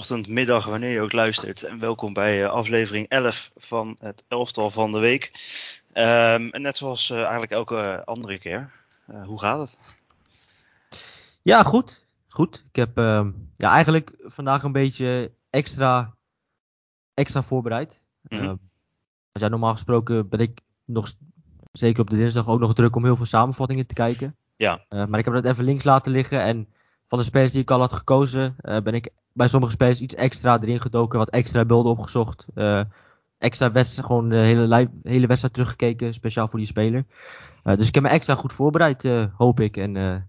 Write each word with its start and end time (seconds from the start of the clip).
ochtend, 0.00 0.28
middag, 0.28 0.64
wanneer 0.64 0.90
je 0.90 1.00
ook 1.00 1.12
luistert. 1.12 1.62
En 1.62 1.78
welkom 1.78 2.12
bij 2.12 2.42
uh, 2.42 2.48
aflevering 2.48 3.08
11 3.08 3.50
van 3.56 3.96
het 3.98 4.24
elftal 4.28 4.70
van 4.70 4.92
de 4.92 4.98
week. 4.98 5.30
Um, 5.94 6.50
en 6.50 6.62
net 6.62 6.76
zoals 6.76 7.10
uh, 7.10 7.20
eigenlijk 7.20 7.50
elke 7.50 8.02
andere 8.04 8.38
keer. 8.38 8.72
hoe 9.24 9.38
gaat 9.38 9.58
het? 9.58 9.76
Ja, 11.42 11.62
goed. 11.62 12.04
Goed. 12.28 12.64
Ik 12.68 12.76
heb 12.76 12.98
ehm, 12.98 13.30
ja, 13.56 13.70
eigenlijk 13.70 14.14
vandaag 14.18 14.62
een 14.62 14.72
beetje 14.72 15.32
extra, 15.50 16.14
extra 17.14 17.42
voorbereid. 17.42 18.02
Mm 18.22 18.38
-hmm. 18.38 18.58
ja, 19.32 19.48
normaal 19.48 19.72
gesproken 19.72 20.28
ben 20.28 20.40
ik 20.40 20.60
nog 20.84 21.12
zeker 21.72 22.00
op 22.00 22.10
de 22.10 22.16
dinsdag 22.16 22.48
ook 22.48 22.60
nog 22.60 22.74
druk 22.74 22.96
om 22.96 23.04
heel 23.04 23.16
veel 23.16 23.26
samenvattingen 23.26 23.86
te 23.86 23.94
kijken. 23.94 24.36
Ja. 24.56 24.84
maar 24.88 25.18
ik 25.18 25.24
heb 25.24 25.34
dat 25.34 25.44
even 25.44 25.64
links 25.64 25.84
laten 25.84 26.12
liggen 26.12 26.42
en 26.42 26.68
van 27.10 27.18
de 27.18 27.24
spelers 27.24 27.52
die 27.52 27.62
ik 27.62 27.70
al 27.70 27.80
had 27.80 27.92
gekozen, 27.92 28.56
uh, 28.62 28.80
ben 28.80 28.94
ik 28.94 29.10
bij 29.32 29.48
sommige 29.48 29.72
spelers 29.72 30.00
iets 30.00 30.14
extra 30.14 30.60
erin 30.60 30.80
gedoken, 30.80 31.18
wat 31.18 31.30
extra 31.30 31.64
beelden 31.64 31.92
opgezocht. 31.92 32.46
Uh, 32.54 32.82
extra 33.38 33.72
wedstrijd, 33.72 34.06
gewoon 34.06 34.28
de 34.28 34.36
hele, 34.36 34.90
hele 35.02 35.26
wedstrijd 35.26 35.54
teruggekeken, 35.54 36.14
speciaal 36.14 36.48
voor 36.48 36.58
die 36.58 36.68
speler. 36.68 37.04
Uh, 37.64 37.76
dus 37.76 37.88
ik 37.88 37.94
heb 37.94 38.02
me 38.02 38.08
extra 38.08 38.34
goed 38.34 38.52
voorbereid, 38.52 39.08
hoop 39.36 39.60
ik. 39.60 39.76
En, 39.76 40.28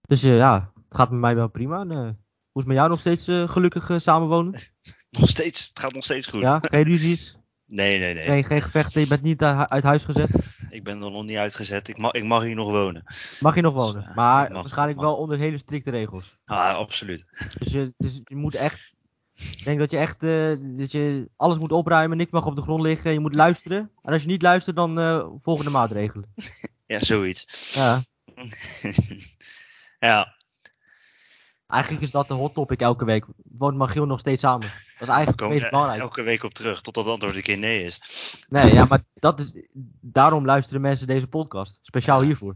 dus 0.00 0.20
ja, 0.20 0.72
het 0.74 0.96
gaat 0.96 1.10
met 1.10 1.20
mij 1.20 1.34
wel 1.34 1.48
prima. 1.48 1.80
En, 1.80 1.88
hoe 1.88 2.04
is 2.04 2.14
het 2.52 2.66
met 2.66 2.76
jou 2.76 2.88
nog 2.88 3.00
steeds 3.00 3.24
gelukkig 3.52 3.90
samenwonen? 3.96 4.52
Nog 5.20 5.28
steeds, 5.28 5.68
het 5.68 5.78
gaat 5.78 5.92
nog 5.92 6.04
steeds 6.04 6.26
goed. 6.26 6.40
Ja, 6.40 6.58
geen 6.62 6.82
ruzies? 6.82 7.38
Nee, 7.66 7.98
nee, 7.98 8.14
nee. 8.14 8.24
Geen, 8.24 8.44
geen 8.44 8.62
gevechten, 8.62 9.00
je 9.00 9.06
bent 9.06 9.22
niet 9.22 9.42
uit 9.42 9.82
huis 9.82 10.04
gezet? 10.04 10.30
Ik 10.70 10.84
ben 10.84 11.02
er 11.02 11.10
nog 11.10 11.24
niet 11.24 11.36
uitgezet. 11.36 11.88
Ik 11.88 11.98
mag, 11.98 12.12
ik 12.12 12.24
mag 12.24 12.42
hier 12.42 12.54
nog 12.54 12.68
wonen. 12.68 13.04
Mag 13.40 13.54
je 13.54 13.60
nog 13.60 13.74
wonen? 13.74 14.04
Dus, 14.04 14.14
maar 14.14 14.50
mag, 14.50 14.60
waarschijnlijk 14.60 15.00
wel 15.00 15.16
onder 15.16 15.38
hele 15.38 15.58
strikte 15.58 15.90
regels. 15.90 16.36
Ah, 16.44 16.74
absoluut. 16.74 17.24
Dus 17.58 17.72
je, 17.72 17.94
dus 17.96 18.20
je 18.24 18.36
moet 18.36 18.54
echt. 18.54 18.94
Ik 19.34 19.64
denk 19.64 19.78
dat 19.78 19.90
je 19.90 19.96
echt 19.96 20.22
uh, 20.22 20.56
dat 20.78 20.92
je 20.92 21.30
alles 21.36 21.58
moet 21.58 21.72
opruimen, 21.72 22.16
niks 22.16 22.30
mag 22.30 22.46
op 22.46 22.56
de 22.56 22.62
grond 22.62 22.82
liggen. 22.82 23.12
Je 23.12 23.20
moet 23.20 23.34
luisteren. 23.34 23.90
En 24.02 24.12
als 24.12 24.22
je 24.22 24.28
niet 24.28 24.42
luistert, 24.42 24.76
dan 24.76 24.98
uh, 24.98 25.26
volgende 25.42 25.70
maatregelen. 25.70 26.34
ja, 26.86 26.98
zoiets. 26.98 27.72
Ja. 27.74 28.02
ja. 30.08 30.35
Eigenlijk 31.66 32.02
is 32.02 32.10
dat 32.10 32.28
de 32.28 32.34
hot 32.34 32.54
topic 32.54 32.80
elke 32.80 33.04
week. 33.04 33.24
Woont 33.58 33.76
Magiel 33.76 34.06
nog 34.06 34.20
steeds 34.20 34.42
samen? 34.42 34.68
Dat 34.98 35.08
is 35.08 35.14
eigenlijk 35.14 35.40
het 35.40 35.48
meest 35.48 35.70
belangrijk. 35.70 36.00
Elke 36.00 36.22
week 36.22 36.42
op 36.42 36.54
terug, 36.54 36.80
tot 36.80 36.94
dat 36.94 37.06
antwoord 37.06 37.36
een 37.36 37.42
keer 37.42 37.58
nee 37.58 37.84
is. 37.84 38.00
Nee, 38.48 38.72
ja, 38.72 38.84
maar 38.84 39.02
dat 39.14 39.40
is, 39.40 39.54
daarom 40.00 40.44
luisteren 40.44 40.80
mensen 40.80 41.06
deze 41.06 41.26
podcast. 41.26 41.78
Speciaal 41.82 42.20
ja, 42.20 42.26
hiervoor. 42.26 42.54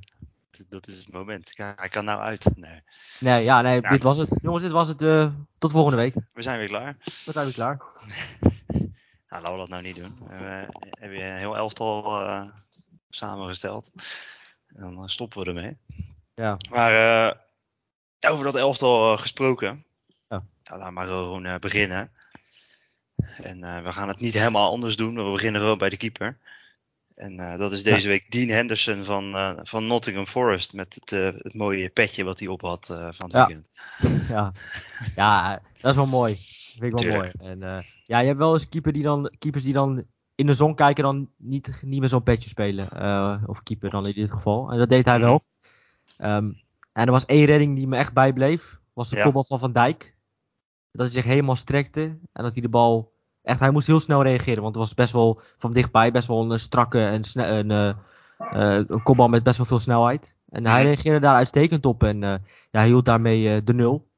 Dat 0.68 0.86
is 0.86 0.98
het 0.98 1.12
moment. 1.12 1.52
Hij 1.56 1.88
kan 1.88 2.04
nou 2.04 2.20
uit. 2.20 2.56
Nee, 2.56 2.80
nee 3.20 3.44
ja, 3.44 3.62
nee, 3.62 3.80
dit 3.80 4.02
was 4.02 4.16
het. 4.16 4.28
Jongens, 4.42 4.62
dit 4.62 4.72
was 4.72 4.88
het. 4.88 5.02
Uh, 5.02 5.30
tot 5.58 5.70
volgende 5.70 5.96
week. 5.96 6.14
We 6.32 6.42
zijn 6.42 6.58
weer 6.58 6.68
klaar. 6.68 6.96
We 7.04 7.32
zijn 7.32 7.44
weer 7.44 7.54
klaar. 7.54 7.76
nou, 9.28 9.42
laten 9.42 9.52
we 9.52 9.58
dat 9.58 9.68
nou 9.68 9.82
niet 9.82 9.96
doen. 9.96 10.18
We 10.28 10.66
hebben 10.98 11.18
je 11.18 11.24
een 11.24 11.36
heel 11.36 11.56
elftal 11.56 12.22
uh, 12.22 12.42
samengesteld. 13.10 13.90
En 14.66 14.94
dan 14.94 15.08
stoppen 15.08 15.40
we 15.40 15.46
ermee. 15.46 15.76
Ja. 16.34 16.56
Maar 16.70 16.92
uh, 16.92 17.32
over 18.28 18.44
dat 18.44 18.56
elftal 18.56 19.16
gesproken. 19.16 19.84
Ja. 20.28 20.42
Nou, 20.62 20.78
laten 20.78 20.86
we 20.86 20.92
maar 20.92 21.06
gewoon 21.06 21.58
beginnen. 21.60 22.10
En 23.42 23.58
uh, 23.58 23.82
we 23.82 23.92
gaan 23.92 24.08
het 24.08 24.20
niet 24.20 24.34
helemaal 24.34 24.70
anders 24.70 24.96
doen. 24.96 25.14
We 25.14 25.30
beginnen 25.30 25.60
gewoon 25.60 25.78
bij 25.78 25.88
de 25.88 25.96
keeper. 25.96 26.38
En 27.14 27.32
uh, 27.40 27.58
dat 27.58 27.72
is 27.72 27.82
deze 27.82 28.08
week 28.08 28.30
Dean 28.30 28.48
Henderson 28.48 29.04
van, 29.04 29.36
uh, 29.36 29.58
van 29.62 29.86
Nottingham 29.86 30.26
Forest. 30.26 30.72
Met 30.72 30.94
het, 30.94 31.10
het, 31.42 31.54
mooie 31.54 31.88
petje 31.88 32.24
wat 32.24 32.38
hij 32.38 32.48
op 32.48 32.60
had 32.60 32.86
van 32.86 33.24
het 33.24 33.32
ja. 33.32 33.46
weekend. 33.46 33.68
Ja. 34.28 34.52
ja, 35.16 35.60
dat 35.80 35.90
is 35.90 35.96
wel 35.96 36.06
mooi. 36.06 36.32
Dat 36.32 36.76
vind 36.78 36.84
ik 36.84 36.90
wel 36.90 37.00
Tuurlijk. 37.00 37.38
mooi. 37.38 37.50
En, 37.50 37.84
ja, 38.04 38.18
je 38.18 38.26
hebt 38.26 38.38
wel 38.38 38.52
eens 38.52 38.68
keeper 38.68 38.92
die 38.92 39.02
dan, 39.02 39.34
keepers 39.38 39.64
die 39.64 39.72
dan 39.72 40.04
in 40.34 40.46
de 40.46 40.54
zon 40.54 40.74
kijken 40.74 41.04
dan 41.04 41.30
niet, 41.36 41.82
niet 41.82 42.00
met 42.00 42.10
zo'n 42.10 42.22
petje 42.22 42.48
spelen. 42.48 42.88
of 43.46 43.62
keeper 43.62 43.90
dan 43.90 44.06
in 44.06 44.20
dit 44.20 44.30
geval. 44.30 44.70
En 44.70 44.78
dat 44.78 44.88
deed 44.88 45.04
hij 45.04 45.20
wel. 45.20 45.42
Um, 46.18 46.60
en 46.92 47.06
er 47.06 47.12
was 47.12 47.26
één 47.26 47.44
redding 47.44 47.76
die 47.76 47.86
me 47.86 47.96
echt 47.96 48.12
bijbleef. 48.12 48.78
Was 48.92 49.08
de 49.08 49.16
ja. 49.16 49.22
kopbal 49.22 49.44
van 49.44 49.58
Van 49.58 49.72
Dijk 49.72 50.14
dat 50.92 51.06
hij 51.06 51.10
zich 51.10 51.24
helemaal 51.24 51.56
strekte 51.56 52.00
en 52.32 52.42
dat 52.42 52.52
hij 52.52 52.62
de 52.62 52.68
bal 52.68 53.12
echt, 53.42 53.60
hij 53.60 53.70
moest 53.70 53.86
heel 53.86 54.00
snel 54.00 54.22
reageren, 54.22 54.62
want 54.62 54.74
het 54.74 54.84
was 54.84 54.94
best 54.94 55.12
wel 55.12 55.40
van 55.58 55.72
dichtbij, 55.72 56.12
best 56.12 56.28
wel 56.28 56.52
een 56.52 56.60
strakke 56.60 57.04
en 57.04 57.22
een, 57.32 57.70
uh, 57.70 57.94
uh, 58.52 58.84
een 58.86 59.02
kopbal 59.02 59.28
met 59.28 59.42
best 59.42 59.56
wel 59.56 59.66
veel 59.66 59.78
snelheid. 59.78 60.34
En 60.48 60.66
hij 60.66 60.82
reageerde 60.82 61.20
daar 61.20 61.34
uitstekend 61.34 61.86
op 61.86 62.02
en 62.02 62.22
uh, 62.22 62.28
ja, 62.70 62.78
hij 62.78 62.86
hield 62.86 63.04
daarmee 63.04 63.64
de 63.64 63.74
nul. 63.74 64.08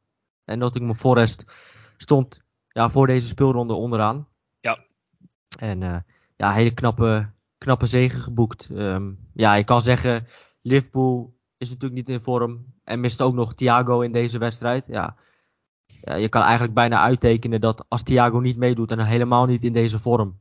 En 0.44 0.58
Nottingham 0.58 0.96
Forest 0.96 1.44
stond 1.96 2.42
ja, 2.68 2.90
voor 2.90 3.06
deze 3.06 3.28
speelronde 3.28 3.74
onderaan. 3.74 4.28
Ja. 4.60 4.78
En 5.58 6.04
ja, 6.36 6.52
hele 6.52 6.74
knappe, 6.74 7.30
knappe 7.58 7.86
zegen 7.86 8.20
geboekt. 8.20 8.68
Um, 8.72 9.18
ja, 9.34 9.54
je 9.54 9.64
kan 9.64 9.82
zeggen, 9.82 10.26
Liverpool 10.62 11.34
is 11.62 11.70
natuurlijk 11.70 12.06
niet 12.06 12.16
in 12.16 12.22
vorm 12.22 12.64
en 12.84 13.00
mist 13.00 13.22
ook 13.22 13.34
nog 13.34 13.54
Thiago 13.54 14.00
in 14.00 14.12
deze 14.12 14.38
wedstrijd. 14.38 14.84
Ja, 14.86 15.16
ja, 15.86 16.14
je 16.14 16.28
kan 16.28 16.42
eigenlijk 16.42 16.74
bijna 16.74 17.02
uittekenen 17.02 17.60
dat 17.60 17.84
als 17.88 18.02
Thiago 18.02 18.40
niet 18.40 18.56
meedoet, 18.56 18.88
dan 18.88 18.98
helemaal 18.98 19.46
niet 19.46 19.64
in 19.64 19.72
deze 19.72 19.98
vorm. 19.98 20.40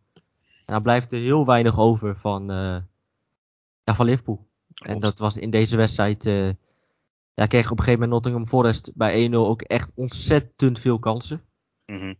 En 0.65 0.73
dan 0.73 0.81
blijft 0.81 1.11
er 1.11 1.19
heel 1.19 1.45
weinig 1.45 1.79
over 1.79 2.15
van, 2.15 2.51
uh, 2.51 2.77
ja, 3.83 3.95
van 3.95 4.05
Liverpool. 4.05 4.47
Klopt. 4.73 4.91
En 4.91 4.99
dat 4.99 5.19
was 5.19 5.37
in 5.37 5.49
deze 5.49 5.77
wedstrijd. 5.77 6.25
Uh, 6.25 6.49
ja, 7.33 7.45
kreeg 7.45 7.71
op 7.71 7.77
een 7.77 7.83
gegeven 7.83 7.99
moment 7.99 8.11
Nottingham 8.11 8.47
Forest 8.47 8.91
bij 8.95 9.29
1-0 9.29 9.33
ook 9.33 9.61
echt 9.61 9.91
ontzettend 9.95 10.79
veel 10.79 10.99
kansen. 10.99 11.41
Mm 11.85 11.97
-hmm. 11.97 12.15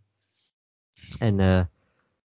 En 1.19 1.40
uh, 1.40 1.61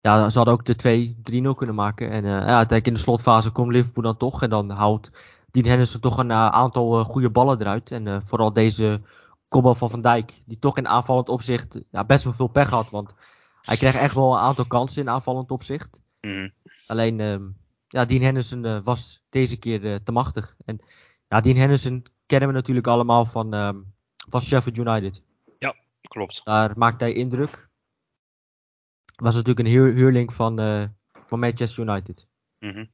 ja, 0.00 0.31
ze 0.31 0.37
hadden 0.37 0.55
ook 0.55 0.65
de 0.65 1.15
2-3-0 1.53 1.56
kunnen 1.56 1.75
maken. 1.75 2.10
En 2.10 2.25
ja, 2.25 2.38
uiteindelijk 2.38 2.87
in 2.87 2.94
de 2.94 2.99
slotfase 2.99 3.50
komt 3.50 3.72
Liverpool 3.72 4.03
dan 4.03 4.16
toch. 4.16 4.43
En 4.43 4.50
dan 4.50 4.71
houdt 4.71 5.10
Dean 5.56 5.69
Henderson 5.69 6.00
toch 6.00 6.19
een 6.19 6.33
aantal 6.33 7.05
goede 7.05 7.31
ballen 7.31 7.61
eruit. 7.61 7.91
En 7.91 8.22
vooral 8.27 8.53
deze 8.53 9.00
kopbal 9.49 9.75
van 9.75 9.91
Van 9.91 10.00
Dijk. 10.00 10.43
Die 10.47 10.59
toch 10.59 10.77
in 10.77 10.89
aanvallend 10.89 11.28
opzicht 11.28 11.81
ja, 11.91 12.05
best 12.05 12.25
wel 12.25 12.33
veel 12.33 12.47
pech 12.47 12.71
had. 12.71 12.91
Want 12.91 13.15
hij 13.62 13.77
kreeg 13.77 13.94
echt 13.94 14.15
wel 14.15 14.33
een 14.33 14.41
aantal 14.41 14.65
kansen 14.65 15.03
in 15.03 15.11
aanvallend 15.11 15.50
opzicht. 15.50 16.00
Mm. 16.21 16.53
Alleen, 16.87 17.19
uh, 17.19 17.41
ja, 17.89 18.05
Dean 18.05 18.22
Henderson 18.22 18.83
was 18.83 19.25
deze 19.28 19.56
keer 19.56 20.03
te 20.03 20.12
machtig. 20.12 20.56
En 20.65 20.81
ja, 21.28 21.41
Dean 21.41 21.56
Henderson 21.56 22.06
kennen 22.27 22.49
we 22.49 22.55
natuurlijk 22.55 22.87
allemaal 22.87 23.25
van, 23.25 23.50
van 24.28 24.43
Sheffield 24.43 24.78
United. 24.78 25.23
Ja, 25.59 25.75
klopt. 26.00 26.44
Daar 26.44 26.73
maakte 26.77 27.05
hij 27.05 27.12
indruk. 27.12 27.69
Was 29.17 29.34
natuurlijk 29.34 29.67
een 29.67 29.75
huur, 29.75 29.93
huurling 29.93 30.33
van, 30.33 30.56
van 31.27 31.38
Manchester 31.38 31.88
United. 31.88 32.27
Mm 32.58 32.70
-hmm. 32.70 32.88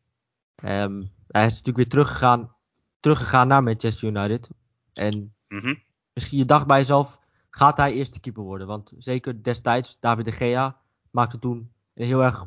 um, 0.70 1.10
hij 1.32 1.46
is 1.46 1.50
natuurlijk 1.50 1.76
weer 1.76 1.88
teruggegaan, 1.88 2.54
teruggegaan 3.00 3.48
naar 3.48 3.62
Manchester 3.62 4.08
United. 4.08 4.50
En 4.92 5.34
mm 5.48 5.60
-hmm 5.60 5.82
misschien 6.12 6.38
je 6.38 6.44
dacht 6.44 6.66
bij 6.66 6.78
jezelf, 6.78 7.20
gaat 7.50 7.76
hij 7.76 7.92
eerste 7.92 8.20
keeper 8.20 8.42
worden? 8.42 8.66
Want 8.66 8.92
zeker 8.98 9.42
destijds, 9.42 9.96
David 10.00 10.24
de 10.24 10.32
Gea 10.32 10.80
maakte 11.10 11.38
toen 11.38 11.72
een 11.94 12.06
heel 12.06 12.22
erg 12.22 12.46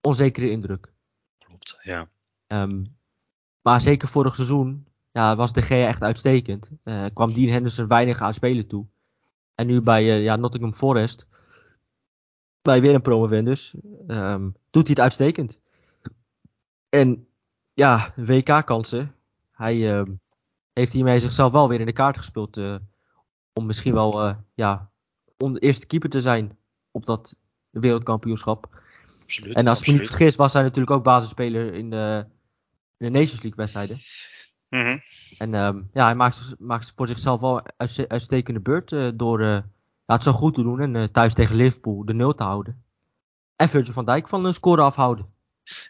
onzekere 0.00 0.50
indruk. 0.50 0.92
Klopt, 1.38 1.78
ja. 1.82 2.08
Um, 2.46 2.96
maar 3.62 3.80
zeker 3.80 4.08
vorig 4.08 4.34
seizoen 4.34 4.86
ja, 5.12 5.36
was 5.36 5.52
de 5.52 5.62
Gea 5.62 5.86
echt 5.86 6.02
uitstekend. 6.02 6.70
Uh, 6.84 7.04
kwam 7.14 7.34
Dean 7.34 7.52
Henderson 7.52 7.86
weinig 7.86 8.20
aan 8.20 8.34
spelen 8.34 8.66
toe. 8.66 8.86
En 9.54 9.66
nu 9.66 9.80
bij 9.80 10.04
uh, 10.04 10.22
ja, 10.22 10.36
Nottingham 10.36 10.74
Forest, 10.74 11.26
bij 12.62 12.80
weer 12.80 12.94
een 12.94 13.02
promovendus, 13.02 13.74
um, 14.06 14.56
doet 14.70 14.86
hij 14.86 14.90
het 14.90 15.00
uitstekend. 15.00 15.60
En 16.88 17.28
ja, 17.80 18.12
WK-kansen. 18.16 19.14
Hij, 19.52 19.98
um, 19.98 20.20
heeft 20.72 20.92
hiermee 20.92 21.20
zichzelf 21.20 21.52
wel 21.52 21.68
weer 21.68 21.80
in 21.80 21.86
de 21.86 21.92
kaart 21.92 22.16
gespeeld. 22.16 22.56
Uh, 22.56 22.74
om 23.52 23.66
misschien 23.66 23.94
wel 23.94 24.26
uh, 24.26 24.34
ja, 24.54 24.90
om 25.36 25.52
de 25.52 25.60
eerste 25.60 25.86
keeper 25.86 26.10
te 26.10 26.20
zijn 26.20 26.58
op 26.90 27.06
dat 27.06 27.34
wereldkampioenschap. 27.70 28.82
Absoluut, 29.22 29.56
en 29.56 29.66
als 29.66 29.80
ik 29.80 29.86
me 29.86 29.92
niet 29.92 30.06
vergis, 30.06 30.36
was 30.36 30.52
hij 30.52 30.62
natuurlijk 30.62 30.90
ook 30.90 31.04
basisspeler 31.04 31.74
in 31.74 31.90
de, 31.90 32.26
in 32.98 33.12
de 33.12 33.18
Nations 33.18 33.42
League 33.42 33.56
wedstrijden. 33.56 34.00
Mm 34.68 34.82
-hmm. 34.82 35.00
En 35.38 35.54
um, 35.54 35.82
ja, 35.92 36.04
hij 36.04 36.14
maakt, 36.14 36.54
maakt 36.58 36.92
voor 36.96 37.08
zichzelf 37.08 37.40
wel 37.40 37.62
een 37.76 38.08
uitstekende 38.08 38.60
beurt 38.60 38.92
uh, 38.92 39.10
door 39.14 39.42
ja, 39.42 39.64
het 40.06 40.22
zo 40.22 40.32
goed 40.32 40.54
te 40.54 40.62
doen 40.62 40.80
en 40.80 41.12
thuis 41.12 41.34
tegen 41.34 41.56
Liverpool 41.56 42.04
de 42.04 42.14
nul 42.14 42.34
te 42.34 42.42
houden. 42.42 42.82
En 43.56 43.68
Virgil 43.68 43.92
van 43.92 44.04
Dijk 44.04 44.28
van 44.28 44.44
een 44.44 44.54
score 44.54 44.82
afhouden. 44.82 45.26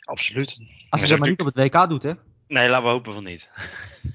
Absoluut. 0.04 0.58
Als 0.88 1.00
je 1.00 1.08
dat 1.08 1.18
maar 1.18 1.28
niet 1.28 1.40
op 1.40 1.54
het 1.54 1.56
WK 1.56 1.88
doet, 1.88 2.02
hè? 2.02 2.12
Nee, 2.46 2.68
laten 2.68 2.84
we 2.84 2.90
hopen 2.90 3.12
van 3.12 3.24
niet. 3.24 3.50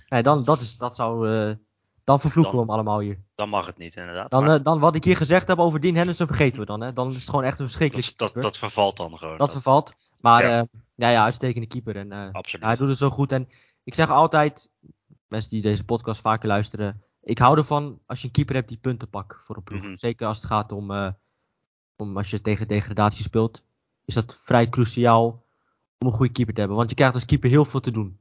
Nee, 0.10 0.24
dan, 0.24 0.44
dat 0.44 0.62
is, 0.62 0.78
dat 0.78 0.96
zou, 0.96 1.30
uh, 1.30 1.56
dan 2.04 2.20
vervloeken 2.20 2.56
dan, 2.56 2.62
we 2.62 2.68
hem 2.68 2.76
allemaal 2.76 3.00
hier. 3.00 3.20
Dan 3.36 3.50
mag 3.50 3.66
het 3.66 3.78
niet, 3.78 3.96
inderdaad. 3.96 4.32
Dan, 4.32 4.44
maar... 4.44 4.58
uh, 4.58 4.64
dan 4.64 4.80
wat 4.80 4.96
ik 4.96 5.04
hier 5.04 5.18
gezegd 5.18 5.48
heb 5.48 5.58
over 5.58 5.80
Dean 5.80 5.96
Henderson 5.96 6.28
vergeten 6.28 6.60
we 6.60 6.66
dan. 6.66 6.82
Hè? 6.82 6.94
Dan 6.94 7.08
is 7.08 7.16
het 7.16 7.30
gewoon 7.30 7.44
echt 7.44 7.60
een 7.60 7.66
verschrikkelijk 7.66 8.18
dat, 8.18 8.34
dat, 8.34 8.44
dat, 8.44 8.58
vervalt 8.58 8.98
dan 8.98 9.18
gewoon. 9.18 9.38
Dat 9.38 9.52
vervalt. 9.52 9.94
Maar 10.20 10.44
ja, 10.44 10.60
uh, 10.60 10.64
ja, 10.96 11.10
ja 11.10 11.24
uitstekende 11.24 11.68
keeper. 11.68 11.96
En, 11.96 12.32
Absoluut. 12.32 12.66
hij 12.66 12.76
doet 12.76 12.88
het 12.88 12.98
zo 12.98 13.10
goed. 13.10 13.32
En 13.32 13.50
ik 13.84 13.94
zeg 13.94 14.10
altijd, 14.10 14.70
mensen 15.28 15.50
die 15.50 15.62
deze 15.62 15.86
podcast 15.86 16.22
vaker 16.22 16.48
luisteren. 16.48 17.04
ik 17.22 17.38
hou 17.38 17.58
ervan 17.58 18.00
als 18.06 18.20
je 18.20 18.28
een 18.28 18.34
keeper 18.34 18.56
hebt 18.56 18.70
die 18.70 18.78
punten 18.78 19.10
pakt 19.10 19.38
voor 19.46 19.56
een 19.56 19.64
ploeg. 19.64 19.82
Mhm. 19.82 19.96
Zeker 19.96 20.28
als 20.28 20.38
het 20.38 20.48
gaat 20.48 20.72
om, 20.72 20.92
eh, 20.92 21.12
om 21.96 22.18
als 22.18 22.30
je 22.30 22.42
tegen 22.42 22.68
degradatie 22.68 23.24
speelt. 23.24 23.64
Is 24.06 24.14
dat 24.14 24.42
vrij 24.44 24.70
cruciaal 24.70 25.45
om 26.00 26.08
een 26.08 26.14
goede 26.14 26.32
keeper 26.32 26.54
te 26.54 26.60
hebben. 26.60 26.78
Want 26.78 26.90
je 26.90 26.96
krijgt 26.96 27.14
als 27.14 27.26
keeper 27.26 27.50
heel 27.50 27.66
veel 27.66 27.80
te 27.80 27.92
doen. 27.92 28.20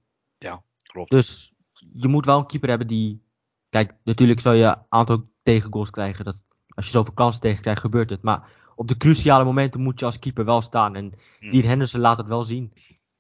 Klopt. 0.86 1.10
Dus 1.10 1.54
je 1.92 2.08
moet 2.08 2.26
wel 2.26 2.38
een 2.38 2.46
keeper 2.46 2.68
hebben 2.68 2.86
die. 2.86 3.22
Kijk, 3.68 3.94
natuurlijk 4.04 4.40
zal 4.40 4.52
je 4.52 4.64
een 4.64 4.76
aantal 4.88 5.28
tegengoals 5.42 5.90
krijgen. 5.90 6.24
Dat, 6.24 6.36
als 6.68 6.84
je 6.84 6.90
zoveel 6.90 7.14
kansen 7.14 7.40
tegen 7.40 7.62
krijgt, 7.62 7.80
gebeurt 7.80 8.10
het. 8.10 8.22
Maar 8.22 8.48
op 8.76 8.88
de 8.88 8.96
cruciale 8.96 9.44
momenten 9.44 9.80
moet 9.80 9.98
je 10.00 10.04
als 10.06 10.18
keeper 10.18 10.44
wel 10.44 10.62
staan. 10.62 10.96
En 10.96 11.04
Mhm. 11.40 11.50
Dean 11.50 11.64
Henderson 11.64 12.00
laat 12.00 12.16
het 12.18 12.26
wel 12.26 12.42
zien. 12.42 12.72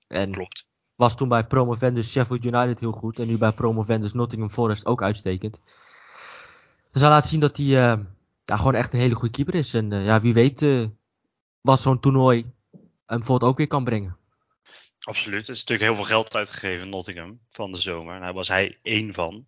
En 0.08 0.30
Klopt. 0.32 0.68
was 0.94 1.16
toen 1.16 1.28
bij 1.28 1.46
Promovendus 1.46 2.10
Sheffield 2.10 2.44
United 2.44 2.80
heel 2.80 2.92
goed. 2.92 3.18
En 3.18 3.26
nu 3.26 3.38
bij 3.38 3.52
Promovendus 3.52 4.12
Nottingham 4.12 4.50
Forest 4.50 4.86
ook 4.86 5.02
uitstekend. 5.02 5.60
Dus 6.90 7.02
hij 7.02 7.10
laat 7.10 7.26
zien 7.26 7.40
dat 7.40 7.56
hij 7.56 7.66
eh, 7.66 7.98
ja, 8.44 8.56
gewoon 8.56 8.74
echt 8.74 8.92
een 8.92 9.00
hele 9.00 9.14
goede 9.14 9.34
keeper 9.34 9.54
is. 9.54 9.74
En 9.74 9.92
eh, 9.92 10.04
ja, 10.04 10.20
wie 10.20 10.34
weet 10.34 10.62
eh, 10.62 10.86
wat 11.60 11.80
zo'n 11.80 12.00
toernooi 12.00 12.52
hem 13.06 13.18
bijvoorbeeld 13.18 13.50
ook 13.50 13.56
weer 13.58 13.66
kan 13.66 13.84
brengen. 13.84 14.16
Absoluut. 15.04 15.48
Er 15.48 15.54
is 15.54 15.64
natuurlijk 15.64 15.88
heel 15.88 15.94
veel 15.94 16.04
geld 16.04 16.36
uitgegeven 16.36 16.84
in 16.84 16.90
Nottingham 16.90 17.40
van 17.48 17.72
de 17.72 17.78
zomer. 17.78 18.20
Daar 18.20 18.32
was 18.32 18.48
hij 18.48 18.78
één 18.82 19.12
van. 19.12 19.46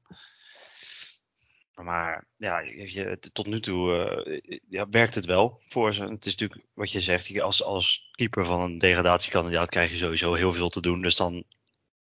Maar 1.75 2.27
ja, 2.37 2.59
je, 2.61 3.19
tot 3.33 3.47
nu 3.47 3.61
toe 3.61 4.05
eh, 4.05 4.59
ja, 4.69 4.89
werkt 4.89 5.15
het 5.15 5.25
wel 5.25 5.63
voor 5.65 5.95
ze. 5.95 6.03
Het 6.03 6.27
is 6.27 6.37
natuurlijk 6.37 6.69
wat 6.75 6.93
je 6.93 7.01
zegt, 7.01 7.41
als, 7.41 7.63
als 7.63 8.09
keeper 8.11 8.47
van 8.47 8.61
een 8.61 8.79
degradatiekandidaat 8.79 9.69
krijg 9.69 9.91
je 9.91 9.97
sowieso 9.97 10.35
heel 10.35 10.53
veel 10.53 10.69
te 10.69 10.81
doen. 10.81 11.03
Dus 11.03 11.17
dan, 11.17 11.45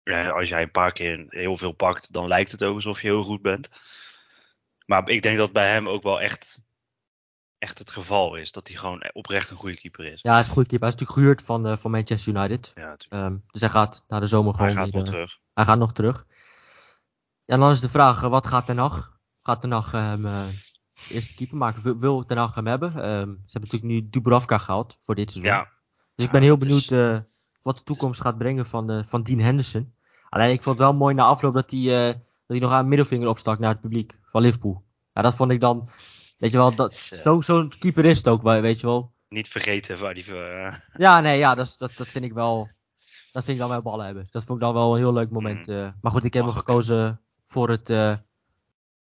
ja, 0.03 0.29
als 0.29 0.49
jij 0.49 0.61
een 0.61 0.71
paar 0.71 0.91
keer 0.91 1.25
heel 1.29 1.57
veel 1.57 1.71
pakt, 1.71 2.13
dan 2.13 2.27
lijkt 2.27 2.51
het 2.51 2.63
ook 2.63 2.75
alsof 2.75 3.01
je 3.01 3.07
heel 3.07 3.23
goed 3.23 3.41
bent. 3.41 3.69
Maar 4.85 5.09
ik 5.09 5.21
denk 5.21 5.37
dat 5.37 5.51
bij 5.51 5.71
hem 5.71 5.89
ook 5.89 6.03
wel 6.03 6.21
echt, 6.21 6.61
echt 7.65 7.79
het 7.79 7.89
geval 7.91 8.35
is. 8.35 8.51
Dat 8.51 8.67
hij 8.67 8.77
gewoon 8.77 9.03
oprecht 9.13 9.49
een 9.49 9.57
goede 9.57 9.75
keeper 9.75 10.05
is. 10.05 10.21
Ja, 10.21 10.31
hij 10.31 10.39
is 10.39 10.47
een 10.47 10.53
goede 10.53 10.69
keeper. 10.69 10.87
Hij 10.87 10.95
is 10.97 11.01
natuurlijk 11.01 11.19
gehuurd 11.27 11.41
van, 11.41 11.67
eh, 11.67 11.77
van 11.77 11.91
Manchester 11.91 12.35
United. 12.35 12.71
Ja. 12.75 12.95
Ehm, 13.09 13.35
dus 13.51 13.61
hij 13.61 13.69
gaat 13.69 14.03
na 14.07 14.19
de 14.19 14.25
zomer 14.25 14.57
hij 14.57 14.69
gewoon 14.69 14.83
gaat 14.83 14.93
weer, 14.93 15.03
wel 15.03 15.11
eh, 15.13 15.17
terug. 15.17 15.39
Hij 15.53 15.65
gaat 15.65 15.77
nog 15.77 15.93
terug. 15.93 16.25
Ja, 17.45 17.53
en 17.53 17.59
dan 17.59 17.71
is 17.71 17.79
de 17.79 17.89
vraag, 17.89 18.23
eh, 18.23 18.29
wat 18.29 18.47
gaat 18.47 18.65
Ten 18.65 18.77
Hag? 18.77 19.19
Gaat 19.41 19.61
Ten 19.61 19.71
Hag 19.71 19.91
hem 19.91 20.25
eerste 21.09 21.33
keeper 21.35 21.57
maken? 21.57 21.81
Wil, 21.81 21.97
wil 21.97 22.25
Ten 22.25 22.37
Hag 22.37 22.55
hem 22.55 22.67
hebben? 22.67 22.89
Ehm, 22.89 22.99
ze 23.01 23.51
hebben 23.57 23.69
natuurlijk 23.71 23.83
nu 23.83 24.09
Dubravka 24.09 24.57
gehaald 24.57 24.97
voor 25.01 25.15
dit 25.15 25.31
seizoen. 25.31 25.53
Ja, 25.53 25.63
dus 26.15 26.25
ik 26.25 26.31
ja, 26.31 26.31
ben 26.31 26.41
heel 26.41 26.57
benieuwd 26.57 26.91
is- 26.91 27.21
wat 27.61 27.77
de 27.77 27.83
toekomst 27.83 28.21
gaat 28.21 28.37
brengen 28.37 28.65
van, 28.65 29.05
van 29.05 29.23
Dean 29.23 29.39
Henderson. 29.39 29.93
Alleen 30.29 30.51
ik 30.51 30.63
vond 30.63 30.77
het 30.79 30.87
wel 30.87 30.97
mooi 30.97 31.15
na 31.15 31.23
afloop 31.23 31.53
dat 31.53 31.71
hij, 31.71 32.13
dat 32.13 32.21
hij 32.47 32.59
nog 32.59 32.71
aan 32.71 32.87
middelvinger 32.87 33.27
opstak 33.27 33.59
naar 33.59 33.71
het 33.71 33.81
publiek 33.81 34.19
van 34.23 34.41
Liverpool. 34.41 34.83
Ja, 35.13 35.21
dat 35.21 35.35
vond 35.35 35.51
ik 35.51 35.59
dan, 35.59 35.89
weet 36.45 36.53
je 36.53 36.57
wel, 36.59 36.75
dat, 36.75 36.91
is, 36.93 37.11
eh, 37.11 37.19
zo- 37.21 37.41
zo'n 37.41 37.73
keeper 37.79 38.05
is 38.05 38.17
het 38.17 38.27
ook, 38.27 38.41
weet 38.41 38.79
je 38.79 38.87
wel. 38.87 39.11
niet 39.29 39.47
vergeten 39.47 39.99
waar 39.99 40.13
die. 40.13 40.35
eh, 40.35 40.73
Ja, 41.05 41.21
nee, 41.21 41.37
ja, 41.37 41.55
dat, 41.55 41.75
dat, 41.77 41.93
dat 41.97 42.07
vind 42.07 42.25
ik 42.25 42.33
wel. 42.33 42.69
Dat 43.31 43.43
vind 43.43 43.55
ik 43.55 43.61
dan 43.63 43.69
wel 43.69 43.81
ballen 43.81 44.05
hebben. 44.05 44.27
Dat 44.31 44.43
vond 44.43 44.59
ik 44.59 44.65
dan 44.65 44.73
wel 44.73 44.91
een 44.93 44.97
heel 44.99 45.13
leuk 45.13 45.29
moment. 45.29 45.67
eh. 45.67 45.89
maar 46.01 46.11
goed, 46.11 46.23
ik 46.23 46.33
heb 46.33 46.43
hem 46.43 46.53
gekozen 46.53 47.21
voor 47.47 47.69
het, 47.69 47.85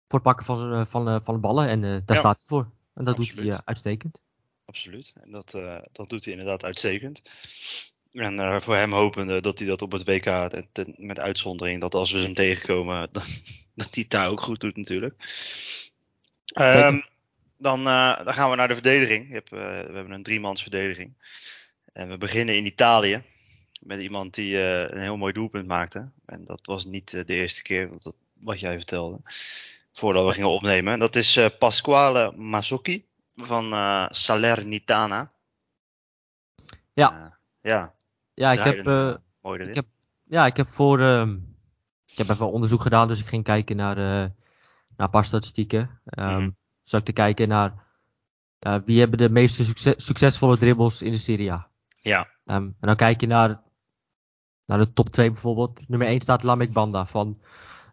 voor 0.07 0.19
het 0.19 0.21
pakken 0.23 0.45
van, 0.45 0.87
van, 0.87 1.23
van 1.23 1.33
de 1.33 1.39
ballen. 1.39 1.67
En 1.67 1.81
daar 1.81 2.01
Ja. 2.05 2.15
staat 2.15 2.37
hij 2.37 2.45
voor. 2.47 2.71
En 2.93 3.03
dat 3.03 3.15
doet 3.15 3.33
hij 3.35 3.59
uitstekend. 3.65 4.21
Absoluut. 4.65 5.13
En 5.23 5.31
dat, 5.31 5.51
dat 5.91 6.09
doet 6.09 6.23
hij 6.25 6.33
inderdaad 6.33 6.63
uitstekend. 6.63 7.21
En 8.11 8.61
voor 8.61 8.75
hem 8.75 8.91
hopende 8.93 9.41
dat 9.41 9.57
hij 9.59 9.67
dat 9.67 9.81
op 9.81 9.91
het 9.91 10.03
WK, 10.07 10.25
met 10.97 11.19
uitzondering, 11.19 11.81
dat 11.81 11.93
als 11.95 12.11
we 12.11 12.19
hem 12.19 12.33
tegenkomen, 12.33 13.09
dat, 13.11 13.27
dat 13.75 13.93
hij 13.93 14.01
het 14.03 14.09
daar 14.09 14.29
ook 14.29 14.41
goed 14.41 14.59
doet 14.59 14.75
natuurlijk. 14.77 15.15
Ehm, 16.45 16.99
dan, 17.63 17.87
eh, 17.87 18.23
dan 18.25 18.33
gaan 18.33 18.49
we 18.49 18.55
naar 18.55 18.67
de 18.67 18.73
verdediging. 18.73 19.27
Je 19.27 19.33
hebt, 19.33 19.51
eh, 19.51 19.59
we 19.59 19.65
hebben 19.93 20.11
een 20.11 20.23
driemans 20.23 20.61
verdediging. 20.61 21.13
En 21.93 22.09
we 22.09 22.17
beginnen 22.17 22.55
in 22.57 22.65
Italië. 22.65 23.23
Met 23.81 23.99
iemand 23.99 24.33
die 24.33 24.61
eh, 24.61 24.89
een 24.95 25.01
heel 25.01 25.17
mooi 25.17 25.33
doelpunt 25.33 25.67
maakte. 25.67 26.09
En 26.25 26.45
dat 26.45 26.65
was 26.65 26.85
niet 26.85 27.09
de 27.11 27.25
eerste 27.33 27.61
keer 27.61 27.89
wat, 27.89 28.03
dat- 28.03 28.15
wat 28.33 28.59
jij 28.59 28.75
vertelde. 28.75 29.17
Voordat 29.93 30.25
we 30.25 30.33
gingen 30.33 30.49
opnemen. 30.49 30.99
Dat 30.99 31.15
is 31.15 31.39
Pasquale 31.59 32.31
Mazzocchi 32.35 33.05
van 33.35 33.63
Salernitana. 34.15 35.31
Ja. 36.93 37.37
Ja, 37.61 37.93
Ja, 38.33 38.51
ik 38.51 38.57
heb, 38.63 38.85
mooi 39.41 39.59
ik 39.63 39.75
heb, 39.75 39.85
ja, 40.23 40.45
ik 40.45 40.57
heb 40.57 40.67
voor. 40.69 40.99
ehm, 40.99 41.31
ik 42.05 42.17
heb 42.17 42.29
even 42.29 42.51
onderzoek 42.51 42.81
gedaan, 42.81 43.07
dus 43.07 43.19
ik 43.19 43.25
ging 43.27 43.43
kijken 43.43 43.75
naar, 43.75 43.95
naar 43.95 44.31
een 44.97 45.09
paar 45.09 45.25
statistieken. 45.25 45.99
Mhm. 46.03 46.49
Zal 46.83 46.99
ik 46.99 47.05
te 47.05 47.13
kijken 47.13 47.47
naar. 47.47 47.81
eh, 48.59 48.75
wie 48.85 48.99
hebben 48.99 49.17
de 49.17 49.29
meeste 49.29 49.63
succes- 49.63 50.05
succesvolle 50.05 50.57
dribbles 50.57 51.01
in 51.01 51.11
de 51.11 51.17
Serie 51.17 51.51
A? 51.51 51.69
Ja, 52.01 52.29
Ehm, 52.45 52.63
en 52.63 52.75
dan 52.79 52.95
kijk 52.95 53.21
je 53.21 53.27
naar, 53.27 53.61
naar 54.65 54.77
de 54.77 54.93
top 54.93 55.09
2 55.09 55.31
bijvoorbeeld. 55.31 55.87
Nummer 55.89 56.07
1 56.07 56.21
staat 56.21 56.43
Lamek 56.43 56.73
Banda 56.73 57.05
van 57.05 57.41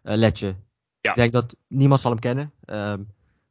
eh 0.03 0.15
Lecce. 0.17 0.55
Ja. 0.99 1.09
Ik 1.09 1.15
denk 1.15 1.33
dat 1.33 1.55
niemand 1.67 2.01
zal 2.01 2.11
hem 2.11 2.19
kennen. 2.19 2.53
Ehm, 2.65 3.03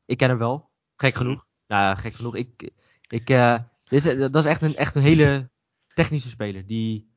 ik 0.04 0.18
ken 0.18 0.28
hem 0.28 0.38
wel. 0.38 0.70
Gek 0.96 1.14
Mhm. 1.14 1.22
genoeg. 1.22 1.46
Nou 1.66 1.82
ja, 1.82 1.94
gek 1.94 2.14
genoeg. 2.14 2.36
Ik, 2.36 2.70
ik, 3.08 3.30
eh, 3.30 3.58
dit 3.84 4.04
is, 4.06 4.18
dat 4.18 4.34
is 4.44 4.50
echt 4.50 4.62
een, 4.62 4.76
echt 4.76 4.94
een 4.94 5.02
hele 5.02 5.50
technische 5.94 6.28
speler. 6.28 6.66
Die 6.66 7.10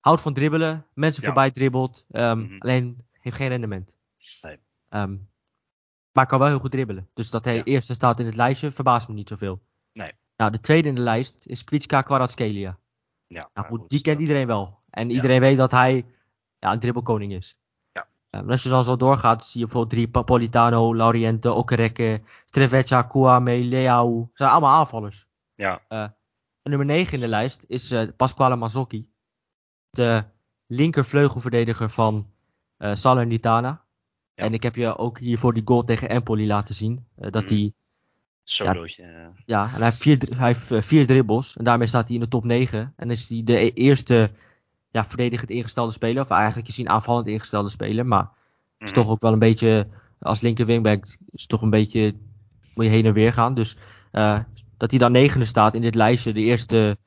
houdt 0.00 0.20
van 0.20 0.34
dribbelen. 0.34 0.86
Mensen 0.94 1.22
Ja. 1.22 1.28
voorbij 1.28 1.50
dribbelt. 1.50 2.04
ehm, 2.10 2.38
Mhm. 2.38 2.58
Alleen 2.58 3.06
heeft 3.20 3.36
geen 3.36 3.48
rendement. 3.48 3.90
Nee. 4.42 4.58
Maar 6.14 6.26
kan 6.26 6.38
wel 6.38 6.48
heel 6.48 6.58
goed 6.58 6.70
dribbelen. 6.70 7.08
Dus 7.14 7.30
dat 7.30 7.44
hij 7.44 7.54
Ja. 7.56 7.62
eerste 7.64 7.94
staat 7.94 8.20
in 8.20 8.26
het 8.26 8.36
lijstje 8.36 8.70
verbaast 8.72 9.08
me 9.08 9.14
niet 9.14 9.28
zoveel. 9.28 9.62
Nee. 9.92 10.12
Nou, 10.36 10.50
de 10.50 10.60
tweede 10.60 10.88
in 10.88 10.94
de 10.94 11.00
lijst 11.00 11.46
is 11.46 11.64
Kwitska 11.64 12.02
Kvaratskhelia. 12.02 12.78
ja. 13.26 13.40
Nou 13.40 13.48
maar 13.54 13.64
goed, 13.64 13.88
die 13.90 14.00
kent 14.00 14.20
iedereen 14.20 14.46
wel. 14.46 14.78
En 14.90 15.08
Ja. 15.08 15.14
iedereen 15.14 15.40
weet 15.40 15.56
dat 15.56 15.70
hij 15.70 16.06
ja, 16.58 16.72
een 16.72 16.78
dribbelkoning 16.80 17.32
is. 17.32 17.56
Ja. 17.92 18.06
Eh, 18.30 18.40
maar 18.40 18.50
als 18.50 18.62
je 18.62 18.68
dan 18.68 18.84
zo 18.84 18.96
doorgaat, 18.96 19.46
zie 19.46 19.60
je 19.60 19.66
bijvoorbeeld 19.66 19.92
drie 19.94 20.08
Papolitano, 20.08 20.96
Lauriente, 20.96 21.52
Okereke, 21.52 22.22
Streveccia, 22.44 23.02
Kouame, 23.02 23.58
Leao. 23.58 24.18
Dat 24.18 24.30
zijn 24.34 24.50
allemaal 24.50 24.78
aanvallers. 24.78 25.26
Ja, 25.54 25.80
En 25.88 26.70
nummer 26.70 26.86
9 26.86 27.14
in 27.14 27.20
de 27.20 27.28
lijst 27.28 27.64
is 27.68 27.90
eh, 27.90 28.08
Pasquale 28.16 28.56
Mazzocchi. 28.56 29.10
De 29.90 30.24
linkervleugelverdediger 30.66 31.90
van 31.90 32.32
eh 32.76 32.94
Salernitana. 32.94 33.83
Ja. 34.34 34.44
En 34.44 34.54
ik 34.54 34.62
heb 34.62 34.74
je 34.74 34.96
ook 34.96 35.18
hiervoor 35.18 35.54
die 35.54 35.62
goal 35.64 35.84
tegen 35.84 36.08
Empoli 36.08 36.46
laten 36.46 36.74
zien. 36.74 37.04
eh, 37.16 37.30
dat 37.30 37.48
hij 37.48 37.72
solootje. 38.42 39.02
eh. 39.02 39.26
ja, 39.46 39.62
en 39.64 39.70
hij 39.74 39.84
heeft 39.84 39.96
vier, 40.02 40.18
hij 40.36 40.46
heeft 40.46 40.70
eh, 40.70 40.82
vier 40.82 41.06
dribbles. 41.06 41.56
En 41.56 41.64
daarmee 41.64 41.86
staat 41.86 42.06
hij 42.06 42.14
in 42.16 42.22
de 42.22 42.28
top 42.28 42.44
9. 42.44 42.92
En 42.96 43.10
is 43.10 43.28
hij 43.28 43.40
de 43.44 43.60
e- 43.60 43.70
eerste 43.74 44.30
ja, 44.90 45.04
verdedigend 45.04 45.50
ingestelde 45.50 45.92
speler. 45.92 46.22
Of 46.22 46.30
eigenlijk 46.30 46.68
is 46.68 46.76
hij 46.76 46.84
een 46.84 46.90
aanvallend 46.90 47.26
ingestelde 47.26 47.68
speler. 47.70 48.06
Maar 48.06 48.22
is 48.78 48.90
Mhm. 48.90 48.92
toch 49.00 49.08
ook 49.08 49.20
wel 49.20 49.32
een 49.32 49.38
beetje, 49.38 49.86
als 50.20 50.40
linker 50.40 50.66
wingback, 50.66 51.16
is 51.30 51.46
toch 51.46 51.62
een 51.62 51.70
beetje, 51.70 52.14
moet 52.74 52.84
je 52.84 52.90
heen 52.90 53.06
en 53.06 53.12
weer 53.12 53.32
gaan. 53.32 53.54
Dus 53.54 53.76
eh, 54.10 54.38
dat 54.76 54.90
hij 54.90 54.98
dan 54.98 55.12
negende 55.12 55.44
staat 55.44 55.74
in 55.74 55.80
dit 55.80 55.94
lijstje. 55.94 56.32
De 56.32 56.40
eerste, 56.40 56.98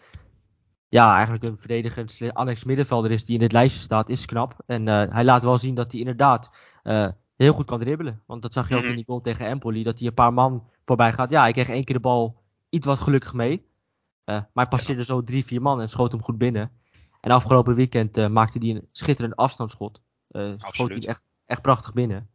ja, 0.89 1.13
eigenlijk 1.13 1.43
een 1.43 1.57
verdedigend 1.57 2.19
annex 2.33 2.63
middenvelder 2.63 3.11
is 3.11 3.25
die 3.25 3.33
in 3.33 3.39
dit 3.41 3.51
lijstje 3.51 3.81
staat, 3.81 4.09
is 4.09 4.25
knap. 4.25 4.55
En 4.65 4.87
eh, 4.87 5.11
hij 5.13 5.23
laat 5.23 5.43
wel 5.43 5.57
zien 5.57 5.73
dat 5.75 5.91
hij 5.91 5.99
inderdaad 5.99 6.51
eh, 6.83 7.09
heel 7.35 7.53
goed 7.53 7.65
kan 7.65 7.79
dribbelen. 7.79 8.21
Want 8.25 8.41
dat 8.41 8.53
zag 8.53 8.69
je 8.69 8.75
ook 8.75 8.81
Mhm. 8.81 8.89
in 8.89 8.95
die 8.95 9.05
goal 9.05 9.21
tegen 9.21 9.45
Empoli. 9.45 9.83
Dat 9.83 9.97
hij 9.99 10.07
een 10.07 10.13
paar 10.13 10.33
man 10.33 10.69
voorbij 10.85 11.13
gaat. 11.13 11.29
Ja, 11.29 11.41
hij 11.41 11.51
kreeg 11.51 11.69
één 11.69 11.83
keer 11.83 11.95
de 11.95 12.01
bal 12.01 12.35
iets 12.69 12.85
wat 12.85 12.99
gelukkig 12.99 13.33
mee. 13.33 13.65
Eh, 14.23 14.35
maar 14.35 14.47
hij 14.53 14.67
passeerde 14.67 15.03
zo 15.03 15.23
drie, 15.23 15.45
vier 15.45 15.61
man 15.61 15.81
en 15.81 15.89
schoot 15.89 16.11
hem 16.11 16.23
goed 16.23 16.37
binnen. 16.37 16.71
En 17.21 17.31
afgelopen 17.31 17.75
weekend 17.75 18.29
maakte 18.29 18.59
hij 18.59 18.69
een 18.69 18.87
schitterend 18.91 19.35
afstandsschot. 19.35 20.01
Schoot 20.57 20.89
hij 20.89 21.05
echt, 21.05 21.23
echt 21.45 21.61
prachtig 21.61 21.93
binnen. 21.93 22.29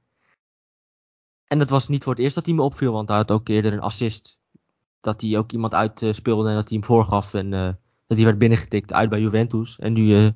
En 1.47 1.59
dat 1.59 1.71
was 1.71 1.88
niet 1.88 2.02
voor 2.04 2.12
het 2.12 2.23
eerst 2.23 2.35
dat 2.35 2.47
hij 2.47 2.54
me 2.54 2.62
opviel, 2.62 2.92
want 2.92 3.09
hij 3.09 3.16
had 3.16 3.30
ook 3.30 3.49
eerder 3.49 3.73
een 3.73 3.80
assist. 3.80 4.38
Dat 5.00 5.21
hij 5.21 5.38
ook 5.38 5.52
iemand 5.52 5.75
uitspeelde 5.75 6.49
en 6.49 6.54
dat 6.54 6.68
hij 6.68 6.78
hem 6.78 6.87
voorgaf. 6.87 7.35
En 7.35 7.78
hij 8.16 8.25
werd 8.25 8.38
binnengetikt 8.38 8.92
uit 8.92 9.11
bij 9.11 9.21
Juventus. 9.21 9.78
En 9.78 9.92
nu 9.92 10.16
eh, 10.16 10.28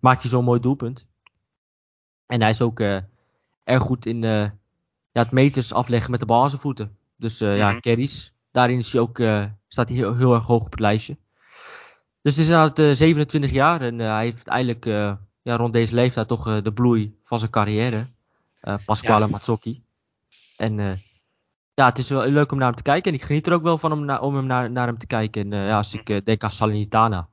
maakt 0.00 0.20
hij 0.22 0.30
zo'n 0.30 0.44
mooi 0.44 0.60
doelpunt. 0.60 1.06
En 2.26 2.40
hij 2.40 2.50
is 2.50 2.62
ook 2.62 2.80
eh, 2.80 2.96
erg 3.64 3.82
goed 3.82 4.06
in 4.06 4.24
eh, 4.24 4.30
ja, 5.12 5.22
het 5.22 5.30
meters 5.30 5.72
afleggen 5.72 6.10
met 6.10 6.20
de 6.20 6.26
bal 6.26 6.42
aan 6.42 6.48
zijn 6.50 6.60
voeten. 6.60 6.96
Dus 7.16 7.38
ja, 7.38 7.70
Mhm. 7.70 7.80
carries. 7.80 8.32
Daarin 8.50 8.78
is 8.78 8.92
hij 8.92 9.00
ook, 9.00 9.16
staat 9.68 9.88
hij 9.88 9.96
heel, 9.96 10.16
heel 10.16 10.34
erg 10.34 10.44
hoog 10.46 10.64
op 10.64 10.70
het 10.70 10.80
lijstje. 10.80 11.16
Dus 12.22 12.36
het 12.36 12.44
is 12.44 12.50
inderdaad 12.50 12.78
eh, 12.78 12.90
27 12.92 13.50
jaar 13.50 13.80
en 13.80 13.98
hij 13.98 14.24
heeft 14.24 14.46
eindelijk 14.46 14.86
eh, 14.86 15.12
ja, 15.42 15.56
rond 15.56 15.72
deze 15.72 15.94
leeftijd 15.94 16.28
toch 16.28 16.62
de 16.62 16.72
bloei 16.72 17.16
van 17.24 17.38
zijn 17.38 17.50
carrière. 17.50 18.06
Pasquale 18.84 19.24
Ja. 19.24 19.30
Mazzocchi. 19.30 19.82
En 20.56 20.98
ja, 21.74 21.86
het 21.88 21.98
is 21.98 22.08
wel 22.08 22.26
leuk 22.28 22.52
om 22.52 22.58
naar 22.58 22.66
hem 22.66 22.76
te 22.76 22.82
kijken. 22.82 23.12
En 23.12 23.18
ik 23.18 23.24
geniet 23.24 23.46
er 23.46 23.52
ook 23.52 23.62
wel 23.62 23.78
van 23.78 23.92
om, 23.92 24.04
na- 24.04 24.18
om 24.20 24.34
hem 24.36 24.46
naar, 24.46 24.70
naar 24.70 24.86
hem 24.86 24.98
te 24.98 25.06
kijken. 25.06 25.42
En 25.42 25.52
eh, 25.52 25.66
ja, 25.68 25.76
als 25.76 25.94
ik 25.94 26.08
eh, 26.10 26.20
denk 26.24 26.42
aan 26.42 26.52
Salernitana. 26.52 27.28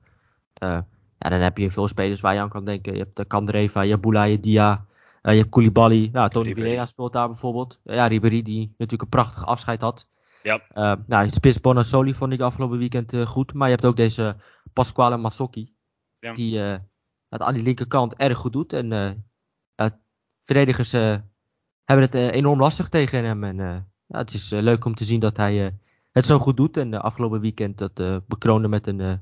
eh, 0.53 0.79
ja, 1.17 1.29
dan 1.29 1.39
heb 1.39 1.57
je 1.57 1.71
veel 1.71 1.87
spelers 1.87 2.21
waar 2.21 2.33
je 2.33 2.39
aan 2.39 2.49
kan 2.49 2.65
denken. 2.65 2.93
Je 2.93 2.99
hebt 3.13 3.27
Kandreva, 3.27 3.85
Jabula, 3.85 4.37
Dia, 4.37 4.85
je 5.21 5.29
hebt 5.29 5.49
Koulibaly, 5.49 6.09
ja, 6.13 6.27
Tony. 6.27 6.53
Vieira 6.53 6.85
speelt 6.85 7.13
daar 7.13 7.27
bijvoorbeeld. 7.27 7.79
ja, 7.83 8.07
Ribéry 8.07 8.41
die 8.41 8.67
natuurlijk 8.77 9.01
een 9.01 9.09
prachtig 9.09 9.45
afscheid 9.45 9.81
had. 9.81 10.07
Ja. 10.43 10.61
Nou, 11.07 11.29
Spits 11.29 11.61
Bonassoli 11.61 12.13
vond 12.13 12.33
ik 12.33 12.41
afgelopen 12.41 12.77
weekend 12.77 13.13
goed. 13.25 13.53
Maar 13.53 13.67
je 13.67 13.73
hebt 13.73 13.85
ook 13.85 13.95
deze 13.95 14.35
Pasquale 14.73 15.17
Massocchi. 15.17 15.75
Ja. 16.19 16.33
Die 16.33 16.57
het 17.29 17.41
aan 17.41 17.53
die 17.53 17.63
linkerkant 17.63 18.15
erg 18.15 18.37
goed 18.37 18.53
doet. 18.53 18.73
En 18.73 19.25
verdedigers 20.43 20.91
hebben 20.91 22.05
het 22.05 22.13
enorm 22.13 22.59
lastig 22.59 22.89
tegen 22.89 23.23
hem. 23.23 23.43
En 23.43 23.90
ja, 24.11 24.17
het 24.17 24.33
is 24.33 24.49
leuk 24.49 24.85
om 24.85 24.95
te 24.95 25.05
zien 25.05 25.19
dat 25.19 25.37
hij 25.37 25.73
het 26.11 26.25
zo 26.25 26.39
goed 26.39 26.57
doet. 26.57 26.77
En 26.77 26.93
afgelopen 27.01 27.41
weekend 27.41 27.77
dat 27.77 28.25
bekroonde 28.27 28.67
met 28.67 28.87
een 28.87 29.19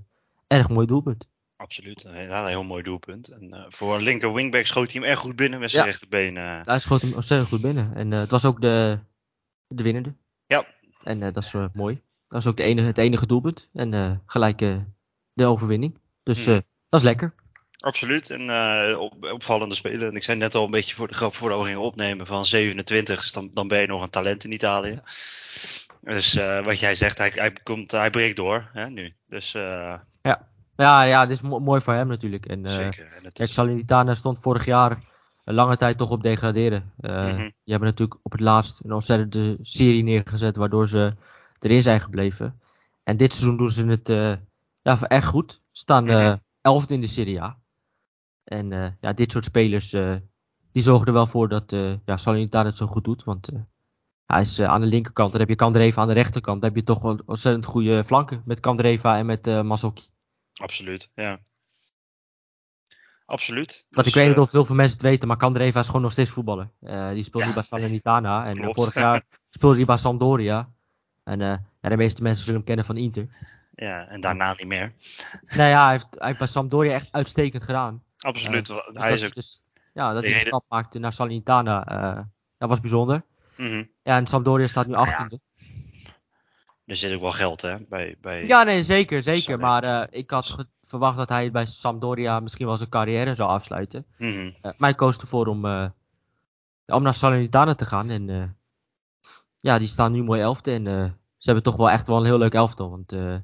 erg 0.48 0.69
mooi 0.69 0.88
doelpunt. 0.88 1.27
Absoluut, 1.55 2.03
een 2.03 2.13
heel, 2.13 2.46
heel 2.46 2.63
mooi 2.63 2.84
doelpunt. 2.84 3.27
En 3.27 3.65
voor 3.67 3.96
een 3.96 4.01
linker 4.01 4.34
wingback 4.34 4.65
schoot 4.65 4.91
hij 4.91 5.01
hem 5.01 5.10
erg 5.10 5.19
goed 5.19 5.36
binnen 5.36 5.60
met 5.60 5.72
zijn 5.72 5.84
Ja. 5.84 5.89
rechterbeen. 5.89 6.36
Hij 6.36 6.79
schoot 6.79 7.01
hem 7.01 7.13
ontzettend 7.13 7.50
goed 7.50 7.62
binnen. 7.62 7.96
En 7.96 8.12
het 8.12 8.29
was 8.29 8.46
ook 8.46 8.62
de, 8.62 9.00
de 9.67 9.84
winnende. 9.84 10.13
Ja. 10.46 10.65
En 11.03 11.19
dat 11.19 11.38
is 11.38 11.53
mooi. 11.74 12.01
Dat 12.27 12.39
is 12.39 12.48
ook 12.48 12.58
de 12.58 12.63
enige, 12.63 12.88
het 12.88 12.98
enige 12.98 13.25
doelpunt. 13.25 13.69
En 13.74 13.93
uh, 13.93 14.12
gelijk 14.25 14.62
uh, 14.62 14.77
de 15.34 15.46
overwinning. 15.46 15.98
Dus 16.24 16.48
uh, 16.48 16.53
dat 16.89 17.00
is 17.00 17.05
lekker. 17.05 17.34
Absoluut. 17.79 18.29
En 18.29 18.98
op, 18.98 19.24
opvallende 19.24 19.75
spelen. 19.75 20.09
En 20.09 20.15
ik 20.15 20.24
zei 20.24 20.38
net 20.38 20.55
al 20.55 20.65
een 20.65 20.71
beetje 20.71 20.95
voor 20.95 21.07
de 21.07 21.13
grap 21.13 21.36
voordat 21.36 21.59
we 21.59 21.65
gingen 21.65 21.81
opnemen 21.81 22.25
van 22.25 22.45
27. 22.45 23.21
Dus 23.21 23.31
dan, 23.31 23.50
dan 23.53 23.67
ben 23.67 23.81
je 23.81 23.88
nog 23.88 24.01
een 24.01 24.09
talent 24.09 24.43
in 24.43 24.51
Italië. 24.51 25.01
Dus 26.01 26.33
wat 26.63 26.79
jij 26.79 26.95
zegt, 26.95 27.17
hij, 27.17 27.31
hij, 27.36 27.53
komt, 27.63 27.91
hij 27.91 28.09
breekt 28.09 28.36
door 28.36 28.69
hè, 28.74 28.89
nu. 28.89 29.12
Dus, 29.27 29.51
ja. 30.21 30.48
Ja, 30.75 31.01
ja, 31.01 31.25
dit 31.25 31.36
is 31.36 31.41
mo 31.41 31.59
mooi 31.59 31.81
voor 31.81 31.93
hem 31.93 32.07
natuurlijk. 32.07 32.45
En, 32.45 32.67
Zeker. 32.67 33.12
En 33.17 33.24
het 33.24 33.39
is... 33.39 33.53
Salernitana 33.53 34.15
stond 34.15 34.39
vorig 34.39 34.65
jaar 34.65 34.98
een 35.45 35.53
lange 35.53 35.77
tijd 35.77 35.98
toch 35.98 36.09
op 36.09 36.24
degraderen. 36.24 36.93
Mm 36.98 37.09
-hmm. 37.09 37.38
Die 37.38 37.74
hebben 37.74 37.89
natuurlijk 37.89 38.19
op 38.24 38.31
het 38.31 38.41
laatst 38.41 38.83
een 38.83 38.93
ontzettende 38.93 39.57
serie 39.62 40.03
neergezet, 40.03 40.55
waardoor 40.55 40.88
ze 40.88 41.13
erin 41.59 41.81
zijn 41.81 42.01
gebleven. 42.01 42.59
En 43.03 43.17
dit 43.17 43.33
seizoen 43.33 43.57
doen 43.57 43.71
ze 43.71 43.86
het 43.88 44.07
ja, 44.81 45.00
echt 45.01 45.27
goed. 45.27 45.51
Ze 45.51 45.81
staan 45.81 46.09
uh, 46.09 46.33
elfde 46.62 46.93
in 46.93 47.01
de 47.01 47.07
Serie 47.07 47.41
A. 47.41 47.58
En 48.50 48.72
uh, 48.72 48.88
ja, 49.01 49.13
dit 49.13 49.32
soort 49.32 49.46
spelers, 49.46 49.89
die 50.72 50.82
zorgen 50.84 51.08
er 51.08 51.13
wel 51.13 51.27
voor 51.27 51.50
dat 51.50 51.72
ja, 52.06 52.18
Salernitana 52.18 52.70
het 52.70 52.77
zo 52.77 52.88
goed 52.88 53.03
doet. 53.03 53.24
Want 53.24 53.50
hij 54.25 54.41
is 54.41 54.62
aan 54.62 54.82
de 54.82 54.88
linkerkant, 54.88 55.32
dan 55.32 55.39
heb 55.39 55.50
je 55.50 55.56
Kandreva 55.56 56.01
aan 56.01 56.08
de 56.08 56.13
rechterkant. 56.13 56.62
Dan 56.62 56.70
heb 56.70 56.79
je 56.79 56.86
toch 56.86 57.01
wel 57.01 57.20
ontzettend 57.25 57.65
goede 57.65 58.03
flanken 58.03 58.41
met 58.46 58.60
Kandreva 58.60 59.18
en 59.18 59.25
met 59.25 59.48
uh, 59.48 59.62
Mazzocchi. 59.62 60.08
Absoluut, 60.53 61.12
ja. 61.15 61.39
Absoluut. 63.25 63.86
Want 63.89 64.06
Dus, 64.06 64.08
ik 64.08 64.13
weet 64.13 64.27
niet 64.27 64.36
eh, 64.38 64.41
of 64.41 64.51
heel 64.51 64.65
veel 64.65 64.75
mensen 64.75 64.98
het 64.98 65.06
weten, 65.06 65.27
maar 65.27 65.38
Kandreva 65.38 65.79
is 65.79 65.86
gewoon 65.86 66.01
nog 66.01 66.12
steeds 66.12 66.29
voetballer. 66.29 66.70
Uh, 66.82 67.10
die 67.10 67.24
speelt 67.24 67.44
Ja. 67.44 67.50
nu 67.50 67.56
bij 67.56 67.63
Salernitana. 67.63 68.46
En 68.46 68.56
uh, 68.56 68.62
Klopt. 68.62 68.75
vorig 68.75 68.94
jaar 68.94 69.24
speelde 69.53 69.75
hij 69.75 69.86
bij 69.86 69.98
Sampdoria. 69.98 70.70
En 71.24 71.39
uh, 71.39 71.56
ja, 71.82 71.89
de 71.89 71.98
meeste 71.98 72.22
mensen 72.22 72.44
zullen 72.44 72.58
hem 72.58 72.68
kennen 72.68 72.86
van 72.86 72.98
Inter. 72.98 73.27
Ja, 73.75 74.08
en 74.08 74.22
daarna 74.22 74.50
niet 74.50 74.68
meer. 74.68 74.94
Nou 75.56 75.70
ja, 75.70 75.84
hij 75.84 75.91
heeft, 75.91 76.08
hij 76.10 76.27
heeft 76.27 76.39
bij 76.39 76.48
Sampdoria 76.48 76.94
echt 76.94 77.08
uitstekend 77.12 77.63
gedaan. 77.63 78.03
Absoluut. 78.19 78.65
Dus 78.67 78.81
hij 78.93 79.13
is 79.13 79.23
ook. 79.23 79.33
dus, 79.33 79.61
ja, 79.93 80.13
dat 80.13 80.23
hij 80.23 80.31
de 80.31 80.38
reden- 80.38 80.47
stap 80.47 80.65
maakte 80.69 80.99
naar 80.99 81.13
Salernitana, 81.13 81.91
uh, 81.91 82.23
dat 82.57 82.69
was 82.69 82.79
bijzonder. 82.79 83.23
Mhm. 83.55 83.83
Ja, 84.03 84.17
en 84.17 84.27
Sampdoria 84.27 84.67
staat 84.67 84.88
nu 84.88 84.93
Nou 84.93 85.07
ja, 85.07 85.27
18e. 85.27 85.38
Er 86.85 86.95
zit 86.95 87.13
ook 87.13 87.21
wel 87.21 87.31
geld, 87.31 87.61
hè? 87.61 87.77
Bij, 87.79 88.15
bij... 88.21 88.45
Ja, 88.45 88.63
nee, 88.63 88.83
zeker, 88.83 89.23
zeker. 89.23 89.59
Maar 89.59 89.88
uh, 89.88 90.03
ik 90.09 90.29
had 90.29 90.65
verwacht 90.83 91.17
dat 91.17 91.29
hij 91.29 91.51
bij 91.51 91.65
Sampdoria 91.65 92.39
misschien 92.39 92.65
wel 92.65 92.77
zijn 92.77 92.89
carrière 92.89 93.35
zou 93.35 93.49
afsluiten. 93.49 94.05
Uh, 94.17 94.51
maar 94.61 94.73
hij 94.77 94.95
koos 94.95 95.17
ervoor 95.17 95.47
om, 95.47 95.65
uh, 95.65 95.89
om 96.85 97.03
naar 97.03 97.15
Salernitana 97.15 97.75
te 97.75 97.85
gaan. 97.85 98.09
En 98.09 98.57
ja, 99.57 99.77
die 99.77 99.88
staan 99.88 100.11
nu 100.11 100.23
mooi 100.23 100.41
elfde. 100.41 100.71
En 100.71 100.83
ze 101.38 101.45
hebben 101.45 101.63
toch 101.63 101.75
wel 101.75 101.89
echt 101.89 102.07
wel 102.07 102.17
een 102.17 102.25
heel 102.25 102.38
leuk 102.38 102.53
elftal. 102.53 102.89
Want 102.89 103.13
als 103.13 103.41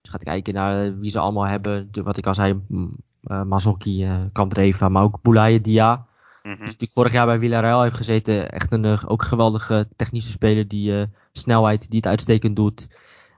je 0.00 0.10
gaat 0.10 0.24
kijken 0.24 0.54
naar 0.54 0.98
wie 0.98 1.10
ze 1.10 1.18
allemaal 1.18 1.46
hebben. 1.46 1.88
Wat 1.92 2.16
ik 2.16 2.26
al 2.26 2.34
zei, 2.34 2.60
mm, 2.68 2.96
uh, 3.26 3.42
Mazzocchi, 3.42 4.04
uh, 4.04 4.24
Kandreva, 4.32 4.88
maar 4.88 5.02
ook 5.02 5.22
Boulaye 5.22 5.60
Dia. 5.60 6.06
Mhm. 6.44 6.72
Die 6.76 6.90
vorig 6.92 7.12
jaar 7.12 7.26
bij 7.26 7.38
Villarreal 7.38 7.82
heeft 7.82 7.96
gezeten. 7.96 8.50
Echt 8.50 8.72
een 8.72 8.84
uh, 8.84 9.02
ook 9.06 9.22
geweldige 9.22 9.88
technische 9.96 10.30
speler 10.30 10.68
die 10.68 10.90
uh, 10.90 11.02
snelheid, 11.32 11.80
die 11.80 11.96
het 11.96 12.06
uitstekend 12.06 12.56
doet. 12.56 12.88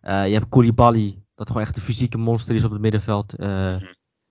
Uh, 0.02 0.26
je 0.26 0.32
hebt 0.32 0.48
Koulibaly, 0.48 1.22
dat 1.34 1.46
gewoon 1.46 1.62
echt 1.62 1.76
een 1.76 1.82
fysieke 1.82 2.18
monster 2.18 2.54
is 2.54 2.64
op 2.64 2.70
het 2.70 2.80
middenveld. 2.80 3.38
Mhm. 3.38 3.84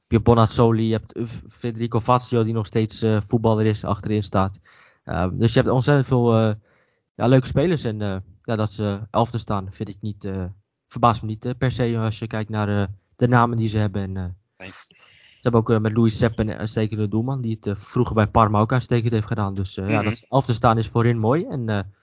Je 0.08 0.16
hebt 0.16 0.24
Bonazzoli, 0.24 0.88
je 0.88 0.94
hebt 0.94 1.30
Federico 1.50 2.00
Fazio 2.00 2.44
die 2.44 2.54
nog 2.54 2.66
steeds 2.66 3.06
voetballer 3.28 3.66
is, 3.66 3.84
achterin 3.84 4.24
staat. 4.24 4.60
Dus 5.32 5.54
je 5.54 5.60
hebt 5.60 5.72
ontzettend 5.72 6.08
veel 6.08 6.36
ja, 7.16 7.28
leuke 7.28 7.48
spelers. 7.48 7.84
En 7.84 7.98
ja, 8.44 8.56
dat 8.56 8.74
ze 8.74 9.00
elfde 9.12 9.38
staan 9.38 9.68
vind 9.72 9.90
ik 9.90 9.98
niet, 10.02 10.28
verbaast 10.88 11.22
me 11.22 11.28
niet 11.28 11.58
per 11.58 11.72
se 11.72 11.98
als 11.98 12.20
je 12.20 12.28
kijkt 12.28 12.50
naar 12.50 12.90
de 13.16 13.28
namen 13.28 13.58
die 13.58 13.68
ze 13.68 13.78
hebben. 13.78 14.18
En. 14.18 14.36
Ze 15.46 15.52
hebben 15.52 15.70
ook 15.74 15.78
uh, 15.78 15.84
met 15.84 15.98
Louis 15.98 16.18
Sepp 16.18 16.40
een 16.40 16.52
uitstekende 16.54 17.08
doelman 17.08 17.42
die 17.42 17.56
het 17.56 17.66
uh, 17.66 17.76
vroeger 17.76 18.16
bij 18.16 18.28
Parma 18.28 18.60
ook 18.60 18.72
uitstekend 18.72 19.12
heeft 19.12 19.28
gedaan. 19.28 19.54
Dus 19.54 19.76
ja, 19.76 19.84
Mhm. 19.84 20.04
dat 20.04 20.18
ze 20.18 20.26
elfde 20.30 20.54
staan 20.54 20.78
is 20.78 20.88
voorin 20.88 21.18
mooi. 21.18 21.46
En 21.46 21.94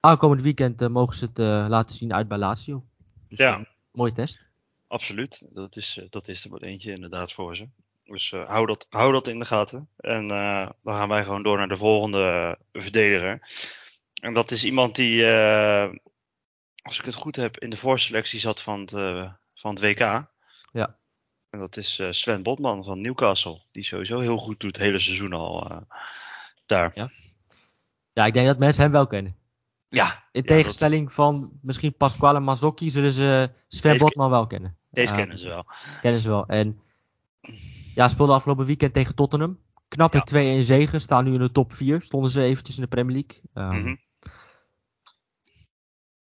aankomend 0.00 0.42
weekend 0.42 0.88
mogen 0.88 1.16
ze 1.16 1.24
het 1.24 1.38
laten 1.70 1.96
zien 1.96 2.14
uit 2.14 2.28
bij 2.28 2.38
Lazio. 2.38 2.84
Dus, 3.28 3.38
Ja. 3.38 3.66
mooie 3.92 4.12
test. 4.12 4.46
Absoluut. 4.88 5.46
Dat 5.52 5.76
is, 5.76 5.98
eh, 6.00 6.06
dat 6.10 6.28
is 6.28 6.44
er 6.44 6.50
maar 6.50 6.60
eentje 6.60 6.92
inderdaad 6.92 7.32
voor 7.32 7.56
ze. 7.56 7.68
Dus 8.04 8.32
eh, 8.32 8.48
hou, 8.48 8.66
dat, 8.66 8.86
hou 8.90 9.12
dat 9.12 9.28
in 9.28 9.38
de 9.38 9.44
gaten. 9.44 9.88
En 9.96 10.30
eh, 10.30 10.68
dan 10.82 10.94
gaan 10.94 11.08
wij 11.08 11.24
gewoon 11.24 11.42
door 11.42 11.56
naar 11.58 11.68
de 11.68 11.76
volgende 11.76 12.22
eh, 12.72 12.80
verdediger. 12.82 13.40
En 14.22 14.34
dat 14.34 14.50
is 14.50 14.64
iemand 14.64 14.94
die, 14.96 15.26
eh, 15.26 15.92
als 16.82 16.98
ik 16.98 17.04
het 17.04 17.14
goed 17.14 17.36
heb, 17.36 17.58
in 17.58 17.70
de 17.70 17.76
voorselectie 17.76 18.40
zat 18.40 18.62
van 18.62 18.80
het, 18.80 18.92
eh, 18.92 19.32
van 19.54 19.70
het 19.70 19.80
WK. 19.80 19.98
Ja. 20.72 20.96
En 21.54 21.60
dat 21.60 21.76
is 21.76 21.98
eh, 21.98 22.08
Sven 22.10 22.42
Botman 22.42 22.84
van 22.84 23.00
Newcastle. 23.00 23.60
Die 23.72 23.84
sowieso 23.84 24.18
heel 24.18 24.36
goed 24.36 24.60
doet 24.60 24.76
het 24.76 24.84
hele 24.84 24.98
seizoen 24.98 25.32
al 25.32 25.70
eh, 25.70 25.76
daar. 26.66 27.10
Ja, 28.12 28.26
ik 28.26 28.32
denk 28.32 28.46
dat 28.46 28.58
mensen 28.58 28.82
hem 28.82 28.92
wel 28.92 29.06
kennen. 29.06 29.36
Ja, 29.88 30.24
In 30.32 30.40
ja, 30.40 30.46
tegenstelling 30.46 31.12
van 31.12 31.58
misschien 31.62 31.96
Pasquale 31.96 32.40
Mazzocchi 32.40 32.90
zullen 32.90 33.12
ze 33.12 33.50
Sven 33.68 33.90
Deze- 33.92 34.04
Botman 34.04 34.30
wel 34.30 34.46
kennen. 34.46 34.76
deze 34.90 35.12
Ja. 35.12 35.18
kennen 35.18 35.38
ze 35.38 35.46
wel. 35.48 35.64
Kennen 36.00 36.20
ze 36.20 36.28
wel. 36.28 36.46
En 36.46 36.80
ja, 37.94 38.08
speelde 38.08 38.32
afgelopen 38.32 38.66
weekend 38.66 38.92
tegen 38.92 39.14
Tottenham. 39.14 39.58
Knappe 39.88 40.16
Ja. 40.16 40.24
2-1 40.60 40.64
zegen. 40.64 41.00
Staan 41.00 41.24
nu 41.24 41.32
in 41.32 41.38
de 41.38 41.50
top 41.52 41.72
4. 41.72 42.02
Stonden 42.02 42.30
ze 42.30 42.42
eventjes 42.42 42.76
in 42.76 42.82
de 42.82 42.88
Premier 42.88 43.12
League. 43.14 43.40
Ehm, 43.54 43.80
Mhm. 43.82 43.94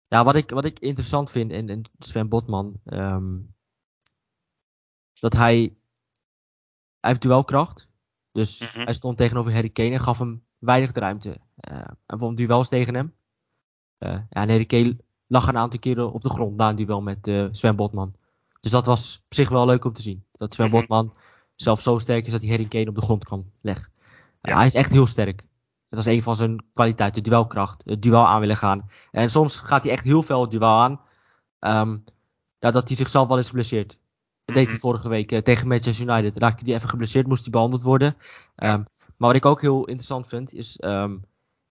Ja, 0.07 0.23
wat 0.23 0.35
ik, 0.35 0.49
wat 0.49 0.65
ik 0.65 0.79
interessant 0.79 1.31
vind 1.31 1.51
in, 1.51 1.69
in 1.69 1.85
Sven 1.99 2.29
Botman. 2.29 2.79
ehm, 2.85 3.35
dat 5.19 5.33
hij. 5.33 5.55
Hij 6.99 7.09
heeft 7.09 7.21
duelkracht. 7.21 7.87
Dus 8.31 8.59
Mhm. 8.59 8.83
hij 8.85 8.93
stond 8.93 9.17
tegenover 9.17 9.53
Harry 9.53 9.69
Kane 9.69 9.89
en 9.91 9.99
gaf 9.99 10.17
hem 10.19 10.43
weinig 10.57 10.91
de 10.91 10.99
ruimte. 10.99 11.37
Eh 11.55 11.87
en 12.05 12.19
vond 12.19 12.37
duels 12.37 12.69
tegen 12.69 12.95
hem. 12.95 13.15
Eh, 13.97 14.11
ja, 14.11 14.25
en 14.29 14.49
Harry 14.49 14.65
Kane 14.65 14.97
lag 15.27 15.47
een 15.47 15.57
aantal 15.57 15.79
keren 15.79 16.11
op 16.13 16.21
de 16.21 16.29
grond 16.29 16.55
na 16.55 16.69
een 16.69 16.75
duel 16.75 17.01
met 17.01 17.27
eh, 17.27 17.47
Sven 17.51 17.75
Botman. 17.75 18.15
Dus 18.59 18.71
dat 18.71 18.85
was 18.85 19.21
op 19.25 19.33
zich 19.33 19.49
wel 19.49 19.65
leuk 19.65 19.85
om 19.85 19.93
te 19.93 20.01
zien. 20.01 20.25
Dat 20.31 20.53
Sven 20.53 20.65
Mhm. 20.67 20.75
Botman 20.75 21.13
zelf 21.55 21.81
zo 21.81 21.97
sterk 21.97 22.25
is 22.25 22.31
dat 22.31 22.41
hij 22.41 22.49
Harry 22.49 22.67
Kane 22.67 22.89
op 22.89 22.95
de 22.95 23.01
grond 23.01 23.23
kan 23.23 23.51
leggen. 23.61 23.91
Ja. 24.41 24.55
hij 24.55 24.65
is 24.65 24.73
echt 24.73 24.91
heel 24.91 25.07
sterk. 25.07 25.43
Dat 25.89 25.99
is 25.99 26.05
een 26.05 26.21
van 26.21 26.35
zijn 26.35 26.65
kwaliteiten, 26.73 27.23
de 27.23 27.29
duelkracht, 27.29 27.81
het 27.85 28.01
duel 28.01 28.27
aan 28.27 28.39
willen 28.39 28.57
gaan. 28.57 28.89
En 29.11 29.29
soms 29.29 29.57
gaat 29.57 29.83
hij 29.83 29.91
echt 29.91 30.03
heel 30.03 30.21
veel 30.23 30.41
het 30.41 30.51
duel 30.51 30.79
aan. 30.79 30.99
Ja, 32.59 32.71
dat 32.71 32.87
hij 32.87 32.97
zichzelf 32.97 33.27
wel 33.27 33.37
eens 33.37 33.51
blesseert. 33.51 33.97
Dat 34.47 34.55
deed 34.55 34.65
hij 34.65 34.73
Mhm. 34.73 34.81
vorige 34.81 35.09
week 35.09 35.31
eh, 35.31 35.41
tegen 35.41 35.67
Manchester 35.67 36.09
United. 36.09 36.37
Raakte 36.37 36.65
hij 36.65 36.75
even 36.75 36.89
geblesseerd, 36.89 37.27
moest 37.27 37.41
hij 37.41 37.51
behandeld 37.51 37.81
worden. 37.81 38.15
Ehm, 38.55 38.77
maar 39.17 39.27
wat 39.29 39.35
ik 39.35 39.45
ook 39.45 39.61
heel 39.61 39.85
interessant 39.85 40.27
vind, 40.27 40.53
is... 40.53 40.77
ehm, 40.79 41.17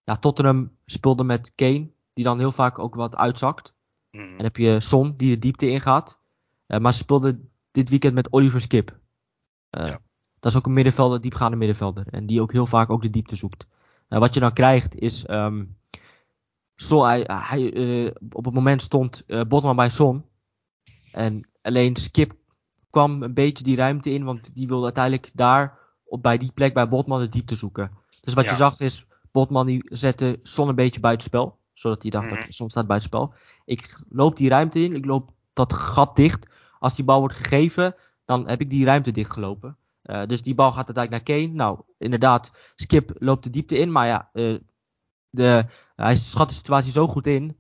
ja, 0.04 0.16
Tottenham 0.16 0.71
speelde 0.87 1.25
met 1.25 1.52
Kane, 1.54 1.90
die 2.12 2.25
dan 2.25 2.38
heel 2.38 2.52
vaak 2.52 2.78
ook 2.78 2.95
wat 2.95 3.16
uitzakt. 3.16 3.75
Mhm. 4.11 4.23
En 4.25 4.30
dan 4.37 4.45
heb 4.45 4.56
je 4.56 4.80
Son, 4.80 5.14
die 5.16 5.30
de 5.30 5.38
diepte 5.38 5.68
ingaat. 5.68 6.18
Eh, 6.66 6.78
maar 6.78 6.92
ze 6.92 6.99
speelden 6.99 7.50
dit 7.71 7.88
weekend 7.88 8.14
met 8.14 8.33
Oliver 8.33 8.61
Skip. 8.61 8.99
Eh, 9.71 9.87
Ja. 9.87 10.00
Dat 10.40 10.50
is 10.52 10.59
ook 10.59 10.66
een 10.66 10.73
middenvelder, 10.73 11.21
diepgaande 11.21 11.56
middenvelder. 11.56 12.06
En 12.11 12.26
die 12.26 12.40
ook 12.40 12.52
heel 12.52 12.66
vaak 12.66 12.90
ook 12.90 13.02
de 13.02 13.11
diepte 13.11 13.37
zoekt. 13.37 13.66
En 14.09 14.21
wat 14.21 14.35
je 14.35 14.40
dan 14.40 14.52
krijgt 14.52 14.95
is... 14.95 15.25
ehm 15.26 15.64
Son, 16.78 17.04
hij, 17.06 17.25
hij, 17.28 18.14
op 18.33 18.45
het 18.45 18.54
moment 18.54 18.83
stond 18.83 19.25
Botman 19.49 19.76
bij 19.76 19.90
Son. 19.90 20.25
En 21.12 21.49
alleen 21.62 21.97
Skip 21.97 22.35
kwam 22.96 23.22
een 23.22 23.34
beetje 23.34 23.64
die 23.64 23.76
ruimte 23.76 24.10
in. 24.10 24.24
Want 24.24 24.54
die 24.54 24.66
wilde 24.68 24.84
uiteindelijk 24.84 25.30
daar, 25.34 25.78
op, 26.04 26.22
bij 26.22 26.38
die 26.38 26.52
plek 26.52 26.74
bij 26.74 26.88
Botman, 26.88 27.20
de 27.20 27.28
diepte 27.28 27.54
zoeken. 27.54 27.90
Dus 28.20 28.34
wat 28.34 28.44
Ja. 28.44 28.50
je 28.50 28.56
zag 28.56 28.80
is... 28.80 29.06
Botman 29.32 29.66
die 29.66 29.84
zette 29.88 30.40
Son 30.42 30.68
een 30.68 30.74
beetje 30.74 31.00
buitenspel. 31.00 31.58
Zodat 31.72 32.02
hij 32.02 32.10
dacht 32.10 32.30
Mhm. 32.30 32.34
dat 32.34 32.54
Son 32.54 32.70
staat 32.70 32.86
buitenspel. 32.86 33.34
Ik 33.64 33.98
loop 34.08 34.36
die 34.36 34.48
ruimte 34.48 34.80
in. 34.80 34.94
Ik 34.94 35.04
loop 35.04 35.30
dat 35.52 35.72
gat 35.72 36.16
dicht. 36.16 36.46
Als 36.78 36.94
die 36.94 37.04
bal 37.04 37.18
wordt 37.20 37.34
gegeven, 37.34 37.94
dan 38.24 38.48
heb 38.48 38.60
ik 38.60 38.70
die 38.70 38.84
ruimte 38.84 39.10
dichtgelopen. 39.10 39.76
dus 40.26 40.42
die 40.42 40.54
bal 40.54 40.72
gaat 40.72 40.86
uiteindelijk 40.96 41.28
naar 41.28 41.36
Kane. 41.38 41.52
Nou, 41.54 41.80
inderdaad, 41.98 42.52
Skip 42.74 43.10
loopt 43.18 43.44
de 43.44 43.50
diepte 43.50 43.78
in. 43.78 43.92
Maar 43.92 44.06
ja, 44.06 44.30
de, 45.30 45.64
hij 45.96 46.16
schat 46.16 46.48
de 46.48 46.54
situatie 46.54 46.92
zo 46.92 47.06
goed 47.06 47.26
in 47.26 47.56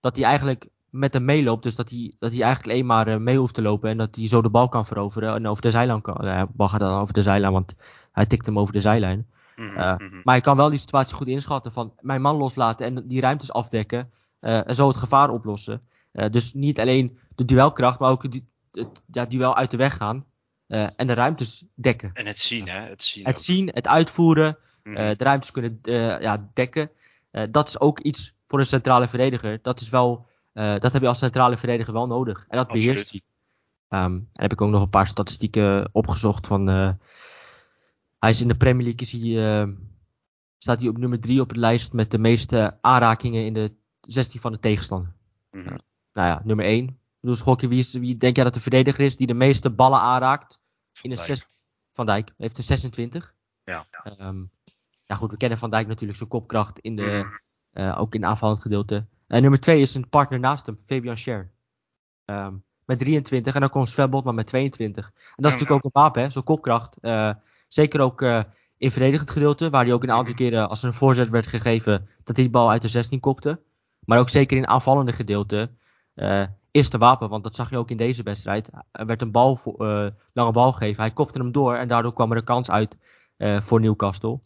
dat 0.00 0.16
hij 0.16 0.24
eigenlijk 0.24 0.68
met 0.90 1.12
hem 1.12 1.24
meeloopt. 1.24 1.62
Dus 1.62 1.74
dat 1.74 1.90
hij, 1.90 2.12
dat 2.18 2.32
hij 2.32 2.42
eigenlijk 2.42 2.72
alleen 2.72 2.86
maar 2.86 3.20
mee 3.20 3.38
hoeft 3.38 3.54
te 3.54 3.62
lopen. 3.62 3.90
En 3.90 3.96
dat 3.96 4.16
hij 4.16 4.28
zo 4.28 4.42
de 4.42 4.48
bal 4.48 4.68
kan 4.68 4.86
veroveren. 4.86 5.34
En 5.34 5.46
over 5.46 5.62
de 5.62 5.70
zijlijn 5.70 6.00
kan. 6.00 6.14
de 6.14 6.46
bal 6.52 6.68
gaat 6.68 6.80
dan 6.80 7.00
over 7.00 7.14
de 7.14 7.22
zijlijn, 7.22 7.52
want 7.52 7.74
hij 8.12 8.26
tikt 8.26 8.46
hem 8.46 8.58
over 8.58 8.72
de 8.72 8.80
zijlijn. 8.80 9.26
Mhm, 9.56 9.72
mhm. 9.72 10.20
Maar 10.24 10.34
hij 10.34 10.40
kan 10.40 10.56
wel 10.56 10.70
die 10.70 10.78
situatie 10.78 11.14
goed 11.14 11.26
inschatten 11.26 11.72
van 11.72 11.92
mijn 12.00 12.20
man 12.20 12.36
loslaten 12.36 12.86
en 12.86 13.08
die 13.08 13.20
ruimtes 13.20 13.52
afdekken. 13.52 14.10
en 14.40 14.74
zo 14.74 14.88
het 14.88 14.96
gevaar 14.96 15.30
oplossen. 15.30 15.82
dus 16.30 16.54
niet 16.54 16.80
alleen 16.80 17.18
de 17.34 17.44
duelkracht, 17.44 17.98
maar 17.98 18.10
ook 18.10 18.22
het, 18.22 18.40
het 18.72 19.02
ja, 19.06 19.26
duel 19.26 19.56
uit 19.56 19.70
de 19.70 19.76
weg 19.76 19.96
gaan. 19.96 20.24
En 20.66 21.06
de 21.06 21.14
ruimtes 21.14 21.64
dekken. 21.74 22.10
En 22.14 22.26
het 22.26 22.38
zien, 22.38 22.68
hè? 22.68 22.80
Het 22.80 23.02
zien, 23.02 23.24
het, 23.26 23.40
zien, 23.40 23.70
het 23.72 23.88
uitvoeren, 23.88 24.58
mm 24.82 24.94
de 24.94 25.24
ruimtes 25.24 25.50
kunnen 25.50 25.78
ja, 26.20 26.50
dekken. 26.54 26.90
dat 27.50 27.68
is 27.68 27.80
ook 27.80 28.00
iets 28.00 28.34
voor 28.50 28.58
een 28.58 28.66
centrale 28.66 29.08
verdediger. 29.08 29.58
Dat, 29.62 29.80
is 29.80 29.88
wel, 29.88 30.26
dat 30.78 30.92
heb 30.92 31.02
je 31.02 31.08
als 31.08 31.18
centrale 31.18 31.56
verdediger 31.56 31.92
wel 31.92 32.06
nodig. 32.06 32.44
En 32.48 32.56
dat 32.56 32.68
beheerst 32.68 33.10
hij. 33.10 33.20
Um, 34.02 34.14
en 34.14 34.28
heb 34.32 34.52
ik 34.52 34.60
ook 34.60 34.70
nog 34.70 34.82
een 34.82 34.90
paar 34.90 35.06
statistieken 35.06 35.88
opgezocht 35.92 36.46
van. 36.46 36.66
hij 36.66 38.30
is 38.30 38.40
in 38.40 38.48
de 38.48 38.56
Premier 38.56 38.84
League 38.84 39.00
is 39.00 39.12
hij, 39.12 39.74
staat 40.58 40.80
hij 40.80 40.88
op 40.88 40.98
nummer 40.98 41.20
3 41.20 41.40
op 41.40 41.52
de 41.52 41.60
lijst 41.60 41.92
met 41.92 42.10
de 42.10 42.18
meeste 42.18 42.78
aanrakingen 42.80 43.44
in 43.44 43.52
de 43.52 43.74
16 44.00 44.40
van 44.40 44.52
de 44.52 44.58
tegenstander. 44.58 45.12
Mm 45.50 45.62
-hmm. 45.62 45.78
nou 46.12 46.28
ja, 46.28 46.40
nummer 46.44 46.64
1 46.64 47.00
bedoel, 47.20 47.36
Schokje, 47.36 47.68
wie, 47.68 47.78
is, 47.78 47.92
wie 47.92 48.16
denk 48.16 48.36
jij 48.36 48.44
dat 48.44 48.54
de 48.54 48.60
verdediger 48.60 49.04
is 49.04 49.16
die 49.16 49.26
de 49.26 49.34
meeste 49.34 49.70
ballen 49.70 50.00
aanraakt? 50.00 50.60
In 51.02 51.10
de 51.10 51.16
Dijk. 51.16 51.46
Van 51.94 52.06
Dijk 52.06 52.32
heeft 52.36 52.56
er 52.58 52.62
26. 52.62 53.34
Ja. 53.64 53.86
Um, 54.20 54.50
ja, 55.04 55.14
goed, 55.14 55.30
we 55.30 55.36
kennen 55.36 55.58
Van 55.58 55.70
Dijk 55.70 55.86
natuurlijk 55.86 56.18
zijn 56.18 56.28
kopkracht 56.28 56.78
in 56.78 56.96
de, 56.96 57.38
uh, 57.72 58.00
ook 58.00 58.14
in 58.14 58.24
aanvallend 58.24 58.62
gedeelte. 58.62 59.06
En 59.30 59.42
nummer 59.42 59.60
2 59.60 59.80
is 59.80 59.94
een 59.94 60.08
partner 60.08 60.40
naast 60.40 60.66
hem, 60.66 60.78
Fabian 60.86 61.16
Scher. 61.16 61.50
Um, 62.24 62.64
met 62.84 62.98
23 62.98 63.54
en 63.54 63.60
dan 63.60 63.70
komt 63.70 63.88
Sven 63.88 64.10
Botman 64.10 64.34
met 64.34 64.46
22. 64.46 65.04
En 65.06 65.12
dat 65.36 65.52
is 65.52 65.58
natuurlijk 65.58 65.70
ook 65.70 65.84
een 65.84 66.02
wapen, 66.02 66.32
zo'n 66.32 66.42
kopkracht. 66.42 66.98
Uh, 67.00 67.32
zeker 67.68 68.00
ook 68.00 68.22
uh, 68.22 68.42
in 68.76 68.90
verdedigend 68.90 69.30
gedeelte, 69.30 69.70
waar 69.70 69.84
hij 69.84 69.92
ook 69.92 70.02
een 70.02 70.10
aantal 70.10 70.34
keren 70.34 70.68
als 70.68 70.82
er 70.82 70.88
een 70.88 70.94
voorzet 70.94 71.28
werd 71.28 71.46
gegeven, 71.46 72.08
dat 72.24 72.36
hij 72.36 72.44
die 72.44 72.50
bal 72.50 72.70
uit 72.70 72.82
de 72.82 72.88
16 72.88 73.20
kopte. 73.20 73.60
Maar 74.04 74.18
ook 74.18 74.28
zeker 74.28 74.56
in 74.56 74.66
aanvallende 74.66 75.12
gedeelte. 75.12 75.70
Uh, 76.14 76.46
eerste 76.70 76.98
wapen, 76.98 77.28
want 77.28 77.44
dat 77.44 77.54
zag 77.54 77.70
je 77.70 77.76
ook 77.76 77.90
in 77.90 77.96
deze 77.96 78.22
wedstrijd. 78.22 78.70
Er 78.92 79.06
werd 79.06 79.22
een 79.22 79.30
bal 79.30 79.56
voor, 79.56 80.12
lange 80.32 80.52
bal 80.52 80.72
gegeven. 80.72 81.02
Hij 81.02 81.12
kopte 81.12 81.38
hem 81.38 81.52
door 81.52 81.74
en 81.74 81.88
daardoor 81.88 82.12
kwam 82.12 82.30
er 82.30 82.36
een 82.36 82.44
kans 82.44 82.70
uit 82.70 82.96
voor 83.38 83.80
Newcastle. 83.80 84.38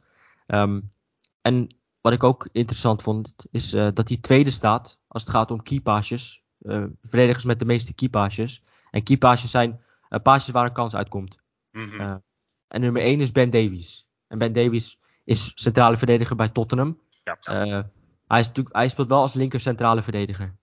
Um, 0.46 0.92
en 1.40 1.76
wat 2.04 2.12
ik 2.12 2.24
ook 2.24 2.48
interessant 2.52 3.02
vond, 3.02 3.34
is 3.50 3.74
uh, 3.74 3.88
dat 3.94 4.08
hij 4.08 4.16
tweede 4.16 4.50
staat 4.50 5.00
als 5.08 5.22
het 5.22 5.30
gaat 5.30 5.50
om 5.50 5.62
keypasses. 5.62 6.42
verdedigers 7.02 7.44
met 7.44 7.58
de 7.58 7.64
meeste 7.64 7.94
keypasses. 7.94 8.62
En 8.90 9.02
keypasses 9.02 9.50
zijn 9.50 9.80
passes 10.22 10.52
waar 10.52 10.64
een 10.64 10.72
kans 10.72 10.94
uitkomt. 10.94 11.38
Mm 11.70 11.90
-hmm. 11.90 12.22
en 12.68 12.80
nummer 12.80 13.02
1 13.02 13.20
is 13.20 13.32
Ben 13.32 13.50
Davies. 13.50 14.06
En 14.26 14.38
Ben 14.38 14.52
Davies 14.52 14.98
is 15.24 15.52
centrale 15.54 15.96
verdediger 15.96 16.36
bij 16.36 16.48
Tottenham. 16.48 16.98
Ja. 17.24 17.90
hij, 18.26 18.40
is 18.40 18.50
hij 18.68 18.88
speelt 18.88 19.08
wel 19.08 19.20
als 19.20 19.34
linker 19.34 19.60
centrale 19.60 20.02
verdediger. 20.02 20.56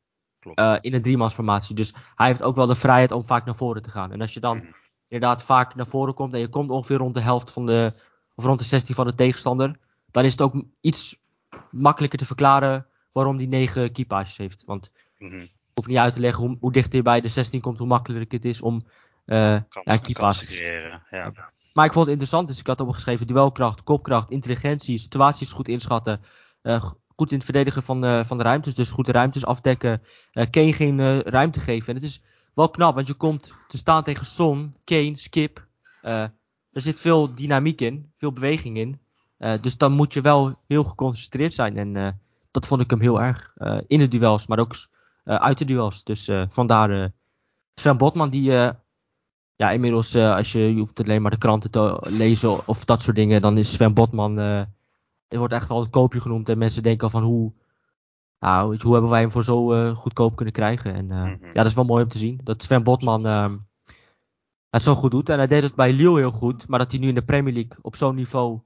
Uh, 0.55 0.77
in 0.81 0.93
een 0.93 1.01
driemansformatie. 1.01 1.75
Dus 1.75 1.93
hij 2.15 2.27
heeft 2.27 2.43
ook 2.43 2.55
wel 2.55 2.67
de 2.67 2.75
vrijheid 2.75 3.11
om 3.11 3.25
vaak 3.25 3.45
naar 3.45 3.55
voren 3.55 3.81
te 3.81 3.89
gaan. 3.89 4.11
En 4.11 4.21
als 4.21 4.33
je 4.33 4.39
dan 4.39 4.57
mm. 4.57 4.75
inderdaad 5.07 5.43
vaak 5.43 5.75
naar 5.75 5.87
voren 5.87 6.13
komt 6.13 6.33
en 6.33 6.39
je 6.39 6.49
komt 6.49 6.69
ongeveer 6.69 6.97
rond 6.97 7.13
de 7.13 7.21
helft 7.21 7.51
van 7.51 7.65
de, 7.65 8.01
of 8.35 8.45
rond 8.45 8.59
de 8.59 8.65
16 8.65 8.95
van 8.95 9.05
de 9.05 9.15
tegenstander, 9.15 9.79
dan 10.11 10.25
is 10.25 10.31
het 10.31 10.41
ook 10.41 10.63
iets 10.81 11.20
makkelijker 11.71 12.19
te 12.19 12.25
verklaren 12.25 12.85
waarom 13.11 13.37
die 13.37 13.47
9 13.47 13.91
keepages 13.91 14.37
heeft. 14.37 14.63
Want 14.65 14.91
mm 15.17 15.29
-hmm. 15.29 15.49
hoef 15.73 15.87
niet 15.87 15.97
uit 15.97 16.13
te 16.13 16.19
leggen 16.19 16.45
hoe, 16.45 16.57
hoe 16.59 16.71
dichter 16.71 16.95
je 16.95 17.01
bij 17.01 17.21
de 17.21 17.27
16 17.27 17.61
komt, 17.61 17.77
hoe 17.77 17.87
makkelijker 17.87 18.37
het 18.37 18.45
is 18.45 18.61
om 18.61 18.83
uh, 19.25 19.37
ja, 19.83 19.97
te 19.97 20.45
creëren. 20.45 21.03
Ja. 21.09 21.31
Maar 21.73 21.85
ik 21.85 21.91
vond 21.91 22.05
het 22.05 22.13
interessant, 22.13 22.47
dus 22.47 22.59
ik 22.59 22.67
had 22.67 22.81
opgeschreven 22.81 23.27
duelkracht, 23.27 23.83
kopkracht, 23.83 24.29
intelligentie, 24.29 24.97
situaties 24.97 25.51
goed 25.51 25.67
inschatten, 25.67 26.21
uh, 26.63 26.91
goed 27.15 27.31
in 27.31 27.35
het 27.35 27.45
verdedigen 27.45 27.83
van, 27.83 28.05
uh, 28.05 28.23
van 28.23 28.37
de 28.37 28.43
ruimtes. 28.43 28.75
Dus 28.75 28.91
goed 28.91 29.05
de 29.05 29.11
ruimtes 29.11 29.45
afdekken. 29.45 30.01
Uh, 30.33 30.45
Kane 30.49 30.73
geen 30.73 31.21
ruimte 31.21 31.59
geven. 31.59 31.87
En 31.87 31.95
het 31.95 32.03
is 32.03 32.21
wel 32.53 32.69
knap, 32.69 32.95
want 32.95 33.07
je 33.07 33.13
komt 33.13 33.53
te 33.67 33.77
staan 33.77 34.03
tegen 34.03 34.25
Son, 34.25 34.73
Kane, 34.83 35.17
Skip. 35.17 35.65
er 36.01 36.31
zit 36.71 36.99
veel 36.99 37.33
dynamiek 37.33 37.81
in, 37.81 38.11
veel 38.17 38.31
beweging 38.31 38.77
in. 38.77 38.99
Dus 39.61 39.77
dan 39.77 39.91
moet 39.91 40.13
je 40.13 40.21
wel 40.21 40.55
heel 40.67 40.83
geconcentreerd 40.83 41.53
zijn. 41.53 41.77
En 41.77 42.19
dat 42.51 42.67
vond 42.67 42.81
ik 42.81 42.89
hem 42.89 43.01
heel 43.01 43.21
erg. 43.21 43.53
in 43.87 43.99
de 43.99 44.07
duels, 44.07 44.47
maar 44.47 44.59
ook 44.59 44.75
uit 45.23 45.57
de 45.57 45.65
duels. 45.65 46.03
Dus 46.03 46.31
vandaar 46.49 47.11
Sven 47.75 47.97
Botman, 47.97 48.29
die 48.29 48.51
ja, 49.55 49.71
inmiddels, 49.71 50.15
als 50.15 50.51
je, 50.51 50.59
je 50.59 50.79
hoeft 50.79 50.99
alleen 50.99 51.21
maar 51.21 51.31
de 51.31 51.37
kranten 51.37 51.71
te 51.71 52.07
lezen 52.09 52.67
of 52.67 52.85
dat 52.85 53.01
soort 53.01 53.15
dingen, 53.15 53.41
dan 53.41 53.57
is 53.57 53.71
Sven 53.71 53.93
Botman 53.93 54.65
het 55.31 55.39
wordt 55.39 55.53
echt 55.53 55.69
al 55.69 55.79
het 55.79 55.89
koopje 55.89 56.21
genoemd. 56.21 56.49
En 56.49 56.57
mensen 56.57 56.83
denken 56.83 57.03
al 57.03 57.09
van 57.09 57.23
hoe, 57.23 57.53
nou, 58.39 58.77
hoe 58.81 58.93
hebben 58.93 59.11
wij 59.11 59.21
hem 59.21 59.31
voor 59.31 59.43
zo 59.43 59.73
uh, 59.73 59.95
goedkoop 59.95 60.35
kunnen 60.35 60.53
krijgen. 60.53 60.93
En 60.93 61.05
uh, 61.05 61.23
mm 61.23 61.23
-hmm. 61.23 61.37
ja, 61.41 61.49
dat 61.51 61.65
is 61.65 61.73
wel 61.73 61.85
mooi 61.85 62.03
om 62.03 62.09
te 62.09 62.17
zien. 62.17 62.39
Dat 62.43 62.63
Sven 62.63 62.83
Botman 62.83 63.25
uh, 63.27 63.51
het 64.69 64.83
zo 64.83 64.95
goed 64.95 65.11
doet. 65.11 65.29
En 65.29 65.37
hij 65.37 65.47
deed 65.47 65.63
het 65.63 65.75
bij 65.75 65.93
Lille 65.93 66.17
heel 66.17 66.31
goed. 66.31 66.67
Maar 66.67 66.79
dat 66.79 66.91
hij 66.91 66.99
nu 66.99 67.07
in 67.07 67.15
de 67.15 67.23
Premier 67.23 67.53
League 67.53 67.77
op 67.81 67.95
zo'n 67.95 68.15
niveau 68.15 68.59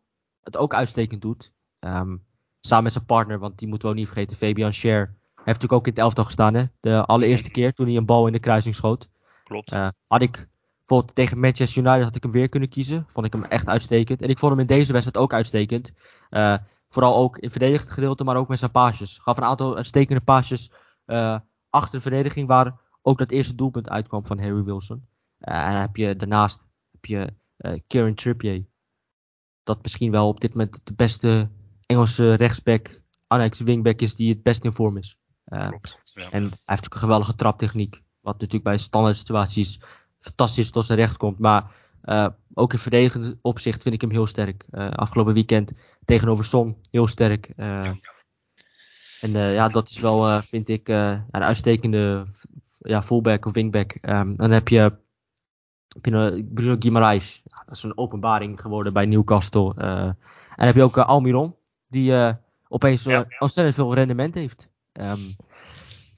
het 0.45 0.58
ook 0.58 0.73
uitstekend 0.73 1.21
doet. 1.21 1.51
Um, 1.79 2.25
samen 2.60 2.84
met 2.84 2.93
zijn 2.93 3.05
partner, 3.05 3.39
want 3.39 3.60
die 3.60 3.67
moeten 3.67 3.88
we 3.88 3.93
ook 3.93 3.99
niet 3.99 4.10
vergeten. 4.10 4.38
Fabian 4.38 4.73
Scher 4.73 4.99
heeft 5.36 5.45
natuurlijk 5.45 5.73
ook 5.73 5.86
in 5.86 5.91
het 5.91 6.01
elftal 6.01 6.25
gestaan. 6.25 6.53
Hè? 6.53 6.63
De 6.79 7.05
allereerste 7.05 7.51
keer 7.51 7.73
toen 7.73 7.88
hij 7.88 7.95
een 7.95 8.05
bal 8.05 8.27
in 8.27 8.34
de 8.34 8.39
kruising 8.39 8.75
schoot. 8.75 9.10
Klopt. 9.43 9.75
had 10.08 10.21
ik 10.21 10.47
Bijvoorbeeld 10.86 11.15
tegen 11.15 11.39
Manchester 11.39 11.84
United 11.84 12.03
had 12.03 12.15
ik 12.15 12.23
hem 12.23 12.31
weer 12.31 12.49
kunnen 12.49 12.69
kiezen. 12.69 13.05
Vond 13.08 13.25
ik 13.25 13.34
hem 13.34 13.43
echt 13.43 13.67
uitstekend. 13.67 14.21
En 14.21 14.29
ik 14.29 14.38
vond 14.38 14.51
hem 14.51 14.62
in 14.62 14.67
deze 14.67 14.91
wedstrijd 14.91 15.17
ook 15.17 15.34
uitstekend. 15.34 15.93
Uh, 16.29 16.58
vooral 16.89 17.15
ook 17.15 17.38
in 17.38 17.51
verdedigend 17.51 17.91
gedeelte, 17.91 18.23
maar 18.23 18.36
ook 18.36 18.47
met 18.47 18.60
zijn 18.60 18.71
paasjes. 18.71 19.19
Gaf 19.19 19.38
een 19.38 19.43
aantal 19.43 19.75
uitstekende 19.75 20.21
paasjes 20.21 20.71
uh, 21.05 21.39
achter 21.69 21.91
de 21.91 22.01
verdediging, 22.01 22.47
waar 22.47 22.79
ook 23.01 23.17
dat 23.17 23.31
eerste 23.31 23.55
doelpunt 23.55 23.89
uitkwam 23.89 24.25
van 24.25 24.39
Harry 24.39 24.63
Wilson. 24.63 25.05
En 25.39 25.71
dan 25.71 25.81
heb 25.81 25.95
je 25.95 26.15
daarnaast 26.15 26.65
heb 26.91 27.05
je 27.05 27.34
Kieran 27.88 28.13
Trippier. 28.13 28.65
Dat 29.65 29.82
misschien 29.82 30.12
wel 30.12 30.28
op 30.28 30.41
dit 30.41 30.54
moment 30.54 30.80
de 30.84 30.93
beste 30.93 31.49
Engelse 31.86 32.34
rechtsback, 32.34 33.01
annex 33.28 33.60
wingback 33.60 33.99
is 33.99 34.15
die 34.15 34.30
het 34.30 34.43
best 34.43 34.63
in 34.63 34.73
vorm 34.73 34.97
is. 34.97 35.17
Klopt, 35.45 35.99
ja. 36.13 36.30
En 36.32 36.43
hij 36.43 36.51
heeft 36.65 36.86
ook 36.86 36.93
een 36.93 36.99
geweldige 36.99 37.36
traptechniek. 37.36 38.01
Wat 38.21 38.34
natuurlijk 38.34 38.63
bij 38.63 38.78
standaard 38.78 39.17
situaties 39.17 39.80
fantastisch 40.19 40.71
tot 40.71 40.86
zijn 40.86 40.99
recht 40.99 41.17
komt. 41.17 41.39
Maar 41.39 41.71
uh, 42.04 42.28
ook 42.54 42.73
in 42.73 42.80
verdedigend 42.80 43.38
opzicht 43.41 43.82
vind 43.82 43.95
ik 43.95 44.01
hem 44.01 44.10
heel 44.10 44.28
sterk. 44.28 44.65
Uh, 44.71 44.89
afgelopen 44.89 45.34
weekend 45.34 45.71
tegenover 46.06 46.45
Son 46.45 46.78
heel 46.91 47.08
sterk. 47.08 47.47
En 49.21 49.32
ja, 49.32 49.67
dat 49.67 49.89
is 49.89 49.99
wel, 49.99 50.41
vind 50.41 50.69
ik, 50.69 50.88
een 50.88 51.23
uitstekende 51.32 52.28
ja, 52.78 53.04
fullback 53.04 53.45
of 53.45 53.54
wingback. 53.54 53.97
Um, 54.01 54.36
dan 54.36 54.51
heb 54.51 54.67
je 54.67 54.97
Bruno 56.01 56.75
Guimaraes. 56.79 57.41
Dat 57.65 57.75
is 57.75 57.84
een 57.84 57.97
openbaring 57.97 58.62
geworden 58.62 58.93
bij 58.93 59.05
Newcastle. 59.05 59.73
en 59.75 60.17
dan 60.55 60.65
heb 60.65 60.75
je 60.75 60.84
ook 60.84 60.97
Almiron, 60.97 61.55
die 61.88 62.36
opeens 62.67 63.03
ja. 63.03 63.25
ontzettend 63.39 63.75
veel 63.75 63.93
rendement 63.93 64.34
heeft. 64.34 64.69
Um, 64.93 65.36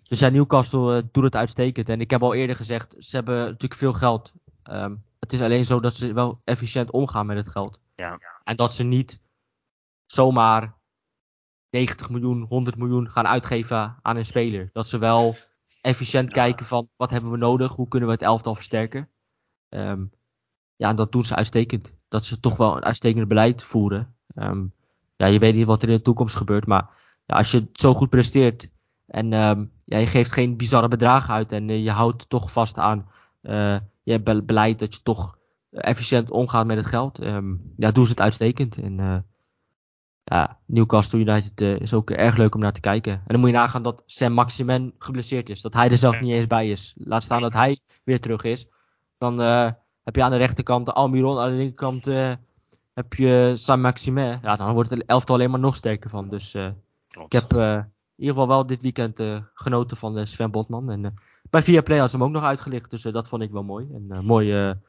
dus 0.07 0.19
ja, 0.19 0.29
Newcastle 0.29 1.09
doet 1.11 1.23
het 1.23 1.35
uitstekend. 1.35 1.89
En 1.89 2.01
ik 2.01 2.11
heb 2.11 2.23
al 2.23 2.33
eerder 2.33 2.55
gezegd, 2.55 2.95
ze 2.99 3.15
hebben 3.15 3.37
natuurlijk 3.37 3.73
veel 3.73 3.93
geld. 3.93 4.33
Um, 4.71 5.03
het 5.19 5.33
is 5.33 5.41
alleen 5.41 5.65
zo 5.65 5.79
dat 5.79 5.95
ze 5.95 6.13
wel 6.13 6.39
efficiënt 6.43 6.91
omgaan 6.91 7.25
met 7.25 7.37
het 7.37 7.49
geld. 7.49 7.79
Ja. 7.95 8.19
En 8.43 8.55
dat 8.55 8.73
ze 8.73 8.83
niet 8.83 9.21
zomaar 10.05 10.75
90 11.69 12.09
miljoen, 12.09 12.41
100 12.41 12.77
miljoen 12.77 13.09
gaan 13.09 13.27
uitgeven 13.27 13.97
aan 14.01 14.15
een 14.15 14.25
speler. 14.25 14.69
Dat 14.73 14.87
ze 14.87 14.97
wel 14.97 15.35
efficiënt 15.81 16.27
ja. 16.27 16.33
kijken 16.33 16.65
van 16.65 16.89
wat 16.95 17.09
hebben 17.09 17.31
we 17.31 17.37
nodig, 17.37 17.71
hoe 17.71 17.87
kunnen 17.87 18.09
we 18.09 18.15
het 18.15 18.23
elftal 18.23 18.55
versterken. 18.55 19.09
Um, 19.69 20.12
ja, 20.75 20.89
en 20.89 20.95
dat 20.95 21.12
doen 21.12 21.25
ze 21.25 21.36
uitstekend. 21.36 21.93
Dat 22.08 22.25
ze 22.25 22.39
toch 22.39 22.58
wel 22.58 22.77
een 22.77 22.86
uitstekend 22.86 23.27
beleid 23.27 23.63
voeren. 23.63 24.15
Um, 24.36 24.73
ja, 25.15 25.25
je 25.25 25.39
weet 25.39 25.56
niet 25.56 25.65
wat 25.65 25.84
er 25.84 25.89
in 25.89 25.95
de 25.95 26.01
toekomst 26.01 26.36
gebeurt, 26.36 26.65
maar 26.65 26.89
ja, 27.25 27.36
als 27.36 27.51
je 27.51 27.60
het 27.60 27.80
zo 27.80 27.93
goed 27.93 28.10
presteert 28.10 28.69
en 29.06 29.34
um, 29.34 29.71
ja, 29.84 29.97
je 29.97 30.08
geeft 30.08 30.32
geen 30.32 30.58
bizarre 30.58 30.88
bedragen 30.88 31.34
uit 31.34 31.51
en 31.51 31.69
uh, 31.69 31.84
je 31.84 31.91
houdt 31.91 32.30
toch 32.30 32.51
vast 32.51 32.77
aan 32.77 33.10
uh, 33.41 33.77
je 34.03 34.21
be 34.21 34.43
beleid 34.43 34.80
dat 34.80 34.93
je 34.93 35.01
toch 35.03 35.38
efficiënt 35.71 36.32
omgaat 36.32 36.65
met 36.65 36.77
het 36.77 36.86
geld. 36.86 37.23
Um, 37.23 37.73
ja, 37.77 37.91
doen 37.91 38.06
ze 38.06 38.12
het 38.12 38.21
uitstekend. 38.21 38.77
En 38.77 38.99
uh, 38.99 39.17
ja, 40.23 40.60
Newcastle 40.65 41.19
United 41.19 41.62
is 41.62 41.93
ook 41.93 42.12
erg 42.12 42.38
leuk 42.38 42.56
om 42.56 42.62
naar 42.62 42.73
te 42.73 42.80
kijken. 42.80 43.13
En 43.13 43.23
dan 43.27 43.39
moet 43.39 43.49
je 43.49 43.56
nagaan 43.56 43.84
dat 43.84 44.03
Sam 44.06 44.34
Maximen 44.34 44.93
geblesseerd 44.99 45.49
is. 45.49 45.62
Dat 45.62 45.73
hij 45.73 45.89
er 45.89 45.97
zelf 45.97 46.21
niet 46.21 46.34
eens 46.34 46.47
bij 46.47 46.69
is. 46.69 46.93
Laat 46.97 47.23
staan 47.23 47.41
dat 47.41 47.53
hij 47.53 47.80
weer 48.03 48.21
terug 48.21 48.43
is. 48.43 48.67
Dan 49.17 49.39
heb 50.03 50.15
je 50.15 50.23
aan 50.23 50.32
de 50.32 50.38
rechterkant 50.38 50.93
Almiron, 50.93 51.39
aan 51.39 51.49
de 51.49 51.56
linkerkant 51.56 52.08
eh, 52.08 52.34
heb 52.93 53.13
je 53.13 53.53
Saint-Maximin. 53.56 54.39
Ja, 54.41 54.56
dan 54.56 54.73
wordt 54.73 54.89
het 54.89 55.06
elftal 55.06 55.36
alleen 55.36 55.49
maar 55.49 55.60
nog 55.60 55.75
sterker 55.75 56.10
van. 56.10 56.30
Dus 56.30 56.53
eh, 56.53 56.69
ik 57.25 57.32
heb 57.32 57.53
eh, 57.53 57.73
in 57.73 58.23
ieder 58.23 58.34
geval 58.34 58.47
wel 58.47 58.65
dit 58.65 58.82
weekend 58.82 59.19
eh, 59.19 59.41
genoten 59.53 59.97
van 59.97 60.17
eh, 60.17 60.25
Sven 60.25 60.51
Botman. 60.51 60.89
En 60.89 61.06
eh, 61.06 61.12
bij 61.49 61.63
Viaplay 61.63 61.97
had 61.97 62.10
ze 62.10 62.17
hem 62.17 62.25
ook 62.25 62.32
nog 62.32 62.43
uitgelicht, 62.43 62.89
dus 62.89 63.06
eh, 63.06 63.13
dat 63.13 63.27
vond 63.27 63.41
ik 63.41 63.51
wel 63.51 63.63
mooi. 63.63 63.88
En 63.93 64.06
eh 64.10 64.19
mooie, 64.19 64.80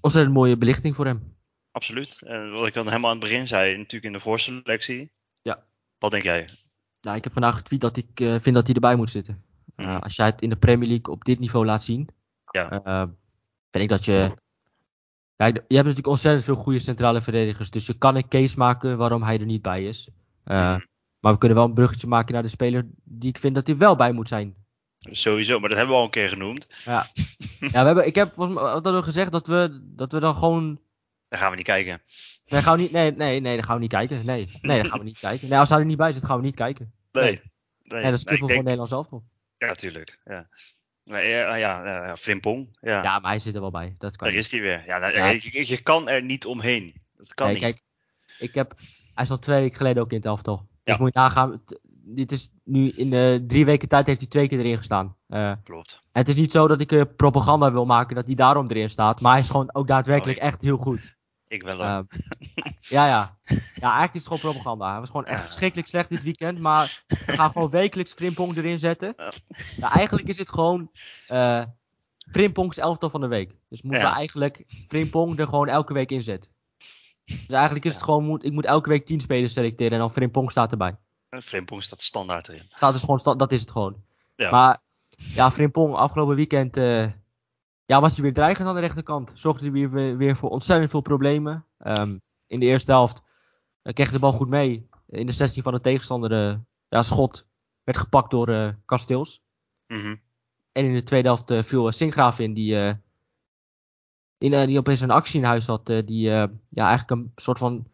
ontzettend 0.00 0.34
mooie 0.34 0.56
belichting 0.56 0.94
voor 0.94 1.06
hem. 1.06 1.36
Absoluut. 1.70 2.22
En 2.22 2.52
wat 2.52 2.66
ik 2.66 2.74
dan 2.74 2.86
helemaal 2.86 3.10
aan 3.10 3.16
het 3.16 3.28
begin 3.28 3.48
zei, 3.48 3.76
natuurlijk 3.76 4.04
in 4.04 4.12
de 4.12 4.20
voorselectie. 4.20 5.12
Ja. 5.42 5.62
Wat 5.98 6.10
denk 6.10 6.24
jij? 6.24 6.48
Nou, 7.00 7.16
ik 7.16 7.24
heb 7.24 7.32
vandaag 7.32 7.56
getweet 7.56 7.80
dat 7.80 7.96
ik 7.96 8.20
eh, 8.20 8.34
vind 8.38 8.54
dat 8.54 8.66
hij 8.66 8.74
erbij 8.74 8.96
moet 8.96 9.10
zitten. 9.10 9.42
Eh, 9.76 10.00
als 10.00 10.16
jij 10.16 10.26
het 10.26 10.42
in 10.42 10.48
de 10.48 10.56
Premier 10.56 10.88
League 10.88 11.14
op 11.14 11.24
dit 11.24 11.38
niveau 11.38 11.64
laat 11.64 11.84
zien, 11.84 12.08
Ja. 12.52 12.70
eh, 12.70 13.02
vind 13.70 13.84
ik 13.84 13.88
dat 13.88 14.04
je. 14.04 14.34
Kijk, 15.36 15.54
je 15.54 15.60
hebt 15.74 15.88
natuurlijk 15.88 16.06
ontzettend 16.06 16.44
veel 16.44 16.54
goede 16.54 16.78
centrale 16.78 17.20
verdedigers. 17.20 17.70
Dus 17.70 17.86
je 17.86 17.98
kan 17.98 18.16
een 18.16 18.28
case 18.28 18.58
maken 18.58 18.96
waarom 18.96 19.22
hij 19.22 19.38
er 19.38 19.44
niet 19.46 19.62
bij 19.62 19.84
is. 19.84 20.08
Eh, 20.44 20.56
Mhm. 20.74 20.80
Maar 21.20 21.32
we 21.32 21.38
kunnen 21.38 21.58
wel 21.58 21.66
een 21.66 21.74
bruggetje 21.74 22.06
maken 22.06 22.32
naar 22.34 22.42
de 22.42 22.48
speler 22.48 22.86
die 23.04 23.28
ik 23.28 23.38
vind 23.38 23.54
dat 23.54 23.66
hij 23.66 23.76
wel 23.76 23.96
bij 23.96 24.12
moet 24.12 24.28
zijn. 24.28 24.54
Sowieso, 24.98 25.58
maar 25.60 25.68
dat 25.68 25.78
hebben 25.78 25.94
we 25.94 26.00
al 26.00 26.06
een 26.06 26.12
keer 26.12 26.28
genoemd. 26.28 26.80
Ja, 26.84 27.06
ja 27.60 27.80
we 27.80 27.86
hebben, 27.86 28.06
ik 28.06 28.14
heb 28.14 28.34
we 28.36 29.00
gezegd 29.02 29.32
dat 29.32 29.46
we, 29.46 29.80
dat 29.84 30.12
we 30.12 30.20
dan 30.20 30.34
gewoon. 30.34 30.80
Daar 31.28 31.40
gaan 31.40 31.50
we 31.50 31.56
niet 31.56 31.64
kijken. 31.66 32.00
Nee, 32.46 32.62
gaan 32.62 32.76
we 32.76 32.82
niet, 32.82 32.92
nee, 32.92 33.10
nee, 33.12 33.40
nee, 33.40 33.54
dan 33.56 33.64
gaan 33.64 33.74
we 33.74 33.80
niet 33.80 33.90
kijken. 33.90 34.26
Nee, 34.26 34.48
nee, 34.60 34.80
dan 34.82 34.90
gaan 34.90 34.98
we 34.98 35.04
niet 35.04 35.18
kijken. 35.28 35.48
Nee, 35.48 35.58
als 35.58 35.68
hij 35.68 35.78
er 35.78 35.84
niet 35.84 35.96
bij 35.96 36.12
zit, 36.12 36.24
gaan 36.24 36.36
we 36.36 36.42
niet 36.44 36.54
kijken. 36.54 36.92
Nee. 37.12 37.24
Nee. 37.24 37.40
nee. 37.82 38.02
Dat 38.02 38.12
is 38.12 38.24
Nee, 38.24 38.34
ik 38.34 38.38
voor 38.40 38.48
denk- 38.48 38.60
Nederlands 38.62 38.92
elftal. 38.92 39.24
Ja, 39.58 39.74
tuurlijk. 39.74 40.20
Ja. 40.24 40.48
Ja, 41.04 41.18
ja, 41.18 41.54
ja, 41.54 41.84
ja, 42.06 42.16
Frimpong. 42.16 42.76
Ja, 42.80 43.02
Ja, 43.02 43.18
maar 43.18 43.30
hij 43.30 43.38
zit 43.40 43.54
er 43.54 43.60
wel 43.60 43.70
bij. 43.70 43.94
Dat 43.98 44.16
kan 44.16 44.26
daar 44.26 44.36
niet. 44.36 44.44
is 44.46 44.50
hij 44.52 44.60
weer. 44.60 44.82
Ja, 44.86 44.98
nou, 44.98 45.12
Ja. 45.12 45.26
Je, 45.28 45.68
je 45.68 45.82
kan 45.82 46.08
er 46.08 46.22
niet 46.22 46.46
omheen. 46.46 46.94
Dat 47.16 47.34
kan 47.34 47.46
Nee, 47.46 47.54
niet. 47.54 47.64
kijk, 47.64 47.82
ik 48.38 48.54
heb, 48.54 48.72
hij 49.14 49.24
is 49.24 49.30
al 49.30 49.38
twee 49.38 49.60
weken 49.60 49.76
geleden 49.76 50.02
ook 50.02 50.10
in 50.10 50.16
het 50.16 50.26
elftal. 50.26 50.56
Dus 50.84 50.94
Ja. 50.94 50.96
moet 51.02 51.12
je 51.14 51.18
nagaan. 51.20 51.62
Dit 52.04 52.32
is 52.32 52.50
nu 52.64 52.88
in 52.88 53.10
de 53.10 53.44
drie 53.46 53.64
weken 53.64 53.88
tijd 53.88 54.06
heeft 54.06 54.20
hij 54.20 54.28
twee 54.28 54.48
keer 54.48 54.58
erin 54.58 54.76
gestaan. 54.76 55.16
Eh, 55.28 55.52
Klopt. 55.64 55.98
het 56.12 56.28
is 56.28 56.34
niet 56.34 56.52
zo 56.52 56.68
dat 56.68 56.80
ik 56.80 56.92
eh, 56.92 57.02
propaganda 57.16 57.72
wil 57.72 57.86
maken 57.86 58.14
dat 58.16 58.26
hij 58.26 58.34
daarom 58.34 58.70
erin 58.70 58.90
staat. 58.90 59.20
Maar 59.20 59.32
hij 59.32 59.40
is 59.40 59.50
gewoon 59.50 59.74
ook 59.74 59.86
daadwerkelijk 59.86 60.38
Oh, 60.38 60.44
echt 60.44 60.60
heel 60.60 60.76
goed. 60.76 61.16
Ik 61.52 61.62
wel 61.62 61.74
ook. 61.74 61.80
Ehm, 61.80 62.04
ja, 62.96 63.06
ja. 63.06 63.34
Ja, 63.74 63.90
eigenlijk 63.94 64.14
is 64.14 64.24
het 64.24 64.26
gewoon 64.26 64.40
propaganda. 64.52 64.90
Hij 64.90 65.00
was 65.00 65.10
gewoon 65.10 65.26
echt 65.26 65.42
verschrikkelijk 65.42 65.88
slecht 65.88 66.08
dit 66.08 66.22
weekend. 66.22 66.58
Maar 66.58 67.04
we 67.06 67.32
gaan 67.32 67.50
gewoon 67.50 67.70
wekelijks 67.70 68.12
Frimpong 68.12 68.56
erin 68.56 68.78
zetten. 68.78 69.14
Eigenlijk 69.80 70.28
is 70.28 70.38
het 70.38 70.48
gewoon 70.48 70.90
eh 71.28 71.62
Frimpongs 72.30 72.76
elftal 72.76 73.10
van 73.10 73.20
de 73.20 73.26
week. 73.26 73.56
Dus 73.68 73.82
moeten 73.82 74.02
Ja. 74.02 74.10
we 74.10 74.16
eigenlijk 74.16 74.64
Frimpong 74.88 75.38
er 75.38 75.46
gewoon 75.46 75.68
elke 75.68 75.92
week 75.92 76.10
in 76.10 76.22
zetten. 76.22 76.50
Dus 77.24 77.46
eigenlijk 77.48 77.84
is 77.84 77.94
het 77.94 78.02
gewoon, 78.02 78.24
moet, 78.24 78.44
ik 78.44 78.52
moet 78.52 78.64
elke 78.64 78.88
week 78.88 79.06
10 79.06 79.20
spelers 79.20 79.52
selecteren 79.52 79.92
en 79.92 79.98
dan 79.98 80.12
Frimpong 80.12 80.50
staat 80.50 80.70
erbij. 80.70 80.96
Frimpong 81.30 81.82
staat 81.82 82.00
standaard 82.02 82.48
erin. 82.48 82.62
Staat 82.68 82.92
dus 82.92 83.00
gewoon, 83.00 83.38
dat 83.38 83.52
is 83.52 83.60
het 83.60 83.70
gewoon. 83.70 83.96
Ja. 84.36 84.50
Maar 84.50 84.80
ja, 85.16 85.50
Frimpong 85.50 85.94
afgelopen 85.94 86.34
weekend 86.36 86.76
eh, 86.76 87.06
ja, 87.86 88.00
was 88.00 88.12
hij 88.14 88.22
weer 88.22 88.32
dreigend 88.32 88.68
aan 88.68 88.74
de 88.74 88.80
rechterkant. 88.80 89.32
Zorgde 89.34 89.70
hij 89.70 89.88
weer, 89.88 90.16
weer, 90.16 90.36
voor 90.36 90.50
ontzettend 90.50 90.90
veel 90.90 91.00
problemen. 91.00 91.66
Ehm, 91.78 92.18
in 92.46 92.60
de 92.60 92.66
eerste 92.66 92.90
helft 92.92 93.22
eh, 93.82 93.92
kreeg 93.92 94.06
hij 94.06 94.14
de 94.16 94.22
bal 94.22 94.32
goed 94.32 94.48
mee. 94.48 94.88
In 95.08 95.26
de 95.26 95.32
16 95.32 95.62
van 95.62 95.72
de 95.72 95.80
tegenstander, 95.80 96.32
eh, 96.32 96.58
ja, 96.88 97.02
schot 97.02 97.46
werd 97.84 97.98
gepakt 97.98 98.30
door 98.30 98.48
eh 98.48 98.68
Kasteels. 98.84 99.42
Mhm. 99.86 100.16
En 100.72 100.84
in 100.84 100.94
de 100.94 101.02
tweede 101.02 101.28
helft 101.28 101.50
eh, 101.50 101.62
viel 101.62 101.92
Sinkgraaf 101.92 102.38
in, 102.38 102.54
die, 102.54 102.80
eh, 102.80 102.94
in, 104.38 104.52
eh, 104.52 104.66
die 104.66 104.78
opeens 104.78 105.00
een 105.00 105.10
actie 105.10 105.40
in 105.40 105.46
huis 105.46 105.66
had. 105.66 105.88
eh, 105.88 106.06
die 106.06 106.30
eh, 106.30 106.48
ja, 106.68 106.86
eigenlijk 106.88 107.10
een 107.20 107.32
soort 107.34 107.58
van 107.58 107.86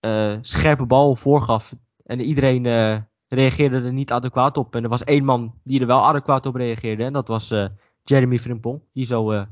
eh, 0.00 0.38
scherpe 0.40 0.86
bal 0.86 1.16
voorgaf. 1.16 1.74
En 2.04 2.20
iedereen 2.20 2.66
eh, 2.66 2.98
reageerde 3.28 3.76
er 3.82 3.92
niet 3.92 4.12
adequaat 4.12 4.56
op. 4.56 4.74
En 4.76 4.82
er 4.82 4.88
was 4.88 5.04
één 5.04 5.24
man 5.24 5.54
die 5.64 5.80
er 5.80 5.86
wel 5.86 6.04
adequaat 6.06 6.46
op 6.46 6.54
reageerde. 6.54 7.04
En 7.04 7.12
dat 7.12 7.28
was 7.28 7.50
eh, 7.50 7.66
Jeremy 8.04 8.38
Frimpong. 8.38 8.82
Die 8.92 9.04
zo, 9.04 9.30
eh, 9.30 9.42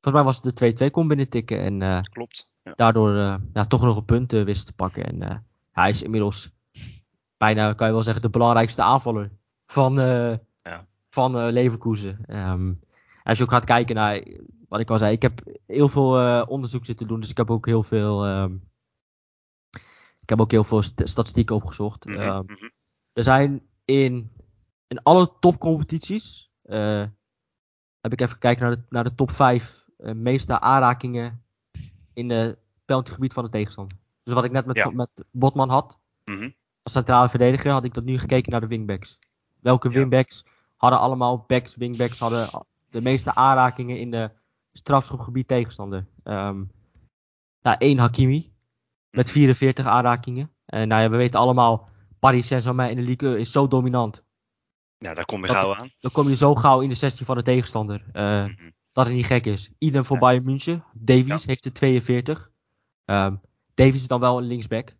volgens 0.00 0.12
mij 0.14 0.22
was 0.22 0.36
het 0.36 0.44
de 0.44 0.52
2-2 0.52 0.90
kon 0.90 1.08
binnentikken. 1.08 1.60
En 1.60 1.82
eh, 1.82 2.00
Klopt. 2.02 2.50
Ja. 2.62 2.72
daardoor 2.74 3.16
eh, 3.16 3.34
ja, 3.52 3.64
toch 3.66 3.82
nog 3.82 3.96
een 3.96 4.04
punt 4.04 4.32
wist 4.32 4.66
te 4.66 4.72
pakken. 4.72 5.04
En 5.20 5.44
hij 5.70 5.90
is 5.90 6.02
inmiddels 6.02 6.50
bijna, 7.36 7.72
kan 7.72 7.86
je 7.86 7.92
wel 7.92 8.02
zeggen, 8.02 8.22
de 8.22 8.30
belangrijkste 8.30 8.82
aanvaller 8.82 9.30
van, 9.66 9.94
Ja. 10.62 10.86
van 11.10 11.46
Leverkusen. 11.50 12.18
Ehm, 12.26 12.72
als 13.22 13.38
je 13.38 13.44
ook 13.44 13.50
gaat 13.50 13.64
kijken 13.64 13.94
naar, 13.94 14.22
wat 14.68 14.80
ik 14.80 14.90
al 14.90 14.98
zei, 14.98 15.12
ik 15.12 15.22
heb 15.22 15.40
heel 15.66 15.88
veel 15.88 16.42
onderzoek 16.42 16.84
zitten 16.84 17.06
doen. 17.06 17.20
Dus 17.20 17.30
ik 17.30 17.36
heb 17.36 17.50
ook 17.50 17.66
heel 17.66 17.82
veel, 17.82 18.24
ehm, 18.24 18.54
ik 20.20 20.28
heb 20.28 20.40
ook 20.40 20.50
heel 20.50 20.64
veel 20.64 20.82
st- 20.82 21.08
statistieken 21.08 21.54
opgezocht. 21.56 22.04
Mhm. 22.04 22.42
er 23.12 23.22
zijn 23.22 23.62
in, 23.84 24.30
in 24.86 25.02
alle 25.02 25.32
topcompetities, 25.40 26.50
eh, 26.62 27.04
heb 28.10 28.20
ik 28.20 28.20
even 28.20 28.32
gekeken 28.40 28.62
naar 28.62 28.74
de, 28.76 28.82
naar 28.88 29.04
de 29.04 29.14
top 29.14 29.30
5 29.30 29.84
eh, 29.98 30.12
meeste 30.12 30.60
aanrakingen 30.60 31.42
in 32.12 32.30
het 32.30 32.58
penaltygebied 32.84 33.32
van 33.32 33.44
de 33.44 33.50
tegenstander. 33.50 33.96
Dus 34.22 34.34
wat 34.34 34.44
ik 34.44 34.50
net 34.50 34.66
met, 34.66 34.76
Ja. 34.76 34.90
met 34.90 35.08
Botman 35.30 35.68
had, 35.68 35.98
Mhm. 36.24 36.50
als 36.82 36.92
centrale 36.92 37.28
verdediger, 37.28 37.70
had 37.72 37.84
ik 37.84 37.94
dat 37.94 38.04
nu 38.04 38.18
gekeken 38.18 38.50
naar 38.52 38.60
de 38.60 38.66
wingbacks. 38.66 39.18
Welke 39.60 39.88
Ja. 39.88 39.94
wingbacks 39.94 40.44
hadden 40.76 41.00
allemaal 41.00 41.44
backs, 41.46 41.76
wingbacks 41.76 42.18
hadden 42.18 42.48
de 42.90 43.00
meeste 43.02 43.34
aanrakingen 43.34 44.00
in 44.00 44.10
de 44.10 44.30
strafschopgebied 44.72 45.48
tegenstander. 45.48 46.06
Nou, 47.62 47.76
één 47.78 47.98
Hakimi 47.98 48.52
met 49.10 49.30
44 49.30 49.86
aanrakingen. 49.86 50.50
En 50.66 50.88
nou 50.88 51.02
ja, 51.02 51.10
we 51.10 51.16
weten 51.16 51.40
allemaal, 51.40 51.88
Paris 52.18 52.46
Saint-Germain 52.46 52.90
in 52.90 52.96
de 52.96 53.02
Ligue 53.02 53.28
1 53.30 53.38
is 53.38 53.52
zo 53.52 53.68
dominant. 53.68 54.22
Ja, 54.98 55.14
daar 55.14 55.24
kom 55.24 55.40
je 55.40 55.46
Dat- 55.46 55.56
gauw 55.56 55.74
aan. 55.74 55.90
Dan 56.00 56.10
kom 56.10 56.28
je 56.28 56.36
zo 56.36 56.54
gauw 56.54 56.80
in 56.80 56.88
de 56.88 56.94
16 56.94 57.26
van 57.26 57.36
de 57.36 57.42
tegenstander. 57.42 58.04
eh, 58.12 58.44
Mhm. 58.44 58.70
dat 58.92 59.06
het 59.06 59.14
niet 59.14 59.26
gek 59.26 59.46
is. 59.46 59.70
Idem 59.78 60.04
voor 60.04 60.16
Ja. 60.16 60.22
Bayern 60.22 60.44
München. 60.44 60.84
Davies 60.94 61.26
Ja. 61.42 61.46
heeft 61.46 61.64
er 61.64 61.72
42. 61.72 62.50
Ehm 63.04 63.36
Davies 63.74 64.00
is 64.00 64.06
dan 64.06 64.20
wel 64.20 64.38
een 64.38 64.44
linksback. 64.44 64.94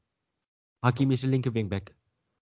Hakimi 0.78 1.12
is 1.12 1.22
een 1.22 1.28
linker 1.28 1.52
wingback. 1.52 1.94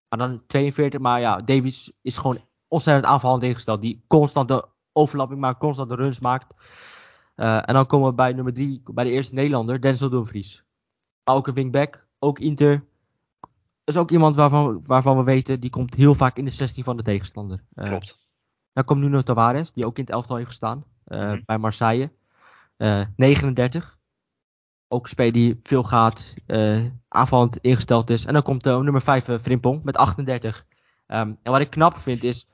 Maar 0.09 0.29
dan 0.29 0.43
42. 0.47 1.01
Maar 1.01 1.21
ja, 1.21 1.37
Davies 1.37 1.93
is 2.03 2.17
gewoon 2.17 2.45
ontzettend 2.69 3.07
aanvallend 3.07 3.43
ingesteld. 3.43 3.81
Die 3.81 4.05
constant 4.07 4.49
de 4.49 4.67
overlapping 4.93 5.41
maakt, 5.41 5.59
constant 5.59 5.89
de 5.89 5.95
runs 5.95 6.21
maakt. 6.21 6.55
Eh, 7.35 7.57
en 7.69 7.75
dan 7.75 7.87
komen 7.87 8.09
we 8.09 8.15
bij 8.15 8.33
nummer 8.33 8.53
3, 8.55 8.83
bij 8.85 9.05
de 9.05 9.11
eerste 9.11 9.35
Nederlander, 9.35 9.81
Denzel 9.81 10.09
Dumfries. 10.09 10.65
Ook 11.25 11.47
een 11.47 11.55
wingback, 11.55 12.07
ook 12.19 12.39
Inter. 12.39 12.85
Is 13.85 13.97
ook 13.97 14.11
iemand 14.11 14.37
waarvan, 14.37 14.83
waarvan 14.87 15.17
we 15.17 15.23
weten, 15.23 15.61
die 15.61 15.71
komt 15.71 15.95
heel 15.95 16.15
vaak 16.15 16.37
in 16.37 16.45
de 16.45 16.51
16 16.51 16.85
van 16.85 16.97
de 16.97 17.03
tegenstander. 17.03 17.65
Eh, 17.75 17.89
Klopt. 17.89 18.29
dan 18.73 18.85
komt 18.85 19.01
Nuno 19.01 19.23
Tavares, 19.23 19.73
die 19.73 19.87
ook 19.87 19.97
in 19.99 20.05
het 20.05 20.13
elftal 20.13 20.37
heeft 20.37 20.49
gestaan. 20.49 20.85
eh, 21.05 21.19
Mhm. 21.31 21.41
Bij 21.45 21.59
Marseille. 21.59 22.13
Eh, 22.77 23.07
39. 23.17 23.99
Ook 24.89 25.05
een 25.05 25.11
speler 25.11 25.33
die 25.33 25.61
veel 25.63 25.83
gaat. 25.83 26.35
eh 26.47 26.85
aanvallend 27.09 27.57
ingesteld 27.59 28.11
is. 28.11 28.25
En 28.25 28.33
dan 28.33 28.43
komt 28.43 28.67
eh, 28.67 28.79
nummer 28.81 29.03
5 29.03 29.29
uh, 29.29 29.39
Frimpong 29.39 29.83
met 29.85 29.97
38. 29.97 30.67
Ehm, 31.07 31.35
en 31.43 31.53
wat 31.53 31.61
ik 31.61 31.71
knap 31.71 31.99
vind 31.99 32.23
is. 32.23 32.49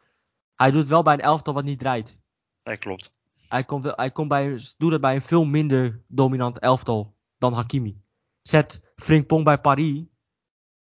Hij 0.54 0.70
doet 0.70 0.88
wel 0.88 1.02
bij 1.02 1.14
een 1.14 1.20
elftal 1.20 1.54
wat 1.54 1.64
niet 1.64 1.78
draait. 1.78 2.18
Nee, 2.64 2.76
klopt. 2.76 3.10
Hij, 3.48 3.64
komt 3.64 3.92
hij 3.96 4.10
komt 4.10 4.28
bij, 4.28 4.58
doet 4.78 4.92
het 4.92 5.00
bij 5.00 5.14
een 5.14 5.22
veel 5.22 5.44
minder 5.44 6.02
dominant 6.08 6.58
elftal 6.58 7.14
dan 7.38 7.52
Hakimi. 7.52 8.00
Zet 8.42 8.92
Frimpong 8.96 9.44
bij 9.44 9.58
Paris. 9.60 10.02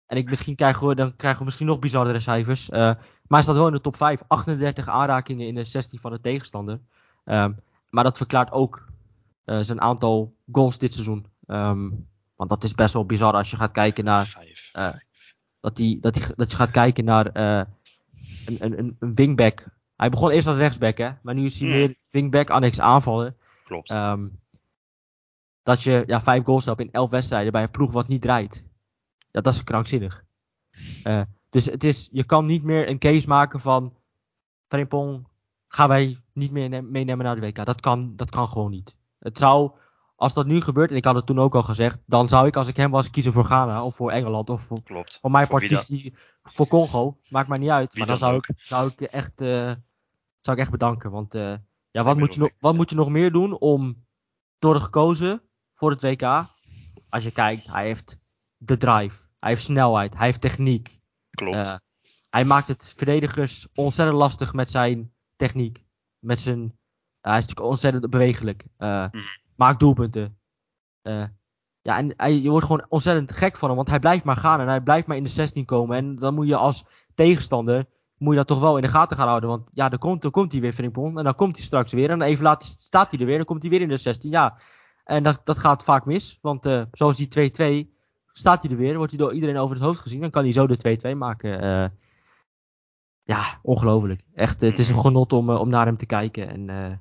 En 0.08 0.16
ik, 0.16 0.28
misschien 0.28 0.54
krijgen 0.54 0.88
we, 0.88 0.94
dan 0.94 1.16
krijgen 1.16 1.38
we 1.38 1.44
misschien 1.44 1.66
nog 1.66 1.78
bizarre 1.78 2.20
cijfers. 2.20 2.68
eh, 2.70 2.78
maar 2.78 3.04
hij 3.28 3.42
staat 3.42 3.54
wel 3.56 3.66
in 3.66 3.72
de 3.72 3.80
top 3.80 3.96
5. 3.96 4.20
38 4.26 4.88
aanrakingen 4.88 5.46
in 5.46 5.54
de 5.54 5.64
16 5.64 5.98
van 5.98 6.10
de 6.12 6.20
tegenstander. 6.20 6.80
Ehm, 7.24 7.52
maar 7.90 8.04
dat 8.04 8.16
verklaart 8.16 8.52
ook 8.52 8.86
eh, 9.44 9.58
zijn 9.60 9.80
aantal 9.80 10.34
goals 10.52 10.78
dit 10.78 10.92
seizoen. 10.92 11.26
Ehm, 11.46 11.88
want 12.36 12.50
dat 12.50 12.64
is 12.64 12.74
best 12.74 12.92
wel 12.92 13.06
bizar 13.06 13.32
als 13.32 13.50
je 13.50 13.56
gaat 13.56 13.72
kijken 13.72 14.04
naar. 14.04 14.38
Eh, 14.72 14.88
dat, 15.60 15.76
die, 15.76 16.00
dat, 16.00 16.14
die, 16.14 16.22
dat 16.36 16.50
je 16.50 16.56
gaat 16.56 16.70
kijken 16.70 17.04
naar 17.04 17.26
een, 17.36 17.66
een, 18.58 18.96
een, 18.98 19.14
wingback. 19.14 19.66
Hij 19.96 20.08
begon 20.10 20.30
eerst 20.30 20.46
als 20.46 20.56
rechtsback, 20.56 20.98
hè? 20.98 21.10
Maar 21.22 21.34
nu 21.34 21.44
is 21.44 21.58
hij 21.60 21.68
Hmm. 21.68 21.78
meer 21.78 21.96
wingback, 22.10 22.50
annex 22.50 22.80
aanvallen. 22.80 23.36
Klopt. 23.64 23.90
Ehm, 23.90 24.26
dat 25.62 25.82
je 25.82 26.02
ja, 26.06 26.20
vijf 26.20 26.44
goals 26.44 26.64
hebt 26.64 26.80
in 26.80 26.92
elf 26.92 27.10
wedstrijden 27.10 27.52
bij 27.52 27.62
een 27.62 27.70
ploeg 27.70 27.92
wat 27.92 28.08
niet 28.08 28.22
draait. 28.22 28.64
Ja, 29.30 29.40
dat 29.40 29.52
is 29.54 29.64
krankzinnig. 29.64 30.24
Eh, 31.04 31.22
dus 31.50 31.64
het 31.64 31.84
is, 31.84 32.08
je 32.12 32.24
kan 32.24 32.46
niet 32.46 32.62
meer 32.62 32.88
een 32.88 32.98
case 32.98 33.28
maken 33.28 33.60
van 33.60 33.96
Frimpong 34.68 35.28
gaan 35.68 35.88
wij 35.88 36.20
niet 36.32 36.50
meer 36.50 36.68
ne- 36.68 36.82
meenemen 36.82 37.24
naar 37.24 37.34
de 37.34 37.40
WK. 37.40 37.64
Dat 37.64 37.80
kan, 37.80 38.16
dat 38.16 38.30
kan 38.30 38.48
gewoon 38.48 38.70
niet. 38.70 38.96
Het 39.18 39.38
zou, 39.38 39.72
als 40.16 40.34
dat 40.34 40.46
nu 40.46 40.60
gebeurt, 40.60 40.90
en 40.90 40.96
ik 40.96 41.04
had 41.04 41.14
het 41.14 41.26
toen 41.26 41.38
ook 41.38 41.54
al 41.54 41.62
gezegd, 41.62 42.00
dan 42.06 42.28
zou 42.28 42.46
ik 42.46 42.56
als 42.56 42.68
ik 42.68 42.76
hem 42.76 42.90
was 42.90 43.10
kiezen 43.10 43.32
voor 43.32 43.44
Ghana 43.44 43.84
of 43.84 43.94
voor 43.96 44.10
Engeland 44.10 44.50
of 44.50 44.62
voor, 44.62 44.82
Klopt. 44.82 45.18
voor 45.20 45.30
mijn 45.30 45.46
Voor 45.46 45.58
partitie 45.60 46.14
voor 46.42 46.66
Congo. 46.66 47.18
Maakt 47.28 47.48
mij 47.48 47.58
niet 47.58 47.70
uit. 47.70 47.92
Wie 47.92 47.98
Maar 48.06 48.08
dan 48.08 48.18
dan 48.18 48.28
zou 48.28 48.36
ook. 48.38 48.46
ik, 48.48 48.62
zou 48.62 48.90
ik 48.96 49.00
echt, 49.00 49.40
eh, 49.40 49.72
zou 50.40 50.56
ik 50.56 50.58
echt 50.58 50.70
bedanken. 50.70 51.10
Want 51.10 51.34
eh, 51.34 51.54
ja, 51.90 52.04
wat, 52.04 52.16
moet 52.16 52.34
je 52.34 52.40
nog, 52.40 52.50
wat 52.58 52.74
moet 52.74 52.90
je 52.90 52.96
nog 52.96 53.08
meer 53.08 53.32
doen 53.32 53.58
om 53.58 54.06
door 54.58 54.80
gekozen 54.80 55.42
voor 55.74 55.90
het 55.90 56.00
WK. 56.02 56.22
Als 57.08 57.24
je 57.24 57.30
kijkt, 57.30 57.66
hij 57.72 57.84
heeft 57.84 58.18
de 58.58 58.76
drive. 58.76 59.22
Hij 59.38 59.50
heeft 59.50 59.62
snelheid. 59.62 60.16
Hij 60.16 60.26
heeft 60.26 60.40
techniek. 60.40 61.00
Klopt. 61.30 61.56
Uh, 61.56 61.76
hij 62.30 62.44
maakt 62.44 62.68
het 62.68 62.92
verdedigers 62.96 63.68
ontzettend 63.74 64.18
lastig 64.18 64.52
met 64.52 64.70
zijn 64.70 65.12
techniek. 65.36 65.84
Met 66.18 66.40
zijn, 66.40 66.60
uh, 66.60 66.70
hij 67.20 67.38
is 67.38 67.46
natuurlijk 67.46 67.68
ontzettend 67.68 68.10
bewegelijk. 68.10 68.66
Uh, 68.78 69.06
mm. 69.10 69.22
Maakt 69.56 69.80
doelpunten. 69.80 70.38
ja, 71.82 71.98
en 71.98 72.14
hij, 72.16 72.40
je 72.40 72.50
wordt 72.50 72.66
gewoon 72.66 72.86
ontzettend 72.88 73.32
gek 73.32 73.56
van 73.56 73.68
hem. 73.68 73.76
Want 73.76 73.88
hij 73.88 73.98
blijft 73.98 74.24
maar 74.24 74.36
gaan 74.36 74.60
en 74.60 74.68
hij 74.68 74.80
blijft 74.80 75.06
maar 75.06 75.16
in 75.16 75.22
de 75.22 75.28
16 75.28 75.64
komen. 75.64 75.96
En 75.96 76.16
dan 76.16 76.34
moet 76.34 76.46
je 76.46 76.56
als 76.56 76.86
tegenstander 77.14 77.86
moet 78.18 78.32
je 78.32 78.38
dat 78.38 78.46
toch 78.46 78.60
wel 78.60 78.76
in 78.76 78.82
de 78.82 78.88
gaten 78.88 79.16
gaan 79.16 79.28
houden. 79.28 79.48
Want 79.48 79.68
ja, 79.72 79.88
dan 79.88 79.98
komt, 79.98 80.22
dan 80.22 80.30
komt 80.30 80.52
hij 80.52 80.60
weer 80.60 80.72
Frimpong. 80.72 81.18
En 81.18 81.24
dan 81.24 81.34
komt 81.34 81.56
hij 81.56 81.64
straks 81.64 81.92
weer. 81.92 82.10
En 82.10 82.22
even 82.22 82.44
later 82.44 82.68
staat 82.68 83.10
hij 83.10 83.20
er 83.20 83.26
weer. 83.26 83.36
Dan 83.36 83.46
komt 83.46 83.62
hij 83.62 83.70
weer 83.70 83.80
in 83.80 83.88
de 83.88 83.96
16. 83.96 84.30
Ja, 84.30 84.58
en 85.04 85.22
dat, 85.22 85.40
dat 85.44 85.58
gaat 85.58 85.84
vaak 85.84 86.04
mis. 86.04 86.38
Want 86.42 86.66
uh, 86.66 86.82
zoals 86.92 87.16
die 87.16 87.86
2-2 87.86 87.97
staat 88.38 88.62
hij 88.62 88.70
er 88.70 88.76
weer. 88.76 88.96
Wordt 88.96 89.12
hij 89.12 89.20
door 89.20 89.34
iedereen 89.34 89.56
over 89.58 89.76
het 89.76 89.84
hoofd 89.84 90.00
gezien. 90.00 90.20
Dan 90.20 90.30
kan 90.30 90.42
hij 90.42 90.52
zo 90.52 90.66
de 90.66 90.98
2-2 91.14 91.16
maken. 91.16 91.64
Uh, 91.64 91.88
ja, 93.22 93.58
ongelooflijk. 93.62 94.22
Echt, 94.34 94.60
het 94.60 94.78
is 94.78 94.88
een 94.88 95.00
genot 95.00 95.32
om, 95.32 95.50
uh, 95.50 95.60
om 95.60 95.68
naar 95.68 95.86
hem 95.86 95.96
te 95.96 96.06
kijken. 96.06 96.48
En 96.48 97.00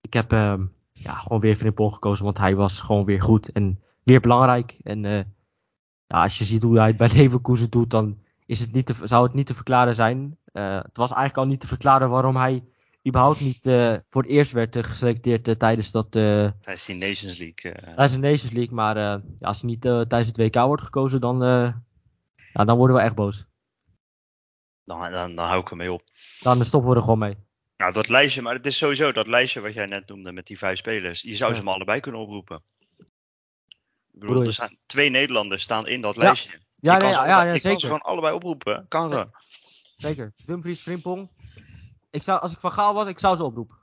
ik 0.00 0.12
heb 0.12 0.32
ehm, 0.32 0.66
ja, 0.92 1.12
gewoon 1.12 1.40
weer 1.40 1.56
Frimpong 1.56 1.92
gekozen. 1.92 2.24
Want 2.24 2.38
hij 2.38 2.56
was 2.56 2.80
gewoon 2.80 3.04
weer 3.04 3.22
goed. 3.22 3.52
En 3.52 3.80
weer 4.02 4.20
belangrijk. 4.20 4.78
En 4.82 5.02
ja, 5.02 5.24
als 6.06 6.38
je 6.38 6.44
ziet 6.44 6.62
hoe 6.62 6.78
hij 6.78 6.86
het 6.86 6.96
bij 6.96 7.10
Leverkusen 7.22 7.70
doet. 7.70 7.90
Dan 7.90 8.18
is 8.46 8.60
het 8.60 8.72
niet 8.72 8.86
te, 8.86 8.94
zou 9.04 9.24
het 9.24 9.34
niet 9.34 9.46
te 9.46 9.54
verklaren 9.54 9.94
zijn. 9.94 10.38
het 10.52 10.96
was 10.96 11.10
eigenlijk 11.10 11.36
al 11.36 11.46
niet 11.46 11.60
te 11.60 11.66
verklaren 11.66 12.10
waarom 12.10 12.36
hij 12.36 12.64
überhaupt 13.08 13.40
niet 13.40 13.66
uh, 13.66 13.94
voor 14.10 14.22
het 14.22 14.30
eerst 14.30 14.52
werd 14.52 14.76
uh, 14.76 14.82
geselecteerd 14.82 15.48
uh, 15.48 15.54
tijdens 15.54 15.90
dat. 15.90 16.12
tijdens 16.12 16.84
die 16.86 16.96
Nations 16.96 17.38
League. 17.38 17.72
Tijdens 17.72 18.12
de 18.12 18.18
Nations 18.18 18.52
League, 18.52 18.74
maar 18.74 18.98
ja, 18.98 19.22
als 19.40 19.60
hij 19.60 19.70
niet 19.70 19.80
tijdens 19.80 20.26
het 20.26 20.36
WK 20.36 20.54
wordt 20.54 20.82
gekozen, 20.82 21.20
dan, 21.20 21.42
ja, 22.52 22.64
dan 22.64 22.76
worden 22.76 22.96
we 22.96 23.02
echt 23.02 23.14
boos. 23.14 23.44
Dan, 24.84 25.10
dan, 25.12 25.34
dan 25.34 25.46
hou 25.46 25.60
ik 25.60 25.70
ermee 25.70 25.92
op. 25.92 26.02
Dan 26.40 26.64
stoppen 26.64 26.90
we 26.90 26.96
er 26.96 27.02
gewoon 27.02 27.18
mee. 27.18 27.36
Nou, 27.76 27.92
dat 27.92 28.08
lijstje, 28.08 28.42
maar 28.42 28.54
het 28.54 28.66
is 28.66 28.76
sowieso 28.76 29.12
dat 29.12 29.26
lijstje 29.26 29.60
wat 29.60 29.74
jij 29.74 29.86
net 29.86 30.08
noemde 30.08 30.32
met 30.32 30.46
die 30.46 30.58
vijf 30.58 30.78
spelers. 30.78 31.20
Je 31.20 31.36
zou 31.36 31.50
ja. 31.50 31.56
ze 31.56 31.62
maar 31.62 31.74
allebei 31.74 32.00
kunnen 32.00 32.20
oproepen. 32.20 32.62
Ik 34.12 34.20
bedoel, 34.20 34.44
er 34.44 34.52
staan 34.52 34.76
twee 34.86 35.10
Nederlanders 35.10 35.62
staan 35.62 35.88
in 35.88 36.00
dat 36.00 36.16
ja. 36.16 36.22
lijstje. 36.22 36.50
Ja, 36.50 36.58
je 36.76 36.90
nee, 36.90 36.98
kan 36.98 37.10
ja, 37.10 37.22
ze, 37.22 37.28
ja, 37.28 37.42
je 37.42 37.52
zeker. 37.52 37.70
kan 37.70 37.80
ze 37.80 37.86
gewoon 37.86 38.02
allebei 38.02 38.34
oproepen. 38.34 38.86
Kan 38.88 39.10
ja. 39.10 39.30
Zeker. 39.96 40.32
Dumfries, 40.46 40.80
Frimpong, 40.80 41.30
ik 42.10 42.22
zou, 42.22 42.40
als 42.40 42.52
ik 42.52 42.58
van 42.58 42.72
Gaal 42.72 42.94
was, 42.94 43.08
ik 43.08 43.18
zou 43.18 43.36
ze 43.36 43.44
oproepen. 43.44 43.76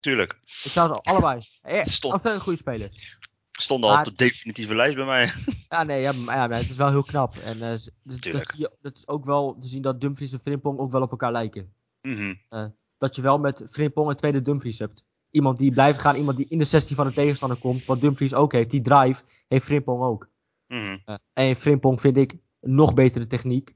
Tuurlijk. 0.00 0.32
Ik 0.44 0.70
zou 0.70 0.94
ze 0.94 1.00
allebei. 1.00 1.40
Stond. 1.84 2.14
Ontzettend 2.14 2.42
goede 2.42 2.58
spelers. 2.58 3.18
Stond 3.52 3.84
al 3.84 3.98
op 3.98 4.04
de 4.04 4.14
definitieve 4.14 4.74
lijst 4.74 4.96
bij 4.96 5.04
mij. 5.04 5.30
Ja, 5.68 5.82
nee, 5.82 6.00
ja, 6.00 6.12
maar, 6.12 6.36
ja, 6.36 6.46
maar 6.46 6.58
het 6.58 6.70
is 6.70 6.76
wel 6.76 6.90
heel 6.90 7.02
knap. 7.02 7.34
En 7.34 7.56
uh, 7.56 7.70
dus, 7.70 7.90
dat, 8.02 8.56
dat, 8.80 8.96
is 8.96 9.08
ook 9.08 9.24
wel 9.24 9.56
te 9.60 9.68
zien 9.68 9.82
dat 9.82 10.00
Dumfries 10.00 10.32
en 10.32 10.40
Frimpong 10.40 10.78
ook 10.78 10.90
wel 10.90 11.02
op 11.02 11.10
elkaar 11.10 11.32
lijken. 11.32 11.72
Mm 12.02 12.14
-hmm. 12.14 12.40
uh, 12.50 12.64
dat 12.98 13.16
je 13.16 13.22
wel 13.22 13.38
met 13.38 13.64
Frimpong 13.70 14.08
een 14.08 14.16
tweede 14.16 14.42
Dumfries 14.42 14.78
hebt. 14.78 15.04
Iemand 15.30 15.58
die 15.58 15.72
blijft 15.72 15.98
gaan, 15.98 16.16
iemand 16.16 16.36
die 16.36 16.46
in 16.48 16.58
de 16.58 16.64
16 16.64 16.96
van 16.96 17.06
de 17.06 17.12
tegenstander 17.12 17.58
komt. 17.58 17.84
Wat 17.84 18.00
Dumfries 18.00 18.34
ook 18.34 18.52
heeft. 18.52 18.70
Die 18.70 18.82
drive 18.82 19.22
heeft 19.48 19.64
Frimpong 19.64 20.02
ook. 20.02 20.28
Mm 20.66 20.78
-hmm. 20.78 21.02
uh, 21.06 21.14
en 21.32 21.56
Frimpong 21.56 22.00
vind 22.00 22.16
ik 22.16 22.36
nog 22.60 22.94
betere 22.94 23.26
techniek. 23.26 23.74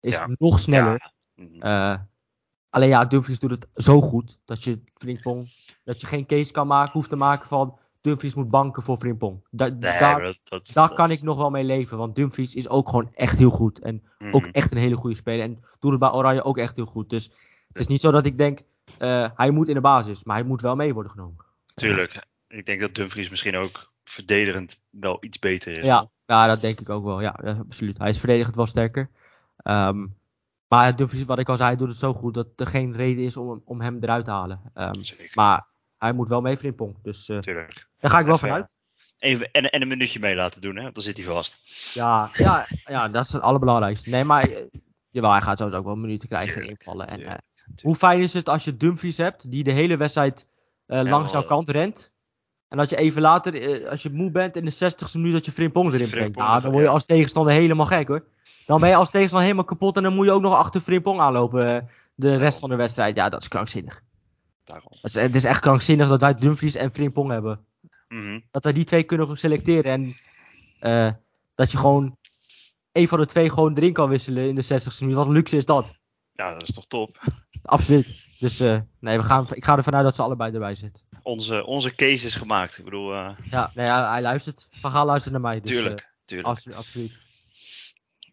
Is 0.00 0.14
ja. 0.14 0.28
nog 0.38 0.60
sneller. 0.60 1.12
Ja. 1.34 1.44
Mm 1.44 1.60
-hmm. 1.60 2.10
Alleen 2.72 2.88
ja, 2.88 3.04
Dumfries 3.04 3.38
doet 3.38 3.50
het 3.50 3.66
zo 3.74 4.00
goed 4.00 4.38
dat 4.44 4.64
je 4.64 4.80
Frimpong, 4.94 5.46
dat 5.84 6.00
je 6.00 6.06
geen 6.06 6.26
case 6.26 6.52
kan 6.52 6.66
maken, 6.66 6.92
hoeft 6.92 7.08
te 7.08 7.16
maken 7.16 7.48
van 7.48 7.78
Dumfries 8.00 8.34
moet 8.34 8.50
banken 8.50 8.82
voor 8.82 8.96
Frimpong. 8.96 9.46
Da 9.50 9.66
nee, 9.66 9.78
daar 9.78 10.22
dat, 10.22 10.38
dat, 10.44 10.70
daar 10.72 10.88
dat, 10.88 10.96
kan 10.96 11.10
ik 11.10 11.22
nog 11.22 11.36
wel 11.36 11.50
mee 11.50 11.64
leven, 11.64 11.98
want 11.98 12.14
Dumfries 12.14 12.54
is 12.54 12.68
ook 12.68 12.88
gewoon 12.88 13.10
echt 13.14 13.38
heel 13.38 13.50
goed. 13.50 13.78
En 13.78 14.02
mm 14.18 14.34
ook 14.34 14.46
echt 14.46 14.72
een 14.72 14.78
hele 14.78 14.96
goede 14.96 15.16
speler. 15.16 15.44
En 15.44 15.64
doet 15.80 15.90
het 15.90 16.00
bij 16.00 16.10
Oranje 16.10 16.42
ook 16.42 16.58
echt 16.58 16.76
heel 16.76 16.84
goed. 16.84 17.10
Dus 17.10 17.24
het 17.68 17.80
is 17.80 17.86
niet 17.86 18.00
zo 18.00 18.10
dat 18.10 18.26
ik 18.26 18.38
denk, 18.38 18.60
uh, 18.98 19.28
hij 19.34 19.50
moet 19.50 19.68
in 19.68 19.74
de 19.74 19.80
basis, 19.80 20.24
maar 20.24 20.36
hij 20.36 20.44
moet 20.44 20.60
wel 20.60 20.76
mee 20.76 20.94
worden 20.94 21.12
genomen. 21.12 21.44
Tuurlijk. 21.74 22.26
Ik 22.48 22.66
denk 22.66 22.80
dat 22.80 22.94
Dumfries 22.94 23.30
misschien 23.30 23.56
ook 23.56 23.92
verdedigend 24.04 24.80
wel 24.90 25.16
iets 25.20 25.38
beter 25.38 25.78
is. 25.78 25.84
Ja, 25.84 26.10
ja 26.26 26.46
dat 26.46 26.60
denk 26.60 26.80
ik 26.80 26.88
ook 26.88 27.04
wel. 27.04 27.20
Ja, 27.20 27.38
ja 27.44 27.52
absoluut. 27.52 27.98
Hij 27.98 28.08
is 28.08 28.18
verdedigend 28.18 28.56
wel 28.56 28.66
sterker. 28.66 29.10
Um, 29.64 30.14
maar 30.72 30.96
Dumfries, 30.96 31.24
wat 31.24 31.38
ik 31.38 31.48
al 31.48 31.56
zei, 31.56 31.68
hij 31.68 31.78
doet 31.78 31.88
het 31.88 31.96
zo 31.96 32.14
goed 32.14 32.34
dat 32.34 32.46
er 32.56 32.66
geen 32.66 32.96
reden 32.96 33.24
is 33.24 33.36
om, 33.36 33.62
om 33.64 33.80
hem 33.80 33.98
eruit 34.00 34.24
te 34.24 34.30
halen. 34.30 34.60
Um, 34.74 34.90
maar 35.34 35.66
hij 35.98 36.12
moet 36.12 36.28
wel 36.28 36.40
mee 36.40 36.56
Frimpong. 36.56 36.96
Dus 37.02 37.28
uh, 37.28 37.38
Tuurlijk. 37.38 37.88
daar 37.98 38.10
ga 38.10 38.18
ik 38.18 38.26
wel 38.26 38.38
vanuit. 38.38 38.66
Even, 39.18 39.50
en, 39.50 39.70
en 39.70 39.82
een 39.82 39.88
minuutje 39.88 40.20
mee 40.20 40.34
laten 40.34 40.60
doen, 40.60 40.76
hè? 40.76 40.92
dan 40.92 41.02
zit 41.02 41.16
hij 41.16 41.26
vast. 41.26 41.60
Ja, 41.94 42.30
ja, 42.32 42.66
ja, 42.84 43.08
dat 43.08 43.24
is 43.24 43.32
het 43.32 43.42
allerbelangrijkste. 43.42 44.10
Nee, 44.10 44.24
maar 44.24 44.48
uh, 44.48 44.56
jawel, 45.10 45.30
hij 45.30 45.40
gaat 45.40 45.58
sowieso 45.58 45.78
ook 45.78 45.86
wel 45.86 45.96
minuten 45.96 46.28
krijgen 46.28 46.52
Tuurlijk, 46.52 46.70
en 46.70 46.78
invallen. 46.78 47.08
En, 47.08 47.16
tuurlijk, 47.16 47.42
hoe 47.82 47.94
fijn 47.94 48.20
is 48.20 48.32
het 48.32 48.48
als 48.48 48.64
je 48.64 48.76
Dumfries 48.76 49.16
hebt, 49.16 49.50
die 49.50 49.64
de 49.64 49.72
hele 49.72 49.96
wedstrijd 49.96 50.46
uh, 50.86 51.02
langs 51.02 51.32
jouw 51.32 51.44
kant 51.44 51.70
rent. 51.70 52.12
En 52.68 52.78
dat 52.78 52.90
je 52.90 52.96
even 52.96 53.22
later, 53.22 53.88
als 53.88 54.02
je 54.02 54.10
moe 54.10 54.30
bent 54.30 54.56
in 54.56 54.64
de 54.64 54.74
60ste 54.74 55.12
minuut, 55.12 55.32
dat 55.32 55.44
je 55.44 55.52
Frimpong 55.52 55.92
erin 55.92 56.10
brengt. 56.10 56.36
Ja, 56.36 56.60
dan 56.60 56.70
word 56.70 56.84
je 56.84 56.90
als 56.90 57.04
tegenstander 57.04 57.52
helemaal 57.52 57.86
gek 57.86 58.08
hoor. 58.08 58.24
Dan 58.72 58.80
ben 58.80 58.90
je 58.90 58.96
als 58.96 59.10
tegenstander 59.10 59.48
helemaal 59.48 59.70
kapot 59.70 59.96
en 59.96 60.02
dan 60.02 60.14
moet 60.14 60.26
je 60.26 60.32
ook 60.32 60.42
nog 60.42 60.54
achter 60.54 60.80
Frimpong 60.80 61.20
aanlopen 61.20 61.88
de 62.14 62.36
rest 62.36 62.58
van 62.58 62.68
de 62.68 62.76
wedstrijd. 62.76 63.16
Ja, 63.16 63.28
dat 63.28 63.40
is 63.40 63.48
krankzinnig. 63.48 64.02
Daarom. 64.64 64.92
Is, 65.02 65.14
het 65.14 65.34
is 65.34 65.44
echt 65.44 65.60
krankzinnig 65.60 66.08
dat 66.08 66.20
wij 66.20 66.34
Dumfries 66.34 66.74
en 66.74 66.92
Frimpong 66.92 67.30
hebben. 67.30 67.64
Mm 68.08 68.20
-hmm. 68.20 68.44
Dat 68.50 68.64
wij 68.64 68.72
die 68.72 68.84
twee 68.84 69.02
kunnen 69.02 69.38
selecteren 69.38 69.92
en 69.92 70.14
uh, 70.80 71.12
dat 71.54 71.70
je 71.70 71.78
gewoon 71.78 72.16
een 72.92 73.08
van 73.08 73.18
de 73.18 73.26
twee 73.26 73.50
gewoon 73.50 73.74
erin 73.74 73.92
kan 73.92 74.08
wisselen 74.08 74.48
in 74.48 74.54
de 74.54 74.64
60ste 74.64 74.98
minuut. 75.00 75.16
Wat 75.16 75.26
een 75.26 75.32
luxe 75.32 75.56
is 75.56 75.66
dat? 75.66 75.98
Ja, 76.32 76.52
dat 76.52 76.68
is 76.68 76.74
toch 76.74 76.86
top. 76.86 77.18
Absoluut. 77.62 78.14
Dus 78.38 78.60
uh, 78.60 78.80
nee, 79.00 79.18
we 79.18 79.24
gaan, 79.24 79.46
ik 79.50 79.64
ga 79.64 79.76
ervan 79.76 79.94
uit 79.94 80.04
dat 80.04 80.16
ze 80.16 80.22
allebei 80.22 80.52
erbij 80.52 80.74
zitten. 80.74 81.04
Onze, 81.22 81.66
onze 81.66 81.94
case 81.94 82.26
is 82.26 82.34
gemaakt. 82.34 82.78
Ik 82.78 82.84
bedoel, 82.84 83.12
uh... 83.14 83.30
Ja, 83.50 83.70
nee, 83.74 83.86
ja, 83.86 84.10
hij 84.10 84.22
luistert. 84.22 84.68
Van 84.70 84.90
Gaal 84.90 85.06
luistert 85.06 85.32
naar 85.32 85.42
mij. 85.42 85.60
Dus, 85.60 85.70
tuurlijk, 85.70 86.12
tuurlijk. 86.24 86.48
Absoluut. 86.74 87.30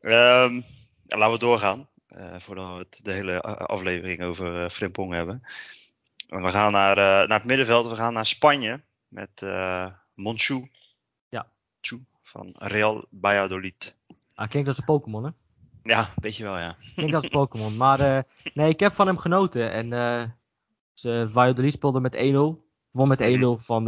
Um, 0.02 0.64
ja, 1.04 1.18
laten 1.18 1.32
we 1.32 1.40
doorgaan. 1.40 1.88
Uh, 2.18 2.40
voordat 2.40 2.74
we 2.74 2.78
het 2.80 3.00
de 3.04 3.12
hele 3.12 3.42
aflevering 3.42 4.24
over 4.24 4.64
uh, 4.64 4.70
Frimpong 4.70 5.14
hebben. 5.14 5.44
We 6.28 6.50
gaan 6.50 6.72
naar, 6.72 6.98
uh, 6.98 7.28
naar 7.28 7.38
het 7.38 7.46
middenveld. 7.46 7.88
We 7.88 7.96
gaan 7.96 8.14
naar 8.14 8.26
Spanje. 8.26 8.82
Met 9.08 9.42
uh, 9.44 9.88
Monchu. 10.14 10.70
Ja. 11.30 11.48
Chu 11.82 12.06
van 12.22 12.56
Real 12.58 13.06
Valladolid. 13.22 13.96
Ah, 14.36 14.50
klinkt 14.50 14.68
als 14.70 14.78
een 14.78 14.86
Pokémon, 14.86 15.24
hè? 15.24 15.30
Ja, 15.84 16.10
weet 16.16 16.36
je 16.36 16.44
wel, 16.44 16.58
ja. 16.58 16.76
Klinkt 16.96 17.14
als 17.14 17.24
een 17.24 17.30
Pokémon. 17.30 17.78
Maar 17.78 18.26
nee, 18.54 18.70
ik 18.70 18.80
heb 18.80 18.94
van 18.94 19.08
hem 19.08 19.18
genoten. 19.18 19.72
En 19.72 19.90
ze, 20.94 21.30
Valladolid 21.32 21.74
speelde 21.74 22.00
met 22.00 22.16
1-0. 22.16 22.20
Won 22.92 23.08
met 23.08 23.22
1-0 23.22 23.26
mm 23.26 23.42
-hmm. 23.42 23.60
van 23.60 23.88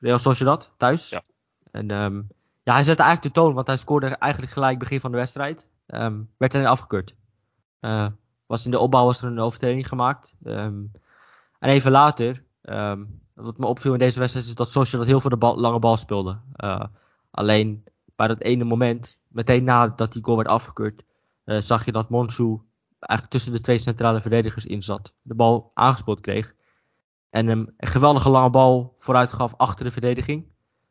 Real 0.00 0.18
Sociedad 0.18 0.70
thuis. 0.76 1.08
Ja. 1.08 1.22
En 1.70 1.90
um, 1.90 2.28
ja, 2.66 2.72
hij 2.72 2.84
zette 2.84 3.02
eigenlijk 3.02 3.34
de 3.34 3.40
toon, 3.40 3.54
want 3.54 3.66
hij 3.66 3.76
scoorde 3.76 4.06
eigenlijk 4.06 4.52
gelijk 4.52 4.78
begin 4.78 5.00
van 5.00 5.10
de 5.10 5.16
wedstrijd. 5.16 5.68
Um, 5.86 6.30
werd 6.36 6.54
alleen 6.54 6.66
afgekeurd. 6.66 7.14
Uh, 7.80 8.06
was 8.46 8.64
in 8.64 8.70
de 8.70 8.78
opbouw 8.78 9.04
was 9.04 9.22
er 9.22 9.28
een 9.28 9.38
overtreding 9.38 9.88
gemaakt. 9.88 10.36
Um, 10.44 10.90
en 11.58 11.70
even 11.70 11.90
later, 11.90 12.42
um, 12.62 13.20
wat 13.34 13.58
me 13.58 13.66
opviel 13.66 13.92
in 13.92 13.98
deze 13.98 14.18
wedstrijd 14.18 14.46
is 14.46 14.54
dat 14.54 14.70
Sociedad 14.70 15.06
heel 15.06 15.20
veel 15.20 15.30
de 15.30 15.36
bal, 15.36 15.58
lange 15.58 15.78
bal 15.78 15.96
speelde. 15.96 16.38
Uh, 16.56 16.84
alleen 17.30 17.84
bij 18.16 18.28
dat 18.28 18.40
ene 18.40 18.64
moment, 18.64 19.16
meteen 19.28 19.64
nadat 19.64 20.12
die 20.12 20.24
goal 20.24 20.36
werd 20.36 20.48
afgekeurd, 20.48 21.02
uh, 21.44 21.60
zag 21.60 21.84
je 21.84 21.92
dat 21.92 22.08
Monsu 22.08 22.60
eigenlijk 22.98 23.30
tussen 23.32 23.52
de 23.52 23.60
twee 23.60 23.78
centrale 23.78 24.20
verdedigers 24.20 24.66
in 24.66 24.82
zat. 24.82 25.14
De 25.22 25.34
bal 25.34 25.70
aangespeeld 25.74 26.20
kreeg. 26.20 26.54
En 27.30 27.48
een 27.48 27.74
geweldige 27.76 28.30
lange 28.30 28.50
bal 28.50 28.94
vooruit 28.98 29.32
gaf 29.32 29.54
achter 29.56 29.84
de 29.84 29.90
verdediging. 29.90 30.46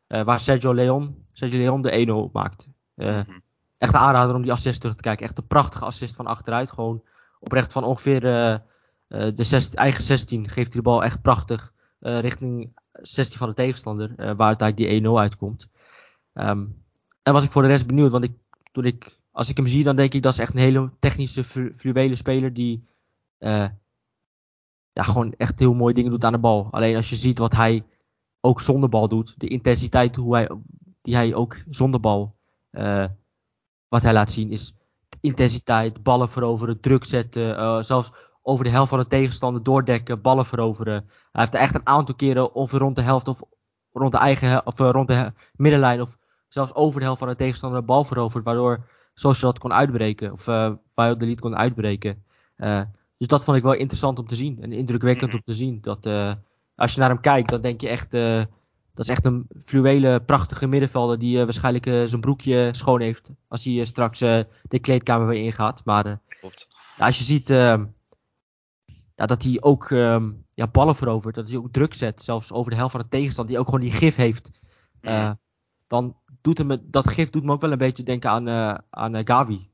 Waar 0.06 0.40
Sergio 0.40 0.74
Leon, 0.74 1.25
Sergio 1.36 1.58
Leon 1.58 1.82
de 1.82 2.28
1-0 2.28 2.32
maakte. 2.32 2.66
Uh, 2.96 3.08
mm 3.08 3.22
-hmm. 3.26 3.42
Echt 3.78 3.94
een 3.94 4.00
aanrader 4.00 4.34
om 4.34 4.42
die 4.42 4.52
assist 4.52 4.80
terug 4.80 4.96
te 4.96 5.02
kijken. 5.02 5.26
Echt 5.26 5.38
een 5.38 5.46
prachtige 5.46 5.84
assist 5.84 6.14
van 6.14 6.26
achteruit. 6.26 6.70
Gewoon 6.70 7.02
oprecht 7.40 7.72
van 7.72 7.84
ongeveer 7.84 8.24
uh, 8.24 8.58
de 9.08 9.44
16, 9.44 9.78
eigen 9.78 10.02
16 10.02 10.48
geeft 10.48 10.72
hij 10.72 10.82
de 10.82 10.82
bal 10.82 11.04
echt 11.04 11.22
prachtig 11.22 11.72
richting 12.00 12.78
16 12.92 13.38
van 13.38 13.48
de 13.48 13.54
tegenstander. 13.54 14.14
waar 14.16 14.46
uiteindelijk 14.46 14.90
die 14.90 15.10
1-0 15.10 15.12
uitkomt. 15.14 15.68
Um, 16.34 16.84
en 17.22 17.32
was 17.32 17.44
ik 17.44 17.50
voor 17.50 17.62
de 17.62 17.68
rest 17.68 17.86
benieuwd. 17.86 18.10
Want 18.10 18.24
ik, 18.24 18.32
toen 18.72 18.84
ik, 18.84 19.20
als 19.30 19.48
ik 19.48 19.56
hem 19.56 19.66
zie 19.66 19.84
dan 19.84 19.96
denk 19.96 20.14
ik 20.14 20.22
dat 20.22 20.32
is 20.32 20.38
echt 20.38 20.54
een 20.54 20.60
hele 20.60 20.90
technische 20.98 21.44
flu 21.44 21.74
fluwele 21.74 22.16
speler. 22.16 22.54
Die 22.54 22.86
ja, 23.38 25.02
gewoon 25.02 25.34
echt 25.36 25.58
heel 25.58 25.74
mooie 25.74 25.94
dingen 25.94 26.10
doet 26.10 26.24
aan 26.24 26.32
de 26.32 26.38
bal. 26.38 26.68
Alleen 26.70 26.96
als 26.96 27.10
je 27.10 27.16
ziet 27.16 27.38
wat 27.38 27.54
hij 27.54 27.84
ook 28.40 28.60
zonder 28.60 28.88
bal 28.88 29.08
doet. 29.08 29.34
De 29.36 29.48
intensiteit 29.48 30.16
hoe 30.16 30.34
hij, 30.34 30.48
die 31.06 31.14
hij 31.14 31.34
ook 31.34 31.56
zonder 31.68 32.00
bal 32.00 32.36
uh, 32.72 33.04
wat 33.88 34.02
hij 34.02 34.12
laat 34.12 34.30
zien 34.30 34.50
is 34.50 34.74
intensiteit, 35.20 36.02
ballen 36.02 36.28
veroveren, 36.28 36.80
druk 36.80 37.04
zetten. 37.04 37.48
Uh, 37.48 37.82
zelfs 37.82 38.12
over 38.42 38.64
de 38.64 38.70
helft 38.70 38.88
van 38.88 38.98
de 38.98 39.06
tegenstander 39.06 39.62
doordekken, 39.62 40.20
ballen 40.20 40.46
veroveren. 40.46 41.04
Hij 41.32 41.42
heeft 41.42 41.54
er 41.54 41.60
echt 41.60 41.74
een 41.74 41.86
aantal 41.86 42.14
keren 42.14 42.54
of 42.54 42.72
rond 42.72 42.96
de 42.96 43.02
helft 43.02 43.28
of 43.28 43.42
rond 43.92 44.12
de 44.12 44.18
eigen 44.18 44.66
of 44.66 44.78
rond 44.78 45.08
de 45.08 45.32
middenlijn 45.56 46.00
of 46.00 46.18
zelfs 46.48 46.74
over 46.74 46.98
de 47.00 47.04
helft 47.04 47.18
van 47.18 47.28
de 47.28 47.36
tegenstander 47.36 47.80
de 47.80 47.86
bal 47.86 48.04
veroverd, 48.04 48.44
waardoor 48.44 48.86
Social 49.14 49.52
dat 49.52 49.60
kon 49.60 49.72
uitbreken 49.72 50.32
of 50.32 50.46
uh, 50.46 50.72
de 50.94 51.16
Lead 51.18 51.40
kon 51.40 51.56
uitbreken. 51.56 52.24
dus 53.16 53.28
dat 53.28 53.44
vond 53.44 53.56
ik 53.56 53.62
wel 53.62 53.72
interessant 53.72 54.18
om 54.18 54.26
te 54.26 54.36
zien 54.36 54.62
en 54.62 54.72
indrukwekkend 54.72 55.30
mhm. 55.30 55.36
om 55.36 55.42
te 55.44 55.54
zien. 55.54 55.80
Dat 55.80 56.06
als 56.74 56.94
je 56.94 57.00
naar 57.00 57.08
hem 57.08 57.20
kijkt, 57.20 57.48
dan 57.48 57.60
denk 57.60 57.80
je 57.80 57.88
echt 57.88 58.10
dat 58.96 59.04
is 59.04 59.10
echt 59.10 59.24
een 59.24 59.46
fluwele, 59.64 60.20
prachtige 60.20 60.66
middenvelder 60.66 61.18
die 61.18 61.38
uh, 61.38 61.44
waarschijnlijk 61.44 61.86
uh, 61.86 62.06
zijn 62.06 62.20
broekje 62.20 62.68
schoon 62.72 63.00
heeft. 63.00 63.30
Als 63.48 63.64
hij 63.64 63.72
uh, 63.72 63.84
straks 63.84 64.18
de 64.18 64.78
kleedkamer 64.80 65.26
weer 65.26 65.44
ingaat. 65.44 65.84
Maar 65.84 66.20
Klopt. 66.40 66.68
als 66.98 67.18
je 67.18 67.24
ziet 67.24 67.50
ehm, 67.50 67.84
ja, 69.14 69.26
dat 69.26 69.42
hij 69.42 69.56
ook 69.60 69.90
ehm, 69.90 70.30
ja, 70.54 70.66
ballen 70.66 70.94
verovert, 70.94 71.34
dat 71.34 71.48
hij 71.48 71.58
ook 71.58 71.72
druk 71.72 71.94
zet, 71.94 72.22
zelfs 72.22 72.52
over 72.52 72.70
de 72.70 72.76
helft 72.76 72.92
van 72.92 73.00
de 73.00 73.08
tegenstand, 73.08 73.48
die 73.48 73.58
ook 73.58 73.64
gewoon 73.64 73.80
die 73.80 73.90
gif 73.90 74.16
heeft. 74.16 74.50
dan 75.86 76.16
doet 76.40 76.58
hem, 76.58 76.78
dat 76.82 77.08
gif 77.08 77.30
doet 77.30 77.44
me 77.44 77.52
ook 77.52 77.60
wel 77.60 77.72
een 77.72 77.78
beetje 77.78 78.02
denken 78.02 78.30
aan, 78.30 78.48
aan 78.90 79.26
Gavi. 79.26 79.70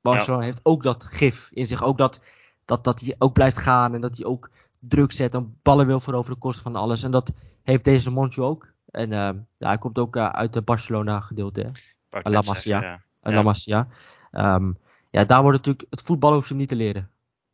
Barcelona 0.00 0.42
heeft 0.42 0.60
ook 0.62 0.82
dat 0.82 1.04
gif 1.04 1.48
in 1.50 1.66
zich. 1.66 1.82
Ook 1.82 1.98
dat, 1.98 2.22
dat, 2.64 2.84
dat 2.84 3.00
hij 3.00 3.14
ook 3.18 3.32
blijft 3.32 3.58
gaan 3.58 3.94
en 3.94 4.00
dat 4.00 4.16
hij 4.16 4.26
ook 4.26 4.50
druk 4.78 5.12
zet 5.12 5.34
en 5.34 5.58
ballen 5.62 5.86
wil 5.86 6.00
veroveren 6.00 6.34
de 6.34 6.40
kosten 6.40 6.62
van 6.62 6.76
alles. 6.76 7.02
En 7.02 7.10
dat 7.10 7.32
heeft 7.62 7.84
deze 7.84 8.10
Moncho 8.10 8.44
ook. 8.44 8.74
En 8.90 9.10
uh, 9.10 9.30
ja, 9.58 9.68
hij 9.68 9.78
komt 9.78 9.98
ook 9.98 10.16
uh, 10.16 10.28
uit 10.28 10.52
de 10.52 10.62
Barcelona 10.62 11.20
gedeelte. 11.20 11.66
La 12.10 12.42
Masia. 12.46 12.82
Ja. 12.82 13.00
La 13.22 13.42
Masia. 13.42 13.88
Um, 14.32 14.76
ja, 15.10 15.24
daar 15.24 15.42
wordt 15.42 15.56
natuurlijk, 15.56 15.86
het 15.90 16.02
voetbal 16.02 16.32
hoef 16.32 16.42
je 16.42 16.48
hem 16.48 16.58
niet 16.58 16.68
te 16.68 16.76
leren. 16.76 17.10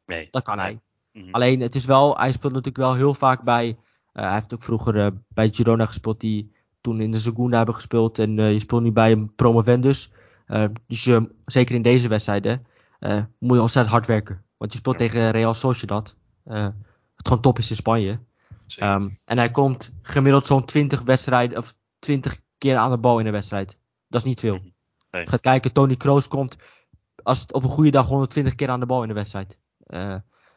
Nee. 0.06 0.28
Dat 0.30 0.42
kan 0.42 0.58
hij. 0.58 0.80
Mm 1.12 1.22
-hmm. 1.22 1.32
Alleen 1.34 1.60
het 1.60 1.74
is 1.74 1.84
wel, 1.84 2.18
hij 2.18 2.32
speelt 2.32 2.52
natuurlijk 2.52 2.84
wel 2.84 2.94
heel 2.94 3.14
vaak 3.14 3.42
bij, 3.42 3.68
uh, 3.68 3.74
hij 4.22 4.32
heeft 4.32 4.54
ook 4.54 4.62
vroeger 4.62 5.12
bij 5.28 5.48
Girona 5.52 5.86
gespeeld, 5.86 6.20
die 6.20 6.52
toen 6.80 7.00
in 7.00 7.10
de 7.10 7.18
Segunda 7.18 7.56
hebben 7.56 7.74
gespeeld. 7.74 8.18
En 8.18 8.36
je 8.36 8.60
speelt 8.60 8.82
nu 8.82 8.92
bij 8.92 9.12
een 9.12 9.34
promovendus. 9.34 10.12
dus 10.86 11.04
je, 11.04 11.34
zeker 11.44 11.74
in 11.74 11.82
deze 11.82 12.08
wedstrijden 12.08 12.66
moet 13.38 13.56
je 13.56 13.62
ontzettend 13.62 13.94
hard 13.94 14.06
werken. 14.06 14.42
Want 14.56 14.72
je 14.72 14.78
speelt 14.78 14.98
ja. 14.98 15.06
tegen 15.06 15.30
Real 15.30 15.54
Sociedad. 15.54 16.16
Het 17.22 17.30
gewoon 17.30 17.42
top 17.42 17.58
is 17.58 17.70
in 17.70 17.76
Spanje. 17.76 18.18
Um, 18.80 19.18
en 19.24 19.38
hij 19.38 19.50
komt 19.50 19.92
gemiddeld 20.02 20.46
zo'n 20.46 20.64
20 20.64 21.02
wedstrijden 21.02 21.58
of 21.58 21.74
20 21.98 22.40
keer 22.58 22.76
aan 22.76 22.90
de 22.90 22.98
bal 22.98 23.18
in 23.18 23.26
een 23.26 23.32
wedstrijd. 23.32 23.76
Dat 24.08 24.20
is 24.20 24.26
niet 24.26 24.40
veel. 24.40 24.54
Mhm. 24.54 24.68
Nee. 25.10 25.26
Gaat 25.26 25.40
kijken, 25.40 25.72
Tony 25.72 25.96
Kroos 25.96 26.28
komt 26.28 26.56
als 27.22 27.40
het 27.40 27.52
op 27.52 27.62
een 27.62 27.70
goede 27.70 27.90
dag 27.90 28.06
120 28.06 28.54
keer 28.54 28.68
aan 28.68 28.80
de 28.80 28.86
bal 28.86 29.02
in 29.02 29.08
de 29.08 29.14
wedstrijd. 29.14 29.58
Uh, 29.86 30.14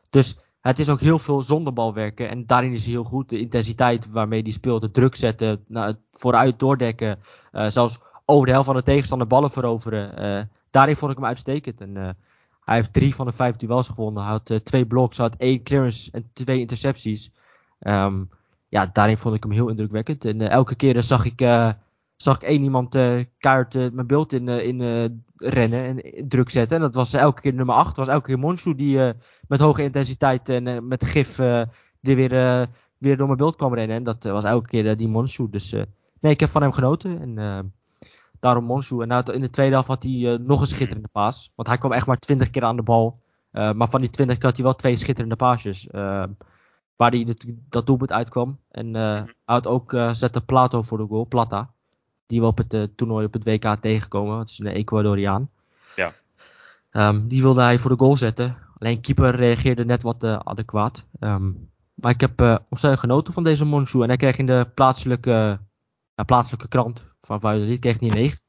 dus 0.10 0.38
het 0.62 0.80
is 0.80 0.90
ook 0.90 1.00
heel 1.00 1.20
veel 1.20 1.42
zonder 1.42 1.74
bal 1.74 1.94
werken. 1.94 2.30
En 2.30 2.46
daarin 2.46 2.74
is 2.74 2.84
hij 2.84 2.94
heel 2.94 3.04
goed. 3.04 3.30
De 3.30 3.40
intensiteit 3.40 4.12
waarmee 4.12 4.42
hij 4.42 4.52
speelt, 4.52 4.82
de 4.82 4.92
druk 4.92 5.16
zetten, 5.16 5.64
nou, 5.68 5.88
het 5.88 6.00
vooruit 6.12 6.60
doordekken. 6.60 7.20
Uh, 7.52 7.70
zelfs 7.70 8.00
over 8.26 8.46
de 8.46 8.52
helft 8.52 8.68
van 8.68 8.76
de 8.76 8.84
tegenstander 8.84 9.28
ballen 9.28 9.50
veroveren. 9.50 10.24
Uh, 10.24 10.44
daarin 10.72 10.96
vond 10.96 11.12
ik 11.12 11.18
hem 11.18 11.28
uitstekend. 11.28 11.82
En, 11.82 12.18
hij 12.66 12.76
heeft 12.76 12.94
drie 12.94 13.16
van 13.16 13.26
de 13.26 13.32
vijf 13.32 13.56
duels 13.56 13.88
gewonnen. 13.88 14.24
Hij 14.24 14.32
had 14.32 14.66
twee 14.66 14.86
blocks, 14.86 15.18
hij 15.18 15.26
had 15.26 15.40
één 15.40 15.64
clearance 15.64 16.12
en 16.12 16.30
twee 16.34 16.60
intercepties. 16.60 17.32
Um, 17.80 18.30
ja, 18.70 18.90
daarin 18.94 19.18
vond 19.18 19.36
ik 19.36 19.44
hem 19.44 19.52
heel 19.52 19.70
indrukwekkend. 19.70 20.26
En 20.26 20.42
uh, 20.42 20.50
elke 20.50 20.76
keer 20.76 21.04
zag 21.04 21.26
ik, 21.26 21.42
uh, 21.42 21.72
zag 22.16 22.36
ik 22.36 22.44
één 22.44 22.64
iemand 22.64 22.96
uh, 22.96 23.24
kaart 23.38 23.74
mijn 23.74 24.08
beeld 24.08 24.34
in, 24.34 24.48
in 24.48 24.80
rennen 25.38 25.86
en 25.86 26.28
druk 26.28 26.50
zetten. 26.50 26.78
En 26.78 26.84
dat 26.84 26.96
was 26.96 27.14
elke 27.14 27.42
keer 27.42 27.54
nummer 27.54 27.76
8. 27.76 27.98
was 27.98 28.08
elke 28.08 28.28
keer 28.28 28.40
Monshu 28.40 28.76
die 28.76 29.14
met 29.48 29.60
hoge 29.60 29.84
intensiteit 29.84 30.50
en 30.50 30.88
met 30.88 31.06
gif 31.06 31.38
er 31.38 31.70
weer, 32.02 32.30
weer 32.98 33.18
door 33.18 33.26
mijn 33.26 33.38
beeld 33.38 33.56
kwam 33.56 33.74
rennen. 33.74 33.96
En 33.96 34.04
dat 34.04 34.24
was 34.24 34.44
elke 34.44 34.68
keer 34.68 34.98
die 34.98 35.08
Monshu. 35.08 35.50
Dus 35.50 35.72
nee, 36.20 36.32
ik 36.32 36.40
heb 36.40 36.50
van 36.50 36.62
hem 36.62 36.72
genoten. 36.72 37.22
En 37.22 37.74
daarom 38.46 38.66
Monshu. 38.66 39.02
En 39.02 39.08
nou, 39.08 39.32
in 39.34 39.42
de 39.42 39.50
tweede 39.50 39.74
helft 39.74 39.88
had 39.88 40.04
hij 40.04 40.38
nog 40.42 40.62
een 40.62 40.68
schitterende 40.68 41.08
paas. 41.12 41.52
Want 41.56 41.68
hij 41.68 41.78
kwam 41.78 41.92
echt 41.92 42.06
maar 42.06 42.20
20 42.20 42.50
keer 42.50 42.64
aan 42.64 42.76
de 42.76 42.82
bal. 42.82 43.20
maar 43.52 43.90
van 43.90 44.02
die 44.02 44.10
20 44.10 44.38
keer 44.38 44.46
had 44.46 44.56
hij 44.56 44.66
wel 44.66 44.76
twee 44.76 44.96
schitterende 44.96 45.36
paasjes. 45.36 45.88
Waar 46.96 47.12
hij 47.12 47.36
dat 47.70 47.86
doelpunt 47.86 48.12
uitkwam. 48.12 48.60
En 48.72 48.88
uh, 48.88 49.02
hij 49.02 49.26
had 49.46 49.68
ook 49.68 49.92
zette 50.12 50.46
Plato 50.46 50.82
voor 50.82 50.98
de 50.98 51.06
goal, 51.08 51.26
Plata. 51.26 51.74
Die 52.28 52.40
we 52.40 52.46
op 52.46 52.58
het 52.58 52.98
toernooi 52.98 53.26
op 53.26 53.34
het 53.34 53.44
WK 53.44 53.76
tegenkomen. 53.82 54.38
Dat 54.38 54.50
is 54.50 54.60
een 54.60 54.68
Ecuadoriaan. 54.68 55.50
Ja. 55.96 56.12
Um, 56.92 57.28
die 57.28 57.42
wilde 57.42 57.62
hij 57.62 57.80
voor 57.80 57.92
de 57.92 57.98
goal 57.98 58.18
zetten. 58.18 58.58
Alleen 58.78 59.02
keeper 59.02 59.36
reageerde 59.36 59.86
net 59.86 60.02
wat 60.02 60.24
adequaat. 60.24 61.06
Um, 61.20 61.70
maar 61.96 62.12
ik 62.12 62.22
heb 62.22 62.42
uh, 62.42 62.58
ontzettend 62.70 63.02
genoten 63.02 63.34
van 63.34 63.44
deze 63.44 63.66
Monshu. 63.66 64.02
En 64.02 64.08
hij 64.08 64.18
kreeg 64.18 64.38
in 64.38 64.46
de 64.46 64.68
plaatselijke, 64.74 65.60
plaatselijke 66.24 66.68
krant 66.68 67.06
van 67.22 67.40
Valladolid 67.40 67.80
kreeg 67.80 68.00
hij 68.00 68.10
9. 68.10 68.40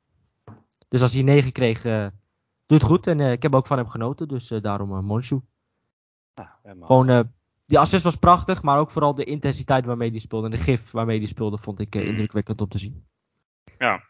Dus 0.88 1.02
als 1.02 1.12
hij 1.12 1.22
9 1.22 1.52
kreeg, 1.52 1.82
doet 1.82 2.12
het 2.66 2.82
goed. 2.82 3.06
En 3.06 3.20
ik 3.20 3.42
heb 3.42 3.54
ook 3.54 3.66
van 3.66 3.78
hem 3.78 3.88
genoten. 3.88 4.28
Dus 4.28 4.48
daarom 4.48 5.04
Monshu. 5.04 5.40
Ja, 6.34 6.58
Gewoon 6.80 7.32
die 7.66 7.78
assist 7.78 8.02
was 8.02 8.16
prachtig, 8.16 8.62
maar 8.62 8.78
ook 8.78 8.90
vooral 8.90 9.14
de 9.14 9.24
intensiteit 9.24 9.84
waarmee 9.84 10.10
die 10.10 10.20
speelde 10.20 10.44
en 10.44 10.56
de 10.56 10.62
gif 10.62 10.90
waarmee 10.90 11.18
die 11.18 11.28
speelde 11.28 11.58
vond 11.58 11.80
ik 11.80 11.94
uh, 11.94 12.06
indrukwekkend 12.06 12.60
om 12.60 12.68
te 12.68 12.78
zien. 12.78 13.06
Ja, 13.78 14.02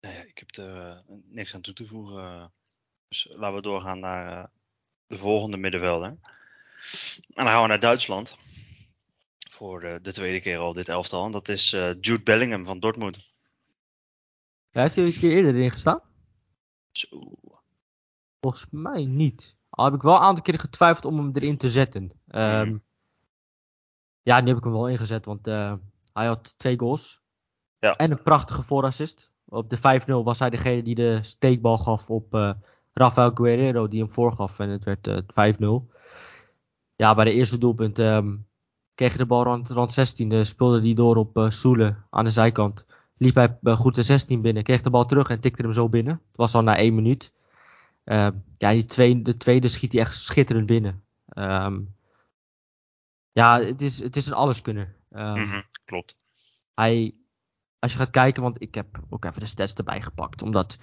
ik 0.00 0.38
heb 0.38 0.56
er 0.56 0.76
uh, 0.76 1.16
niks 1.28 1.54
aan 1.54 1.60
toe 1.60 1.74
te 1.74 1.86
voegen. 1.86 2.52
Dus 3.08 3.28
laten 3.30 3.56
we 3.56 3.62
doorgaan 3.62 4.00
naar 4.00 4.32
uh, 4.32 4.44
de 5.06 5.16
volgende 5.16 5.56
middenvelder. 5.56 6.08
En 6.08 7.44
dan 7.44 7.46
gaan 7.46 7.62
we 7.62 7.68
naar 7.68 7.80
Duitsland. 7.80 8.36
Voor 9.56 9.80
de, 9.80 9.98
de 10.02 10.12
tweede 10.12 10.40
keer 10.40 10.58
al 10.58 10.72
dit 10.72 10.88
elftal. 10.88 11.24
En 11.24 11.32
dat 11.32 11.48
is 11.48 11.70
Jude 11.70 12.22
Bellingham 12.22 12.64
van 12.64 12.80
Dortmund. 12.80 13.34
Ja, 14.70 14.80
heeft 14.80 14.94
hij 14.94 15.04
een 15.04 15.12
keer 15.12 15.32
eerder 15.32 15.54
erin 15.54 15.70
gestaan? 15.70 16.00
Zo. 16.92 17.34
Volgens 18.40 18.66
mij 18.70 19.04
niet. 19.04 19.56
Al 19.70 19.84
heb 19.84 19.94
ik 19.94 20.02
wel 20.02 20.14
een 20.14 20.20
aantal 20.20 20.42
keren 20.42 20.60
getwijfeld 20.60 21.04
om 21.04 21.18
hem 21.18 21.30
erin 21.34 21.56
te 21.56 21.70
zetten. 21.70 22.12
Um, 22.28 22.82
Ja, 24.22 24.40
nu 24.40 24.48
heb 24.48 24.56
ik 24.56 24.64
hem 24.64 24.72
wel 24.72 24.88
ingezet, 24.88 25.24
want 25.24 25.48
uh, 25.48 25.74
hij 26.12 26.26
had 26.26 26.54
twee 26.58 26.78
goals. 26.78 27.20
Ja. 27.78 27.96
En 27.96 28.10
een 28.10 28.22
prachtige 28.22 28.62
voorassist. 28.62 29.30
Op 29.44 29.70
de 29.70 29.78
5-0 29.78 29.80
was 30.06 30.38
hij 30.38 30.50
degene 30.50 30.82
die 30.82 30.94
de 30.94 31.18
steekbal 31.22 31.78
gaf 31.78 32.10
op 32.10 32.34
uh, 32.34 32.52
Rafael 32.92 33.30
Guerrero, 33.34 33.88
die 33.88 34.00
hem 34.00 34.12
voorgaf. 34.12 34.58
En 34.58 34.68
het 34.68 34.84
werd 34.84 35.06
uh, 35.06 35.18
eh, 35.34 35.54
5-0. 35.82 35.94
Ja, 36.96 37.14
bij 37.14 37.24
de 37.24 37.32
eerste 37.32 37.58
doelpunt 37.58 37.98
um, 37.98 38.45
kreeg 38.96 39.08
hij 39.08 39.18
de 39.18 39.26
bal 39.26 39.44
rond, 39.44 39.68
rond 39.68 39.92
16. 39.92 40.46
speelde 40.46 40.80
hij 40.80 40.94
door 40.94 41.16
op 41.16 41.36
uh, 41.36 41.50
Soele 41.50 41.96
aan 42.10 42.24
de 42.24 42.30
zijkant. 42.30 42.86
Liep 43.18 43.34
hij 43.34 43.74
goed 43.74 43.94
de 43.94 44.02
16 44.02 44.40
binnen, 44.40 44.62
kreeg 44.62 44.82
de 44.82 44.90
bal 44.90 45.06
terug 45.06 45.28
en 45.28 45.40
tikte 45.40 45.62
hem 45.62 45.72
zo 45.72 45.88
binnen. 45.88 46.12
Het 46.12 46.36
was 46.36 46.54
al 46.54 46.62
na 46.62 46.76
één 46.76 46.94
minuut. 46.94 47.32
Uh, 48.04 48.28
ja, 48.58 48.70
die 48.70 48.84
tweede, 48.84 49.22
de 49.22 49.36
tweede 49.36 49.68
schiet 49.68 49.92
hij 49.92 50.00
echt 50.00 50.14
schitterend 50.14 50.66
binnen. 50.66 51.04
Um, 51.34 51.94
ja, 53.32 53.60
het 53.60 53.82
is, 53.82 53.98
het 53.98 54.16
is 54.16 54.26
een 54.26 54.32
alleskunner. 54.32 54.96
Um, 55.10 55.38
mm 55.38 55.44
-hmm, 55.44 55.62
klopt. 55.84 56.16
Hij, 56.74 57.14
als 57.78 57.92
je 57.92 57.98
gaat 57.98 58.10
kijken, 58.10 58.42
want 58.42 58.62
ik 58.62 58.74
heb 58.74 59.00
ook 59.10 59.24
even 59.24 59.40
de 59.40 59.46
stats 59.46 59.74
erbij 59.74 60.02
gepakt. 60.02 60.42
Omdat 60.42 60.78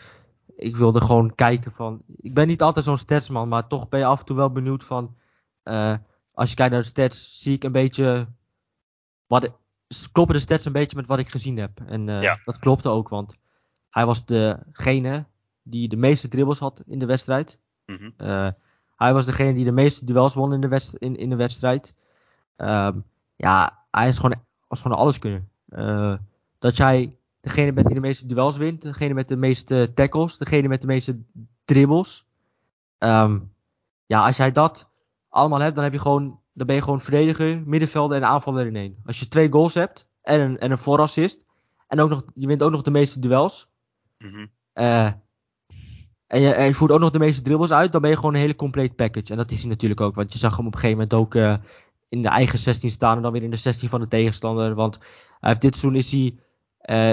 ik 0.56 0.76
wilde 0.76 1.02
gewoon 1.02 1.36
kijken 1.36 1.72
van. 1.72 2.02
Ik 2.18 2.34
ben 2.34 2.48
niet 2.48 2.62
altijd 2.62 2.86
zo'n 2.86 2.98
statsman, 2.98 3.48
maar 3.48 3.68
toch 3.68 3.90
ben 3.90 4.00
je 4.00 4.06
af 4.06 4.20
en 4.20 4.26
toe 4.26 4.36
wel 4.36 4.52
benieuwd 4.52 4.84
van. 4.84 5.16
Uh, 5.64 5.96
als 6.34 6.50
je 6.50 6.56
kijkt 6.56 6.72
naar 6.72 6.82
de 6.82 6.88
stats, 6.88 7.42
zie 7.42 7.54
ik 7.54 7.64
een 7.64 7.72
beetje. 7.72 8.28
Wat, 9.28 9.52
kloppen 10.12 10.36
de 10.36 10.42
stats 10.42 10.66
een 10.66 10.72
beetje 10.72 10.96
met 10.96 11.06
wat 11.06 11.20
ik 11.20 11.30
gezien 11.30 11.58
heb. 11.58 11.80
En 11.86 12.08
uh, 12.08 12.22
ja. 12.22 12.40
dat 12.46 12.60
klopte 12.60 12.90
ook, 12.90 13.10
want 13.10 13.36
hij 13.90 14.06
was 14.06 14.26
degene 14.26 15.26
die 15.64 15.90
de 15.90 15.96
meeste 15.96 16.28
dribbles 16.28 16.60
had 16.60 16.84
in 16.86 17.00
de 17.00 17.06
wedstrijd. 17.06 17.60
Mm 17.86 17.96
-hmm. 17.96 18.14
uh, 18.18 18.50
hij 18.96 19.14
was 19.14 19.26
degene 19.26 19.54
die 19.54 19.66
de 19.66 19.72
meeste 19.72 20.06
duels 20.06 20.34
won 20.34 20.54
in 20.54 20.62
de, 20.62 20.68
wedst 20.68 20.94
in, 20.94 21.16
in 21.16 21.30
de 21.30 21.36
wedstrijd. 21.36 21.96
Um, 22.58 23.04
ja, 23.36 23.86
hij 23.92 24.08
is 24.08 24.16
gewoon, 24.16 24.44
was 24.68 24.82
gewoon 24.82 24.98
alles 24.98 25.20
kunnen. 25.20 25.50
Uh, 25.70 26.16
dat 26.60 26.78
jij 26.78 27.18
degene 27.42 27.74
bent 27.74 27.86
die 27.86 27.96
de 27.96 28.02
meeste 28.02 28.26
duels 28.26 28.58
wint, 28.58 28.82
degene 28.82 29.14
met 29.14 29.28
de 29.28 29.36
meeste 29.36 29.92
tackles, 29.96 30.38
degene 30.38 30.68
met 30.68 30.82
de 30.82 30.88
meeste 30.88 31.20
dribbles. 31.66 32.26
Um, 33.00 33.52
ja, 34.06 34.26
als 34.26 34.38
jij 34.38 34.52
dat 34.52 34.90
allemaal 35.34 35.60
hebt, 35.60 35.76
dan, 35.76 35.84
heb 35.84 35.94
je 35.94 36.00
gewoon, 36.00 36.40
dan 36.54 36.68
ben 36.68 36.76
je 36.76 36.82
gewoon 36.82 37.02
verdediger, 37.02 37.64
middenvelder 37.66 38.18
en 38.18 38.28
aanvaller 38.28 38.66
in 38.66 38.76
één. 38.76 38.96
Als 39.06 39.20
je 39.20 39.28
twee 39.28 39.52
goals 39.52 39.74
hebt 39.74 40.08
en 40.22 40.42
een, 40.42 40.60
en 40.60 40.72
een 40.72 40.78
voorassist, 40.78 41.46
en 41.88 42.00
ook 42.00 42.10
nog, 42.10 42.24
je 42.36 42.48
wint 42.48 42.64
ook 42.64 42.72
nog 42.72 42.82
de 42.82 42.92
meeste 42.92 43.20
duels. 43.20 43.68
Mm 44.18 44.30
-hmm. 44.30 44.50
uh, 44.74 45.06
en 46.28 46.42
je, 46.42 46.54
en 46.54 46.66
je, 46.66 46.74
voert 46.74 46.92
ook 46.92 47.00
nog 47.00 47.10
de 47.10 47.20
meeste 47.20 47.42
dribbles 47.42 47.72
uit, 47.72 47.92
dan 47.92 48.02
ben 48.02 48.10
je 48.10 48.16
gewoon 48.16 48.34
een 48.34 48.40
hele 48.40 48.56
compleet 48.56 48.96
package. 48.96 49.32
En 49.32 49.38
dat 49.38 49.52
is 49.52 49.62
hij 49.62 49.70
natuurlijk 49.70 50.02
ook, 50.02 50.16
want 50.16 50.34
je 50.34 50.40
zag 50.40 50.58
hem 50.58 50.68
op 50.68 50.74
een 50.74 50.80
gegeven 50.80 50.98
moment 50.98 51.14
ook 51.14 51.36
uh, 51.36 51.56
in 52.10 52.22
de 52.22 52.28
eigen 52.28 52.60
16 52.60 52.92
staan 52.92 53.16
en 53.16 53.22
dan 53.22 53.32
weer 53.32 53.44
in 53.44 53.52
de 53.52 53.58
16 53.58 53.90
van 53.90 54.00
de 54.00 54.08
tegenstander. 54.08 54.76
Want 54.76 55.00
hij 55.40 55.50
heeft 55.50 55.62
dit 55.62 55.78
seizoen 55.78 56.00
is 56.00 56.12
hij 56.12 56.36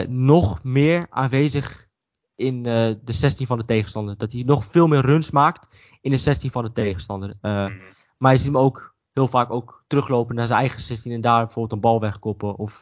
uh, 0.03 0.09
nog 0.09 0.62
meer 0.62 1.07
aanwezig 1.11 1.89
in 2.35 2.62
de 2.62 2.99
16 3.05 3.47
van 3.47 3.59
de 3.59 3.64
tegenstander. 3.64 4.16
Dat 4.16 4.33
hij 4.33 4.43
nog 4.43 4.64
veel 4.64 4.87
meer 4.87 5.01
runs 5.01 5.31
maakt 5.31 5.68
in 6.01 6.11
de 6.11 6.16
16 6.16 6.51
van 6.51 6.64
de 6.64 6.73
tegenstander. 6.73 7.29
Mm 7.29 7.51
-hmm. 7.51 7.81
Maar 8.21 8.33
je 8.33 8.39
ziet 8.39 8.47
hem 8.47 8.59
ook 8.59 8.95
heel 9.12 9.29
vaak 9.29 9.51
ook 9.51 9.85
teruglopen 9.87 10.35
naar 10.35 10.47
zijn 10.47 10.59
eigen 10.61 10.81
16 10.81 11.12
en 11.12 11.21
daar 11.21 11.41
bijvoorbeeld 11.45 11.73
een 11.73 11.81
bal 11.81 12.01
wegkoppen. 12.01 12.57
Of 12.57 12.81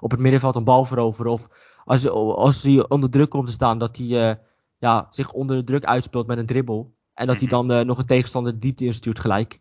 op 0.00 0.10
het 0.10 0.20
middenveld 0.20 0.56
een 0.56 0.64
bal 0.64 0.84
veroveren. 0.84 1.32
Of 1.32 1.48
als, 1.84 2.08
als 2.10 2.62
hij 2.62 2.88
onder 2.88 3.10
druk 3.10 3.30
komt 3.30 3.46
te 3.46 3.52
staan, 3.52 3.78
dat 3.78 3.96
hij 3.96 4.38
ja, 4.78 5.06
zich 5.10 5.32
onder 5.32 5.56
de 5.56 5.64
druk 5.64 5.84
uitspeelt 5.84 6.26
met 6.26 6.38
een 6.38 6.46
dribbel. 6.46 6.92
En 7.14 7.26
dat 7.26 7.36
hij 7.40 7.48
Mhm. 7.50 7.66
dan 7.68 7.86
nog 7.86 7.98
een 7.98 8.06
tegenstander 8.06 8.60
diepte 8.60 8.84
instuurt 8.84 9.18
gelijk. 9.18 9.60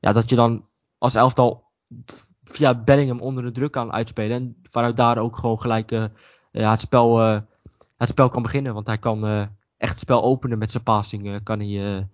ja, 0.00 0.12
dat 0.12 0.30
je 0.30 0.36
dan 0.36 0.66
als 0.98 1.14
elftal 1.14 1.64
via 2.44 2.74
Bellingham 2.74 3.20
onder 3.20 3.44
de 3.44 3.50
druk 3.50 3.72
kan 3.72 3.92
uitspelen. 3.92 4.36
En 4.36 4.56
vanuit 4.70 4.96
daar 4.96 5.18
ook 5.18 5.36
gewoon 5.36 5.60
gelijk 5.60 5.90
ja, 6.50 6.70
het, 6.70 6.80
spel, 6.80 7.18
het 7.96 8.08
spel 8.08 8.28
kan 8.28 8.42
beginnen. 8.42 8.74
Want 8.74 8.86
hij 8.86 8.98
kan 8.98 9.24
echt 9.76 9.92
het 9.92 10.00
spel 10.00 10.22
openen 10.22 10.58
met 10.58 10.70
zijn 10.70 10.82
passing. 10.82 11.42
kan 11.42 11.60
hij 11.60 12.06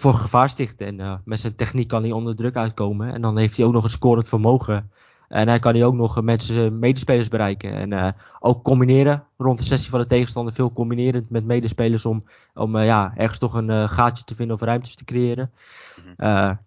voor 0.00 0.14
gevaar 0.14 0.48
stichten. 0.48 1.00
En 1.00 1.22
met 1.24 1.40
zijn 1.40 1.54
techniek 1.54 1.88
kan 1.88 2.02
hij 2.02 2.12
onder 2.12 2.36
de 2.36 2.42
druk 2.42 2.56
uitkomen. 2.56 3.12
En 3.12 3.20
dan 3.20 3.38
heeft 3.38 3.56
hij 3.56 3.66
ook 3.66 3.72
nog 3.72 3.84
een 3.84 3.90
scorend 3.90 4.28
vermogen. 4.28 4.90
En 5.28 5.48
hij 5.48 5.58
kan 5.58 5.74
hij 5.74 5.84
ook 5.84 5.94
nog 5.94 6.22
mensen, 6.22 6.78
medespelers 6.78 7.28
bereiken. 7.28 7.92
En 7.92 8.14
ook 8.40 8.64
combineren 8.64 9.24
rond 9.36 9.58
de 9.58 9.64
sessie 9.64 9.90
van 9.90 10.00
de 10.00 10.06
tegenstander. 10.06 10.52
Veel 10.52 10.72
combineren 10.72 11.26
met 11.28 11.44
medespelers 11.44 12.06
om, 12.06 12.22
om 12.54 12.78
ja, 12.78 13.12
ergens 13.16 13.38
toch 13.38 13.54
een 13.54 13.88
gaatje 13.88 14.24
te 14.24 14.34
vinden 14.34 14.56
of 14.56 14.62
ruimtes 14.62 14.94
te 14.94 15.04
creëren. 15.04 15.52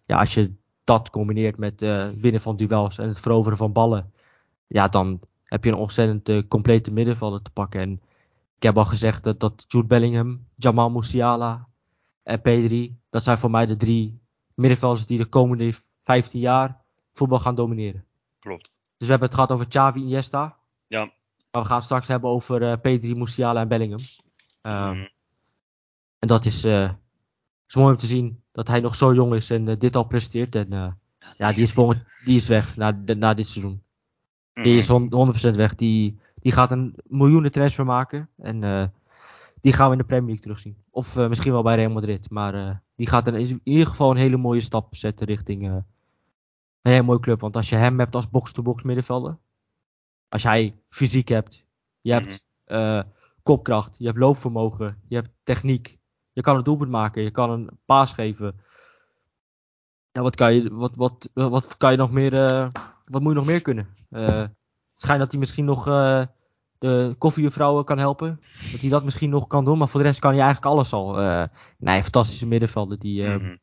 ja, 0.06 0.18
als 0.18 0.34
je 0.34 0.52
dat 0.84 1.10
combineert 1.10 1.58
met 1.58 1.82
winnen 2.20 2.42
van 2.42 2.58
duels 2.58 2.98
en 2.98 3.08
het 3.08 3.20
veroveren 3.20 3.58
van 3.58 3.72
ballen, 3.72 4.12
ja, 4.68 4.88
dan 4.88 5.20
heb 5.44 5.64
je 5.64 5.72
een 5.72 5.78
ontzettend 5.78 6.48
complete 6.48 6.92
middenvelder 6.92 7.42
te 7.42 7.52
pakken. 7.52 7.82
En 7.82 8.02
ik 8.56 8.64
heb 8.64 8.78
al 8.78 8.86
gezegd 8.86 9.24
dat, 9.24 9.40
dat 9.40 9.66
Jude 9.68 9.88
Bellingham, 9.88 10.46
Jamal 10.56 10.90
Musiala 10.90 11.68
en 12.30 12.42
Pedri, 12.42 12.98
dat 13.10 13.24
zijn 13.24 13.38
voor 13.38 13.52
mij 13.52 13.66
de 13.66 13.78
drie 13.78 14.20
middenvelders 14.56 15.06
die 15.06 15.18
de 15.18 15.26
komende 15.26 15.74
15 16.04 16.40
jaar 16.40 16.82
voetbal 17.14 17.40
gaan 17.40 17.56
domineren. 17.56 18.06
Klopt. 18.40 18.76
Dus 18.98 19.08
we 19.08 19.10
hebben 19.10 19.28
het 19.28 19.34
gehad 19.34 19.52
over 19.52 19.68
Xavi 19.68 20.00
Iniesta. 20.00 20.58
Ja. 20.88 21.00
Maar 21.52 21.62
we 21.62 21.68
gaan 21.68 21.76
het 21.76 21.86
straks 21.86 22.08
hebben 22.08 22.30
over 22.30 22.62
uh, 22.62 22.74
Pedri, 22.82 23.16
Musiala 23.16 23.62
en 23.62 23.68
Bellingham. 23.68 24.00
Um, 24.62 24.72
Mhm. 24.72 25.08
En 26.20 26.28
dat 26.28 26.46
is, 26.46 26.66
uh, 26.66 26.92
is 27.68 27.76
mooi 27.76 27.92
om 27.92 27.98
te 27.98 28.06
zien 28.06 28.44
dat 28.52 28.68
hij 28.68 28.80
nog 28.80 28.96
zo 28.96 29.14
jong 29.14 29.34
is 29.34 29.50
en 29.50 29.68
uh, 29.68 29.76
dit 29.78 29.96
al 29.96 30.04
presteert. 30.04 30.56
En 30.56 30.74
uh, 30.74 30.92
ja, 31.38 31.52
die 31.54 31.64
is, 31.64 31.72
volgend, 31.72 32.04
die 32.26 32.36
is 32.36 32.48
weg 32.48 32.76
na, 32.78 32.92
de, 32.92 33.16
na 33.16 33.34
dit 33.34 33.48
seizoen. 33.48 33.84
Die 34.54 34.78
is 34.78 34.90
Mhm. 34.90 35.52
100% 35.52 35.56
weg. 35.56 35.76
Die, 35.76 36.20
die 36.36 36.52
gaat 36.52 36.72
een 36.72 36.96
miljoenen 37.04 37.52
transfer 37.52 37.86
maken. 37.86 38.30
En 38.38 38.64
die 39.62 39.74
gaan 39.74 39.86
we 39.86 39.92
in 39.92 39.98
de 39.98 40.06
Premier 40.06 40.26
League 40.26 40.44
terugzien. 40.44 40.78
Of 40.90 41.18
uh, 41.18 41.28
misschien 41.28 41.52
wel 41.52 41.64
bij 41.64 41.76
Real 41.76 41.92
Madrid. 41.92 42.30
Maar 42.30 42.56
uh, 42.56 42.76
die 42.96 43.08
gaat 43.08 43.28
een, 43.28 43.36
in 43.36 43.62
ieder 43.64 43.88
geval 43.88 44.12
een 44.12 44.18
hele 44.18 44.38
mooie 44.38 44.62
stap 44.62 44.96
zetten 44.96 45.28
richting 45.28 45.68
uh, 45.68 45.74
een 46.82 46.92
hele 46.92 47.04
mooie 47.04 47.20
club. 47.20 47.42
Want 47.42 47.56
als 47.56 47.70
je 47.70 47.76
hem 47.76 48.00
hebt 48.00 48.16
als 48.16 48.30
box-to-box 48.30 48.84
middenvelder. 48.84 49.38
Als 50.30 50.42
jij 50.42 50.76
fysiek 50.90 51.28
hebt. 51.28 51.66
Je 52.02 52.12
hebt 52.12 52.44
uh, 52.68 53.02
kopkracht. 53.44 53.96
Je 53.98 54.06
hebt 54.06 54.18
loopvermogen. 54.18 55.02
Je 55.08 55.16
hebt 55.16 55.30
techniek. 55.44 55.98
Je 56.32 56.42
kan 56.42 56.56
een 56.56 56.64
doelpunt 56.64 56.92
maken. 56.92 57.24
Je 57.24 57.32
kan 57.32 57.50
een 57.50 57.70
paas 57.86 58.14
geven. 58.14 58.60
Ja, 60.12 60.22
wat 60.22 60.36
kan 60.36 60.54
je, 60.54 60.74
wat, 60.74 60.96
wat, 60.96 61.30
wat 61.34 61.78
kan 61.78 61.92
je 61.92 61.98
nog 61.98 62.12
meer, 62.12 62.32
wat 63.06 63.22
moet 63.22 63.32
je 63.32 63.38
nog 63.38 63.46
meer 63.46 63.62
kunnen? 63.62 63.88
Het 64.10 64.52
schijnt 64.96 65.20
dat 65.20 65.32
hij 65.32 65.40
misschien 65.40 65.66
nog 65.66 65.86
de 66.80 67.16
koffiejuffrouwen 67.18 67.86
kan 67.86 67.98
helpen. 67.98 68.40
Dat 68.72 68.80
hij 68.80 68.90
dat 68.90 69.04
misschien 69.04 69.30
nog 69.30 69.48
kan 69.48 69.66
doen, 69.66 69.78
maar 69.78 69.90
voor 69.90 70.00
de 70.00 70.06
rest 70.06 70.20
kan 70.20 70.32
hij 70.32 70.40
eigenlijk 70.40 70.72
alles 70.74 70.94
al. 70.94 71.22
Uh, 71.22 71.44
nee, 71.78 72.02
fantastische 72.02 72.48
middenvelder. 72.48 73.00
Die, 73.00 73.22
uh, 73.22 73.36
Mhm. 73.36 73.56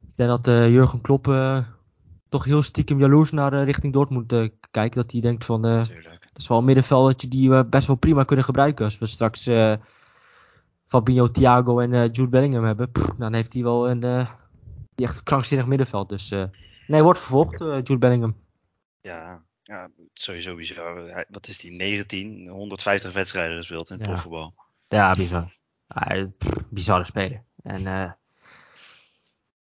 Ik 0.00 0.20
denk 0.20 0.30
dat 0.30 0.48
uh, 0.48 0.68
Jurgen 0.68 1.00
Klopp 1.00 1.24
toch 2.28 2.44
heel 2.44 2.62
stiekem 2.62 2.98
jaloers 2.98 3.30
naar 3.30 3.64
richting 3.64 3.92
Dortmund 3.92 4.50
kijkt. 4.70 4.94
Dat 4.94 5.12
hij 5.12 5.20
denkt 5.20 5.44
van, 5.44 5.62
dat 5.62 5.90
is 6.34 6.48
wel 6.48 6.58
een 6.58 6.64
middenveldertje 6.64 7.28
die 7.28 7.50
we 7.50 7.64
best 7.64 7.86
wel 7.86 7.96
prima 7.96 8.24
kunnen 8.24 8.44
gebruiken. 8.44 8.84
Als 8.84 8.98
we 8.98 9.06
straks 9.06 9.50
Fabinho, 10.86 11.30
Thiago 11.30 11.78
en 11.78 11.90
Jude 11.90 12.28
Bellingham 12.28 12.64
hebben, 12.64 12.90
pff, 12.90 13.14
dan 13.18 13.34
heeft 13.34 13.52
hij 13.52 13.62
wel 13.62 13.90
een 13.90 14.26
die 14.94 15.06
echt 15.06 15.22
krankzinnig 15.22 15.66
middenveld. 15.66 16.08
Dus 16.08 16.34
nee, 16.86 17.02
wordt 17.02 17.18
vervolgd, 17.18 17.58
Jude 17.58 17.98
Bellingham. 17.98 18.36
Ja, 19.00 19.42
ja, 19.64 19.90
sowieso 20.12 20.54
bizar. 20.54 21.24
Wat 21.28 21.48
is 21.48 21.58
die? 21.58 21.70
19, 21.72 22.48
150 22.48 23.12
wedstrijden 23.12 23.56
gespeeld 23.56 23.90
in 23.90 23.96
het 23.96 24.04
Ja. 24.06 24.10
profvoetbal. 24.12 24.54
Ja, 24.88 25.12
bizar. 25.14 25.52
Ja, 25.86 26.26
pff, 26.38 26.68
bizarre 26.70 27.04
speler. 27.04 27.44
En 27.62 27.86
eh, 27.86 28.12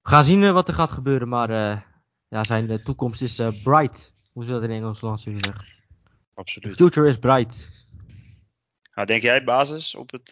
we 0.03 0.09
gaan 0.09 0.25
zien 0.25 0.43
eh, 0.45 0.53
wat 0.53 0.69
er 0.69 0.75
gaat 0.75 0.93
gebeuren, 0.93 1.29
maar 1.29 1.51
eh, 1.51 1.81
ja, 2.29 2.45
zijn 2.45 2.83
toekomst 2.83 3.23
is 3.23 3.35
bright. 3.63 4.13
Hoe 4.33 4.45
ze 4.45 4.51
dat 4.51 4.63
in 4.63 4.71
Engels 4.71 5.01
land 5.01 5.21
zullen 5.21 5.45
zeggen. 5.45 5.65
The 5.65 6.13
Absoluut. 6.35 6.75
future 6.77 7.09
is 7.09 7.19
bright. 7.19 7.71
Nou, 8.95 9.07
denk 9.07 9.23
jij 9.23 9.45
basis 9.45 9.95
op 9.95 10.11
het... 10.11 10.31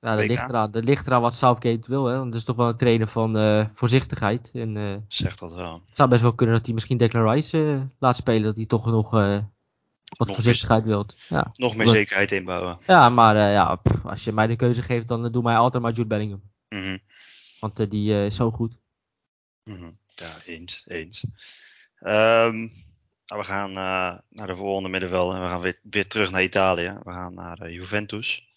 Ja, 0.00 0.16
dat 0.16 0.26
ligt, 0.26 0.48
eraan, 0.48 0.70
dat 0.70 0.84
ligt 0.84 1.06
eraan 1.06 1.20
wat 1.20 1.34
Southgate 1.34 1.90
wil. 1.90 2.04
Hè? 2.04 2.12
Want 2.16 2.26
het 2.26 2.34
is 2.34 2.44
toch 2.44 2.56
wel 2.56 2.68
een 2.68 2.76
trainer 2.76 3.08
van 3.08 3.38
eh, 3.38 3.66
voorzichtigheid. 3.74 4.50
En, 4.54 4.76
eh, 4.76 4.96
zegt 5.08 5.38
dat 5.38 5.54
wel. 5.54 5.72
het 5.86 5.96
zou 5.96 6.08
best 6.08 6.22
wel 6.22 6.34
kunnen 6.34 6.54
dat 6.56 6.64
hij 6.64 6.74
misschien 6.74 6.96
Declan 6.96 7.30
Rice 7.30 7.64
eh, 7.64 7.80
laat 7.98 8.16
spelen. 8.16 8.42
Dat 8.42 8.56
hij 8.56 8.66
toch 8.66 8.86
nog 8.86 9.10
wat 9.10 10.26
Nog 10.26 10.34
voorzichtigheid 10.34 10.84
wilt. 10.84 11.16
Ja, 11.28 11.52
Nog 11.54 11.76
meer 11.76 11.88
zekerheid 11.88 12.32
inbouwen. 12.32 12.78
ja 12.86 13.08
maar 13.08 13.36
ja, 13.36 13.76
pff, 13.76 14.04
als 14.04 14.24
je 14.24 14.32
mij 14.32 14.46
de 14.46 14.56
keuze 14.56 14.82
geeft, 14.82 15.08
dan 15.08 15.32
doe 15.32 15.42
mij 15.42 15.56
altijd 15.56 15.82
maar 15.82 15.92
Jude 15.92 16.08
Bellingham. 16.08 16.42
Mhm. 16.68 16.98
Want 17.60 17.90
die 17.90 18.24
is 18.24 18.36
zo 18.36 18.50
goed. 18.50 18.76
Mhm. 19.64 19.90
Ja, 20.14 20.36
eens. 20.44 20.84
eens. 20.86 21.24
Nou, 22.00 23.40
we 23.40 23.44
gaan 23.44 23.72
naar 23.72 24.46
de 24.46 24.56
volgende 24.56 24.88
middenveld 24.88 25.34
en 25.34 25.42
we 25.42 25.48
gaan 25.48 25.60
weer, 25.60 25.78
weer 25.82 26.08
terug 26.08 26.30
naar 26.30 26.42
Italië. 26.42 26.98
We 27.02 27.12
gaan 27.12 27.34
naar 27.34 27.70
Juventus 27.70 28.47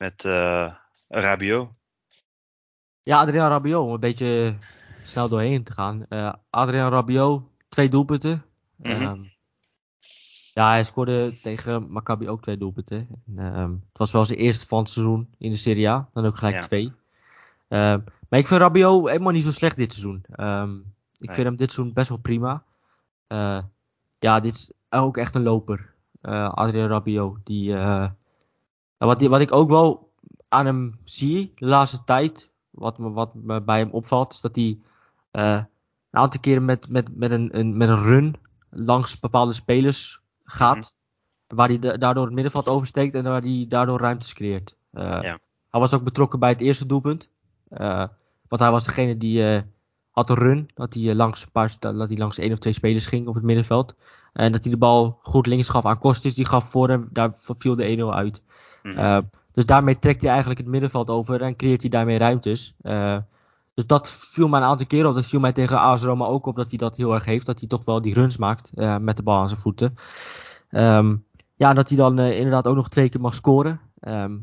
met 0.00 0.24
eh 0.24 0.74
Rabiot. 1.08 1.70
Ja, 3.02 3.18
Adrian 3.20 3.48
Rabiot, 3.48 3.84
om 3.86 3.92
een 3.92 4.00
beetje 4.00 4.56
snel 5.02 5.28
doorheen 5.28 5.64
te 5.64 5.72
gaan. 5.72 6.06
Eh 6.08 6.32
Adrian 6.50 6.90
Rabiot, 6.92 7.42
twee 7.68 7.88
doelpunten. 7.88 8.44
Mhm. 8.76 8.90
Ehm, 8.90 9.22
ja, 10.52 10.70
hij 10.70 10.84
scoorde 10.84 11.40
tegen 11.42 11.90
Maccabi 11.90 12.28
ook 12.28 12.42
twee 12.42 12.56
doelpunten. 12.56 13.08
En, 13.36 13.54
ehm, 13.54 13.70
het 13.72 13.98
was 13.98 14.10
wel 14.12 14.24
zijn 14.24 14.38
eerste 14.38 14.66
van 14.66 14.78
het 14.78 14.90
seizoen 14.90 15.34
in 15.38 15.50
de 15.50 15.56
Serie 15.56 15.88
A. 15.88 16.08
Dan 16.12 16.26
ook 16.26 16.36
gelijk 16.36 16.54
Ja. 16.54 16.60
twee. 16.60 16.92
Ehm, 17.68 18.00
maar 18.28 18.38
ik 18.38 18.46
vind 18.46 18.60
Rabiot 18.60 19.08
helemaal 19.08 19.32
niet 19.32 19.44
zo 19.44 19.50
slecht 19.52 19.76
dit 19.76 19.92
seizoen. 19.92 20.24
Ik 21.16 21.26
Nee. 21.26 21.34
vind 21.34 21.46
hem 21.46 21.56
dit 21.56 21.72
seizoen 21.72 21.94
best 21.94 22.08
wel 22.08 22.18
prima. 22.18 22.64
Eh, 23.26 23.62
ja, 24.18 24.40
dit 24.40 24.54
is 24.54 24.72
ook 24.90 25.16
echt 25.16 25.34
een 25.34 25.42
loper. 25.42 25.94
Eh, 26.20 26.52
Adrian 26.52 26.88
Rabiot. 26.88 27.38
Die, 27.44 27.74
wat, 29.08 29.18
die- 29.18 29.28
wat 29.28 29.40
ik 29.40 29.52
ook 29.52 29.68
wel 29.68 30.10
aan 30.48 30.66
hem 30.66 30.98
zie 31.04 31.52
de 31.54 31.66
laatste 31.66 32.04
tijd, 32.04 32.50
wat 32.70 32.98
me, 32.98 33.10
wat 33.10 33.34
me 33.34 33.60
bij 33.62 33.78
hem 33.78 33.90
opvalt, 33.90 34.32
is 34.32 34.40
dat 34.40 34.56
hij 34.56 34.78
eh, 35.30 35.62
een 36.10 36.20
aantal 36.20 36.40
keren 36.40 36.64
met, 36.64 36.88
met, 36.88 37.16
met, 37.16 37.30
een, 37.30 37.58
een, 37.58 37.76
met 37.76 37.88
een 37.88 38.02
run 38.02 38.34
langs 38.70 39.20
bepaalde 39.20 39.52
spelers 39.52 40.20
gaat. 40.44 40.94
Waar 41.46 41.68
hij 41.68 41.78
da- 41.78 41.96
daardoor 41.96 42.24
het 42.24 42.34
middenveld 42.34 42.68
oversteekt 42.68 43.14
en 43.14 43.24
waar 43.24 43.42
hij 43.42 43.66
daardoor 43.68 44.00
ruimtes 44.00 44.32
creëert. 44.34 44.76
Eh, 44.90 45.02
Ja. 45.22 45.38
Hij 45.70 45.80
was 45.80 45.94
ook 45.94 46.02
betrokken 46.02 46.38
bij 46.38 46.48
het 46.50 46.60
eerste 46.60 46.86
doelpunt. 46.86 47.28
Eh, 47.68 48.04
want 48.48 48.62
hij 48.62 48.70
was 48.70 48.84
degene 48.84 49.16
die 49.16 49.62
had 50.10 50.30
een 50.30 50.36
run. 50.36 50.68
Dat 50.74 50.94
hij, 50.94 51.14
langs 51.14 51.42
een 51.42 51.50
paar, 51.50 51.76
dat 51.78 52.08
hij 52.08 52.16
langs 52.18 52.38
één 52.38 52.52
of 52.52 52.58
twee 52.58 52.72
spelers 52.72 53.06
ging 53.06 53.26
op 53.26 53.34
het 53.34 53.44
middenveld. 53.44 53.94
En 54.32 54.52
dat 54.52 54.62
hij 54.62 54.72
de 54.72 54.78
bal 54.78 55.18
goed 55.22 55.46
links 55.46 55.68
gaf 55.68 55.84
aan 55.84 55.98
Kostis. 55.98 56.34
Die 56.34 56.44
gaf 56.44 56.70
voor 56.70 56.88
hem. 56.88 57.08
Daar 57.12 57.32
viel 57.36 57.74
de 57.76 57.84
1-0 57.84 58.14
uit. 58.14 58.42
Mhm. 58.82 58.98
Eh, 58.98 59.18
dus 59.52 59.66
daarmee 59.66 59.98
trekt 59.98 60.20
hij 60.20 60.30
eigenlijk 60.30 60.60
het 60.60 60.68
middenveld 60.68 61.08
over 61.08 61.42
en 61.42 61.56
creëert 61.56 61.80
hij 61.80 61.90
daarmee 61.90 62.18
ruimtes. 62.18 62.74
Eh, 62.82 63.18
dus 63.74 63.86
dat 63.86 64.10
viel 64.10 64.48
mij 64.48 64.60
een 64.60 64.66
aantal 64.66 64.86
keren 64.86 65.08
op. 65.08 65.14
Dat 65.14 65.26
viel 65.26 65.40
mij 65.40 65.52
tegen 65.52 65.78
AS 65.78 66.02
Roma 66.02 66.24
ook 66.24 66.46
op 66.46 66.56
dat 66.56 66.68
hij 66.68 66.78
dat 66.78 66.96
heel 66.96 67.14
erg 67.14 67.24
heeft. 67.24 67.46
Dat 67.46 67.58
hij 67.58 67.68
toch 67.68 67.84
wel 67.84 68.02
die 68.02 68.14
runs 68.14 68.36
maakt 68.36 68.72
eh, 68.74 68.96
met 68.96 69.16
de 69.16 69.22
bal 69.22 69.38
aan 69.38 69.48
zijn 69.48 69.60
voeten. 69.60 69.94
Ehm, 70.70 71.16
ja, 71.56 71.74
dat 71.74 71.88
hij 71.88 71.96
dan 71.96 72.18
inderdaad 72.18 72.66
ook 72.66 72.76
nog 72.76 72.88
twee 72.88 73.08
keer 73.08 73.20
mag 73.20 73.34
scoren. 73.34 73.80
Ehm, 74.00 74.38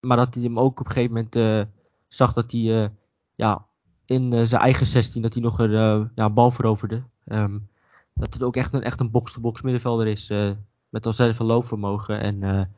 maar 0.00 0.16
dat 0.16 0.34
hij 0.34 0.42
hem 0.42 0.58
ook 0.58 0.80
op 0.80 0.86
een 0.86 0.92
gegeven 0.92 1.14
moment 1.14 1.68
zag 2.08 2.32
dat 2.32 2.52
hij 2.52 2.90
ja, 3.34 3.64
in 4.04 4.46
zijn 4.46 4.62
eigen 4.62 4.86
16 4.86 5.22
dat 5.22 5.34
hij 5.34 5.42
nog 5.42 5.58
een 5.58 6.10
ja, 6.14 6.30
bal 6.30 6.50
veroverde. 6.50 7.02
Ehm, 7.24 7.58
dat 8.14 8.34
het 8.34 8.42
ook 8.42 8.56
echt 8.56 8.72
een, 8.72 8.82
echt 8.82 9.00
een 9.00 9.10
box-to-box 9.10 9.62
middenvelder 9.62 10.06
is. 10.06 10.28
met 10.88 11.06
ontzettend 11.06 11.36
veel 11.36 11.46
loopvermogen. 11.46 12.20
En 12.20 12.68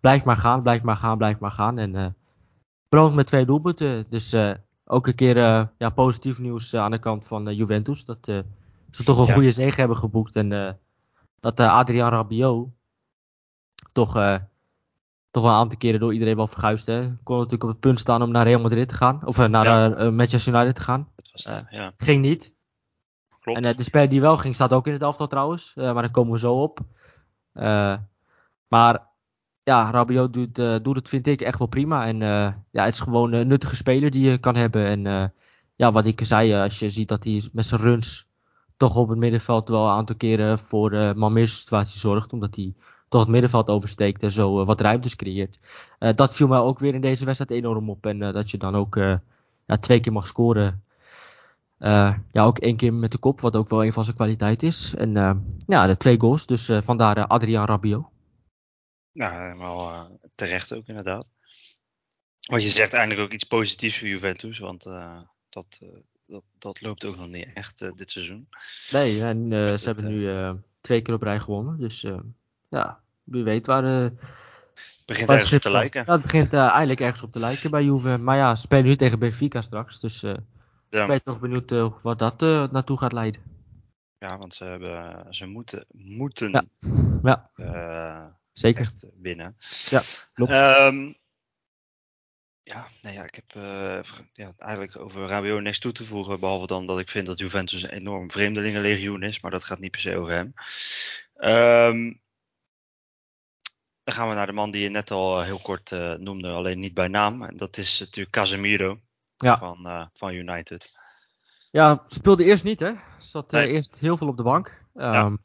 blijf 0.00 0.24
maar 0.24 0.36
gaan, 0.36 0.62
blijf 0.62 0.82
maar 0.82 0.96
gaan, 0.96 1.18
blijf 1.18 1.38
maar 1.38 1.50
gaan. 1.50 1.78
En 1.78 2.16
beloond 2.88 3.14
met 3.14 3.26
twee 3.26 3.44
doelpunten. 3.46 4.06
Dus 4.08 4.32
eh, 4.32 4.54
ook 4.84 5.06
een 5.06 5.14
keer 5.14 5.36
eh, 5.36 5.66
ja, 5.78 5.90
positief 5.90 6.38
nieuws 6.38 6.74
aan 6.74 6.90
de 6.90 6.98
kant 6.98 7.26
van 7.26 7.54
Juventus. 7.54 8.04
Dat 8.04 8.18
ze 8.90 9.04
toch 9.04 9.18
een 9.18 9.26
Ja. 9.26 9.34
goede 9.34 9.50
zege 9.50 9.78
hebben 9.80 9.96
geboekt. 9.96 10.36
En 10.36 10.78
dat 11.40 11.60
Adrian 11.60 12.10
Rabiot 12.10 12.68
toch 13.92 14.12
toch 15.30 15.42
wel 15.42 15.52
een 15.52 15.58
aantal 15.58 15.78
keren 15.78 16.00
door 16.00 16.12
iedereen 16.12 16.36
wel 16.36 16.46
verguisd. 16.46 16.86
Hè. 16.86 17.00
Kon 17.22 17.36
natuurlijk 17.36 17.62
op 17.62 17.68
het 17.68 17.80
punt 17.80 18.00
staan 18.00 18.22
om 18.22 18.30
naar 18.30 18.46
Real 18.46 18.60
Madrid 18.60 18.88
te 18.88 18.94
gaan. 18.94 19.26
Of 19.26 19.48
naar 19.48 19.64
ja. 19.66 20.10
Manchester 20.10 20.54
United 20.54 20.74
te 20.74 20.80
gaan. 20.80 21.08
Dat 21.16 21.30
was 21.32 21.64
ja. 21.70 21.92
Ging 21.96 22.22
niet. 22.22 22.54
Klopt. 23.40 23.64
En 23.66 23.76
de 23.76 23.82
speler 23.82 24.08
die 24.08 24.20
wel 24.20 24.36
ging, 24.36 24.54
staat 24.54 24.72
ook 24.72 24.86
in 24.86 24.92
het 24.92 25.02
elftal 25.02 25.26
trouwens. 25.26 25.72
maar 25.74 25.94
daar 25.94 26.10
komen 26.10 26.32
we 26.32 26.38
zo 26.38 26.62
op. 26.62 26.80
maar 28.68 29.09
ja, 29.62 29.90
Rabiot 29.90 30.32
doet, 30.32 30.54
doet 30.84 30.96
het, 30.96 31.08
vind 31.08 31.26
ik, 31.26 31.40
echt 31.40 31.58
wel 31.58 31.68
prima. 31.68 32.06
En 32.06 32.18
ja, 32.70 32.84
het 32.84 32.94
is 32.94 33.00
gewoon 33.00 33.32
een 33.32 33.46
nuttige 33.46 33.76
speler 33.76 34.10
die 34.10 34.30
je 34.30 34.38
kan 34.38 34.56
hebben. 34.56 34.86
En 34.86 35.32
ja, 35.76 35.92
wat 35.92 36.06
ik 36.06 36.20
zei, 36.24 36.54
als 36.54 36.78
je 36.78 36.90
ziet 36.90 37.08
dat 37.08 37.24
hij 37.24 37.48
met 37.52 37.66
zijn 37.66 37.80
runs 37.80 38.28
toch 38.76 38.96
op 38.96 39.08
het 39.08 39.18
middenveld 39.18 39.68
wel 39.68 39.84
een 39.84 39.94
aantal 39.94 40.16
keren 40.16 40.58
voor 40.58 40.92
uh, 40.92 41.46
situatie 41.46 41.98
zorgt. 41.98 42.32
Omdat 42.32 42.56
hij 42.56 42.74
toch 43.08 43.20
het 43.20 43.30
middenveld 43.30 43.68
oversteekt 43.68 44.22
en 44.22 44.32
zo 44.32 44.64
wat 44.64 44.80
ruimtes 44.80 45.16
creëert. 45.16 45.58
dat 46.14 46.34
viel 46.34 46.48
mij 46.48 46.58
ook 46.58 46.78
weer 46.78 46.94
in 46.94 47.00
deze 47.00 47.24
wedstrijd 47.24 47.50
enorm 47.50 47.90
op. 47.90 48.06
En 48.06 48.18
dat 48.18 48.50
je 48.50 48.58
dan 48.58 48.76
ook 48.76 48.96
ja, 49.66 49.76
twee 49.80 50.00
keer 50.00 50.12
mag 50.12 50.26
scoren. 50.26 50.82
ja, 51.78 52.22
ook 52.32 52.58
één 52.58 52.76
keer 52.76 52.94
met 52.94 53.12
de 53.12 53.18
kop, 53.18 53.40
wat 53.40 53.56
ook 53.56 53.68
wel 53.68 53.84
een 53.84 53.92
van 53.92 54.04
zijn 54.04 54.16
kwaliteit 54.16 54.62
is. 54.62 54.94
En 54.94 55.12
ja, 55.66 55.86
de 55.86 55.96
twee 55.96 56.20
goals, 56.20 56.46
dus 56.46 56.70
vandaar 56.80 57.26
Adriaan 57.26 57.66
Rabiot. 57.66 58.04
Ja, 59.12 59.42
helemaal 59.42 60.10
terecht 60.34 60.74
ook 60.74 60.86
inderdaad. 60.86 61.30
Want 62.48 62.62
je 62.62 62.68
zegt 62.68 62.92
eigenlijk 62.92 63.26
ook 63.26 63.32
iets 63.32 63.44
positiefs 63.44 63.98
voor 63.98 64.08
Juventus, 64.08 64.58
want 64.58 64.82
dat, 65.48 65.80
dat, 66.26 66.42
dat 66.58 66.80
loopt 66.80 67.04
ook 67.04 67.16
nog 67.16 67.28
niet 67.28 67.48
echt 67.54 67.96
dit 67.96 68.10
seizoen. 68.10 68.48
Nee, 68.90 69.22
en 69.22 69.50
ze 69.78 69.84
hebben 69.84 70.08
nu 70.08 70.54
twee 70.80 71.02
keer 71.02 71.14
op 71.14 71.22
rij 71.22 71.40
gewonnen. 71.40 71.78
Dus 71.78 72.06
ja, 72.68 73.00
wie 73.22 73.44
weet 73.44 73.66
waar. 73.66 73.84
het 73.84 74.14
begint 75.06 75.28
ergens 75.28 75.52
op 75.52 75.60
te 75.60 75.70
lijken. 75.70 76.04
Ja, 76.06 76.12
het 76.12 76.22
begint 76.22 76.52
eindelijk 76.52 77.00
ergens 77.00 77.22
op 77.22 77.32
te 77.32 77.38
lijken 77.38 77.70
bij 77.70 77.84
Juve. 77.84 78.18
Maar 78.18 78.36
ja, 78.36 78.54
ze 78.54 78.62
spelen 78.62 78.84
nu 78.84 78.96
tegen 78.96 79.18
Benfica 79.18 79.62
straks. 79.62 80.00
Dus 80.00 80.20
ja. 80.20 80.36
ik 80.90 81.06
ben 81.06 81.22
toch 81.22 81.40
benieuwd 81.40 81.70
wat 82.02 82.18
dat 82.18 82.40
naartoe 82.70 82.98
gaat 82.98 83.12
leiden. 83.12 83.42
Ja, 84.18 84.38
want 84.38 84.54
ze, 84.54 84.64
hebben, 84.64 85.26
ze 85.34 85.46
moeten, 85.46 85.84
moeten 85.92 86.70
ja. 87.22 87.50
Zeker. 88.60 88.80
echt 88.80 89.06
winnen. 89.20 89.56
Ja, 89.88 90.02
klopt. 90.32 90.52
Um, 90.52 91.14
ja, 92.62 92.88
nou 93.02 93.14
ja, 93.14 93.24
ik 93.24 93.34
heb 93.34 93.54
uh, 93.56 94.00
ja, 94.32 94.52
eigenlijk 94.56 94.98
over 94.98 95.26
Rabiot 95.26 95.62
niks 95.62 95.78
toe 95.78 95.92
te 95.92 96.04
voegen. 96.04 96.40
Behalve 96.40 96.66
dan 96.66 96.86
dat 96.86 96.98
ik 96.98 97.08
vind 97.08 97.26
dat 97.26 97.38
Juventus 97.38 97.82
een 97.82 97.90
enorm 97.90 98.30
vreemdelingenlegioen 98.30 99.22
is. 99.22 99.40
Maar 99.40 99.50
dat 99.50 99.64
gaat 99.64 99.78
niet 99.78 99.90
per 99.90 100.00
se 100.00 100.16
over 100.16 100.32
hem. 100.32 100.54
Um, 101.36 102.20
dan 104.02 104.14
gaan 104.14 104.28
we 104.28 104.34
naar 104.34 104.46
de 104.46 104.52
man 104.52 104.70
die 104.70 104.82
je 104.82 104.88
net 104.88 105.10
al 105.10 105.40
heel 105.40 105.58
kort 105.58 105.90
uh, 105.90 106.14
noemde. 106.14 106.48
Alleen 106.48 106.78
niet 106.78 106.94
bij 106.94 107.08
naam. 107.08 107.42
En 107.42 107.56
dat 107.56 107.76
is 107.76 107.98
natuurlijk 107.98 108.36
Casemiro 108.36 109.00
ja. 109.36 109.58
van, 109.58 109.86
uh, 109.86 110.06
van 110.12 110.34
United. 110.34 110.92
Ja, 111.70 112.04
speelde 112.08 112.44
eerst 112.44 112.64
niet 112.64 112.80
hè. 112.80 112.92
Zat 113.18 113.50
nee. 113.50 113.68
eerst 113.68 113.98
heel 113.98 114.16
veel 114.16 114.28
op 114.28 114.36
de 114.36 114.42
bank. 114.42 114.68
Um, 114.94 115.02
ja. 115.02 115.36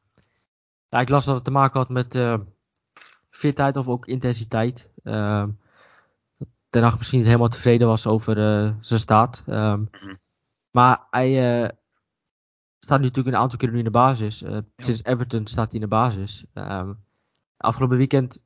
ja. 0.89 0.99
ik 0.99 1.09
las 1.09 1.25
dat 1.25 1.35
het 1.35 1.43
te 1.43 1.51
maken 1.51 1.79
had 1.79 1.89
met 1.89 2.13
fitheid 3.45 3.77
of 3.77 3.87
ook 3.87 4.05
intensiteit. 4.05 4.89
Um, 5.03 5.59
Ten 6.69 6.83
Hag 6.83 6.97
misschien 6.97 7.19
niet 7.19 7.27
helemaal 7.27 7.49
tevreden 7.49 7.87
was 7.87 8.07
over 8.07 8.37
uh, 8.37 8.71
zijn 8.79 8.99
staat. 8.99 9.43
Um, 9.47 9.55
mm-hmm. 9.55 10.19
Maar 10.71 11.07
hij 11.09 11.61
uh, 11.63 11.69
staat 12.79 12.99
nu 12.99 13.05
natuurlijk 13.05 13.35
een 13.35 13.41
aantal 13.41 13.57
keer 13.57 13.71
nu 13.71 13.77
in 13.77 13.83
de 13.83 13.89
basis. 13.89 14.39
Ja. 14.39 14.61
Sinds 14.77 15.03
Everton 15.03 15.47
staat 15.47 15.71
hij 15.71 15.75
in 15.75 15.81
de 15.81 15.95
basis. 15.95 16.45
Um, 16.53 16.97
afgelopen 17.57 17.97
weekend 17.97 18.41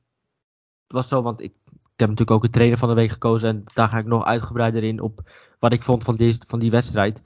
was 0.86 1.08
zo, 1.08 1.22
want 1.22 1.40
ik, 1.40 1.52
ik, 1.64 1.72
heb 1.96 2.08
natuurlijk 2.08 2.30
ook 2.30 2.44
een 2.44 2.50
trainer 2.50 2.78
van 2.78 2.88
de 2.88 2.94
week 2.94 3.10
gekozen. 3.10 3.48
En 3.48 3.64
daar 3.74 3.88
ga 3.88 3.98
ik 3.98 4.06
nog 4.06 4.24
uitgebreider 4.24 4.82
in 4.82 5.00
op 5.00 5.30
wat 5.58 5.72
ik 5.72 5.82
vond 5.82 6.04
van, 6.04 6.16
deze, 6.16 6.40
van 6.46 6.58
die 6.58 6.70
wedstrijd. 6.70 7.22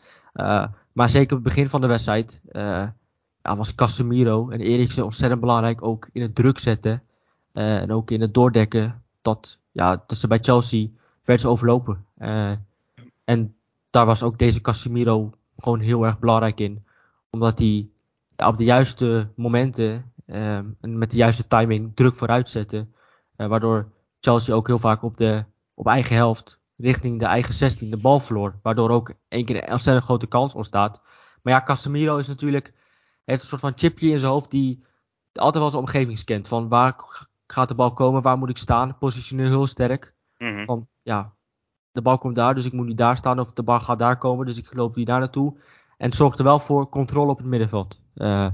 maar 0.93 1.11
zeker 1.11 1.37
op 1.37 1.45
het 1.45 1.55
begin 1.55 1.69
van 1.69 1.81
de 1.81 1.87
wedstrijd 1.87 2.41
ja, 3.45 3.57
was 3.57 3.75
Casemiro 3.75 4.49
en 4.51 4.61
Eriksen 4.61 5.05
ontzettend 5.05 5.41
belangrijk. 5.41 5.83
Ook 5.83 6.09
in 6.13 6.23
het 6.23 6.35
druk 6.35 6.59
zetten. 6.59 7.03
En 7.55 7.93
ook 7.93 8.11
in 8.11 8.21
het 8.21 8.35
doordekken. 8.35 9.03
Dat 9.23 9.59
ja, 9.73 10.05
tussen 10.07 10.29
bij 10.29 10.39
Chelsea 10.39 10.89
werd 11.25 11.41
ze 11.41 11.49
overlopen. 11.49 12.07
Uh, 12.19 12.53
en 13.25 13.57
daar 13.91 14.07
was 14.07 14.23
ook 14.23 14.39
deze 14.39 14.61
Casemiro 14.61 15.33
gewoon 15.57 15.81
heel 15.81 16.05
erg 16.05 16.19
belangrijk 16.19 16.61
in. 16.61 16.85
Omdat 17.31 17.59
hij 17.59 17.89
op 18.37 18.57
de 18.57 18.65
juiste 18.65 19.29
momenten 19.37 20.13
uh, 20.27 20.57
en 20.57 20.99
met 20.99 21.11
de 21.11 21.17
juiste 21.17 21.47
timing 21.47 21.93
druk 21.95 22.17
vooruit 22.17 22.49
zette. 22.49 22.87
Waardoor 23.37 23.93
Chelsea 24.21 24.55
ook 24.55 24.67
heel 24.67 24.79
vaak 24.79 25.03
op, 25.03 25.17
de, 25.17 25.45
op 25.75 25.87
eigen 25.87 26.17
helft 26.17 26.59
richting 26.77 27.19
de 27.19 27.27
eigen 27.27 27.55
16 27.55 27.91
de 27.91 27.97
bal 27.97 28.21
verloor. 28.21 28.59
Waardoor 28.63 28.91
ook 28.91 29.13
één 29.29 29.45
keer 29.45 29.57
een 29.57 29.73
ontzettend 29.73 30.05
grote 30.05 30.27
kans 30.27 30.55
ontstaat. 30.55 31.01
Maar 31.43 31.53
ja, 31.53 31.63
Casemiro 31.63 32.17
is 32.17 32.29
natuurlijk, 32.29 32.73
heeft 33.25 33.43
een 33.43 33.49
soort 33.49 33.61
van 33.61 33.73
chipje 33.77 34.09
in 34.09 34.19
zijn 34.19 34.33
hoofd 34.33 34.51
die 34.51 34.85
altijd 35.33 35.63
wel 35.63 35.71
zijn 35.71 35.83
omgeving 35.83 36.19
scant. 36.19 36.49
Van 36.49 36.69
waar 36.69 36.97
gaat 37.47 37.69
de 37.69 37.75
bal 37.75 37.93
komen? 37.93 38.23
Waar 38.23 38.39
moet 38.39 38.51
ik 38.51 38.57
staan? 38.59 38.99
Positioneel 38.99 39.49
heel 39.49 39.67
sterk. 39.67 40.15
Want 40.67 40.87
ja, 41.03 41.35
de 41.93 42.03
bal 42.03 42.19
komt 42.19 42.35
daar, 42.35 42.55
dus 42.55 42.65
ik 42.65 42.73
moet 42.73 42.87
niet 42.87 42.99
daar 42.99 43.17
staan. 43.17 43.41
Of 43.41 43.53
de 43.53 43.63
bal 43.63 43.81
gaat 43.81 43.99
daar 43.99 44.19
komen, 44.19 44.47
dus 44.47 44.59
ik 44.59 44.75
loop 44.75 44.95
hier 44.95 45.05
daar 45.05 45.19
naartoe. 45.19 45.55
En 45.97 46.07
het 46.07 46.15
zorgt 46.15 46.39
er 46.39 46.45
wel 46.45 46.59
voor 46.59 46.89
controle 46.89 47.31
op 47.31 47.39
het 47.39 47.47
middenveld. 47.47 48.01
Uh, 48.15 48.49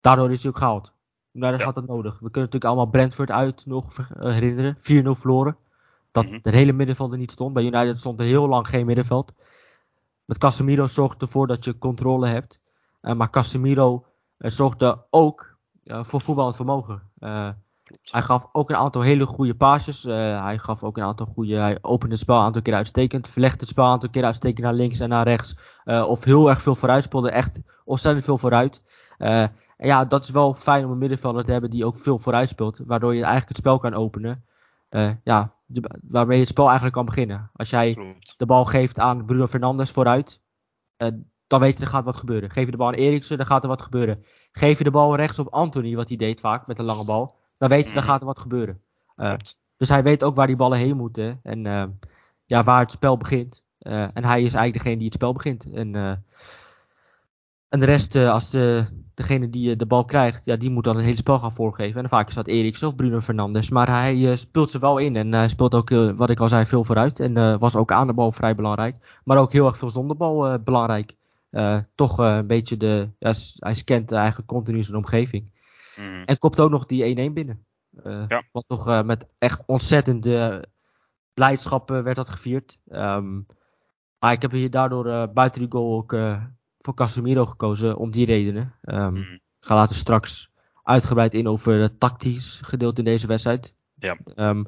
daardoor 0.00 0.32
is 0.32 0.42
hij 0.42 0.50
ook 0.50 0.58
gehaald. 0.58 0.92
Daar 1.32 1.52
ja. 1.52 1.58
gaat 1.58 1.74
dat 1.74 1.86
nodig. 1.86 2.12
We 2.12 2.30
kunnen 2.30 2.34
natuurlijk 2.42 2.64
allemaal 2.64 2.86
Brentford 2.86 3.30
uit 3.30 3.66
nog 3.66 3.98
uh, 3.98 4.06
herinneren. 4.32 4.76
4-0 4.76 4.80
verloren. 5.20 5.56
Dat 6.12 6.24
Mhm. 6.24 6.38
het 6.42 6.54
hele 6.54 6.72
middenveld 6.72 7.12
er 7.12 7.18
niet 7.18 7.30
stond. 7.30 7.52
Bij 7.52 7.64
United 7.64 7.98
stond 7.98 8.20
er 8.20 8.26
heel 8.26 8.48
lang 8.48 8.68
geen 8.68 8.86
middenveld. 8.86 9.32
Met 10.24 10.38
Casemiro 10.38 10.86
zorgt 10.86 11.22
ervoor 11.22 11.46
dat 11.46 11.64
je 11.64 11.78
controle 11.78 12.26
hebt. 12.26 12.60
Uh, 13.02 13.14
maar 13.14 13.30
Casemiro 13.30 14.06
zorgde 14.38 15.04
ook 15.10 15.56
uh, 15.84 16.04
voor 16.04 16.20
voetballend 16.20 16.56
vermogen. 16.56 17.02
Hij 18.02 18.22
gaf 18.22 18.48
ook 18.52 18.70
een 18.70 18.76
aantal 18.76 19.02
hele 19.02 19.26
goede 19.26 19.54
paasjes. 19.54 20.04
Uh, 20.04 20.42
hij 20.44 20.58
gaf 20.58 20.82
ook 20.82 20.96
een 20.96 21.02
aantal 21.02 21.26
goede. 21.26 21.56
Hij 21.56 21.78
opende 21.80 22.14
het 22.14 22.22
spel 22.22 22.36
een 22.36 22.42
aantal 22.42 22.62
keer 22.62 22.74
uitstekend. 22.74 23.28
Verlegde 23.28 23.60
het 23.60 23.68
spel 23.68 23.84
een 23.84 23.90
aantal 23.90 24.10
keer 24.10 24.24
uitstekend 24.24 24.64
naar 24.64 24.74
links 24.74 24.98
en 24.98 25.08
naar 25.08 25.26
rechts. 25.26 25.58
Uh, 25.84 26.08
of 26.08 26.24
heel 26.24 26.48
erg 26.48 26.62
veel 26.62 26.74
vooruit 26.74 27.04
speelde. 27.04 27.30
Echt 27.30 27.60
ontzettend 27.84 28.24
veel 28.24 28.38
vooruit. 28.38 28.82
Uh, 29.18 29.40
en 29.76 29.86
ja, 29.86 30.04
dat 30.04 30.22
is 30.22 30.30
wel 30.30 30.54
fijn 30.54 30.84
om 30.84 30.90
een 30.90 30.98
middenvelder 30.98 31.44
te 31.44 31.52
hebben 31.52 31.70
die 31.70 31.84
ook 31.84 31.96
veel 31.96 32.18
vooruit 32.18 32.48
speelt. 32.48 32.80
Waardoor 32.86 33.12
je 33.12 33.18
eigenlijk 33.18 33.48
het 33.48 33.56
spel 33.56 33.78
kan 33.78 33.94
openen. 33.94 34.44
ja, 35.24 35.54
de, 35.66 36.00
waarmee 36.08 36.36
je 36.36 36.42
het 36.42 36.52
spel 36.52 36.64
eigenlijk 36.64 36.94
kan 36.94 37.04
beginnen. 37.04 37.50
Als 37.54 37.70
jij 37.70 37.94
Klopt. 37.94 38.34
de 38.38 38.46
bal 38.46 38.64
geeft 38.64 38.98
aan 38.98 39.24
Bruno 39.24 39.46
Fernandes 39.46 39.90
vooruit. 39.90 40.40
dan 41.46 41.60
weet 41.60 41.78
je 41.78 41.84
er 41.84 41.90
gaat 41.90 42.04
wat 42.04 42.16
gebeuren. 42.16 42.50
Geef 42.50 42.64
je 42.64 42.70
de 42.70 42.76
bal 42.76 42.86
aan 42.86 42.94
Eriksen, 42.94 43.36
dan 43.36 43.46
gaat 43.46 43.62
er 43.62 43.68
wat 43.68 43.82
gebeuren. 43.82 44.24
Geef 44.52 44.78
je 44.78 44.84
de 44.84 44.90
bal 44.90 45.16
rechts 45.16 45.38
op 45.38 45.48
Anthony, 45.48 45.96
wat 45.96 46.08
hij 46.08 46.16
deed 46.16 46.40
vaak 46.40 46.66
met 46.66 46.78
een 46.78 46.84
lange 46.84 47.04
bal 47.04 47.42
dan 47.58 47.68
weet 47.68 47.88
je, 47.88 47.94
dan 47.94 48.02
gaat 48.02 48.20
er 48.20 48.26
wat 48.26 48.38
gebeuren. 48.38 48.80
Uh, 49.16 49.34
dus 49.76 49.88
hij 49.88 50.02
weet 50.02 50.24
ook 50.24 50.36
waar 50.36 50.46
die 50.46 50.56
ballen 50.56 50.78
heen 50.78 50.96
moeten 50.96 51.40
en 51.42 51.64
uh, 51.64 51.84
ja, 52.44 52.64
waar 52.64 52.80
het 52.80 52.90
spel 52.90 53.16
begint. 53.16 53.62
Uh, 53.80 54.02
en 54.02 54.24
hij 54.24 54.42
is 54.42 54.54
eigenlijk 54.54 54.72
degene 54.72 54.96
die 54.96 55.04
het 55.04 55.14
spel 55.14 55.32
begint. 55.32 55.72
En, 55.72 55.94
en 57.68 57.80
de 57.80 57.86
rest, 57.86 58.16
als 58.16 58.50
de, 58.50 58.84
degene 59.14 59.50
die 59.50 59.76
de 59.76 59.86
bal 59.86 60.04
krijgt, 60.04 60.44
ja, 60.44 60.56
die 60.56 60.70
moet 60.70 60.84
dan 60.84 60.96
het 60.96 61.04
hele 61.04 61.16
spel 61.16 61.38
gaan 61.38 61.52
voorgeven. 61.52 62.02
En 62.02 62.08
vaak 62.08 62.28
is 62.28 62.34
dat 62.34 62.46
Eriksen 62.46 62.88
of 62.88 62.94
Bruno 62.94 63.20
Fernandes. 63.20 63.70
Maar 63.70 63.88
hij 63.88 64.36
speelt 64.36 64.70
ze 64.70 64.78
wel 64.78 64.98
in 64.98 65.16
en 65.16 65.32
hij 65.32 65.48
speelt 65.48 65.74
ook, 65.74 65.90
wat 66.16 66.30
ik 66.30 66.40
al 66.40 66.48
zei, 66.48 66.66
veel 66.66 66.84
vooruit. 66.84 67.20
En 67.20 67.58
was 67.58 67.76
ook 67.76 67.92
aan 67.92 68.06
de 68.06 68.12
bal 68.12 68.32
vrij 68.32 68.54
belangrijk. 68.54 69.20
Maar 69.24 69.38
ook 69.38 69.52
heel 69.52 69.66
erg 69.66 69.76
veel 69.76 69.90
zonder 69.90 70.16
bal 70.16 70.58
belangrijk. 70.58 71.16
toch 71.94 72.18
een 72.18 72.46
beetje 72.46 72.76
de, 72.76 73.08
ja, 73.18 73.32
hij 73.58 73.74
scant 73.74 74.12
eigenlijk 74.12 74.48
continu 74.48 74.84
zijn 74.84 74.96
omgeving. 74.96 75.52
Mm. 75.96 76.22
En 76.24 76.38
kopt 76.38 76.60
ook 76.60 76.70
nog 76.70 76.86
die 76.86 77.30
1-1 77.30 77.32
binnen. 77.32 77.66
Uh, 78.04 78.24
ja. 78.28 78.42
Wat 78.52 78.64
toch 78.66 78.88
uh, 78.88 79.02
met 79.02 79.26
echt 79.38 79.62
ontzettende 79.66 80.64
blijdschap 81.34 81.88
werd 81.88 82.16
dat 82.16 82.28
gevierd. 82.28 82.78
Um, 82.88 83.46
maar 84.18 84.32
ik 84.32 84.42
heb 84.42 84.50
hier 84.50 84.70
daardoor 84.70 85.32
buiten 85.32 85.60
die 85.60 85.70
goal 85.70 85.96
ook 85.96 86.16
voor 86.78 86.94
Casemiro 86.94 87.46
gekozen 87.46 87.96
om 87.96 88.10
die 88.10 88.26
redenen. 88.26 88.74
Um, 88.82 89.12
Mm. 89.12 89.40
Ik 89.60 89.70
ga 89.70 89.74
later 89.74 89.96
straks 89.96 90.50
uitgebreid 90.82 91.34
in 91.34 91.48
over 91.48 91.74
het 91.74 92.00
tactisch 92.00 92.60
gedeelte 92.64 92.98
in 92.98 93.04
deze 93.04 93.26
wedstrijd. 93.26 93.74
Ja. 93.94 94.18
Um, 94.36 94.66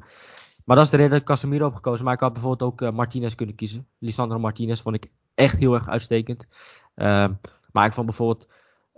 maar 0.65 0.75
dat 0.75 0.85
is 0.85 0.89
de 0.89 0.97
reden 0.97 1.11
dat 1.11 1.21
ik 1.21 1.25
Casemiro 1.25 1.65
heb 1.65 1.75
gekozen. 1.75 2.05
Maar 2.05 2.13
ik 2.13 2.19
had 2.19 2.33
bijvoorbeeld 2.33 2.71
ook 2.71 2.91
Martinez 2.91 3.35
kunnen 3.35 3.55
kiezen. 3.55 3.87
Lisandro 3.99 4.39
Martinez 4.39 4.81
vond 4.81 4.95
ik 4.95 5.11
echt 5.33 5.57
heel 5.57 5.73
erg 5.73 5.87
uitstekend. 5.87 6.47
maar 7.71 7.85
ik 7.85 7.93
vond 7.93 8.05
bijvoorbeeld 8.05 8.47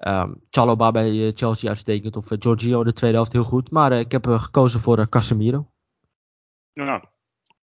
Um, 0.07 0.41
Chaloba 0.49 0.91
bij 0.91 1.31
Chelsea 1.35 1.69
uitstekend. 1.69 2.15
Of 2.15 2.27
Giorgio 2.39 2.83
de 2.83 2.93
tweede 2.93 3.15
helft 3.15 3.33
heel 3.33 3.43
goed. 3.43 3.71
Maar 3.71 3.91
uh, 3.91 3.99
ik 3.99 4.11
heb 4.11 4.25
gekozen 4.25 4.79
voor 4.79 5.09
Casemiro. 5.09 5.71
Nou, 6.73 7.03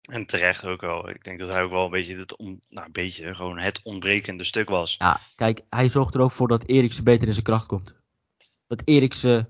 en 0.04 0.26
terecht 0.26 0.66
ook 0.66 0.82
wel. 0.82 1.10
Ik 1.10 1.24
denk 1.24 1.40
dat 1.40 1.50
hij 1.50 1.64
ook 1.64 1.72
wel 1.72 1.86
een 1.86 1.92
beetje, 1.92 2.18
het 2.18 2.38
on, 2.38 2.62
nou, 2.70 2.86
een 2.86 2.92
beetje 2.92 3.36
gewoon 3.36 3.58
het 3.58 3.82
ontbrekende 3.84 4.44
stuk 4.44 4.70
was. 4.70 4.96
Ja, 4.98 5.22
kijk, 5.36 5.62
hij 5.70 5.90
zorgt 5.90 6.16
er 6.16 6.22
ook 6.22 6.32
voor 6.32 6.48
dat 6.48 6.68
Eriksen 6.68 7.04
beter 7.04 7.28
in 7.28 7.34
zijn 7.34 7.46
kracht 7.46 7.66
komt. 7.66 7.96
Dat 8.68 8.82
Eriksen, 8.86 9.50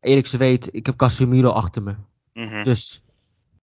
Eriksen 0.00 0.38
weet, 0.38 0.74
ik 0.74 0.86
heb 0.86 0.96
Casemiro 0.96 1.50
achter 1.50 1.82
me. 1.82 1.94
Mhm. 2.32 2.64
Dus 2.64 3.02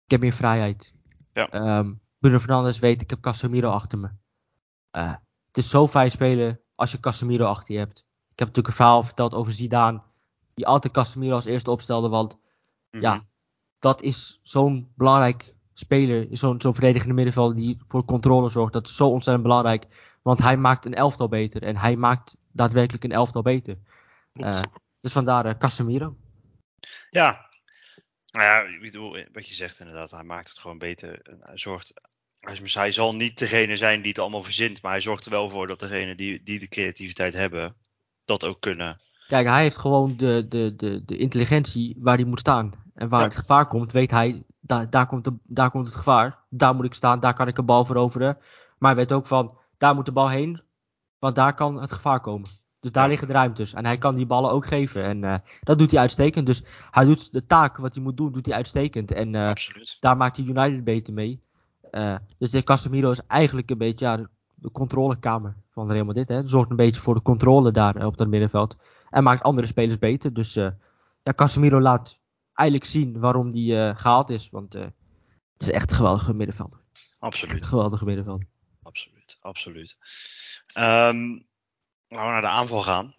ik 0.04 0.10
heb 0.10 0.20
meer 0.20 0.32
vrijheid. 0.32 0.94
Ja. 1.32 1.50
Ehm, 1.50 1.92
Bruno 2.18 2.38
Fernandes 2.38 2.78
weet, 2.78 3.02
ik 3.02 3.10
heb 3.10 3.20
Casemiro 3.20 3.70
achter 3.70 3.98
me. 3.98 4.08
Eh, 4.90 5.14
het 5.46 5.56
is 5.56 5.70
zo 5.70 5.88
fijn 5.88 6.10
spelen 6.10 6.60
als 6.76 6.92
je 6.92 7.00
Casemiro 7.00 7.44
achter 7.44 7.72
je 7.74 7.78
hebt. 7.80 7.98
Ik 8.32 8.38
heb 8.38 8.48
natuurlijk 8.48 8.66
een 8.68 8.84
verhaal 8.84 9.02
verteld 9.02 9.34
over 9.34 9.52
Zidane. 9.52 10.02
Die 10.54 10.66
altijd 10.66 10.92
Casemiro 10.92 11.34
als 11.34 11.44
eerste 11.44 11.70
opstelde. 11.70 12.08
Want 12.08 12.38
Mhm. 12.90 13.02
ja, 13.02 13.24
dat 13.78 14.02
is 14.02 14.40
zo'n 14.42 14.92
belangrijk 14.94 15.54
speler. 15.72 16.26
Zo'n 16.30 16.60
zo'n 16.60 16.74
verdedigende 16.74 17.14
middenvelder 17.14 17.56
die 17.56 17.78
voor 17.88 18.04
controle 18.04 18.50
zorgt. 18.50 18.72
Dat 18.72 18.86
is 18.86 18.96
zo 18.96 19.08
ontzettend 19.08 19.46
belangrijk. 19.46 19.86
Want 20.22 20.38
hij 20.38 20.56
maakt 20.56 20.84
een 20.84 20.94
elftal 20.94 21.28
beter. 21.28 21.62
En 21.62 21.76
hij 21.76 21.96
maakt 21.96 22.36
daadwerkelijk 22.52 23.04
een 23.04 23.12
elftal 23.12 23.42
beter. 23.42 23.78
Eh, 24.32 24.60
dus 25.00 25.12
vandaar 25.12 25.46
eh, 25.46 25.58
Casemiro. 25.58 26.16
Ja. 27.10 27.48
Nou 28.32 28.44
ja, 28.44 28.60
ik 28.74 28.80
bedoel, 28.80 29.24
wat 29.32 29.48
je 29.48 29.54
zegt 29.54 29.80
inderdaad, 29.80 30.10
hij 30.10 30.22
maakt 30.22 30.48
het 30.48 30.58
gewoon 30.58 30.78
beter. 30.78 31.36
Hij 31.40 31.58
zorgt, 31.58 31.92
hij, 32.40 32.92
zal 32.92 33.14
niet 33.14 33.38
degene 33.38 33.76
zijn 33.76 34.00
die 34.00 34.08
het 34.08 34.18
allemaal 34.18 34.44
verzint, 34.44 34.82
maar 34.82 34.92
hij 34.92 35.00
zorgt 35.00 35.24
er 35.24 35.30
wel 35.30 35.48
voor 35.48 35.66
dat 35.66 35.80
degenen 35.80 36.16
die, 36.16 36.42
die 36.42 36.58
de 36.58 36.68
creativiteit 36.68 37.34
hebben, 37.34 37.74
dat 38.24 38.44
ook 38.44 38.60
kunnen. 38.60 39.00
Kijk, 39.26 39.46
hij 39.46 39.62
heeft 39.62 39.76
gewoon 39.76 40.16
de, 40.16 40.46
de, 40.48 40.74
de, 40.76 41.02
de 41.04 41.16
intelligentie 41.16 41.96
waar 41.98 42.16
hij 42.16 42.24
moet 42.24 42.40
staan. 42.40 42.72
En 42.94 43.08
waar 43.08 43.20
Ja. 43.20 43.26
het 43.26 43.36
gevaar 43.36 43.66
komt, 43.68 43.92
weet 43.92 44.10
hij, 44.10 44.44
daar, 44.60 44.90
daar, 44.90 45.06
komt 45.06 45.24
de, 45.24 45.32
daar 45.42 45.70
komt 45.70 45.86
het 45.86 45.96
gevaar. 45.96 46.38
Daar 46.50 46.74
moet 46.74 46.84
ik 46.84 46.94
staan, 46.94 47.20
daar 47.20 47.34
kan 47.34 47.48
ik 47.48 47.58
een 47.58 47.64
bal 47.66 47.84
veroveren. 47.84 48.38
Maar 48.78 48.94
hij 48.94 49.00
weet 49.06 49.12
ook 49.12 49.26
van, 49.26 49.58
daar 49.78 49.94
moet 49.94 50.06
de 50.06 50.12
bal 50.12 50.28
heen, 50.28 50.62
want 51.18 51.34
daar 51.34 51.54
kan 51.54 51.80
het 51.80 51.92
gevaar 51.92 52.20
komen. 52.20 52.48
Dus 52.80 52.92
daar 52.92 53.08
liggen 53.08 53.26
de 53.28 53.32
ruimtes. 53.34 53.72
En 53.74 53.84
hij 53.86 53.98
kan 53.98 54.14
die 54.14 54.26
ballen 54.26 54.50
ook 54.50 54.66
geven. 54.66 55.04
En 55.04 55.24
eh, 55.24 55.34
dat 55.60 55.78
doet 55.78 55.90
hij 55.90 56.00
uitstekend. 56.00 56.46
Dus 56.46 56.64
hij 56.90 57.04
doet 57.04 57.32
de 57.32 57.46
taak 57.46 57.76
wat 57.76 57.94
hij 57.94 58.02
moet 58.02 58.16
doen, 58.16 58.32
doet 58.32 58.46
hij 58.46 58.54
uitstekend. 58.54 59.12
En 59.12 59.34
eh, 59.34 59.52
daar 60.00 60.16
maakt 60.16 60.36
hij 60.36 60.46
United 60.46 60.84
beter 60.84 61.14
mee. 61.14 61.42
Eh, 61.96 62.16
dus 62.38 62.50
de 62.50 62.62
Casemiro 62.62 63.10
is 63.10 63.20
eigenlijk 63.26 63.70
een 63.70 63.78
beetje 63.78 64.06
ja, 64.06 64.16
de, 64.54 64.70
controlekamer 64.72 65.56
van 65.70 65.90
Real 65.90 66.04
Madrid. 66.04 66.28
Hè. 66.28 66.48
Zorgt 66.48 66.70
een 66.70 66.76
beetje 66.76 67.00
voor 67.00 67.14
de 67.14 67.22
controle 67.22 67.70
daar 67.70 67.96
eh, 67.96 68.06
op 68.06 68.16
dat 68.16 68.28
middenveld. 68.28 68.76
En 69.10 69.22
maakt 69.22 69.42
andere 69.42 69.66
spelers 69.66 69.98
beter. 69.98 70.32
Dus 70.32 70.56
eh, 70.56 70.68
ja, 71.22 71.32
Casemiro 71.32 71.80
laat 71.80 72.18
eigenlijk 72.54 72.90
zien 72.90 73.18
waarom 73.18 73.54
eh, 73.54 73.96
gehaald 73.96 74.30
is. 74.30 74.50
Want 74.50 74.72
het 74.72 74.92
is 75.58 75.70
echt 75.70 75.90
een 75.90 75.96
geweldige 75.96 76.34
middenvelder. 76.34 76.78
Absoluut. 77.18 77.64
Een 77.64 77.68
geweldige 77.68 78.04
middenvelder. 78.04 78.46
Absoluut. 78.82 79.36
Absoluut. 79.40 79.96
Ehm, 80.72 81.28
laten 82.08 82.26
we 82.26 82.32
naar 82.32 82.40
de 82.40 82.46
aanval 82.46 82.82
gaan. 82.82 83.14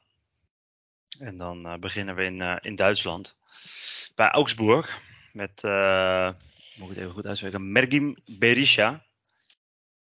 En 1.19 1.37
dan 1.37 1.77
beginnen 1.79 2.15
we 2.15 2.23
in, 2.23 2.59
in 2.61 2.75
Duitsland. 2.75 3.37
Bij 4.15 4.29
Augsburg. 4.29 5.01
Met, 5.33 5.61
moet 6.77 6.89
ik 6.89 6.95
het 6.95 6.97
even 6.97 7.11
goed 7.13 7.25
uitspreken, 7.25 7.71
Mergim 7.71 8.15
Berisha. 8.25 9.05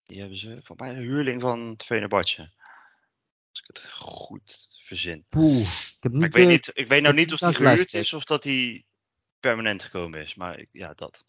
Die 0.06 0.18
hebben 0.20 0.38
ze 0.38 0.60
van 0.62 0.76
mij 0.78 0.90
een 0.90 1.00
huurling 1.02 1.40
van 1.40 1.74
Fenerbahce. 1.84 2.42
Als 3.50 3.60
ik 3.60 3.66
het 3.66 3.90
goed 3.92 4.76
verzin. 4.80 5.24
Poeh. 5.28 5.60
Ik 5.60 5.96
heb 6.00 6.12
niet, 6.12 6.22
ik 6.22 6.32
weet, 6.32 6.44
eh, 6.44 6.50
niet, 6.50 6.70
ik 6.74 6.88
weet 6.88 7.02
nou 7.02 7.14
niet 7.14 7.32
of 7.32 7.38
die 7.38 7.54
gehuurd 7.54 7.92
is 7.94 8.12
of 8.12 8.24
dat 8.24 8.44
hij 8.44 8.84
permanent 9.40 9.82
gekomen 9.82 10.20
is. 10.22 10.34
Maar 10.34 10.58
ik- 10.58 10.68
ja, 10.72 10.92
dat. 10.94 11.24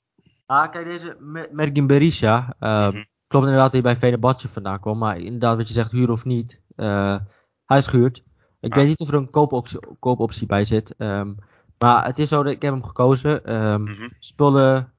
Ah, 0.46 0.72
kijk, 0.72 0.86
deze 0.86 1.16
Mer- 1.20 1.50
Mergin 1.52 1.88
Berisha. 1.88 2.56
eh, 2.60 2.88
Mhm. 2.88 3.04
Klopt 3.28 3.46
inderdaad 3.46 3.72
dat 3.72 3.82
hij 3.84 3.94
bij 3.94 3.96
Fenerbahce 4.02 4.48
vandaan 4.50 4.80
kwam. 4.80 4.98
Maar 4.98 5.18
inderdaad 5.18 5.58
wat 5.58 5.68
je 5.68 5.74
zegt, 5.74 5.92
huur 5.92 6.10
of 6.12 6.26
niet. 6.26 6.62
eh, 6.76 7.18
hij 7.66 7.78
is 7.78 7.88
gehuurd. 7.88 8.24
Ik 8.60 8.72
Ah. 8.72 8.78
weet 8.78 8.88
niet 8.88 9.00
of 9.00 9.08
er 9.08 9.14
een 9.14 9.30
koopoptie, 9.30 9.80
koopoptie 10.00 10.48
bij 10.48 10.66
zit. 10.66 10.96
ehm, 10.96 11.34
maar 11.78 12.06
het 12.06 12.20
is 12.20 12.30
zo 12.30 12.44
dat 12.44 12.54
ik 12.54 12.62
heb 12.62 12.74
hem 12.74 12.84
gekozen. 12.84 13.46
Ehm 13.46 13.82
Mhm. 13.84 14.10
speelde... 14.20 14.90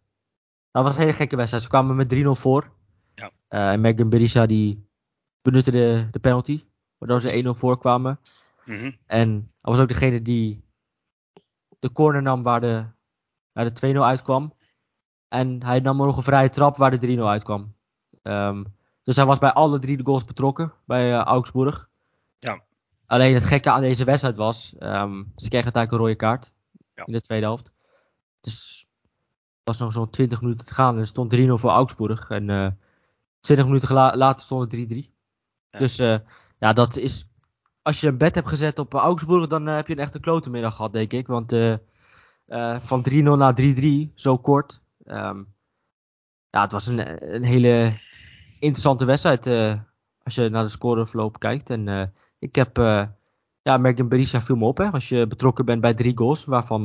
Dat 0.78 0.86
was 0.86 0.96
een 0.96 1.02
hele 1.02 1.16
gekke 1.16 1.36
wedstrijd. 1.36 1.62
Ze 1.62 1.68
kwamen 1.68 1.96
met 1.96 2.14
3-0 2.14 2.18
voor. 2.30 2.70
Ja. 3.14 3.30
Eh, 3.48 3.70
en 3.72 3.80
Mergin 3.80 4.08
Berisha 4.08 4.46
die 4.46 4.88
benutte 5.42 5.70
de, 5.70 6.08
de 6.10 6.18
penalty. 6.18 6.64
Waardoor 6.98 7.20
ze 7.20 7.44
1-0 7.44 7.58
voorkwamen. 7.58 8.20
Mhm. 8.64 8.90
En 9.06 9.28
hij 9.30 9.72
was 9.72 9.78
ook 9.78 9.88
degene 9.88 10.22
die 10.22 10.64
de 11.78 11.92
corner 11.92 12.22
nam 12.22 12.42
waar 12.42 12.60
de, 12.60 12.84
waar 13.52 13.74
de 13.74 13.94
2-0 13.94 13.98
uitkwam. 13.98 14.54
En 15.28 15.62
hij 15.62 15.80
nam 15.80 15.96
nog 15.96 16.16
een 16.16 16.22
vrije 16.22 16.50
trap 16.50 16.76
waar 16.76 16.98
de 16.98 17.16
3-0 17.16 17.20
uitkwam. 17.20 17.74
Ehm, 18.22 18.64
dus 19.02 19.16
hij 19.16 19.26
was 19.26 19.38
bij 19.38 19.52
alle 19.52 19.78
drie 19.78 19.96
de 19.96 20.04
goals 20.04 20.24
betrokken 20.24 20.72
bij 20.84 21.12
eh, 21.12 21.22
Augsburg. 21.24 21.88
Ja. 22.38 22.62
Alleen 23.06 23.34
het 23.34 23.44
gekke 23.44 23.70
aan 23.70 23.80
deze 23.80 24.04
wedstrijd 24.04 24.36
was, 24.36 24.74
ehm, 24.78 25.22
ze 25.36 25.48
kregen 25.48 25.72
uiteindelijk 25.72 25.92
een 25.92 25.98
rode 25.98 26.14
kaart 26.14 26.52
Ja. 26.94 27.06
in 27.06 27.12
de 27.12 27.20
tweede 27.20 27.46
helft. 27.46 27.70
Dus 28.40 28.77
was 29.68 29.78
nog 29.78 29.92
zo'n 29.92 30.10
20 30.10 30.40
minuten 30.40 30.66
te 30.66 30.74
gaan 30.74 30.94
en 30.94 31.00
er 31.00 31.06
stond 31.06 31.36
3-0 31.36 31.38
voor 31.48 31.70
Augsburg. 31.70 32.30
En 32.30 32.50
eh 32.50 32.70
20 33.40 33.66
minuten 33.66 33.94
later 33.94 34.42
stond 34.42 34.72
het 34.72 34.90
3-3. 34.90 34.94
Ja. 35.70 35.78
Dus 35.78 35.98
eh, 35.98 36.18
ja, 36.58 36.72
dat 36.72 36.96
is 36.96 37.28
als 37.82 38.00
je 38.00 38.08
een 38.08 38.18
bed 38.18 38.34
hebt 38.34 38.48
gezet 38.48 38.78
op 38.78 38.94
eh, 38.94 39.00
Augsburg, 39.00 39.46
dan 39.46 39.66
heb 39.66 39.86
je 39.86 39.92
een 39.92 39.98
echte 39.98 40.20
klote 40.20 40.50
middag 40.50 40.74
gehad, 40.76 40.92
denk 40.92 41.12
ik. 41.12 41.26
Want 41.26 41.52
van 42.80 43.06
3-0 43.10 43.12
naar 43.12 43.54
3-3, 43.60 44.14
zo 44.14 44.38
kort. 44.38 44.80
ehm, 45.04 45.42
ja, 46.50 46.62
het 46.62 46.72
was 46.72 46.86
een, 46.86 47.34
een 47.34 47.42
hele 47.42 47.92
interessante 48.58 49.04
wedstrijd 49.04 49.46
als 50.22 50.34
je 50.34 50.48
naar 50.48 50.62
de 50.62 50.68
scoreverloop 50.68 51.38
kijkt. 51.38 51.70
En 51.70 52.12
ik 52.38 52.54
heb, 52.54 52.76
ja, 53.62 53.76
Mergen 53.76 54.08
Berisha 54.08 54.40
viel 54.40 54.56
me 54.56 54.64
op, 54.64 54.78
hè. 54.78 54.90
Als 54.90 55.08
je 55.08 55.26
betrokken 55.26 55.64
bent 55.64 55.80
bij 55.80 55.94
drie 55.94 56.16
goals, 56.16 56.44
waarvan 56.44 56.84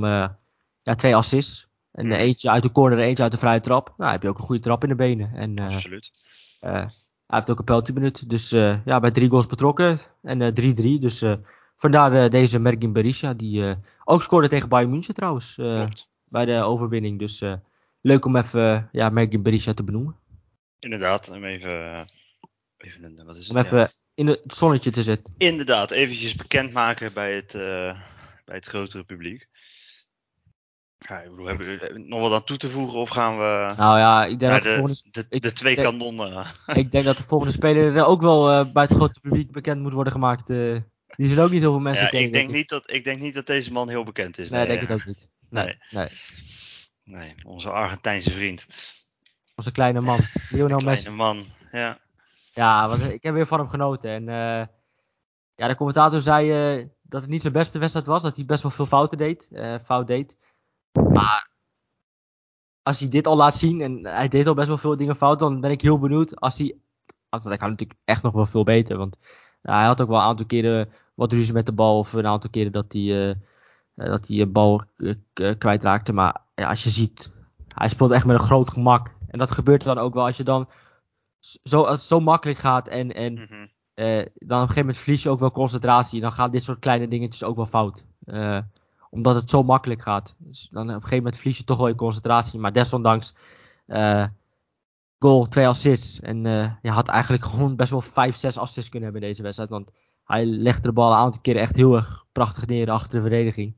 ja, 0.84 0.96
twee 0.96 1.16
assists. 1.16 1.73
En 1.94 2.12
eentje 2.12 2.50
uit 2.50 2.64
de 2.64 2.72
corner 2.72 3.00
en 3.00 3.06
eentje 3.06 3.24
uit 3.24 3.32
de 3.32 3.38
vrije 3.38 3.60
trap. 3.60 3.94
Nou, 3.98 4.12
heb 4.12 4.22
je 4.22 4.28
ook 4.30 4.38
een 4.38 4.44
goede 4.44 4.62
trap 4.62 4.84
in 4.84 4.90
de 4.90 4.96
benen. 4.96 5.34
En 5.34 5.56
eh, 5.56 5.66
Absoluut. 5.66 6.12
eh, 6.60 6.72
hij 6.74 6.90
heeft 7.28 7.50
ook 7.50 7.60
een 7.60 7.64
penalty 7.66 7.94
benut. 7.94 8.30
Dus 8.30 8.52
eh, 8.52 8.86
ja, 8.86 9.00
bij 9.00 9.12
drie 9.12 9.30
goals 9.30 9.48
betrokken. 9.48 10.00
En 10.22 10.42
eh, 10.42 10.74
3-3. 10.98 11.00
Dus 11.00 11.24
vandaar 11.78 12.30
deze 12.30 12.60
Mergin 12.60 12.94
Berisha. 12.94 13.34
Die 13.34 13.76
ook 14.04 14.22
scoorde 14.24 14.48
tegen 14.48 14.70
Bayern 14.70 14.90
München 14.92 15.14
trouwens. 15.14 15.56
bij 16.26 16.46
de 16.46 16.64
overwinning. 16.64 17.20
Dus 17.20 17.42
leuk 18.02 18.26
om 18.26 18.36
even 18.36 18.90
ja, 18.92 19.10
Mergin 19.10 19.42
Berisha 19.44 19.74
te 19.74 19.84
benoemen. 19.84 20.16
Inderdaad, 20.80 21.30
om 21.32 21.44
even, 21.46 22.06
even 22.78 23.04
een, 23.04 23.26
wat 23.26 23.36
is 23.36 23.50
Om 23.50 23.56
het? 23.56 23.66
even 23.66 23.78
Ja. 23.80 23.90
in 24.14 24.28
het 24.28 24.54
zonnetje 24.54 24.92
te 24.92 25.04
zetten. 25.04 25.34
Inderdaad, 25.38 25.92
eventjes 25.92 26.36
bekendmaken 26.36 27.14
bij 27.14 27.36
het, 27.36 27.56
eh, 27.56 28.00
bij 28.46 28.56
het 28.56 28.66
grotere 28.66 29.04
publiek. 29.04 29.48
Ja, 31.10 31.20
ik 31.20 31.30
bedoel, 31.30 31.46
hebben 31.46 31.68
we 31.68 32.04
nog 32.08 32.20
wat 32.22 32.32
aan 32.34 32.44
toe 32.44 32.58
te 32.58 32.70
voegen 32.70 33.00
of 33.00 33.10
gaan 33.10 33.38
we 33.38 33.74
Nou 33.78 33.98
ja, 34.00 34.26
ik 34.26 34.40
denk, 34.40 34.52
dat 34.52 34.62
de, 34.64 34.70
de, 34.70 34.76
volgende, 34.76 35.02
de, 35.12 35.26
ik 35.30 35.42
de 35.42 35.54
twee 35.54 35.76
denk- 35.76 35.88
kanonnen? 35.88 36.46
ik 36.74 36.92
denk 36.92 37.06
dat 37.06 37.18
de 37.18 37.24
volgende 37.24 37.54
speler 37.54 37.96
er 37.96 38.06
ook 38.06 38.22
wel 38.22 38.50
eh, 38.52 38.72
bij 38.74 38.84
het 38.84 38.94
grote 38.94 39.20
publiek 39.20 39.52
bekend 39.52 39.82
moet 39.82 39.94
worden 39.94 40.14
gemaakt. 40.14 40.50
eh. 40.50 40.78
die 41.16 41.28
zullen 41.28 41.44
ook 41.44 41.52
niet 41.52 41.62
heel 41.62 41.72
veel 41.72 41.80
mensen 41.80 42.04
Ja, 42.04 42.10
kennen. 42.10 42.28
ik, 42.28 42.34
denk 42.34 42.50
niet 42.52 42.70
dat, 42.70 42.92
ik 42.92 43.04
denk 43.04 43.18
niet 43.20 43.34
dat 43.34 43.46
deze 43.46 43.72
man 43.72 43.90
heel 43.90 44.04
bekend 44.04 44.38
is. 44.38 44.50
Nee, 44.50 44.62
ik 44.62 44.68
denk 44.68 44.82
het 44.82 44.92
ook 44.92 45.06
niet. 45.06 45.28
Nee, 45.50 45.64
Nee. 45.66 45.78
nee. 45.90 46.10
Nee, 47.04 47.34
onze 47.46 47.70
Argentijnse 47.70 48.32
vriend. 48.32 48.66
Onze 49.56 49.72
kleine 49.72 50.02
man. 50.02 50.20
Lionel 50.50 50.80
Messi. 50.80 51.04
Kleine 51.04 51.24
man. 51.24 51.46
Ja. 51.72 51.98
Ja, 52.54 52.88
want 52.88 53.12
ik 53.14 53.24
heb 53.24 53.34
weer 53.34 53.46
van 53.48 53.60
hem 53.60 53.70
genoten. 53.70 54.10
En 54.10 54.30
eh, 54.30 54.66
ja, 55.56 55.68
de 55.68 55.76
commentator 55.76 56.22
zei 56.22 56.52
eh, 56.80 56.86
dat 57.02 57.22
het 57.22 57.30
niet 57.30 57.42
zijn 57.42 57.54
beste 57.54 57.80
wedstrijd 57.80 58.06
was. 58.08 58.22
Dat 58.22 58.36
hij 58.36 58.46
best 58.46 58.62
wel 58.62 58.72
veel 58.72 58.86
fouten 58.86 59.18
deed. 59.18 59.48
eh, 59.52 59.76
fout 59.86 60.08
deed. 60.08 60.38
Maar 61.02 61.52
als 62.84 63.00
hij 63.00 63.10
dit 63.10 63.28
al 63.28 63.36
laat 63.36 63.56
zien. 63.56 63.82
En 63.82 64.06
hij 64.06 64.28
deed 64.28 64.48
al 64.48 64.54
best 64.54 64.68
wel 64.68 64.78
veel 64.78 64.98
dingen 64.98 65.16
fout. 65.16 65.40
Dan 65.40 65.62
ben 65.62 65.72
ik 65.72 65.82
heel 65.82 66.00
benieuwd. 66.00 66.40
Als 66.40 66.58
hij. 66.58 66.76
Want 67.30 67.44
hij 67.44 67.58
kan 67.58 67.70
natuurlijk 67.70 68.00
echt 68.06 68.24
nog 68.24 68.34
wel 68.34 68.46
veel 68.46 68.64
beter. 68.64 68.98
Want 68.98 69.18
ja, 69.62 69.78
hij 69.78 69.86
had 69.86 70.02
ook 70.02 70.08
wel 70.08 70.18
een 70.18 70.24
aantal 70.24 70.46
keren 70.46 70.90
wat 71.16 71.32
ruzie 71.32 71.54
met 71.54 71.66
de 71.66 71.72
bal. 71.72 71.98
Of 71.98 72.14
een 72.14 72.28
aantal 72.28 72.50
keren 72.50 72.72
dat 72.72 72.94
hij, 72.94 73.30
eh, 73.30 73.36
dat 73.96 74.28
hij 74.28 74.40
een 74.40 74.52
bal 74.52 74.82
eh, 75.34 75.58
kwijtraakte. 75.58 76.14
Maar 76.14 76.42
ja, 76.56 76.70
als 76.70 76.84
je 76.84 76.90
ziet. 76.90 77.32
Hij 77.68 77.90
speelt 77.90 78.12
echt 78.12 78.26
met 78.26 78.40
een 78.40 78.46
groot 78.46 78.70
gemak. 78.70 79.16
En 79.28 79.40
dat 79.40 79.52
gebeurt 79.52 79.84
dan 79.84 79.98
ook 79.98 80.14
wel 80.14 80.26
als 80.26 80.38
je 80.38 80.44
dan 80.44 80.70
zo, 81.64 81.96
zo 81.98 82.20
makkelijk 82.20 82.60
gaat 82.60 82.88
en, 82.88 83.14
en 83.14 83.34
Mhm. 83.34 83.68
eh, 83.94 84.16
dan 84.18 84.26
op 84.26 84.40
een 84.50 84.58
gegeven 84.60 84.76
moment 84.80 84.98
verlies 84.98 85.24
je 85.24 85.30
ook 85.30 85.40
wel 85.40 85.52
concentratie. 85.52 86.22
Dan 86.22 86.32
gaan 86.32 86.52
dit 86.52 86.64
soort 86.64 86.80
kleine 86.80 87.08
dingetjes 87.08 87.44
ook 87.44 87.56
wel 87.56 87.66
fout. 87.66 88.06
Eh, 88.26 88.60
omdat 89.14 89.36
het 89.36 89.50
zo 89.50 89.64
makkelijk 89.64 90.02
gaat. 90.02 90.36
Dus 90.38 90.68
dan 90.72 90.82
op 90.84 90.88
een 90.90 90.94
gegeven 90.96 91.18
moment 91.18 91.38
verlies 91.38 91.58
je 91.58 91.64
toch 91.64 91.78
wel 91.78 91.88
je 91.88 91.96
concentratie. 91.96 92.60
Maar 92.60 92.74
desondanks 92.74 93.34
eh, 93.86 94.26
goal, 95.20 95.48
twee 95.48 95.68
assists. 95.68 96.20
En 96.20 96.46
eh, 96.46 96.72
je 96.82 96.90
had 96.90 97.08
eigenlijk 97.08 97.46
gewoon 97.52 97.76
best 97.76 97.90
wel 97.92 98.02
vijf, 98.02 98.36
zes 98.36 98.58
assists 98.58 98.90
kunnen 98.90 99.10
hebben 99.10 99.22
in 99.22 99.34
deze 99.34 99.44
wedstrijd. 99.44 99.70
Want 99.70 99.90
hij 100.24 100.46
legde 100.46 100.82
de 100.82 100.92
bal 100.94 101.12
een 101.12 101.18
aantal 101.18 101.42
keren 101.42 101.62
echt 101.62 101.76
heel 101.76 101.96
erg 101.96 102.26
prachtig 102.32 102.66
neer 102.66 102.92
achter 102.92 103.12
de 103.16 103.22
verdediging. 103.22 103.74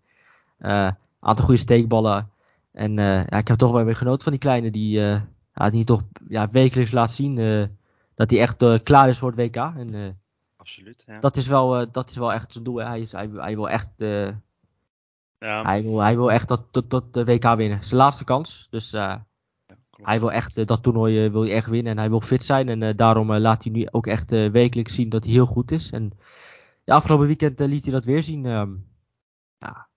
Eh, 0.57 0.71
Een 0.85 0.95
aantal 1.19 1.45
goede 1.45 1.59
steekballen. 1.59 2.29
En 2.71 2.99
eh, 2.99 3.05
ja, 3.27 3.37
ik 3.37 3.47
heb 3.47 3.57
toch 3.57 3.71
wel 3.71 3.83
weer 3.83 3.95
genoten 3.95 4.23
van 4.23 4.31
die 4.31 4.41
kleine 4.41 4.71
die, 4.71 5.01
eh, 5.11 5.21
ja, 5.53 5.69
die 5.69 5.83
toch 5.83 6.01
ja, 6.27 6.49
wekelijks 6.49 6.91
laat 6.91 7.11
zien 7.11 7.37
eh, 7.37 7.63
dat 8.15 8.29
hij 8.29 8.39
echt 8.39 8.61
eh, 8.61 8.79
klaar 8.83 9.09
is 9.09 9.17
voor 9.17 9.31
het 9.35 9.39
WK. 9.39 9.55
En 9.55 9.93
eh, 9.93 10.09
Absoluut. 10.57 11.03
Ja. 11.07 11.19
dat, 11.19 11.37
is 11.37 11.47
wel, 11.47 11.79
eh, 11.79 11.87
dat 11.91 12.09
is 12.09 12.15
wel 12.15 12.33
echt 12.33 12.51
zijn 12.51 12.63
doel. 12.63 12.75
hè. 12.75 12.85
Hij, 12.85 13.01
is, 13.01 13.11
hij, 13.11 13.29
hij 13.33 13.55
wil 13.55 13.69
echt 13.69 13.89
eh, 13.97 14.27
Ja, 15.45 15.61
Ja, 15.61 15.63
Hij 15.63 15.83
wil, 15.83 15.99
hij 15.99 16.15
wil 16.15 16.31
echt 16.31 16.47
dat, 16.47 16.83
dat 16.87 17.13
de 17.13 17.25
WK 17.25 17.55
winnen. 17.55 17.83
Zijn 17.83 17.99
laatste 18.01 18.23
kans. 18.23 18.67
Dus 18.69 18.93
eh, 18.93 19.15
klopt. 19.65 20.09
hij 20.09 20.19
wil 20.19 20.31
echt 20.31 20.57
eh, 20.57 20.65
dat 20.65 20.83
toernooi 20.83 21.25
eh, 21.25 21.31
wil 21.31 21.41
hij 21.41 21.53
echt 21.53 21.69
winnen. 21.69 21.91
En 21.91 21.97
hij 21.97 22.09
wil 22.09 22.21
fit 22.21 22.43
zijn. 22.43 22.69
En 22.69 22.95
daarom 22.95 23.33
laat 23.33 23.63
hij 23.63 23.71
nu 23.71 23.87
ook 23.91 24.07
echt 24.07 24.29
wekelijks 24.29 24.95
zien 24.95 25.09
dat 25.09 25.23
hij 25.23 25.33
heel 25.33 25.45
goed 25.45 25.71
is. 25.71 25.91
En 25.91 26.11
ja, 26.83 26.95
afgelopen 26.95 27.27
weekend 27.27 27.59
liet 27.59 27.83
hij 27.83 27.93
dat 27.93 28.05
weer 28.05 28.23
zien. 28.23 28.45
Ehm, 28.45 28.73
ja, 29.57 29.87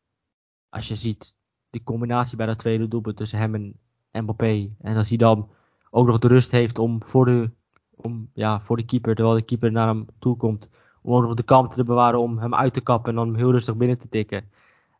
als 0.68 0.88
je 0.88 0.96
ziet 0.96 1.36
de 1.70 1.82
combinatie 1.82 2.36
bij 2.36 2.46
dat 2.46 2.58
tweede 2.58 2.88
doelpunt 2.88 3.16
tussen 3.16 3.38
hem 3.38 3.54
en 3.54 3.78
Mbappé. 4.22 4.70
En 4.80 4.96
als 4.96 5.08
hij 5.08 5.18
dan 5.18 5.50
ook 5.90 6.06
nog 6.06 6.18
de 6.18 6.28
rust 6.28 6.50
heeft 6.50 6.78
om 6.78 7.02
voor 7.04 7.24
de, 7.24 7.50
om, 7.90 8.30
ja, 8.34 8.60
voor 8.60 8.76
de 8.76 8.84
keeper, 8.84 9.14
terwijl 9.14 9.36
de 9.36 9.42
keeper 9.42 9.72
naar 9.72 9.86
hem 9.86 10.06
toe 10.18 10.36
komt. 10.36 10.70
Om 11.02 11.14
ook 11.14 11.22
nog 11.22 11.34
de 11.34 11.42
kalmte 11.42 11.76
te 11.76 11.84
bewaren 11.84 12.20
om 12.20 12.38
hem 12.38 12.54
uit 12.54 12.72
te 12.72 12.80
kappen 12.80 13.10
en 13.10 13.16
dan 13.16 13.26
hem 13.26 13.36
heel 13.36 13.50
rustig 13.50 13.76
binnen 13.76 13.98
te 13.98 14.08
tikken. 14.08 14.50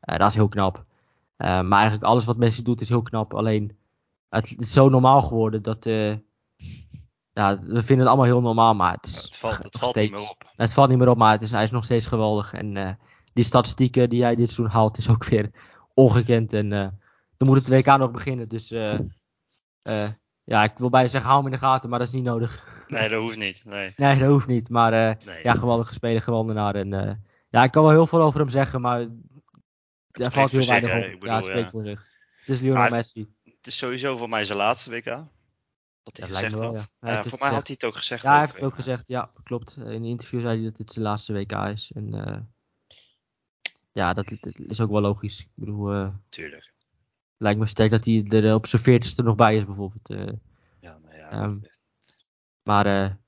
Eh, 0.09 0.19
dat 0.19 0.29
is 0.29 0.35
heel 0.35 0.49
knap. 0.49 0.85
Eh, 1.37 1.61
maar 1.61 1.79
eigenlijk 1.79 2.11
alles 2.11 2.25
wat 2.25 2.37
Messi 2.37 2.63
doet 2.63 2.81
is 2.81 2.89
heel 2.89 3.03
knap. 3.03 3.35
Alleen 3.35 3.77
het 4.29 4.55
is 4.59 4.73
zo 4.73 4.89
normaal 4.89 5.23
geworden 5.23 5.63
dat. 5.63 5.87
eh, 5.87 6.17
ja, 7.33 7.59
we 7.59 7.83
vinden 7.83 7.99
het 7.99 8.07
allemaal 8.07 8.25
heel 8.25 8.41
normaal, 8.41 8.75
maar 8.75 8.93
het, 8.93 9.07
is 9.07 9.23
het 9.23 9.37
valt, 9.37 9.63
het 9.63 9.79
valt 9.79 9.95
niet 9.97 10.11
meer 10.11 10.31
op. 10.31 10.53
het 10.57 10.73
valt 10.73 10.89
niet 10.89 10.99
meer 10.99 11.09
op, 11.09 11.17
maar 11.17 11.33
het 11.33 11.43
is, 11.43 11.51
hij 11.51 11.63
is 11.63 11.71
nog 11.71 11.85
steeds 11.85 12.07
geweldig. 12.07 12.53
En 12.53 12.99
die 13.33 13.45
statistieken 13.45 14.09
die 14.09 14.23
hij 14.23 14.35
dit 14.35 14.51
seizoen 14.51 14.75
haalt, 14.75 14.99
is 14.99 15.11
ook 15.11 15.25
weer 15.25 15.51
ongekend. 15.95 16.53
En 16.53 16.73
eh, 16.73 16.89
dan 17.37 17.49
moet 17.49 17.57
het 17.57 17.69
WK 17.69 17.87
nog 17.87 18.11
beginnen. 18.11 18.49
Dus 18.49 18.69
ja, 20.45 20.65
ik 20.65 20.79
wil 20.79 20.91
bijna 20.91 21.09
zeggen, 21.09 21.31
hou 21.31 21.43
hem 21.43 21.53
in 21.53 21.59
de 21.59 21.67
gaten, 21.67 21.91
maar 21.91 21.99
dat 21.99 22.09
is 22.09 22.15
niet 22.15 22.25
nodig. 22.25 22.67
Nee, 22.89 23.09
dat 23.09 23.21
hoeft 23.21 23.37
niet. 23.37 23.63
Nee. 23.65 23.93
Nee, 23.97 24.19
dat 24.19 24.29
hoeft 24.29 24.47
niet. 24.47 24.69
Maar 24.69 24.91
nee. 25.25 25.43
ja, 25.43 25.55
geweldige 25.55 25.95
speler, 25.95 26.23
geweldenaar. 26.23 26.75
En 26.75 26.89
ja, 27.49 27.65
ik 27.65 27.71
kan 27.71 27.83
wel 27.83 27.93
heel 27.93 28.07
veel 28.07 28.23
over 28.23 28.41
hem 28.41 28.49
zeggen, 28.49 28.81
maar 28.81 29.07
daar 30.19 30.33
valt 30.33 30.51
heel 30.51 30.63
zich, 30.63 30.81
weinig 30.81 31.15
op. 31.15 31.25
Ja, 31.25 31.43
spreekt 31.43 31.71
voor 31.71 31.85
zich. 31.85 32.07
Het 32.41 32.49
is 32.49 32.61
Lionel 32.61 32.91
Messi. 32.91 33.35
Het 33.45 33.67
is 33.67 33.77
sowieso 33.79 34.17
voor 34.17 34.29
mij 34.29 34.45
zijn 34.45 34.59
laatste 34.59 34.91
WK. 34.91 35.05
Dat 35.05 36.17
hij 36.17 36.29
gezegd 36.29 36.55
me 36.55 36.59
wel, 36.61 36.77
had. 36.77 36.93
ja. 37.01 37.25
Voor 37.25 37.39
mij 37.39 37.49
had 37.51 37.67
hij 37.67 37.77
het 37.81 37.85
ook 37.85 37.97
gezegd. 37.97 38.23
Ja, 38.23 38.31
hij 38.31 38.41
heeft 38.41 38.55
het 38.55 38.63
ook 38.63 38.75
gezegd. 38.75 39.09
Ja, 39.09 39.31
klopt. 39.43 39.77
In 39.77 39.87
een 39.87 40.05
interview 40.05 40.41
zei 40.41 40.55
hij 40.55 40.65
dat 40.65 40.77
dit 40.77 40.93
zijn 40.93 41.05
laatste 41.05 41.33
WK 41.33 41.53
is. 41.53 41.91
En 41.95 42.15
eh, 42.27 42.39
ja, 43.93 44.13
dat, 44.13 44.29
dat 44.41 44.55
is 44.59 44.81
ook 44.81 44.91
wel 44.91 45.01
logisch. 45.01 45.41
Ik 45.41 45.49
bedoel, 45.55 45.93
eh, 45.93 46.09
Tuurlijk. 46.29 46.73
lijkt 47.37 47.59
me 47.61 47.67
sterk 47.67 47.91
dat 47.91 48.05
hij 48.05 48.25
er 48.29 48.55
op 48.55 48.67
zijn 48.67 48.83
veertigste 48.83 49.23
nog 49.23 49.35
bij 49.37 49.57
is, 49.57 49.65
bijvoorbeeld. 49.65 50.11
eh. 50.11 50.35
Ja, 50.81 50.99
nou 51.03 51.17
ja. 51.17 51.31
Ehm, 51.31 51.57
maar 52.63 53.19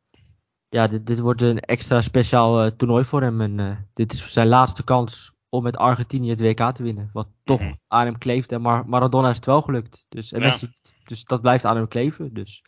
ja, 0.68 0.86
dit, 0.86 1.07
dit 1.07 1.18
wordt 1.18 1.43
een 1.43 1.61
extra 1.61 2.01
speciaal 2.01 2.76
toernooi 2.76 3.05
voor 3.05 3.22
hem. 3.22 3.41
En 3.41 3.88
dit 3.93 4.12
is 4.12 4.32
zijn 4.32 4.49
laatste 4.49 4.84
kans 4.84 5.30
om 5.51 5.63
met 5.63 5.77
Argentinië 5.77 6.31
het 6.31 6.41
WK 6.41 6.71
te 6.75 6.83
winnen. 6.83 7.11
Wat 7.13 7.29
toch 7.45 7.61
Mhm. 7.61 7.73
aan 7.89 8.05
hem 8.05 8.19
kleeft. 8.19 8.53
En 8.53 8.61
Mar 8.61 8.89
Maradona 8.89 9.31
is 9.31 9.37
het 9.37 9.47
wel 9.47 9.63
gelukt. 9.63 10.07
Dus, 10.09 10.33
en 10.33 10.41
Ja. 10.41 10.47
Messi 10.47 10.73
dus 11.05 11.25
dat 11.25 11.41
blijft 11.41 11.65
aan 11.65 11.77
hem 11.77 11.89
kleven. 11.89 12.35
Dus 12.35 12.65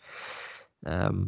ehm, 0.83 1.19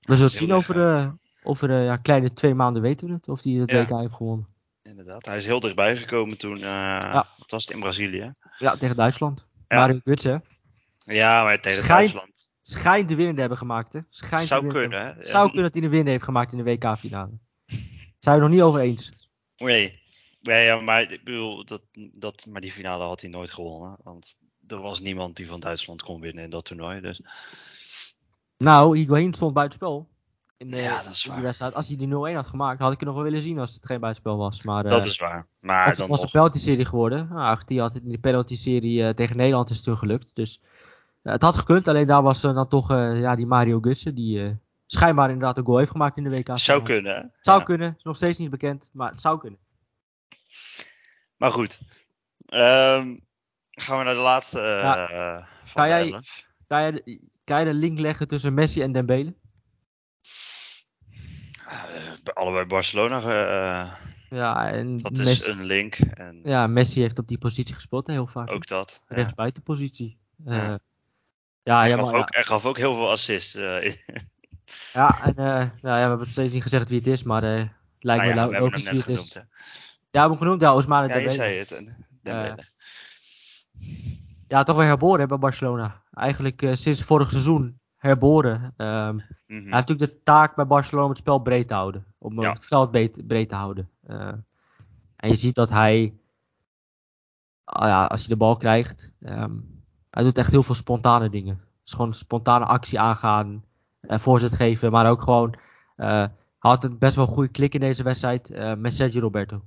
we 0.00 0.16
zullen 0.16 0.30
zien 0.30 0.52
over, 0.52 0.94
eh 0.96 1.08
over 1.42 1.70
eh, 1.70 1.84
ja, 1.84 1.96
kleine 1.96 2.32
twee 2.32 2.54
maanden 2.54 2.82
weten 2.82 3.06
we 3.08 3.12
het. 3.14 3.28
Of 3.28 3.42
hij 3.42 3.52
het 3.52 3.70
Ja. 3.70 3.82
WK 3.84 3.98
heeft 4.00 4.14
gewonnen. 4.14 4.46
Inderdaad. 4.82 5.26
Hij 5.26 5.36
is 5.36 5.44
heel 5.46 5.60
dichtbij 5.60 5.96
gekomen 5.96 6.38
toen. 6.38 6.62
eh 6.62 7.12
Wat 7.12 7.50
was 7.50 7.64
het 7.64 7.74
in 7.74 7.80
Brazilië? 7.80 8.32
Ja, 8.58 8.76
tegen 8.76 8.96
Duitsland. 8.96 9.46
Ja. 9.68 9.76
Mario 9.78 9.98
Götze 9.98 10.46
Ja, 10.98 11.42
maar 11.42 11.60
tegen 11.60 11.82
Schijnt- 11.82 12.12
Duitsland. 12.12 12.52
schijnt 12.62 13.08
de 13.08 13.14
winnende 13.14 13.40
hebben 13.40 13.58
gemaakt. 13.58 13.92
Hè? 13.92 14.00
Schijnt 14.08 14.46
Zou 14.48 14.66
de 14.66 14.72
kunnen, 14.72 15.00
hè? 15.04 15.24
Zou 15.24 15.44
kunnen 15.46 15.62
dat 15.62 15.72
hij 15.72 15.80
de 15.82 15.88
winnende 15.88 16.10
heeft 16.10 16.24
gemaakt 16.24 16.52
in 16.52 16.58
de 16.58 16.64
WK-finale. 16.64 17.38
Zijn 18.18 18.36
we 18.36 18.42
nog 18.42 18.50
niet 18.50 18.62
over 18.62 18.80
eens. 18.80 19.12
Nee. 19.56 20.04
Nee, 20.46 20.64
ja, 20.64 20.80
maar 20.80 21.12
ik 21.12 21.24
bedoel, 21.24 21.64
dat, 21.64 21.82
dat, 22.12 22.46
maar 22.48 22.60
die 22.60 22.72
finale 22.72 23.04
had 23.04 23.20
hij 23.20 23.30
nooit 23.30 23.50
gewonnen. 23.50 23.96
Want 24.02 24.36
er 24.68 24.80
was 24.80 25.00
niemand 25.00 25.36
die 25.36 25.46
van 25.46 25.60
Duitsland 25.60 26.02
kon 26.02 26.20
winnen 26.20 26.44
in 26.44 26.50
dat 26.50 26.64
toernooi. 26.64 27.00
Dus 27.00 27.20
Nou, 28.56 28.98
Higuain 28.98 29.34
stond 29.34 29.54
buitenspel. 29.54 30.08
In, 30.56 30.70
de, 30.70 30.76
Ja, 30.76 31.02
dat 31.02 31.12
is 31.12 31.18
in 31.18 31.22
die 31.22 31.32
waar. 31.32 31.42
wedstrijd. 31.42 31.74
Als 31.74 31.88
hij 31.88 31.96
die 31.96 32.08
0-1 32.08 32.34
had 32.34 32.46
gemaakt, 32.46 32.80
had 32.80 32.92
ik 32.92 32.98
het 32.98 33.06
nog 33.08 33.14
wel 33.16 33.24
willen 33.24 33.42
zien 33.42 33.58
als 33.58 33.74
het 33.74 33.86
geen 33.86 34.00
buitenspel 34.00 34.36
was. 34.36 34.62
Maar 34.62 34.84
eh, 34.84 34.90
dat 34.90 35.06
is 35.06 35.18
waar. 35.18 35.46
Maar 35.60 35.86
het 35.86 35.96
dan 35.96 36.08
was 36.08 36.22
een 36.22 36.30
penalty-serie 36.30 36.84
geworden. 36.84 37.28
Nou, 37.28 37.40
Argentinië 37.40 37.80
had 37.80 37.94
het 37.94 38.02
in 38.04 38.10
de 38.10 38.18
penalty-serie 38.18 39.02
eh, 39.06 39.14
tegen 39.14 39.36
Nederland 39.36 39.70
is 39.70 39.82
toen 39.82 39.96
gelukt. 39.96 40.30
Dus 40.34 40.60
eh, 41.22 41.32
het 41.32 41.42
had 41.42 41.56
gekund. 41.56 41.88
Alleen 41.88 42.06
daar 42.06 42.22
was 42.22 42.42
eh, 42.44 42.54
dan 42.54 42.68
toch 42.68 42.90
eh, 42.90 43.20
ja, 43.20 43.36
die 43.36 43.46
Mario 43.46 43.80
Götze. 43.80 44.12
Die 44.14 44.44
eh, 44.44 44.50
schijnbaar 44.86 45.28
inderdaad 45.30 45.58
een 45.58 45.64
goal 45.64 45.78
heeft 45.78 45.90
gemaakt 45.90 46.16
in 46.16 46.24
de 46.24 46.30
WK. 46.36 46.58
Zou 46.58 46.82
kunnen? 46.82 47.14
Het 47.16 47.30
zou 47.40 47.58
Ja. 47.58 47.64
kunnen. 47.64 47.94
Is 47.98 48.02
nog 48.04 48.16
steeds 48.16 48.38
niet 48.38 48.50
bekend. 48.50 48.90
Maar 48.92 49.10
het 49.10 49.20
zou 49.20 49.38
kunnen. 49.38 49.58
Maar 51.36 51.50
goed. 51.50 51.80
Ehm, 52.46 53.16
gaan 53.70 53.98
we 53.98 54.04
naar 54.04 54.14
de 54.14 54.20
laatste 54.20 54.60
eh 54.60 54.82
Ja. 54.82 55.48
van 55.64 55.74
Kan 55.74 55.88
jij-. 55.88 56.10
Kan 56.66 56.92
de- 56.92 57.20
kan 57.44 57.58
je 57.58 57.64
de 57.64 57.74
link 57.74 57.98
leggen 57.98 58.28
tussen 58.28 58.54
Messi 58.54 58.82
en 58.82 58.92
Dembele? 58.92 59.34
Eh, 61.68 62.34
allebei 62.34 62.64
Barcelona. 62.66 63.18
eh, 63.20 63.92
Ja, 64.30 64.70
en 64.72 64.96
dat 64.96 65.12
is 65.18 65.24
Messi, 65.24 65.50
een 65.50 65.64
link. 65.64 65.94
En 65.94 66.40
ja, 66.44 66.66
Messi 66.66 67.00
heeft 67.00 67.18
op 67.18 67.28
die 67.28 67.38
positie 67.38 67.74
gespeeld 67.74 68.06
hè, 68.06 68.12
heel 68.12 68.26
vaak. 68.26 68.50
ook 68.50 68.66
dat. 68.66 69.02
Ja. 69.08 69.16
Rechtsbuitenpositie. 69.16 70.18
Ja. 70.44 70.78
ja, 71.62 71.78
Hij, 71.80 71.88
ja, 71.88 71.96
gaf 71.96 72.10
maar- 72.10 72.20
ook, 72.20 72.34
hij 72.34 72.44
gaf 72.44 72.64
ook 72.66 72.76
heel 72.76 72.94
veel 72.94 73.10
assists. 73.10 73.52
Ja, 74.92 75.24
en 75.24 75.34
nou 75.34 75.60
ja, 75.60 75.70
we 75.80 75.88
hebben 75.88 76.18
het 76.18 76.30
steeds 76.30 76.52
niet 76.52 76.62
gezegd 76.62 76.88
wie 76.88 76.98
het 76.98 77.06
is, 77.06 77.22
maar 77.22 77.42
het 77.42 77.70
lijkt 78.00 78.34
Nou 78.34 78.48
me 78.50 78.54
hem 78.54 78.62
logisch 78.62 78.88
wie 78.90 78.98
het 78.98 79.08
is. 79.08 79.32
genoemd. 79.32 79.46
Ja, 80.16 80.20
hebben 80.22 80.38
genoemd, 80.38 80.60
ja, 80.60 80.68
Ousmane 80.70 81.08
Ja, 81.08 81.16
je 81.16 81.30
zei 81.30 81.58
het. 81.58 81.72
en 81.72 82.06
Dembele. 82.22 82.62
Ja, 84.48 84.62
toch 84.62 84.76
weer 84.76 84.86
herboren 84.86 85.20
hè, 85.20 85.26
bij 85.26 85.38
Barcelona. 85.38 86.02
Eigenlijk 86.12 86.62
eh, 86.62 86.74
sinds 86.74 87.02
vorig 87.02 87.30
seizoen 87.30 87.80
herboren. 87.96 88.74
Ehm, 88.76 89.14
Mhm. 89.14 89.24
Hij 89.46 89.72
heeft 89.72 89.88
natuurlijk 89.88 90.12
de 90.12 90.22
taak 90.22 90.54
bij 90.54 90.66
Barcelona 90.66 91.04
om 91.04 91.10
het 91.10 91.18
spel 91.18 91.38
breed 91.38 91.68
te 91.68 91.74
houden. 91.74 92.04
Om 92.18 92.38
eh, 92.38 92.42
Ja. 92.44 92.52
het 92.52 92.66
veld 92.66 92.90
breed, 93.26 93.48
te 93.48 93.54
houden. 93.54 93.90
Eh, 94.06 94.32
en 95.16 95.28
je 95.30 95.36
ziet 95.36 95.54
dat 95.54 95.70
hij, 95.70 96.14
ah 97.64 97.88
ja, 97.88 98.04
als 98.04 98.20
hij 98.20 98.28
de 98.28 98.36
bal 98.36 98.56
krijgt, 98.56 99.12
ehm, 99.20 99.52
hij 100.10 100.22
doet 100.22 100.38
echt 100.38 100.50
heel 100.50 100.62
veel 100.62 100.74
spontane 100.74 101.30
dingen. 101.30 101.60
Dus 101.82 101.92
gewoon 101.92 102.14
spontane 102.14 102.64
actie 102.64 103.00
aangaan, 103.00 103.64
eh, 104.00 104.18
voorzet 104.18 104.54
geven, 104.54 104.90
maar 104.90 105.10
ook 105.10 105.22
gewoon, 105.22 105.54
eh, 105.96 106.06
hij 106.08 106.30
had 106.58 106.84
een 106.84 106.98
best 106.98 107.16
wel 107.16 107.26
goede 107.26 107.50
klik 107.50 107.74
in 107.74 107.80
deze 107.80 108.02
wedstrijd 108.02 108.50
eh, 108.50 108.74
met 108.74 108.94
Sergio 108.94 109.20
Roberto. 109.20 109.62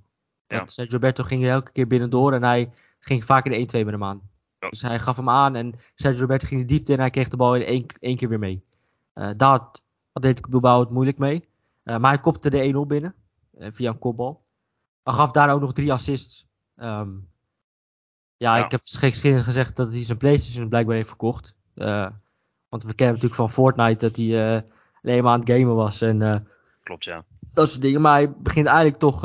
Ja. 0.50 0.58
Want 0.58 0.91
Roberto 0.91 1.24
ging 1.24 1.43
er 1.43 1.50
elke 1.50 1.72
keer 1.72 1.88
binnendoor 1.88 2.34
en 2.34 2.43
hij 2.43 2.72
ging 3.00 3.26
vaak 3.26 3.45
in 3.45 3.52
de 3.52 3.78
1-2 3.78 3.84
met 3.86 3.93
hem 3.93 4.04
aan. 4.04 4.22
Ja. 4.60 4.70
Dus 4.70 4.82
hij 4.82 5.00
gaf 5.00 5.16
hem 5.16 5.30
aan 5.30 5.56
en 5.56 5.74
Sergio 5.95 6.20
Roberto 6.22 6.47
ging 6.47 6.62
de 6.62 6.68
diepte 6.68 6.93
en 6.93 7.00
hij 7.00 7.10
kreeg 7.10 7.28
de 7.30 7.38
bal 7.38 7.56
in 7.56 7.62
één, 7.66 7.86
één 8.00 8.16
keer 8.18 8.30
weer 8.30 8.39
mee. 8.39 8.64
Eh, 9.14 9.30
daar 9.38 9.62
Atletico 10.14 10.50
Bilbao 10.50 10.80
het 10.80 10.89
moeilijk 10.89 11.18
mee. 11.18 11.47
Eh, 11.84 11.97
maar 11.97 12.12
hij 12.12 12.20
kopte 12.22 12.50
de 12.50 12.62
1-0 12.74 12.88
binnen. 12.88 13.16
eh, 13.58 13.68
via 13.72 13.89
een 13.89 14.00
kopbal. 14.00 14.43
Hij 15.04 15.14
gaf 15.14 15.32
daar 15.32 15.54
ook 15.54 15.62
nog 15.62 15.74
drie 15.74 15.93
assists. 15.93 16.47
Ehm, 16.76 17.10
ja, 18.38 18.58
Ja. 18.58 18.66
ik 18.66 18.72
heb 18.72 18.82
geschiedenis 18.84 19.45
gezegd 19.45 19.76
dat 19.76 19.91
hij 19.91 20.04
zijn 20.04 20.18
Playstation 20.18 20.70
blijkbaar 20.70 20.95
heeft 20.95 21.08
verkocht. 21.08 21.56
Want 22.70 22.84
we 22.84 22.93
kennen 22.93 23.16
natuurlijk 23.16 23.34
van 23.41 23.52
Fortnite 23.52 24.06
dat 24.08 24.16
hij 24.16 24.66
alleen 25.02 25.24
maar 25.24 25.34
aan 25.34 25.39
het 25.39 25.50
gamen 25.50 25.76
was. 25.76 26.02
En 26.02 26.47
Klopt, 26.84 27.04
ja. 27.04 27.22
dat 27.54 27.70
soort 27.70 27.82
dingen. 27.82 28.02
Maar 28.02 28.14
hij 28.14 28.32
begint 28.32 28.68
eigenlijk 28.68 29.00
toch... 29.00 29.22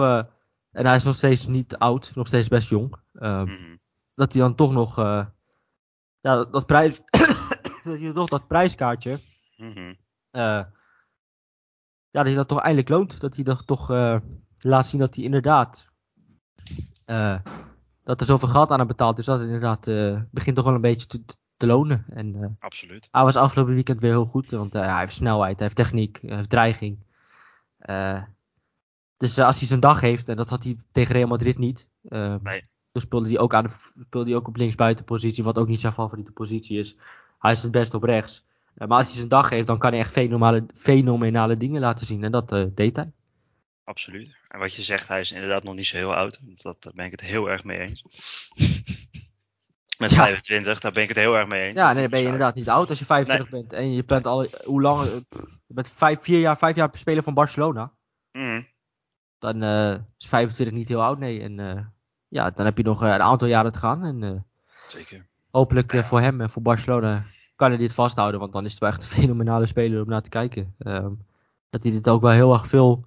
en 0.74 0.86
hij 0.86 0.96
is 0.96 1.04
nog 1.04 1.14
steeds 1.14 1.46
niet 1.46 1.76
oud. 1.76 2.12
Nog 2.14 2.26
steeds 2.26 2.48
best 2.48 2.68
jong. 2.68 2.94
Ehm, 3.14 3.44
Mhm. 3.44 3.76
dat 4.14 4.32
hij 4.32 4.42
dan 4.42 4.54
toch 4.54 4.72
nog... 4.72 4.98
eh, 4.98 5.26
ja, 6.20 6.34
dat, 6.34 6.52
dat 6.52 6.66
prijs... 6.66 7.00
dat 7.84 7.98
hij 8.00 8.12
toch 8.12 8.28
dat 8.28 8.46
prijskaartje... 8.46 9.18
Mhm. 9.56 9.94
eh, 10.30 10.42
ja, 12.10 12.20
dat 12.20 12.26
hij 12.26 12.34
dat 12.34 12.48
toch 12.48 12.60
eindelijk 12.60 12.88
loont. 12.88 13.20
Dat 13.20 13.34
hij 13.34 13.44
dat 13.44 13.66
toch 13.66 13.90
eh, 13.90 14.16
laat 14.58 14.86
zien 14.86 15.00
dat 15.00 15.14
hij 15.14 15.24
inderdaad. 15.24 15.88
dat 18.02 18.20
er 18.20 18.26
zoveel 18.26 18.48
geld 18.48 18.70
aan 18.70 18.78
hem 18.78 18.86
betaald 18.86 19.18
is. 19.18 19.24
Dat 19.24 19.38
het 19.38 19.46
inderdaad 19.50 19.84
begint 20.30 20.56
toch 20.56 20.64
wel 20.64 20.74
een 20.74 20.80
beetje 20.80 21.06
te, 21.06 21.24
te 21.56 21.66
lonen. 21.66 22.04
En 22.08 22.56
Absoluut. 22.60 23.08
hij 23.10 23.22
was 23.22 23.36
afgelopen 23.36 23.74
weekend 23.74 24.00
weer 24.00 24.10
heel 24.10 24.26
goed. 24.26 24.50
Want 24.50 24.72
hij 24.72 24.98
heeft 24.98 25.14
snelheid, 25.14 25.54
hij 25.58 25.64
heeft 25.64 25.76
techniek, 25.76 26.18
hij 26.22 26.36
heeft 26.36 26.50
dreiging. 26.50 27.04
Dus 29.24 29.36
eh, 29.36 29.44
als 29.44 29.58
hij 29.58 29.68
zijn 29.68 29.80
dag 29.80 30.00
heeft, 30.00 30.28
en 30.28 30.36
dat 30.36 30.48
had 30.48 30.62
hij 30.64 30.76
tegen 30.92 31.14
Real 31.14 31.28
Madrid 31.28 31.58
niet. 31.58 31.88
eh, 32.08 32.34
Nee. 32.42 32.60
Toen 32.92 33.02
speelde 33.02 33.28
hij 33.28 33.38
ook, 33.38 33.54
aan 33.54 33.64
de, 33.64 33.70
speelde 34.06 34.28
hij 34.30 34.38
ook 34.38 34.48
op 34.48 34.56
linksbuitenpositie, 34.56 35.44
wat 35.44 35.58
ook 35.58 35.68
niet 35.68 35.80
zijn 35.80 35.92
favoriete 35.92 36.32
positie 36.32 36.78
is. 36.78 36.96
Hij 37.38 37.52
is 37.52 37.62
het 37.62 37.70
best 37.70 37.94
op 37.94 38.02
rechts. 38.02 38.44
Eh, 38.74 38.88
maar 38.88 38.98
als 38.98 39.06
hij 39.06 39.16
zijn 39.16 39.28
dag 39.28 39.50
heeft, 39.50 39.66
dan 39.66 39.78
kan 39.78 39.90
hij 39.90 40.00
echt 40.00 40.12
fenomenale, 40.12 40.66
fenomenale 40.74 41.56
dingen 41.56 41.80
laten 41.80 42.06
zien. 42.06 42.24
En 42.24 42.32
dat 42.32 42.52
eh, 42.52 42.64
deed 42.74 42.96
hij. 42.96 43.12
Absoluut. 43.84 44.36
En 44.48 44.58
wat 44.58 44.74
je 44.74 44.82
zegt, 44.82 45.08
hij 45.08 45.20
is 45.20 45.32
inderdaad 45.32 45.62
nog 45.62 45.74
niet 45.74 45.86
zo 45.86 45.96
heel 45.96 46.14
oud. 46.14 46.40
Dat, 46.62 46.82
daar 46.82 46.92
ben 46.94 47.04
ik 47.04 47.10
het 47.10 47.20
heel 47.20 47.50
erg 47.50 47.64
mee 47.64 47.78
eens. 47.78 48.02
Met 49.98 50.10
Ja. 50.10 50.16
25, 50.24 50.80
daar 50.80 50.92
ben 50.92 51.02
ik 51.02 51.08
het 51.08 51.18
heel 51.18 51.36
erg 51.36 51.48
mee 51.48 51.62
eens. 51.66 51.74
Ja, 51.74 51.92
nee, 51.92 52.00
dan 52.02 52.10
ben 52.10 52.18
je 52.20 52.24
inderdaad 52.24 52.54
niet 52.54 52.68
oud 52.68 52.88
als 52.88 52.98
je 52.98 53.04
25 53.04 53.50
bent. 53.50 53.72
En 53.72 53.92
je 53.92 54.04
bent 54.04 54.26
al, 54.26 54.46
hoe 54.64 54.80
lang, 54.82 55.04
je 55.66 55.74
bent 55.74 55.88
vijf, 55.88 56.20
vier 56.20 56.40
jaar, 56.40 56.58
vijf 56.58 56.76
jaar 56.76 56.90
speler 56.92 57.22
van 57.22 57.34
Barcelona. 57.34 57.92
Mhm. 58.32 58.62
Dan 59.44 59.62
eh, 59.62 59.92
is 60.18 60.26
25 60.26 60.76
niet 60.76 60.88
heel 60.88 61.02
oud, 61.02 61.18
nee. 61.18 61.40
En 61.40 61.60
eh, 61.60 61.84
ja, 62.28 62.50
dan 62.50 62.64
heb 62.64 62.76
je 62.76 62.82
nog 62.82 63.00
een 63.00 63.22
aantal 63.22 63.48
jaren 63.48 63.72
te 63.72 63.78
gaan. 63.78 64.04
En 64.04 64.46
Zeker. 64.88 65.26
hopelijk 65.50 66.04
voor 66.04 66.20
hem 66.20 66.40
en 66.40 66.50
voor 66.50 66.62
Barcelona 66.62 67.24
kan 67.56 67.68
hij 67.68 67.78
dit 67.78 67.92
vasthouden. 67.92 68.40
Want 68.40 68.52
dan 68.52 68.64
is 68.64 68.70
het 68.70 68.80
wel 68.80 68.90
echt 68.90 69.02
een 69.02 69.08
fenomenale 69.20 69.66
speler 69.66 70.02
om 70.02 70.08
naar 70.08 70.22
te 70.22 70.28
kijken. 70.28 70.74
Ehm, 70.78 71.12
dat 71.70 71.82
hij 71.82 71.92
dit 71.92 72.08
ook 72.08 72.20
wel 72.20 72.30
heel 72.30 72.52
erg 72.52 72.66
veel 72.66 73.06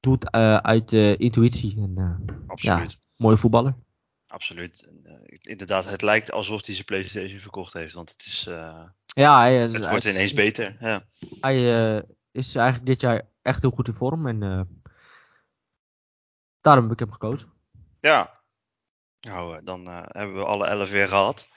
doet 0.00 0.30
uit 0.62 0.92
intuïtie. 0.92 1.76
En, 1.76 2.24
Absoluut. 2.46 2.92
Ja, 3.00 3.08
mooie 3.16 3.36
voetballer. 3.36 3.74
Absoluut. 4.26 4.86
En, 4.88 5.20
inderdaad, 5.40 5.90
het 5.90 6.02
lijkt 6.02 6.32
alsof 6.32 6.66
hij 6.66 6.74
zijn 6.74 6.86
PlayStation 6.86 7.40
verkocht 7.40 7.72
heeft. 7.72 7.94
Want 7.94 8.10
het 8.10 8.26
is. 8.26 8.44
ja, 9.06 9.38
hij, 9.38 9.56
het 9.56 9.88
wordt 9.88 10.04
ineens 10.04 10.32
beter. 10.32 10.76
Ja. 10.80 11.02
Hij 11.40 12.04
is 12.32 12.54
eigenlijk 12.54 12.86
dit 12.86 13.00
jaar 13.00 13.22
echt 13.42 13.62
heel 13.62 13.70
goed 13.70 13.88
in 13.88 13.94
vorm. 13.94 14.26
En 14.26 14.42
uh, 14.42 14.60
daarom 16.66 16.84
heb 16.84 16.92
ik 16.92 16.98
hem 16.98 17.12
gekozen. 17.12 17.52
Ja. 18.00 18.32
Nou, 19.20 19.64
dan 19.64 19.88
uh, 19.88 20.02
hebben 20.06 20.36
we 20.36 20.44
alle 20.44 20.66
elf 20.66 20.90
weer 20.90 21.08
gehad. 21.08 21.48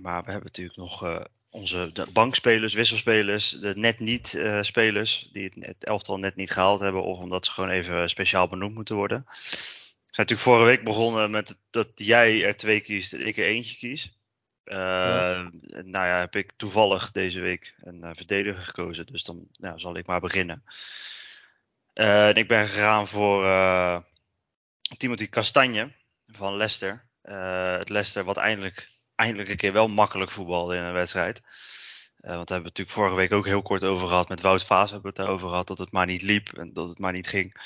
Maar 0.00 0.24
we 0.24 0.30
hebben 0.30 0.44
natuurlijk 0.44 0.78
nog 0.78 1.04
uh, 1.04 1.20
onze 1.50 1.90
de 1.92 2.06
bankspelers, 2.12 2.74
wisselspelers, 2.74 3.50
de 3.50 3.72
net 3.76 3.98
niet 3.98 4.40
spelers. 4.60 5.28
Die 5.32 5.44
het, 5.44 5.54
het, 5.66 5.84
elftal 5.84 6.18
net 6.18 6.36
niet 6.36 6.50
gehaald 6.50 6.80
hebben. 6.80 7.02
Of 7.02 7.18
omdat 7.18 7.44
ze 7.44 7.50
gewoon 7.50 7.70
even 7.70 8.08
speciaal 8.08 8.48
benoemd 8.48 8.74
moeten 8.74 8.96
worden. 8.96 9.24
We 9.26 10.22
zijn 10.24 10.26
natuurlijk 10.26 10.40
vorige 10.40 10.64
week 10.64 10.84
begonnen 10.84 11.30
met 11.30 11.58
dat 11.70 11.88
jij 11.94 12.44
er 12.44 12.56
twee 12.56 12.80
kiest 12.80 13.12
en 13.12 13.26
ik 13.26 13.36
er 13.36 13.44
eentje 13.44 13.76
kies. 13.76 14.16
Uh, 14.64 14.76
ja. 14.76 15.50
Nou 15.84 16.06
ja, 16.06 16.18
heb 16.18 16.36
ik 16.36 16.52
toevallig 16.56 17.10
deze 17.10 17.40
week 17.40 17.74
een 17.78 18.04
uh, 18.04 18.10
verdediger 18.12 18.62
gekozen. 18.62 19.06
Dus 19.06 19.22
dan 19.22 19.46
nou, 19.56 19.78
zal 19.78 19.96
ik 19.96 20.06
maar 20.06 20.20
beginnen. 20.20 20.62
Uh, 21.96 22.34
ik 22.34 22.48
ben 22.48 22.66
gegaan 22.66 23.06
voor 23.06 23.42
Timothy 24.96 25.28
Castagne 25.28 25.92
van 26.26 26.56
Leicester. 26.56 27.04
het 27.78 27.88
Leicester 27.88 28.24
wat 28.24 28.36
eindelijk, 28.36 28.88
eindelijk 29.14 29.48
een 29.48 29.56
keer 29.56 29.72
wel 29.72 29.88
makkelijk 29.88 30.30
voetbalde 30.30 30.76
in 30.76 30.82
een 30.82 30.92
wedstrijd. 30.92 31.40
want 31.40 31.50
daar 32.20 32.36
hebben 32.36 32.56
we 32.56 32.62
natuurlijk 32.62 32.96
vorige 32.96 33.14
week 33.14 33.32
ook 33.32 33.46
heel 33.46 33.62
kort 33.62 33.84
over 33.84 34.08
gehad. 34.08 34.28
Met 34.28 34.40
Wout 34.40 34.64
Vaas 34.64 34.90
hebben 34.90 35.02
we 35.02 35.16
het 35.16 35.16
daarover 35.16 35.48
gehad. 35.48 35.66
Dat 35.66 35.78
het 35.78 35.92
maar 35.92 36.06
niet 36.06 36.22
liep 36.22 36.52
en 36.52 36.72
dat 36.72 36.88
het 36.88 36.98
maar 36.98 37.12
niet 37.12 37.28
ging. 37.28 37.56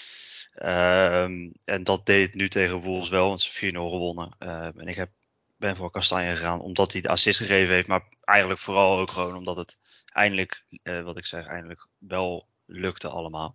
Ehm, 0.54 1.50
en 1.64 1.84
dat 1.84 2.06
deed 2.06 2.26
het 2.26 2.34
nu 2.34 2.48
tegen 2.48 2.80
Wolves 2.80 3.08
wel. 3.08 3.28
Want 3.28 3.40
ze 3.40 3.50
4-0 3.50 3.88
gewonnen. 3.88 4.34
en 4.38 4.88
ik 4.88 4.96
heb 4.96 5.10
ben 5.56 5.76
voor 5.76 5.90
Kastanje 5.90 6.30
gegaan 6.30 6.60
omdat 6.60 6.92
hij 6.92 7.00
de 7.00 7.08
assist 7.08 7.38
gegeven 7.38 7.74
heeft. 7.74 7.86
Maar 7.86 8.04
eigenlijk 8.20 8.60
vooral 8.60 8.98
ook 8.98 9.10
gewoon 9.10 9.36
omdat 9.36 9.56
het 9.56 9.78
eindelijk, 10.12 10.64
wat 10.82 11.18
ik 11.18 11.26
zeg, 11.26 11.46
eindelijk 11.46 11.86
wel 11.98 12.48
lukte 12.66 13.08
allemaal 13.08 13.54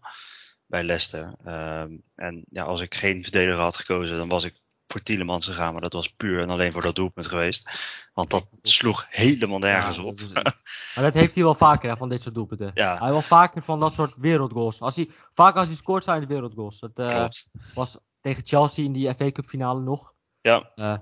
bij 0.67 0.83
Leicester. 0.83 1.33
Um, 1.45 2.03
en 2.15 2.45
ja, 2.49 2.63
als 2.63 2.81
ik 2.81 2.95
geen 2.95 3.23
verdediger 3.23 3.61
had 3.61 3.77
gekozen, 3.77 4.17
dan 4.17 4.29
was 4.29 4.43
ik 4.43 4.53
voor 4.87 5.01
Tielemans 5.01 5.45
gegaan. 5.45 5.71
Maar 5.71 5.81
dat 5.81 5.93
was 5.93 6.13
puur 6.13 6.41
en 6.41 6.49
alleen 6.49 6.71
voor 6.71 6.81
dat 6.81 6.95
doelpunt 6.95 7.27
geweest. 7.27 7.69
Want 8.13 8.29
dat 8.29 8.47
sloeg 8.61 9.05
helemaal 9.09 9.59
nergens 9.59 9.97
ja, 9.97 10.03
op. 10.03 10.19
Maar 10.95 11.03
dat 11.03 11.13
heeft 11.13 11.33
hij 11.33 11.43
wel 11.43 11.55
vaker 11.55 11.89
hè, 11.89 11.97
van 11.97 12.09
dit 12.09 12.21
soort 12.21 12.35
doelpunten. 12.35 12.71
Ja. 12.73 12.97
Hij 12.97 13.09
wel 13.09 13.21
vaker 13.21 13.63
van 13.63 13.79
dat 13.79 13.93
soort 13.93 14.15
wereldgoals. 14.15 14.81
Als 14.81 14.95
hij, 14.95 15.09
vaak 15.33 15.55
als 15.55 15.67
hij 15.67 15.77
scoort 15.77 16.03
zijn 16.03 16.19
het 16.19 16.29
wereldgoals. 16.29 16.79
Dat 16.79 16.99
uh, 16.99 17.27
was 17.73 17.97
tegen 18.21 18.45
Chelsea 18.45 18.85
in 18.85 18.93
die 18.93 19.13
FA 19.13 19.31
Cup 19.31 19.45
finale 19.45 19.81
nog. 19.81 20.13
Ja. 20.41 20.71
Uh, 20.75 20.97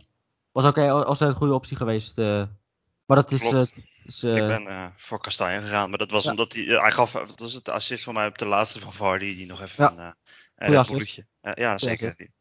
was 0.52 0.66
ook 0.66 0.78
als 0.78 1.20
een 1.20 1.36
goede 1.36 1.54
optie 1.54 1.78
geweest. 1.78 2.18
Uh, 2.18 2.44
maar 3.14 3.24
dat 3.24 3.32
is. 3.32 3.52
Uh, 3.54 3.62
is 4.04 4.24
uh, 4.24 4.36
ik 4.36 4.48
ben 4.48 4.62
uh, 4.62 4.86
voor 4.98 5.20
Kastanje 5.20 5.62
gegaan. 5.62 5.90
Maar 5.90 5.98
dat 5.98 6.12
was 6.12 6.24
ja. 6.24 6.30
omdat 6.30 6.54
hij. 6.54 6.64
hij 6.64 6.92
gaf. 6.92 7.12
Dat 7.12 7.40
was 7.40 7.54
het 7.54 7.70
assist 7.70 8.04
van 8.04 8.14
mij 8.14 8.28
op 8.28 8.38
de 8.38 8.46
laatste 8.46 8.80
van 8.80 8.94
Vardy. 8.94 9.36
Die 9.36 9.46
nog 9.46 9.62
even 9.62 9.94
ja. 9.96 10.16
een, 10.56 10.74
Red 10.74 10.88
Bulletje. 10.90 11.26
ja, 11.54 11.78
zeker. 11.78 12.14
Die, 12.18 12.32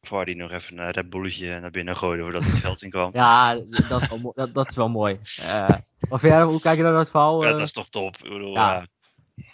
Vardy 0.00 0.32
nog 0.32 0.50
even 0.50 0.78
een 0.78 0.90
Red 0.90 1.10
Bulletje 1.10 1.60
naar 1.60 1.70
binnen 1.70 1.96
gooide 1.96 2.22
voordat 2.22 2.42
hij 2.42 2.50
het 2.50 2.60
veld 2.60 2.82
in 2.82 2.90
kwam. 2.90 3.10
ja, 3.14 3.54
dat 3.54 4.02
is 4.02 4.08
wel, 4.08 4.32
dat, 4.34 4.54
dat 4.54 4.68
is 4.68 4.76
wel 4.76 4.88
mooi. 4.88 5.20
of 6.08 6.22
jij, 6.22 6.42
hoe 6.42 6.60
kijk 6.60 6.76
je 6.76 6.82
naar 6.82 6.92
dat 6.92 7.10
verhaal? 7.10 7.44
Ja, 7.44 7.50
dat 7.50 7.60
is 7.60 7.72
toch 7.72 7.88
top. 7.88 8.16
Ik 8.16 8.30
bedoel, 8.30 8.54
ja. 8.54 8.72
ja. 8.72 8.86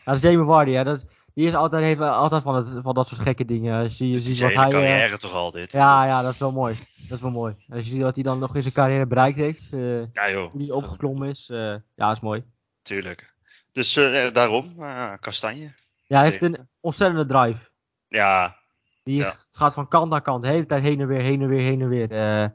Dat 0.04 0.16
is 0.16 0.22
Jamie 0.22 0.46
Vardy. 0.46 0.72
Hè. 0.72 0.84
Dat, 0.84 1.04
die 1.36 1.46
is 1.46 1.54
altijd, 1.54 1.82
heeft 1.82 2.00
altijd 2.00 2.42
van, 2.42 2.54
het, 2.54 2.68
van 2.82 2.94
dat 2.94 3.08
soort 3.08 3.20
gekke 3.20 3.44
dingen. 3.44 3.82
Als 3.82 3.98
je, 3.98 4.08
je 4.08 4.20
ziet 4.20 4.40
wat 4.40 4.54
hij. 4.54 4.70
carrière 4.70 5.18
toch 5.18 5.32
al 5.32 5.50
dit. 5.50 5.72
Ja, 5.72 6.06
ja, 6.06 6.22
dat 6.22 6.32
is 6.32 6.38
wel 6.38 6.52
mooi. 6.52 6.74
Dat 7.08 7.16
is 7.16 7.22
wel 7.22 7.30
mooi. 7.30 7.54
Als 7.68 7.84
je 7.84 7.90
ziet 7.90 8.02
wat 8.02 8.14
hij 8.14 8.24
dan 8.24 8.38
nog 8.38 8.54
in 8.56 8.62
zijn 8.62 8.74
carrière 8.74 9.06
bereikt 9.06 9.36
heeft. 9.36 9.62
Uh, 9.70 10.12
ja, 10.12 10.30
joh. 10.30 10.50
Hoe 10.50 10.60
hij 10.60 10.70
opgeklommen 10.70 11.28
is. 11.28 11.48
Uh, 11.52 11.74
ja, 11.94 12.12
is 12.12 12.20
mooi. 12.20 12.44
Tuurlijk. 12.82 13.34
Dus 13.72 13.96
uh, 13.96 14.32
daarom, 14.32 14.74
kastanje. 15.20 15.74
Ja, 16.06 16.18
hij 16.18 16.28
heeft 16.28 16.42
een 16.42 16.68
ontzettende 16.80 17.26
drive. 17.26 17.70
Ja. 18.08 18.56
Die 19.02 19.16
ja. 19.16 19.34
gaat 19.50 19.74
van 19.74 19.88
kant 19.88 20.10
naar 20.10 20.22
kant. 20.22 20.42
De 20.42 20.48
hele 20.48 20.66
tijd 20.66 20.82
heen 20.82 21.00
en 21.00 21.06
weer, 21.06 21.20
heen 21.20 21.42
en 21.42 21.48
weer, 21.48 21.62
heen 21.62 21.80
en 21.80 21.88
weer. 21.88 22.08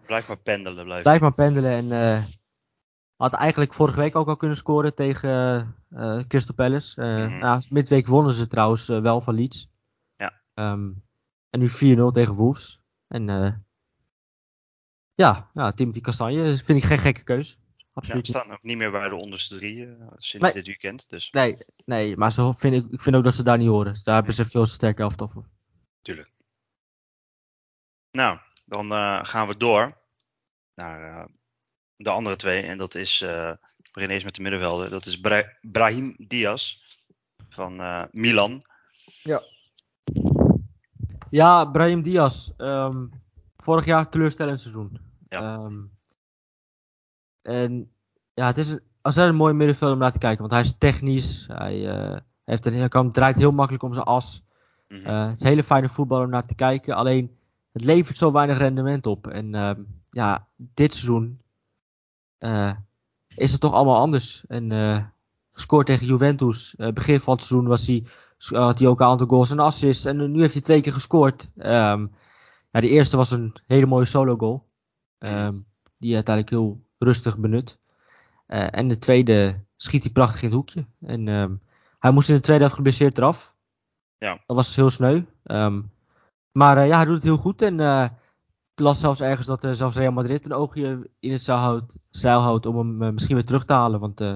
blijf 0.06 0.28
maar 0.28 0.38
pendelen. 0.38 0.84
Blijf, 0.84 1.04
blijf 1.04 1.20
maar 1.20 1.34
pendelen. 1.34 1.72
En 1.72 2.26
had 3.22 3.34
eigenlijk 3.34 3.74
vorige 3.74 4.00
week 4.00 4.16
ook 4.16 4.28
al 4.28 4.36
kunnen 4.36 4.58
scoren 4.58 4.96
tegen 4.96 5.76
uh, 5.90 6.24
Crystal 6.28 6.56
Palace. 6.56 7.02
Uh, 7.02 7.40
ja, 7.40 7.62
midweek 7.70 8.08
wonnen 8.08 8.34
ze 8.34 8.48
trouwens 8.48 8.90
uh, 8.90 9.02
wel 9.02 9.22
van 9.22 9.36
Leeds. 9.36 9.70
Ja. 10.16 10.42
Um, 10.54 11.04
en 11.50 11.60
nu 11.60 11.70
4-0 11.70 11.74
tegen 12.12 12.34
Wolves. 12.34 12.82
En 13.08 13.26
ja, 15.14 15.50
ja, 15.54 15.72
Timothy 15.72 16.02
Kastanje 16.02 16.58
vind 16.58 16.78
ik 16.78 16.84
geen 16.84 16.98
gekke 16.98 17.24
keus. 17.24 17.60
Absoluut. 17.94 18.28
Ja, 18.28 18.40
staan 18.40 18.52
ook 18.52 18.64
niet 18.64 18.78
meer 18.78 18.92
bij 18.92 19.10
de 19.10 19.16
onderste 19.16 19.58
drie 19.58 19.88
sinds 20.18 20.46
nee. 20.46 20.54
dit 20.54 20.68
weekend. 20.68 21.10
Dus. 21.10 21.32
Nee, 21.32 21.58
nee, 21.86 22.18
maar 22.18 22.32
zo 22.32 22.52
vind 22.52 22.76
ik, 22.76 22.92
ik 22.92 23.02
vind 23.02 23.16
ook 23.16 23.24
dat 23.24 23.36
ze 23.36 23.44
daar 23.44 23.58
niet 23.58 23.68
horen. 23.68 24.00
Daar 24.04 24.16
hebben 24.16 24.34
ze 24.34 24.46
veel 24.46 24.66
sterke 24.66 25.02
elftal 25.02 25.30
voor. 25.30 25.46
Tuurlijk. 26.02 26.32
Nou, 28.12 28.40
dan 28.66 28.92
gaan 29.26 29.48
we 29.48 29.58
door 29.58 29.92
naar 30.76 31.30
de 32.04 32.10
andere 32.10 32.36
twee. 32.36 32.62
En 32.62 32.78
dat 32.78 32.96
is, 32.96 33.22
uh, 33.22 33.30
we 33.30 33.90
beginnen 33.92 34.12
eerst 34.12 34.26
met 34.26 34.36
de 34.36 34.42
middenvelden. 34.42 34.90
Dat 34.90 35.06
is 35.06 35.20
Bra 35.20 35.44
Brahim 35.62 36.16
Diaz 36.18 36.78
van 37.50 37.74
uh, 37.74 38.04
Milan. 38.12 38.64
Ja. 39.06 39.44
Ja, 41.30 41.66
Brahim 41.66 42.02
Diaz. 42.02 42.50
Um, 42.58 43.12
vorig 43.58 43.86
jaar 43.86 44.10
teleurstellend 44.10 44.60
seizoen. 44.60 45.00
Ja. 45.30 45.54
Um, 45.54 45.92
en 47.42 47.92
ja, 48.34 48.46
het 48.46 48.58
is 48.58 48.70
een, 48.70 48.82
als 49.02 49.16
een 49.16 49.36
mooie 49.36 49.54
middenvelder 49.54 49.96
om 49.96 50.02
naar 50.02 50.12
te 50.12 50.18
kijken. 50.18 50.40
Want 50.40 50.52
hij 50.52 50.62
is 50.62 50.78
technisch. 50.78 51.48
Hij, 51.48 51.78
uh, 52.12 52.18
heeft 52.44 52.66
een, 52.66 52.74
hij 52.74 52.88
kan, 52.88 53.12
draait 53.12 53.38
heel 53.38 53.52
makkelijk 53.52 53.84
om 53.84 53.94
zijn 53.94 54.06
as. 54.06 54.44
Mm 54.88 54.98
-hmm. 54.98 55.06
het 55.06 55.36
is 55.36 55.42
een 55.42 55.48
hele 55.48 55.64
fijne 55.64 55.90
voetballer 55.90 56.26
om 56.26 56.32
naar 56.32 56.46
te 56.46 56.56
kijken. 56.56 56.96
Alleen, 56.96 57.38
het 57.72 57.84
levert 57.84 58.18
zo 58.18 58.32
weinig 58.32 58.58
rendement 58.58 59.08
op. 59.08 59.28
En 59.28 59.56
um, 59.56 60.02
ja, 60.10 60.48
dit 60.56 60.94
seizoen 60.94 61.42
is 63.36 63.52
het 63.52 63.62
toch 63.62 63.74
allemaal 63.74 63.98
anders. 63.98 64.44
En 64.48 64.72
uh, 64.72 65.04
gescoord 65.52 65.86
tegen 65.86 66.08
Juventus. 66.08 66.74
Uh, 66.78 66.92
begin 66.92 67.20
van 67.20 67.34
het 67.34 67.44
seizoen 67.44 67.70
was 67.70 67.88
hij, 67.88 68.04
had 68.38 68.80
hij 68.80 68.88
ook 68.88 69.00
een 69.00 69.06
aantal 69.06 69.28
goals 69.28 69.52
en 69.52 69.60
assists. 69.60 70.06
En 70.06 70.32
nu 70.32 70.40
heeft 70.40 70.54
hij 70.54 70.62
twee 70.62 70.82
keer 70.82 70.94
gescoord. 70.94 71.52
Um, 71.56 72.12
ja, 72.72 72.80
de 72.80 72.90
eerste 72.90 73.18
was 73.18 73.32
een 73.32 73.56
hele 73.68 73.86
mooie 73.86 74.06
solo 74.06 74.36
goal. 74.36 74.70
Um, 75.20 75.66
die 75.98 76.16
hij 76.16 76.16
uiteindelijk 76.16 76.56
heel 76.56 76.82
rustig 76.98 77.38
benut. 77.38 77.78
en 78.48 78.88
de 78.88 78.98
tweede 78.98 79.64
schiet 79.78 80.04
hij 80.04 80.12
prachtig 80.12 80.42
in 80.42 80.48
het 80.48 80.58
hoekje. 80.58 80.86
En 81.02 81.28
um, 81.28 81.62
hij 82.00 82.12
moest 82.12 82.30
in 82.30 82.36
de 82.36 82.42
tweede 82.42 82.62
helft 82.62 82.78
geblesseerd 82.78 83.18
eraf. 83.18 83.54
Ja. 84.18 84.32
Dat 84.46 84.56
was 84.56 84.76
heel 84.76 84.90
sneu. 84.90 85.22
maar 86.52 86.88
ja, 86.88 86.96
hij 86.96 87.06
doet 87.06 87.14
het 87.14 87.24
heel 87.24 87.38
goed. 87.38 87.62
En 87.62 87.80
las 88.82 89.00
zelfs 89.00 89.22
ergens 89.22 89.48
dat 89.48 89.64
uh, 89.64 89.72
zelfs 89.72 89.96
Real 89.96 90.12
Madrid 90.12 90.46
een 90.46 90.54
oogje 90.54 91.10
in 91.20 91.32
het 91.32 91.44
zeil 91.44 91.58
houdt, 91.58 91.94
zeil 92.10 92.40
houdt 92.40 92.66
om 92.66 92.78
hem 92.78 93.02
uh, 93.02 93.10
misschien 93.10 93.36
weer 93.36 93.46
terug 93.46 93.66
te 93.66 93.74
halen. 93.74 94.00
Want 94.00 94.22
uh, 94.22 94.28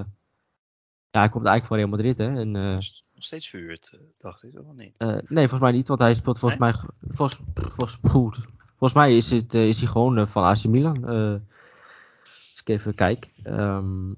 ja, 1.10 1.20
hij 1.20 1.28
komt 1.28 1.46
eigenlijk 1.46 1.66
van 1.66 1.76
Real 1.76 1.88
Madrid. 1.88 2.18
Hè, 2.18 2.40
en, 2.40 2.50
nog 3.14 3.24
steeds 3.24 3.48
verhuurd, 3.48 3.98
dacht 4.18 4.42
ik. 4.42 4.58
Of 4.58 4.74
niet? 4.74 4.98
nee, 5.28 5.48
volgens 5.48 5.60
mij 5.60 5.72
niet. 5.72 5.88
Want 5.88 6.00
hij 6.00 6.14
speelt 6.14 6.38
volgens 6.38 6.60
nee? 6.60 6.70
mij. 6.70 6.80
Volgens, 7.10 7.40
volgens, 7.54 7.98
volgens 8.68 8.92
mij 8.92 9.16
is, 9.16 9.30
het, 9.30 9.54
is 9.54 9.78
hij 9.78 9.88
gewoon 9.88 10.28
van 10.28 10.44
AC 10.44 10.64
Milan. 10.64 11.04
als 11.04 12.60
ik 12.60 12.68
even 12.68 12.94
kijk. 12.94 13.30
Um, 13.44 14.16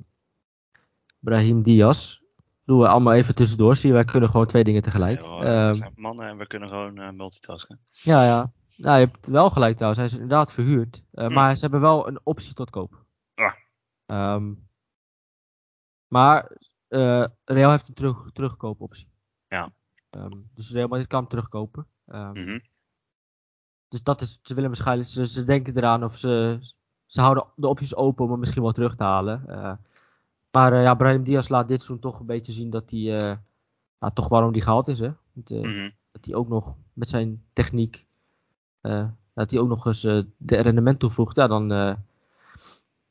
Brahim 1.19 1.63
Diaz. 1.63 2.19
Doen 2.65 2.79
we 2.79 2.89
allemaal 2.89 3.15
even 3.15 3.35
tussendoor. 3.35 3.77
Zie 3.77 3.89
je, 3.89 3.95
wij 3.95 4.05
kunnen 4.05 4.31
gewoon 4.31 4.47
twee 4.47 4.65
dingen 4.65 4.83
tegelijk. 4.83 5.23
Ja, 5.23 5.39
we 5.39 5.47
um, 5.47 5.75
zijn 5.75 5.93
mannen 5.97 6.29
en 6.29 6.37
we 6.37 6.47
kunnen 6.47 6.69
gewoon 6.69 7.17
multitasken. 7.17 7.81
Ja, 7.91 8.25
ja. 8.25 8.53
Nou, 8.79 8.99
je 8.99 9.07
hebt 9.07 9.27
wel 9.27 9.51
gelijk 9.51 9.77
trouwens. 9.77 10.01
Hij 10.01 10.11
is 10.11 10.23
inderdaad 10.23 10.53
verhuurd. 10.53 11.03
Uh, 11.13 11.27
mm. 11.27 11.35
Maar 11.35 11.55
ze 11.55 11.61
hebben 11.61 11.81
wel 11.81 12.09
een 12.09 12.21
optie 12.23 12.55
tot 12.55 12.71
koop. 12.71 13.05
Ja. 13.35 13.57
Um, 14.35 14.69
maar 16.09 16.57
uh, 16.89 17.27
Real 17.45 17.71
heeft 17.71 17.89
een 17.89 17.95
terug, 17.95 18.31
terugkoopoptie. 18.33 19.09
Ja. 19.49 19.73
Um, 20.11 20.51
dus 20.55 20.71
Real 20.71 20.89
Madrid 20.89 21.07
kan 21.07 21.21
hem 21.21 21.29
terugkopen. 21.29 21.87
Um, 22.07 22.29
mm 22.29 22.45
-hmm. 22.45 22.61
Dus 23.89 24.03
dat 24.03 24.21
is, 24.21 24.39
ze 24.43 24.55
willen 24.55 24.71
waarschijnlijk, 24.71 25.09
ze, 25.09 25.27
ze 25.27 25.45
denken 25.45 25.77
eraan 25.77 26.05
of 26.05 26.17
ze, 26.17 26.59
ze 27.07 27.21
houden 27.21 27.47
de 27.57 27.69
opties 27.69 27.95
open 27.95 28.25
om 28.25 28.31
hem 28.31 28.41
misschien 28.41 28.63
wel 28.63 28.73
terug 28.73 28.97
te 28.97 29.05
halen. 29.05 29.45
Uh, 29.49 29.73
maar 30.51 30.83
ja, 30.83 30.95
Brahim 30.95 31.23
Diaz 31.23 31.49
laat 31.49 31.69
dit 31.69 31.83
seizoen 31.83 32.11
toch 32.11 32.21
een 32.21 32.27
beetje 32.27 32.53
zien 32.53 32.71
dat 32.71 32.91
hij, 32.91 33.39
nou, 33.99 34.13
toch 34.15 34.29
waarom 34.29 34.53
hij 34.53 34.61
gehaald 34.61 34.89
is. 34.89 34.99
Hè? 34.99 35.13
Dat, 35.33 35.51
mm 35.51 35.63
-hmm. 35.63 35.93
dat 36.11 36.25
hij 36.25 36.35
ook 36.35 36.49
nog 36.49 36.77
met 36.93 37.09
zijn 37.09 37.45
techniek 37.53 38.08
dat 39.35 39.51
hij 39.51 39.61
ook 39.61 39.69
nog 39.69 39.87
eens 39.87 40.01
de 40.01 40.27
rendement 40.57 40.99
toevoegt, 40.99 41.37
ja, 41.37 41.47
dan 41.47 41.69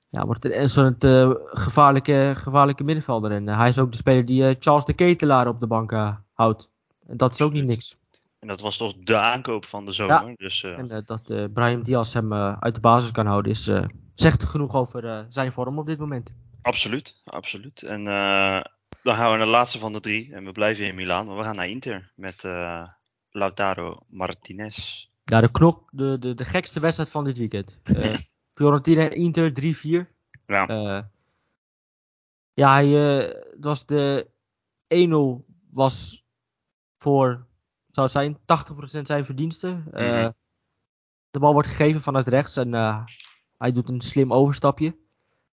ja, 0.10 0.26
wordt 0.26 0.44
het 0.44 0.56
een 0.56 0.70
soort 0.70 1.06
gevaarlijke, 1.60 2.34
gevaarlijke 2.38 2.84
middenvelder. 2.84 3.32
En 3.32 3.48
hij 3.48 3.70
is 3.70 3.80
ook 3.80 3.92
de 3.92 3.98
speler 3.98 4.26
die 4.26 4.56
Charles 4.60 4.86
de 4.86 4.94
Ketelaar 4.94 5.48
op 5.48 5.60
de 5.60 5.68
bank 5.68 6.16
houdt. 6.34 6.70
En 7.08 7.18
dat 7.18 7.34
is 7.34 7.42
ook 7.42 7.52
niet 7.52 7.66
niks. 7.66 7.96
En 8.40 8.48
dat 8.48 8.62
was 8.62 8.78
toch 8.78 8.94
de 8.98 9.18
aankoop 9.18 9.66
van 9.66 9.86
de 9.86 9.92
zomer. 9.92 10.34
Dus, 10.36 10.64
En 10.64 11.04
dat 11.06 11.30
uh, 11.30 11.44
Brian 11.54 11.82
Diaz 11.82 12.14
hem 12.14 12.34
uit 12.34 12.76
de 12.76 12.82
basis 12.82 13.12
kan 13.12 13.26
houden, 13.26 13.52
is, 13.52 13.72
zegt 14.16 14.44
genoeg 14.44 14.76
over 14.76 15.26
zijn 15.30 15.52
vorm 15.52 15.80
op 15.80 15.86
dit 15.86 16.00
moment. 16.00 16.34
Absoluut, 16.62 17.22
absoluut. 17.24 17.84
En 17.84 18.04
dan 19.04 19.16
gaan 19.16 19.32
we 19.32 19.38
naar 19.38 19.46
de 19.46 19.52
laatste 19.52 19.80
van 19.80 19.94
de 19.94 20.00
drie. 20.00 20.34
En 20.34 20.46
we 20.46 20.52
blijven 20.52 20.88
in 20.88 20.96
Milaan. 20.96 21.38
We 21.38 21.44
gaan 21.44 21.56
naar 21.56 21.68
Inter 21.68 22.12
met 22.16 22.44
Lautaro 23.32 23.98
Martinez. 24.08 25.08
Ja, 25.30 25.42
de 25.42 25.52
knok, 25.52 25.90
de, 25.92 26.20
de, 26.20 26.34
de 26.34 26.46
gekste 26.46 26.80
wedstrijd 26.80 27.10
van 27.10 27.24
dit 27.24 27.38
weekend. 27.38 27.78
Uh, 27.84 28.16
Fiorentina 28.56 29.10
Inter 29.10 29.52
3-4. 29.52 30.16
Ja. 30.46 30.70
Uh, 30.70 31.04
ja, 32.54 32.74
hij 32.74 33.36
was 33.60 33.86
de 33.86 34.28
1-0 35.44 35.54
was 35.72 36.26
voor, 36.98 37.46
zou 37.92 38.08
het 38.08 38.12
zijn, 38.12 38.38
80% 39.00 39.02
zijn 39.02 39.26
verdiensten. 39.26 39.84
Mm 39.92 40.34
De 41.32 41.40
bal 41.40 41.54
wordt 41.54 41.68
gegeven 41.68 42.02
vanuit 42.02 42.28
rechts 42.28 42.58
en 42.58 42.74
hij 43.58 43.72
doet 43.72 43.90
een 43.90 44.02
slim 44.02 44.34
overstapje. 44.34 44.96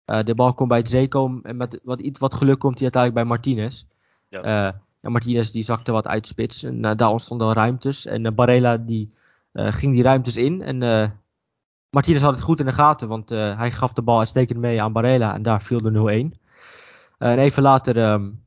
De 0.06 0.36
bal 0.36 0.54
komt 0.54 0.70
bij 0.70 0.78
het 0.78 0.90
Zeko 0.90 1.40
en 1.44 1.58
met 1.58 1.80
wat, 1.84 2.00
iets 2.00 2.20
wat 2.20 2.34
geluk 2.34 2.60
komt 2.60 2.80
hij 2.80 2.84
uiteindelijk 2.84 3.24
bij 3.24 3.36
Martinez. 3.36 3.86
Ja. 4.30 4.82
En 5.02 5.12
Martinez 5.12 5.52
die 5.52 5.64
zakte 5.64 5.92
wat 5.92 6.08
uit 6.08 6.28
spits 6.28 6.64
en 6.64 6.82
daar 6.82 7.10
ontstonden 7.10 7.54
ruimtes. 7.54 8.06
En 8.06 8.36
Barella 8.36 8.78
die 8.78 9.14
ging 9.54 9.94
die 9.94 10.04
ruimtes 10.04 10.36
in 10.36 10.62
en 10.62 10.78
Martinez 11.90 12.22
had 12.22 12.36
het 12.36 12.44
goed 12.44 12.60
in 12.60 12.66
de 12.66 12.72
gaten, 12.72 13.08
want 13.08 13.30
hij 13.30 13.72
gaf 13.72 13.94
de 13.94 14.02
bal 14.02 14.20
uitstekend 14.20 14.60
mee 14.60 14.82
aan 14.82 14.94
Barella 14.94 15.34
en 15.34 15.44
daar 15.44 15.62
viel 15.62 15.82
de 15.82 16.32
0-1. 16.34 16.40
en 17.18 17.40
even 17.40 17.64
later 17.64 18.12
um, 18.12 18.44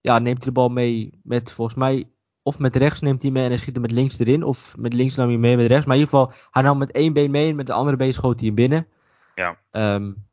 ja, 0.00 0.18
neemt 0.18 0.36
hij 0.36 0.46
de 0.46 0.52
bal 0.52 0.68
mee 0.68 1.20
met 1.22 1.52
volgens 1.52 1.76
mij 1.76 2.08
of 2.48 2.58
met 2.58 2.76
rechts 2.76 3.00
neemt 3.00 3.22
hij 3.22 3.30
mee 3.30 3.42
en 3.42 3.48
hij 3.48 3.58
schiet 3.58 3.72
hem 3.72 3.82
met 3.82 3.90
links 3.90 4.18
erin. 4.18 4.42
Of 4.42 4.76
met 4.76 4.92
links 4.92 5.14
nam 5.14 5.28
hij 5.28 5.36
mee 5.36 5.56
met 5.56 5.66
rechts. 5.66 5.86
Maar 5.86 5.96
in 5.96 6.02
ieder 6.02 6.18
geval, 6.18 6.36
hij 6.50 6.62
nam 6.62 6.78
met 6.78 6.90
één 6.90 7.12
been 7.12 7.30
mee 7.30 7.50
en 7.50 7.56
met 7.56 7.66
de 7.66 7.72
andere 7.72 7.96
been 7.96 8.12
schoot 8.12 8.38
hij 8.38 8.46
hem 8.46 8.54
binnen. 8.54 8.86
Ja. 9.34 9.58
Um, 9.94 10.26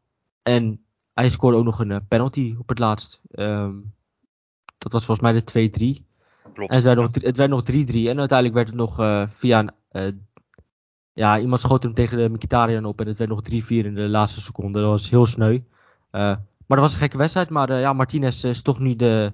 en 0.43 0.85
hij 1.13 1.29
scoorde 1.29 1.57
ook 1.57 1.63
nog 1.63 1.79
een 1.79 1.91
eh, 1.91 1.99
penalty 2.07 2.55
op 2.59 2.69
het 2.69 2.79
laatst. 2.79 3.21
Um, 3.31 3.93
dat 4.77 4.91
was 4.91 5.05
volgens 5.05 5.31
mij 5.31 5.41
de 5.41 6.01
2-3. 6.01 6.05
Klopt. 6.55 6.71
En 6.71 6.75
het 6.75 6.85
werd, 6.85 6.97
nog, 6.97 7.09
het 7.13 7.37
werd 7.37 7.49
nog 7.49 7.61
3-3. 7.61 7.73
En 8.09 8.19
uiteindelijk 8.19 8.53
werd 8.53 8.67
het 8.67 8.75
nog 8.75 8.99
uh, 8.99 9.27
via 9.27 9.59
een. 9.59 9.71
Uh, 9.91 10.21
ja, 11.13 11.39
iemand 11.39 11.61
schoot 11.61 11.83
hem 11.83 11.93
tegen 11.93 12.17
de 12.17 12.29
Mkhitaryan 12.29 12.85
op. 12.85 12.99
En 13.01 13.07
het 13.07 13.17
werd 13.17 13.29
nog 13.29 13.41
3-4 13.53 13.65
in 13.67 13.95
de 13.95 14.09
laatste 14.09 14.41
seconde. 14.41 14.79
Dat 14.79 14.89
was 14.89 15.09
heel 15.09 15.25
sneu. 15.25 15.59
maar 16.11 16.39
dat 16.67 16.77
was 16.79 16.93
een 16.93 16.99
gekke 16.99 17.17
wedstrijd. 17.17 17.49
Maar 17.49 17.79
ja, 17.79 17.93
Martinez 17.93 18.43
is 18.43 18.61
toch 18.61 18.79
nu 18.79 18.95
de, 18.95 19.33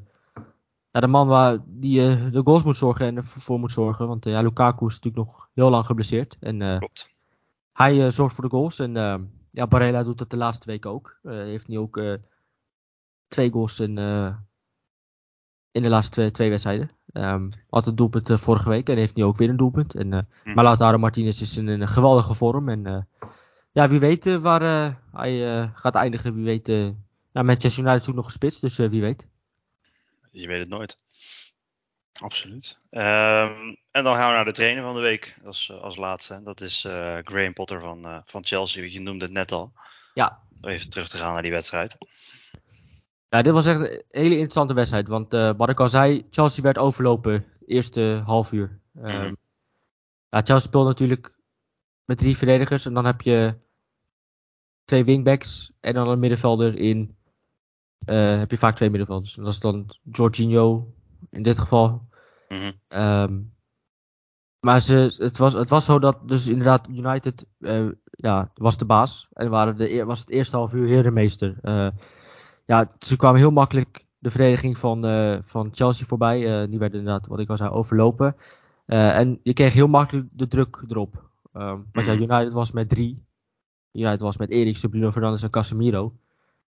ja, 0.91 0.99
de 0.99 1.07
man 1.07 1.27
waar 1.27 1.57
die 1.65 2.29
de 2.31 2.41
goals 2.43 2.63
moet 2.63 2.77
zorgen 2.77 3.17
en 3.17 3.25
voor 3.25 3.59
moet 3.59 3.71
zorgen. 3.71 4.07
Want 4.07 4.25
ja, 4.25 4.41
Lukaku 4.41 4.85
is 4.85 4.99
natuurlijk 4.99 5.25
nog 5.25 5.49
heel 5.53 5.69
lang 5.69 5.85
geblesseerd. 5.85 6.37
En 6.39 6.77
Klopt. 6.77 7.09
hij 7.73 8.11
zorgt 8.11 8.35
voor 8.35 8.43
de 8.43 8.49
goals. 8.49 8.79
En 8.79 8.93
ja, 9.51 9.67
Barella 9.67 10.03
doet 10.03 10.17
dat 10.17 10.29
de 10.29 10.37
laatste 10.37 10.65
week 10.65 10.85
ook. 10.85 11.19
Uh, 11.23 11.33
heeft 11.33 11.67
nu 11.67 11.77
ook 11.77 12.01
twee 13.27 13.51
goals 13.51 13.79
in, 13.79 13.97
in 15.71 15.81
de 15.81 15.89
laatste 15.89 16.11
twee, 16.11 16.31
twee 16.31 16.49
wedstrijden. 16.49 16.91
Um, 17.13 17.49
had 17.69 17.87
een 17.87 17.95
doelpunt 17.95 18.31
vorige 18.33 18.69
week 18.69 18.89
en 18.89 18.97
heeft 18.97 19.15
nu 19.15 19.23
ook 19.23 19.37
weer 19.37 19.49
een 19.49 19.57
doelpunt. 19.57 19.95
En, 19.95 20.27
hm. 20.43 20.53
Maar 20.53 20.63
Lautaro 20.63 20.97
Martinez 20.97 21.41
is 21.41 21.57
in 21.57 21.67
een 21.67 21.87
geweldige 21.87 22.33
vorm. 22.33 22.69
En 22.69 23.07
ja, 23.71 23.89
wie 23.89 23.99
weet 23.99 24.25
waar 24.25 24.95
hij 25.11 25.69
gaat 25.75 25.95
eindigen. 25.95 26.35
Wie 26.35 26.45
weet, 26.45 26.67
nou, 26.67 27.45
Manchester 27.45 27.83
United 27.83 28.03
zoekt 28.03 28.17
nog 28.17 28.25
gespitst, 28.25 28.61
dus 28.61 28.75
wie 28.77 29.01
weet. 29.01 29.27
Je 30.31 30.47
weet 30.47 30.59
het 30.59 30.69
nooit. 30.69 30.95
Absoluut. 32.21 32.77
Um, 32.91 33.77
en 33.91 34.03
dan 34.03 34.15
gaan 34.15 34.29
we 34.29 34.35
naar 34.35 34.45
de 34.45 34.51
trainer 34.51 34.83
van 34.83 34.95
de 34.95 35.01
week 35.01 35.37
als, 35.45 35.69
eh, 35.69 35.81
als 35.81 35.95
laatste. 35.95 36.41
Dat 36.43 36.61
is 36.61 36.85
uh, 36.85 37.17
Graham 37.23 37.53
Potter 37.53 37.81
van, 37.81 38.07
uh, 38.07 38.17
van 38.23 38.45
Chelsea. 38.45 38.83
Je 38.83 39.01
noemde 39.01 39.25
het 39.25 39.33
net 39.33 39.51
al. 39.51 39.73
Ja. 40.13 40.39
Even 40.61 40.89
terug 40.89 41.09
te 41.09 41.17
gaan 41.17 41.33
naar 41.33 41.41
die 41.41 41.51
wedstrijd. 41.51 41.97
Ja, 43.31 43.41
dit 43.41 43.53
was 43.53 43.65
echt 43.65 43.79
een 43.79 44.03
hele 44.07 44.33
interessante 44.33 44.73
wedstrijd. 44.73 45.07
Want 45.07 45.33
uh, 45.33 45.51
wat 45.57 45.69
ik 45.69 45.79
al 45.79 45.89
zei, 45.89 46.27
Chelsea 46.29 46.63
werd 46.63 46.77
overlopen 46.77 47.45
eerste 47.65 48.21
half 48.25 48.51
uur. 48.51 48.79
Um, 48.95 49.27
mm 49.27 49.39
ja, 50.29 50.41
Chelsea 50.41 50.67
speelt 50.67 50.85
natuurlijk 50.85 51.37
met 52.05 52.17
drie 52.17 52.37
verdedigers. 52.37 52.85
En 52.85 52.93
dan 52.93 53.05
heb 53.05 53.21
je 53.21 53.57
twee 54.83 55.05
wingbacks 55.05 55.71
en 55.79 55.93
dan 55.93 56.07
een 56.07 56.19
middenvelder 56.19 56.75
in. 56.77 57.15
heb 58.05 58.51
je 58.51 58.57
vaak 58.57 58.75
twee 58.75 58.89
middenvelders. 58.89 59.37
En 59.37 59.43
dat 59.43 59.53
is 59.53 59.59
dan 59.59 59.89
Jorginho 60.03 60.93
in 61.29 61.43
dit 61.43 61.59
geval. 61.59 62.07
Mm 62.47 62.73
-hmm. 62.87 63.53
maar 64.59 64.81
ze, 64.81 65.15
het, 65.17 65.37
was, 65.37 65.53
het 65.53 65.69
was 65.69 65.85
zo 65.85 65.99
dat 65.99 66.27
dus 66.27 66.47
inderdaad 66.47 66.87
United 66.87 67.45
uh, 67.59 67.91
ja, 68.11 68.51
was 68.53 68.77
de 68.77 68.85
baas. 68.85 69.27
En 69.33 69.49
waren 69.49 69.77
de, 69.77 70.05
was 70.05 70.19
het 70.19 70.29
eerste 70.29 70.55
half 70.55 70.73
uur 70.73 70.87
herenmeester. 70.87 71.57
Uh, 71.63 71.87
ja, 72.71 72.91
ze 72.99 73.15
kwamen 73.15 73.39
heel 73.39 73.51
makkelijk 73.51 74.05
de 74.17 74.29
verdediging 74.29 74.77
van, 74.77 75.05
uh, 75.05 75.37
van 75.41 75.69
Chelsea 75.73 76.05
voorbij. 76.05 76.67
die 76.67 76.79
werd 76.79 76.93
inderdaad, 76.93 77.27
wat 77.27 77.39
ik 77.39 77.49
al 77.49 77.57
zei, 77.57 77.69
overlopen. 77.69 78.35
en 78.85 79.39
je 79.43 79.53
kreeg 79.53 79.73
heel 79.73 79.87
makkelijk 79.87 80.27
de 80.31 80.47
druk 80.47 80.83
erop. 80.87 81.29
Um, 81.53 81.87
want 81.91 82.05
ja. 82.05 82.13
United 82.13 82.53
was 82.53 82.71
met 82.71 82.89
drie. 82.89 83.25
United 83.91 84.21
was 84.21 84.37
met 84.37 84.49
Eriksen, 84.49 84.89
Bruno 84.89 85.11
Fernandes 85.11 85.41
en 85.41 85.49
Casemiro. 85.49 86.13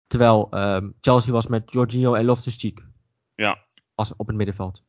Terwijl 0.07 0.47
um, 0.51 0.93
Chelsea 1.01 1.33
was 1.33 1.47
met 1.47 1.71
Jorginho 1.71 2.13
en 2.13 2.25
Loftus-Cheek. 2.25 2.85
Ja 3.35 3.57
als 3.95 4.15
op 4.15 4.27
het 4.27 4.35
middenveld. 4.35 4.83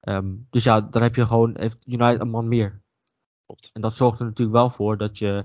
Um, 0.00 0.46
dus 0.50 0.64
ja, 0.64 0.80
dan 0.80 1.02
heb 1.02 1.14
je 1.14 1.26
gewoon, 1.26 1.58
heeft 1.58 1.86
United 1.86 2.20
een 2.20 2.30
man 2.30 2.48
meer. 2.48 2.82
Klopt. 3.46 3.70
En 3.72 3.80
dat 3.80 3.94
zorgt 3.94 4.18
er 4.18 4.24
natuurlijk 4.24 4.56
wel 4.56 4.70
voor 4.70 4.96
dat 4.96 5.18
je 5.18 5.44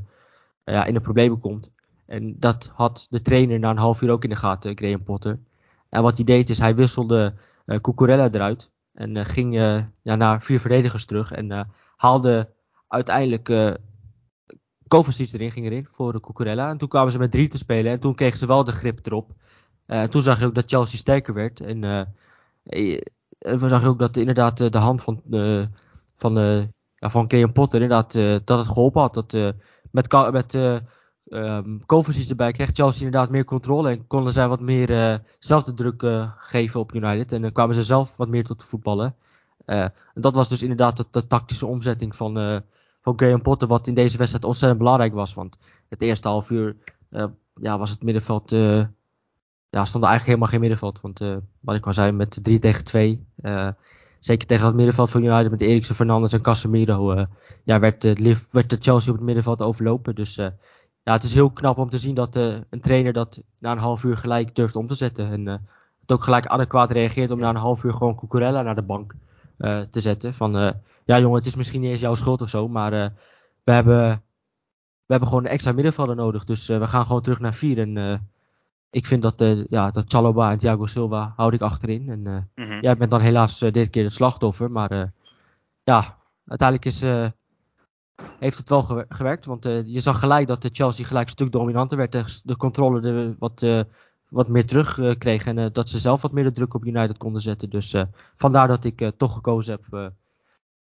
uh, 0.66 0.76
ja, 0.76 0.86
in 0.86 0.94
de 0.94 1.02
problemen 1.02 1.40
komt. 1.40 1.72
En 2.10 2.36
dat 2.40 2.72
had 2.74 3.08
de 3.10 3.22
trainer 3.22 3.60
na 3.60 3.70
een 3.70 3.78
half 3.78 4.02
uur 4.02 4.12
ook 4.12 4.24
in 4.24 4.30
de 4.30 4.36
gaten, 4.36 4.78
Graham 4.78 5.04
Potter. 5.04 5.40
En 5.90 6.02
wat 6.02 6.16
hij 6.16 6.26
deed 6.26 6.50
is, 6.50 6.58
hij 6.58 6.76
wisselde 6.76 7.34
uh, 7.66 7.78
Cucurella 7.80 8.30
eruit. 8.32 8.72
En 8.94 9.16
uh, 9.16 9.26
ging 9.26 9.54
ja, 10.02 10.16
naar 10.16 10.42
vier 10.42 10.60
verdedigers 10.60 11.06
terug. 11.06 11.32
En 11.32 11.70
haalde 11.96 12.50
uiteindelijk 12.88 13.50
uh, 13.50 13.74
Kovacic 14.88 15.34
erin, 15.34 15.52
ging 15.52 15.66
erin 15.66 15.88
voor 15.92 16.12
de 16.12 16.20
Cucurella. 16.20 16.70
En 16.70 16.78
toen 16.78 16.88
kwamen 16.88 17.12
ze 17.12 17.18
met 17.18 17.32
drie 17.32 17.48
te 17.48 17.58
spelen. 17.58 17.92
En 17.92 18.00
toen 18.00 18.16
kregen 18.16 18.40
ze 18.40 18.48
wel 18.48 18.64
de 18.64 18.72
grip 18.72 19.06
erop. 19.06 19.32
En 19.86 20.10
toen 20.10 20.22
zag 20.22 20.40
je 20.40 20.46
ook 20.46 20.56
dat 20.56 20.70
Chelsea 20.70 20.98
sterker 20.98 21.34
werd. 21.34 21.60
En 21.60 22.08
eh, 23.40 23.60
we 23.60 23.68
zagen 23.70 23.88
ook 23.88 24.00
dat 24.00 24.18
inderdaad 24.18 24.60
eh, 24.60 24.70
de 24.70 24.78
hand 24.78 25.04
van, 25.04 25.22
uh, 25.30 25.66
van, 26.16 26.38
uh, 26.38 26.64
ja, 26.96 27.10
van 27.10 27.26
Graham 27.28 27.52
Potter 27.52 27.82
inderdaad 27.82 28.14
dat 28.46 28.58
het 28.58 28.68
geholpen 28.68 29.02
had. 29.02 29.14
Dat 29.14 29.54
met, 29.92 30.32
met 30.32 30.54
um, 31.30 31.82
erbij 32.30 32.52
kreeg 32.52 32.70
Chelsea 32.74 33.06
inderdaad 33.06 33.30
meer 33.30 33.46
controle 33.46 33.90
en 33.90 34.08
konden 34.08 34.34
zij 34.34 34.48
wat 34.48 34.60
meer 34.60 35.22
zelf 35.40 35.64
de 35.64 35.74
druk 35.74 36.04
geven 36.38 36.80
op 36.80 36.94
United. 36.94 37.32
En 37.32 37.42
dan 37.42 37.52
kwamen 37.52 37.76
ze 37.76 37.84
zelf 37.84 38.14
wat 38.16 38.28
meer 38.28 38.44
tot 38.44 38.64
voetballen. 38.64 39.16
en 39.66 39.94
dat 40.14 40.36
was 40.36 40.50
dus 40.50 40.62
inderdaad 40.62 41.06
de, 41.12 41.28
tactische 41.28 41.66
omzetting 41.66 42.16
van, 42.16 42.62
van 43.02 43.18
Graham 43.18 43.42
Potter, 43.42 43.68
wat 43.68 43.88
in 43.88 43.94
deze 43.94 44.18
wedstrijd 44.18 44.46
ontzettend 44.46 44.80
belangrijk 44.80 45.14
was. 45.14 45.34
Want 45.34 45.58
het 45.90 46.02
eerste 46.02 46.28
half 46.28 46.50
uur 46.50 46.76
ja, 47.62 47.78
was 47.78 47.90
het 47.90 48.04
middenveld 48.04 48.52
ja, 49.70 49.86
stond 49.86 50.04
eigenlijk 50.04 50.26
helemaal 50.26 50.48
geen 50.48 50.60
middenveld. 50.60 51.02
Want 51.02 51.22
uh, 51.22 51.38
wat 51.60 51.76
ik 51.76 51.88
al 51.88 51.94
zei, 51.94 52.12
met 52.12 52.40
3 52.44 52.60
tegen 52.60 52.84
2. 52.84 53.26
Uh, 53.42 53.68
eh, 53.68 53.74
zeker 54.20 54.48
tegen 54.48 54.66
het 54.66 54.76
middenveld 54.76 55.10
van 55.10 55.24
United 55.24 55.52
met 55.52 55.62
Eriksen, 55.62 55.96
Fernandes 55.96 56.34
en 56.34 56.42
Casemiro. 56.42 57.14
Uh, 57.14 57.26
ja, 57.64 57.80
werd, 57.80 58.04
werd 58.52 58.70
de 58.70 58.78
Chelsea 58.80 59.12
op 59.12 59.18
het 59.18 59.26
middenveld 59.26 59.62
overlopen. 59.62 60.16
Dus 60.16 60.40
ja, 61.10 61.16
het 61.16 61.24
is 61.24 61.34
heel 61.34 61.52
knap 61.52 61.78
om 61.78 61.90
te 61.90 61.98
zien 61.98 62.16
dat 62.16 62.36
een 62.36 62.82
trainer 62.82 63.14
dat 63.14 63.42
na 63.60 63.72
een 63.72 63.78
half 63.78 64.04
uur 64.04 64.18
gelijk 64.18 64.56
durft 64.56 64.76
om 64.76 64.88
te 64.88 64.94
zetten. 64.94 65.32
En 65.32 65.46
het 66.02 66.12
ook 66.12 66.24
gelijk 66.24 66.46
adequaat 66.46 66.92
reageert 66.92 67.32
om 67.32 67.40
na 67.40 67.50
een 67.50 67.56
half 67.56 67.84
uur 67.84 67.94
gewoon 67.94 68.16
Cucurella 68.16 68.62
naar 68.62 68.76
de 68.76 68.82
bank 68.82 69.14
te 69.92 70.00
zetten. 70.00 70.34
Van 70.34 70.52
ja 71.06 71.20
jongen, 71.20 71.38
het 71.38 71.46
is 71.46 71.56
misschien 71.56 71.82
niet 71.82 71.92
eens 71.92 72.02
jouw 72.02 72.16
schuld 72.16 72.42
of 72.42 72.50
zo, 72.50 72.68
maar 72.68 72.92
we 73.64 73.72
hebben 73.74 74.10
we 75.06 75.16
hebben 75.16 75.28
gewoon 75.28 75.46
een 75.46 75.52
extra 75.52 75.72
middenvelder 75.72 76.16
nodig. 76.16 76.44
Dus 76.44 76.68
we 76.68 76.88
gaan 76.88 77.06
gewoon 77.06 77.22
terug 77.22 77.40
naar 77.40 77.54
4. 77.54 77.80
En 77.80 78.30
ik 78.90 79.06
vind 79.06 79.22
dat, 79.22 79.66
ja, 79.70 79.92
dat 79.92 80.06
Chaloba 80.08 80.52
en 80.52 80.58
Thiago 80.58 80.86
Silva 80.86 81.34
houd 81.36 81.54
ik 81.54 81.62
achterin. 81.62 82.10
En 82.10 82.26
uh, 82.26 82.66
mm-hmm. 82.66 82.82
jij 82.82 82.98
bent 82.98 83.12
dan 83.12 83.22
helaas 83.22 83.60
dit 83.60 83.90
keer 83.90 84.04
het 84.04 84.14
slachtoffer. 84.14 84.72
Maar 84.72 85.12
ja, 85.84 86.18
uiteindelijk 86.46 86.86
is, 86.86 87.02
heeft 88.40 88.58
het 88.58 88.70
wel 88.70 89.06
gewerkt. 89.10 89.46
Want 89.46 89.64
je 89.64 90.00
zag 90.00 90.20
gelijk 90.20 90.48
dat 90.48 90.62
de 90.62 90.70
Chelsea 90.72 91.06
gelijk 91.06 91.26
een 91.26 91.32
stuk 91.32 91.52
dominanter 91.52 91.98
werd. 91.98 92.12
De, 92.12 92.40
de 92.44 92.58
controle 92.58 93.02
de, 93.02 93.36
wat, 93.40 93.66
wat 94.30 94.48
meer 94.48 94.66
terug 94.66 95.18
kreeg. 95.18 95.46
En 95.46 95.74
dat 95.74 95.90
ze 95.90 95.98
zelf 95.98 96.22
wat 96.22 96.32
meer 96.32 96.44
de 96.44 96.52
druk 96.52 96.74
op 96.74 96.86
United 96.86 97.18
konden 97.18 97.42
zetten. 97.42 97.70
Dus 97.70 97.96
vandaar 98.36 98.68
dat 98.68 98.84
ik 98.84 99.12
toch 99.18 99.34
gekozen 99.34 99.80
heb 99.80 100.14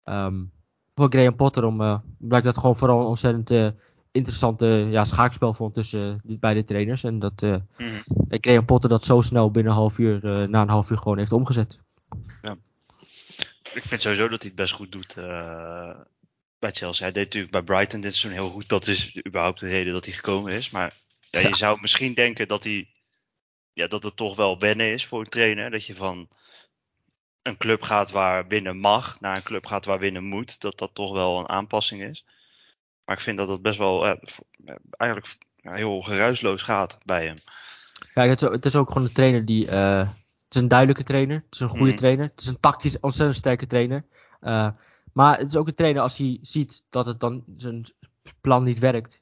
um, 0.09 0.51
voor 0.99 1.09
Graham 1.09 1.35
Potter, 1.35 1.63
om, 1.63 1.81
uh, 1.81 1.99
blijkt 2.17 2.45
dat 2.45 2.57
gewoon 2.57 2.75
vooral 2.75 2.99
een 2.99 3.05
ontzettend 3.05 3.51
uh, 3.51 3.69
interessante 4.11 4.65
ja, 4.65 5.05
schaakspel 5.05 5.53
vond 5.53 5.73
tussen 5.73 6.21
uh, 6.25 6.39
beide 6.39 6.63
trainers. 6.63 7.03
En 7.03 7.19
dat 7.19 7.41
mm 7.41 7.61
-hmm. 7.75 8.03
Graham 8.29 8.65
Potter 8.65 8.89
dat 8.89 9.03
zo 9.03 9.21
snel 9.21 9.51
binnen 9.51 9.71
een 9.71 9.77
half 9.77 9.97
uur, 9.97 10.49
na 10.49 10.61
een 10.61 10.69
half 10.69 10.89
uur 10.89 10.97
gewoon 10.97 11.17
heeft 11.17 11.31
omgezet. 11.31 11.79
Ja. 12.41 12.57
Ik 13.73 13.83
vind 13.83 14.01
sowieso 14.01 14.27
dat 14.27 14.41
hij 14.41 14.47
het 14.47 14.59
best 14.59 14.73
goed 14.73 14.91
doet 14.91 15.15
bij 16.59 16.71
Chelsea. 16.71 17.03
Hij 17.03 17.13
deed 17.13 17.23
natuurlijk 17.23 17.51
bij 17.51 17.61
Brighton 17.61 18.01
dit 18.01 18.15
seizoen 18.15 18.41
heel 18.41 18.51
goed. 18.51 18.69
Dat 18.69 18.87
is 18.87 19.17
überhaupt 19.27 19.59
de 19.59 19.67
reden 19.67 19.93
dat 19.93 20.05
hij 20.05 20.13
gekomen 20.13 20.53
is. 20.53 20.69
Maar 20.69 20.93
ja, 21.29 21.39
je 21.39 21.55
zou 21.55 21.77
misschien 21.81 22.13
denken 22.13 22.47
dat 22.47 22.63
hij 22.63 22.89
ja, 23.73 23.87
dat 23.87 24.03
het 24.03 24.15
toch 24.15 24.35
wel 24.35 24.59
wennen 24.59 24.91
is 24.91 25.05
voor 25.05 25.19
een 25.19 25.29
trainer. 25.29 25.71
Dat 25.71 25.85
je 25.85 25.95
van 25.95 26.27
een 27.41 27.57
club 27.57 27.81
gaat 27.81 28.11
waar 28.11 28.47
winnen 28.47 28.77
mag 28.77 29.19
naar 29.19 29.35
een 29.35 29.43
club 29.43 29.65
gaat 29.65 29.85
waar 29.85 29.99
winnen 29.99 30.23
moet. 30.23 30.61
Dat 30.61 30.77
dat 30.77 30.89
toch 30.93 31.11
wel 31.11 31.39
een 31.39 31.49
aanpassing 31.49 32.01
is. 32.03 32.25
Maar 33.05 33.15
ik 33.15 33.23
vind 33.23 33.37
dat 33.37 33.47
het 33.47 33.61
best 33.61 33.77
wel 33.77 34.05
eh, 34.05 34.15
eigenlijk 34.97 35.35
heel 35.61 36.01
geruisloos 36.01 36.61
gaat 36.61 36.97
bij 37.05 37.25
hem. 37.25 37.37
Kijk, 38.13 38.29
het 38.29 38.41
is, 38.41 38.49
het 38.49 38.65
is 38.65 38.75
ook 38.75 38.87
gewoon 38.87 39.03
een 39.03 39.13
trainer 39.13 39.45
die. 39.45 39.65
Uh, 39.65 39.99
het 39.99 40.57
is 40.57 40.61
een 40.61 40.67
duidelijke 40.67 41.03
trainer. 41.03 41.35
Het 41.35 41.55
is 41.55 41.59
een 41.59 41.69
goede 41.69 41.91
mm. 41.91 41.97
trainer. 41.97 42.25
Het 42.25 42.41
is 42.41 42.47
een 42.47 42.59
tactisch 42.59 42.99
ontzettend 42.99 43.37
sterke 43.37 43.67
trainer. 43.67 44.05
Uh, 44.41 44.69
maar 45.13 45.37
het 45.37 45.47
is 45.47 45.55
ook 45.55 45.67
een 45.67 45.75
trainer 45.75 46.01
als 46.01 46.17
hij 46.17 46.37
ziet 46.41 46.85
dat 46.89 47.05
het 47.05 47.19
dan 47.19 47.43
zijn 47.57 47.85
plan 48.41 48.63
niet 48.63 48.79
werkt 48.79 49.21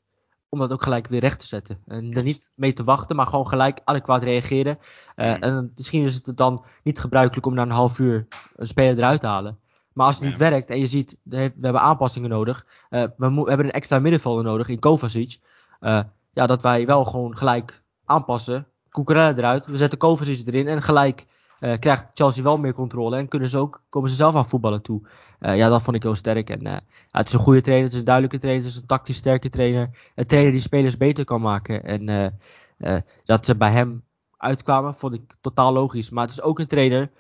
om 0.49 0.59
dat 0.59 0.71
ook 0.71 0.83
gelijk 0.83 1.07
weer 1.07 1.19
recht 1.19 1.39
te 1.39 1.47
zetten. 1.47 1.79
En 1.85 2.13
er 2.13 2.23
niet 2.23 2.51
mee 2.55 2.73
te 2.73 2.83
wachten, 2.83 3.15
maar 3.15 3.27
gewoon 3.27 3.47
gelijk 3.47 3.81
adequaat 3.83 4.23
reageren. 4.23 4.79
Uh, 5.15 5.43
En 5.43 5.71
misschien 5.75 6.05
is 6.05 6.15
het 6.15 6.37
dan 6.37 6.65
niet 6.83 6.99
gebruikelijk 6.99 7.45
om 7.45 7.53
na 7.53 7.61
een 7.61 7.69
half 7.69 7.99
uur 7.99 8.27
een 8.55 8.67
speler 8.67 8.97
eruit 8.97 9.19
te 9.19 9.27
halen. 9.27 9.59
Maar 9.93 10.05
als 10.05 10.15
het 10.15 10.25
niet 10.25 10.37
werkt 10.37 10.69
en 10.69 10.79
je 10.79 10.87
ziet, 10.87 11.17
we 11.23 11.37
hebben 11.37 11.81
aanpassingen 11.81 12.29
nodig. 12.29 12.65
Uh, 12.89 13.03
we, 13.17 13.33
we, 13.33 13.43
hebben 13.47 13.65
een 13.65 13.71
extra 13.71 13.99
middenvelder 13.99 14.43
nodig 14.43 14.67
in 14.67 14.79
Kovacic. 14.79 15.39
Uh, 15.81 16.01
ja, 16.33 16.45
dat 16.45 16.61
wij 16.61 16.85
wel 16.85 17.05
gewoon 17.05 17.37
gelijk 17.37 17.81
aanpassen. 18.05 18.67
Cucurella 18.89 19.37
eruit, 19.37 19.65
we 19.65 19.77
zetten 19.77 19.97
Kovacic 19.97 20.47
erin 20.47 20.67
en 20.67 20.81
gelijk 20.81 21.25
krijgt 21.79 22.05
Chelsea 22.13 22.43
wel 22.43 22.57
meer 22.57 22.73
controle 22.73 23.17
en 23.17 23.27
kunnen 23.27 23.49
ze 23.49 23.57
ook, 23.57 23.83
komen 23.89 24.09
ze 24.09 24.15
zelf 24.15 24.35
aan 24.35 24.49
voetballen 24.49 24.81
toe. 24.81 25.07
Uh, 25.39 25.57
ja, 25.57 25.69
dat 25.69 25.81
vond 25.81 25.95
ik 25.95 26.03
heel 26.03 26.15
sterk. 26.15 26.49
En, 26.49 26.61
ja, 26.61 26.81
het 27.11 27.27
is 27.27 27.33
een 27.33 27.39
goede 27.39 27.61
trainer, 27.61 27.85
het 27.85 27.93
is 27.93 27.99
een 27.99 28.05
duidelijke 28.05 28.39
trainer, 28.39 28.63
het 28.65 28.73
is 28.73 28.79
een 28.81 28.87
tactisch 28.87 29.17
sterke 29.17 29.49
trainer. 29.49 30.11
Een 30.15 30.25
trainer 30.25 30.51
die 30.51 30.61
spelers 30.61 30.97
beter 30.97 31.25
kan 31.25 31.41
maken. 31.41 31.83
En 31.83 32.39
dat 33.25 33.45
ze 33.45 33.55
bij 33.55 33.71
hem 33.71 34.03
uitkwamen, 34.37 34.95
vond 34.95 35.13
ik 35.13 35.35
totaal 35.41 35.73
logisch. 35.73 36.09
Maar 36.09 36.23
het 36.23 36.33
is 36.33 36.41
ook 36.41 36.59
een 36.59 36.67
trainer 36.67 37.11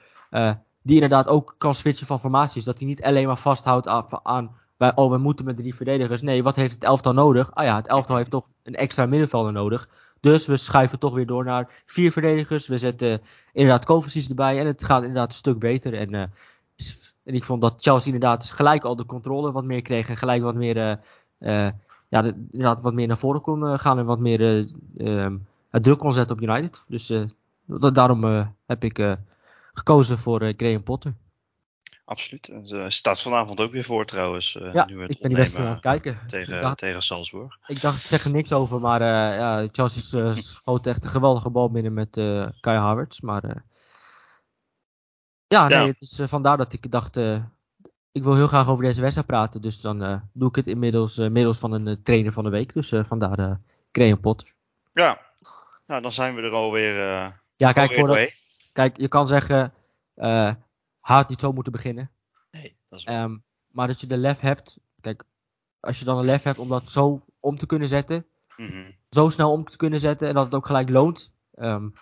die 0.81 0.95
inderdaad 0.95 1.27
ook 1.27 1.55
kan 1.57 1.75
switchen 1.75 2.07
van 2.07 2.19
formaties. 2.19 2.63
Dat 2.63 2.77
hij 2.79 2.87
niet 2.87 3.03
alleen 3.03 3.27
maar 3.27 3.37
vasthoudt 3.37 3.87
aan, 4.23 4.55
oh, 4.77 5.11
we 5.11 5.17
moeten 5.17 5.45
met 5.45 5.57
drie 5.57 5.75
verdedigers. 5.75 6.21
Nee, 6.21 6.43
wat 6.43 6.55
heeft 6.55 6.73
het 6.73 6.83
elftal 6.83 7.13
nodig? 7.13 7.51
Ah 7.53 7.65
ja, 7.65 7.75
het 7.75 7.87
elftal 7.87 8.15
heeft 8.15 8.31
toch 8.31 8.47
een 8.63 8.75
extra 8.75 9.05
middenvelder 9.05 9.51
nodig. 9.51 9.89
Dus 10.19 10.45
we 10.45 10.57
schuiven 10.57 10.99
toch 10.99 11.13
weer 11.13 11.25
door 11.25 11.43
naar 11.43 11.83
vier 11.85 12.11
verdedigers. 12.11 12.67
We 12.67 12.77
zetten 12.77 13.21
inderdaad 13.53 13.85
Kovacic 13.85 14.29
erbij. 14.29 14.59
En 14.59 14.67
het 14.67 14.83
gaat 14.83 15.01
inderdaad 15.01 15.29
een 15.29 15.37
stuk 15.37 15.59
beter. 15.59 15.93
En, 15.93 16.13
uh, 16.13 16.21
en 17.23 17.33
ik 17.33 17.43
vond 17.43 17.61
dat 17.61 17.81
Chelsea 17.81 18.13
inderdaad 18.13 18.51
gelijk 18.51 18.83
al 18.83 18.95
de 18.95 19.05
controle 19.05 19.51
wat 19.51 19.63
meer 19.63 19.81
kreeg. 19.81 20.09
En 20.09 20.17
gelijk 20.17 20.41
wat 20.41 20.55
meer, 20.55 20.77
uh, 20.77 20.95
uh, 21.39 21.71
ja, 22.07 22.21
de, 22.21 22.47
inderdaad 22.51 22.81
wat 22.81 22.93
meer 22.93 23.07
naar 23.07 23.17
voren 23.17 23.41
kon 23.41 23.79
gaan. 23.79 23.99
En 23.99 24.05
wat 24.05 24.19
meer 24.19 24.67
ehm, 24.97 25.37
druk 25.71 25.97
kon 25.99 26.13
zetten 26.13 26.35
op 26.35 26.41
United. 26.41 26.83
Dus 26.87 27.13
daarom 27.93 28.23
heb 28.65 28.83
ik 28.83 29.17
gekozen 29.73 30.17
voor 30.17 30.53
Graham 30.57 30.83
Potter. 30.83 31.13
Absoluut. 32.07 32.47
En 32.47 32.67
ze 32.67 32.85
staat 32.87 33.21
vanavond 33.21 33.61
ook 33.61 33.71
weer 33.71 33.83
voor 33.83 34.05
trouwens. 34.05 34.55
Uh, 34.55 34.73
ja, 34.73 34.85
nu 34.85 35.01
het 35.01 35.11
ik 35.11 35.19
ben 35.19 35.29
die 35.29 35.37
wedstrijd 35.37 35.65
aan 35.65 35.71
het 35.71 35.81
kijken. 35.81 36.19
Tegen, 36.27 36.61
dacht, 36.61 36.77
tegen 36.77 37.01
Salzburg. 37.01 37.57
Ik 37.65 37.81
dacht, 37.81 37.95
ik 37.95 38.01
zeg 38.01 38.23
er 38.23 38.31
niks 38.31 38.53
over, 38.53 38.79
maar 38.79 39.01
uh, 39.01 39.39
ja, 39.39 39.67
Chelsea 39.71 40.21
uh, 40.21 40.35
schoot 40.41 40.87
echt 40.87 41.03
een 41.03 41.09
geweldige 41.09 41.49
bal 41.49 41.71
binnen 41.71 41.93
met 41.93 42.09
Kai 42.59 42.77
Havertz. 42.77 43.19
Maar 43.19 43.63
ja, 45.47 45.67
nee, 45.67 45.79
ja. 45.79 45.85
het 45.85 46.01
is 46.01 46.19
vandaar 46.23 46.57
dat 46.57 46.73
ik 46.73 46.91
dacht, 46.91 47.17
ik 48.11 48.23
wil 48.23 48.35
heel 48.35 48.47
graag 48.47 48.67
over 48.67 48.83
deze 48.83 49.01
wedstrijd 49.01 49.27
praten. 49.27 49.61
Dus 49.61 49.81
dan 49.81 50.21
doe 50.33 50.49
ik 50.49 50.55
het 50.55 50.67
inmiddels 50.67 51.17
middels 51.17 51.57
van 51.57 51.71
een 51.71 52.03
trainer 52.03 52.31
van 52.31 52.43
de 52.43 52.49
week. 52.49 52.73
Dus 52.73 52.93
vandaar 53.07 53.59
Graham 53.91 54.19
Potter. 54.19 54.53
Ja, 54.93 55.21
nou 55.87 56.01
dan 56.01 56.11
zijn 56.11 56.35
we 56.35 56.41
er 56.41 56.51
alweer 56.51 56.95
Ja, 57.55 57.71
kijk, 57.71 57.93
voor 57.93 58.07
dat, 58.07 58.35
kijk 58.73 58.97
je 58.97 59.07
kan 59.07 59.27
zeggen 59.27 59.73
had 61.15 61.29
niet 61.29 61.39
zo 61.39 61.51
moeten 61.51 61.71
beginnen. 61.71 62.11
Nee, 62.51 62.75
dat 62.89 62.99
is 62.99 63.07
um, 63.07 63.43
maar 63.71 63.87
dat 63.87 64.01
je 64.01 64.07
de 64.07 64.17
lef 64.17 64.39
hebt. 64.39 64.79
Kijk, 65.01 65.23
als 65.79 65.99
je 65.99 66.05
dan 66.05 66.17
een 66.17 66.25
lef 66.25 66.43
hebt 66.43 66.59
om 66.59 66.69
dat 66.69 66.89
zo 66.89 67.25
om 67.39 67.57
te 67.57 67.65
kunnen 67.65 67.87
zetten. 67.87 68.25
Mm 68.57 68.67
-hmm. 68.67 68.95
Zo 69.09 69.29
snel 69.29 69.51
om 69.51 69.65
te 69.65 69.77
kunnen 69.77 69.99
zetten. 69.99 70.27
En 70.27 70.33
dat 70.33 70.45
het 70.45 70.53
ook 70.53 70.65
gelijk 70.65 70.89
loont. 70.89 71.31
Um, 71.55 71.93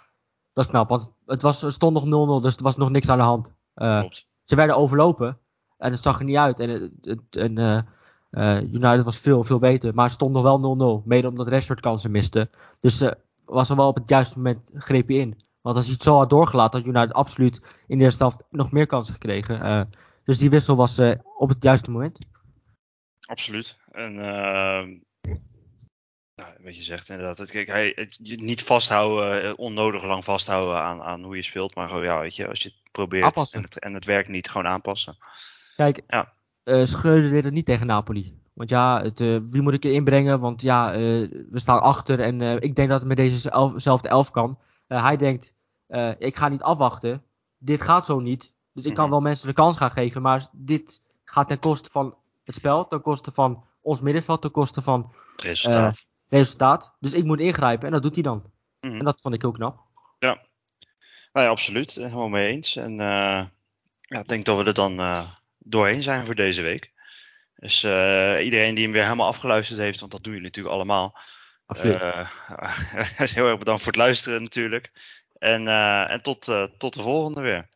dat 0.53 0.64
is 0.64 0.70
knap. 0.70 0.89
Want 0.89 1.12
het, 1.26 1.41
was, 1.41 1.62
er 1.62 1.74
stond 1.74 2.06
nog 2.06 2.39
0-0. 2.39 2.43
Dus 2.43 2.56
er 2.56 2.64
was 2.64 2.78
nog 2.78 2.89
niks 2.89 3.10
aan 3.10 3.18
de 3.18 3.24
hand. 3.24 3.53
Uh, 3.76 4.03
ze 4.43 4.56
werden 4.56 4.76
overlopen. 4.76 5.38
En 5.78 5.91
het 5.91 6.03
zag 6.03 6.20
er 6.20 6.26
niet 6.26 6.38
uit. 6.38 6.60
En, 6.60 6.70
het, 6.70 6.91
het, 7.01 7.36
en 7.38 7.60
uh, 7.60 7.80
uh, 8.32 8.74
United 8.74 9.03
was 9.03 9.20
veel, 9.20 9.43
veel 9.43 9.60
beter. 9.60 9.93
Maar 9.93 10.06
het 10.06 10.14
stond 10.14 10.34
nog 10.34 10.43
wel 10.43 11.01
0-0. 11.03 11.08
Mede 11.08 11.28
omdat 11.28 11.47
Rashford 11.47 11.80
kansen 11.80 12.12
miste. 12.12 12.49
Dus 12.80 13.10
was 13.45 13.70
er 13.70 13.76
wel 13.76 13.88
op 13.88 13.95
het 13.95 14.10
juiste 14.10 14.38
moment 14.38 14.72
greep 14.74 15.10
je 15.10 15.18
in. 15.18 15.38
Want 15.66 15.78
als 15.78 15.86
hij 15.86 15.93
het 15.93 16.03
zo 16.03 16.18
had 16.18 16.30
doorgelaten, 16.30 16.80
had 16.80 16.88
United 16.88 17.13
absoluut 17.13 17.61
in 17.88 17.97
de 17.97 18.03
eerste 18.03 18.24
helft 18.24 18.43
nog 18.49 18.72
meer 18.72 18.88
kansen 18.88 19.13
gekregen. 19.13 19.66
Uh, 19.66 19.82
dus 20.24 20.38
die 20.38 20.49
wissel 20.49 20.76
was 20.76 20.99
uh, 20.99 21.11
op 21.38 21.49
het 21.49 21.63
juiste 21.63 21.91
moment. 21.91 22.18
Absoluut. 23.20 23.78
En 23.91 24.13
uh, 24.13 24.84
nou, 26.36 26.53
wat 26.63 26.76
je 26.76 26.82
zegt 26.82 27.09
inderdaad. 27.09 27.51
Kijk, 27.51 27.68
hij, 27.68 27.91
het, 27.95 28.20
niet 28.39 28.63
vasthouden, 28.63 29.44
eh, 29.44 29.53
onnodig 29.56 30.03
lang 30.03 30.23
vasthouden 30.23 30.81
aan, 30.81 31.02
aan 31.02 31.23
hoe 31.23 31.35
je 31.35 31.41
speelt. 31.41 31.76
Maar 31.76 31.88
gewoon, 31.88 32.03
ja, 32.03 32.19
weet 32.19 32.35
je, 32.35 32.48
als 32.48 32.61
je 32.61 32.69
het 32.69 32.91
probeert 32.91 33.53
en 33.53 33.61
het, 33.61 33.80
en 33.80 33.94
het 33.94 34.06
werkt 34.06 34.30
niet, 34.30 34.49
gewoon 34.49 34.68
aanpassen. 34.68 35.18
Kijk, 35.76 36.02
ja. 36.07 36.34
Schreuder 36.64 37.30
deed 37.30 37.44
het 37.44 37.53
niet 37.53 37.65
tegen 37.65 37.88
Napoli. 37.88 38.40
Want 38.53 38.69
ja, 38.69 39.02
het, 39.02 39.19
uh, 39.19 39.40
wie 39.49 39.61
moet 39.61 39.73
ik 39.73 39.84
erin 39.84 40.03
brengen? 40.03 40.40
Want 40.40 40.61
ja, 40.61 40.91
we 40.91 41.60
staan 41.60 41.81
achter 41.81 42.19
en 42.19 42.61
ik 42.61 42.76
denk 42.76 42.90
dat 42.90 42.99
het 42.99 43.07
met 43.07 43.18
dezezelfde 43.18 44.10
elf 44.10 44.31
kan. 44.31 44.57
hij 44.88 45.18
denkt, 45.18 45.55
uh, 45.88 46.12
ik 46.18 46.36
ga 46.36 46.48
niet 46.48 46.62
afwachten. 46.62 47.24
Dit 47.57 47.82
gaat 47.82 48.06
zo 48.06 48.20
niet. 48.20 48.53
Dus 48.74 48.86
ik 48.86 48.94
kan 48.94 49.03
mhm. 49.03 49.14
wel 49.14 49.22
mensen 49.22 49.48
de 49.48 49.53
kans 49.53 49.78
gaan 49.78 49.91
geven. 49.91 50.22
Maar 50.22 50.48
dit 50.52 51.02
gaat 51.24 51.48
ten 51.48 51.60
koste 51.60 51.90
van 51.91 52.16
het 52.44 52.56
spel, 52.56 52.88
ten 52.88 53.02
koste 53.02 53.32
van 53.32 53.64
ons 53.82 54.02
middenveld, 54.02 54.41
ten 54.41 54.52
koste 54.52 54.82
van 54.82 55.14
resultaat. 55.36 55.95
Uh, 55.95 56.38
resultaat. 56.40 56.95
Dus 56.99 57.14
ik 57.14 57.24
moet 57.24 57.40
ingrijpen 57.40 57.88
en 57.88 57.94
dat 57.94 58.02
doet 58.02 58.14
hij 58.14 58.24
dan. 58.24 58.38
Mm 58.38 58.90
-hmm. 58.90 58.99
En 58.99 59.06
dat 59.06 59.22
vond 59.22 59.34
ik 59.34 59.44
ook 59.44 59.56
knap. 59.56 59.80
Ja, 60.20 60.41
nou 61.34 61.45
ja, 61.45 61.52
absoluut. 61.52 61.95
Helemaal 61.95 62.30
mee 62.30 62.48
eens. 62.48 62.76
En 62.76 62.91
uh, 62.91 63.45
ja, 64.02 64.20
ik 64.20 64.28
denk 64.28 64.45
dat 64.45 64.57
we 64.57 64.64
er 64.64 64.74
dan 64.74 65.26
doorheen 65.57 66.03
zijn 66.03 66.26
voor 66.26 66.36
deze 66.36 66.62
week. 66.62 66.94
Dus 67.56 67.84
iedereen 68.44 68.76
die 68.76 68.84
hem 68.84 68.91
weer 68.91 69.03
helemaal 69.03 69.28
afgeluisterd 69.28 69.80
heeft, 69.80 69.99
want 69.99 70.12
dat 70.12 70.24
doen 70.24 70.34
jullie 70.34 70.48
natuurlijk 70.48 70.76
allemaal. 70.76 71.18
Absoluut. 71.66 72.02
heel 73.36 73.48
erg 73.48 73.57
bedankt 73.57 73.82
voor 73.82 73.91
het 73.91 74.02
luisteren 74.02 74.41
natuurlijk. 74.41 74.91
En, 75.40 75.62
uh, 75.62 76.12
en 76.12 76.22
tot, 76.22 76.48
uh, 76.48 76.64
tot 76.78 76.94
de 76.94 77.02
volgende 77.02 77.41
weer. 77.41 77.70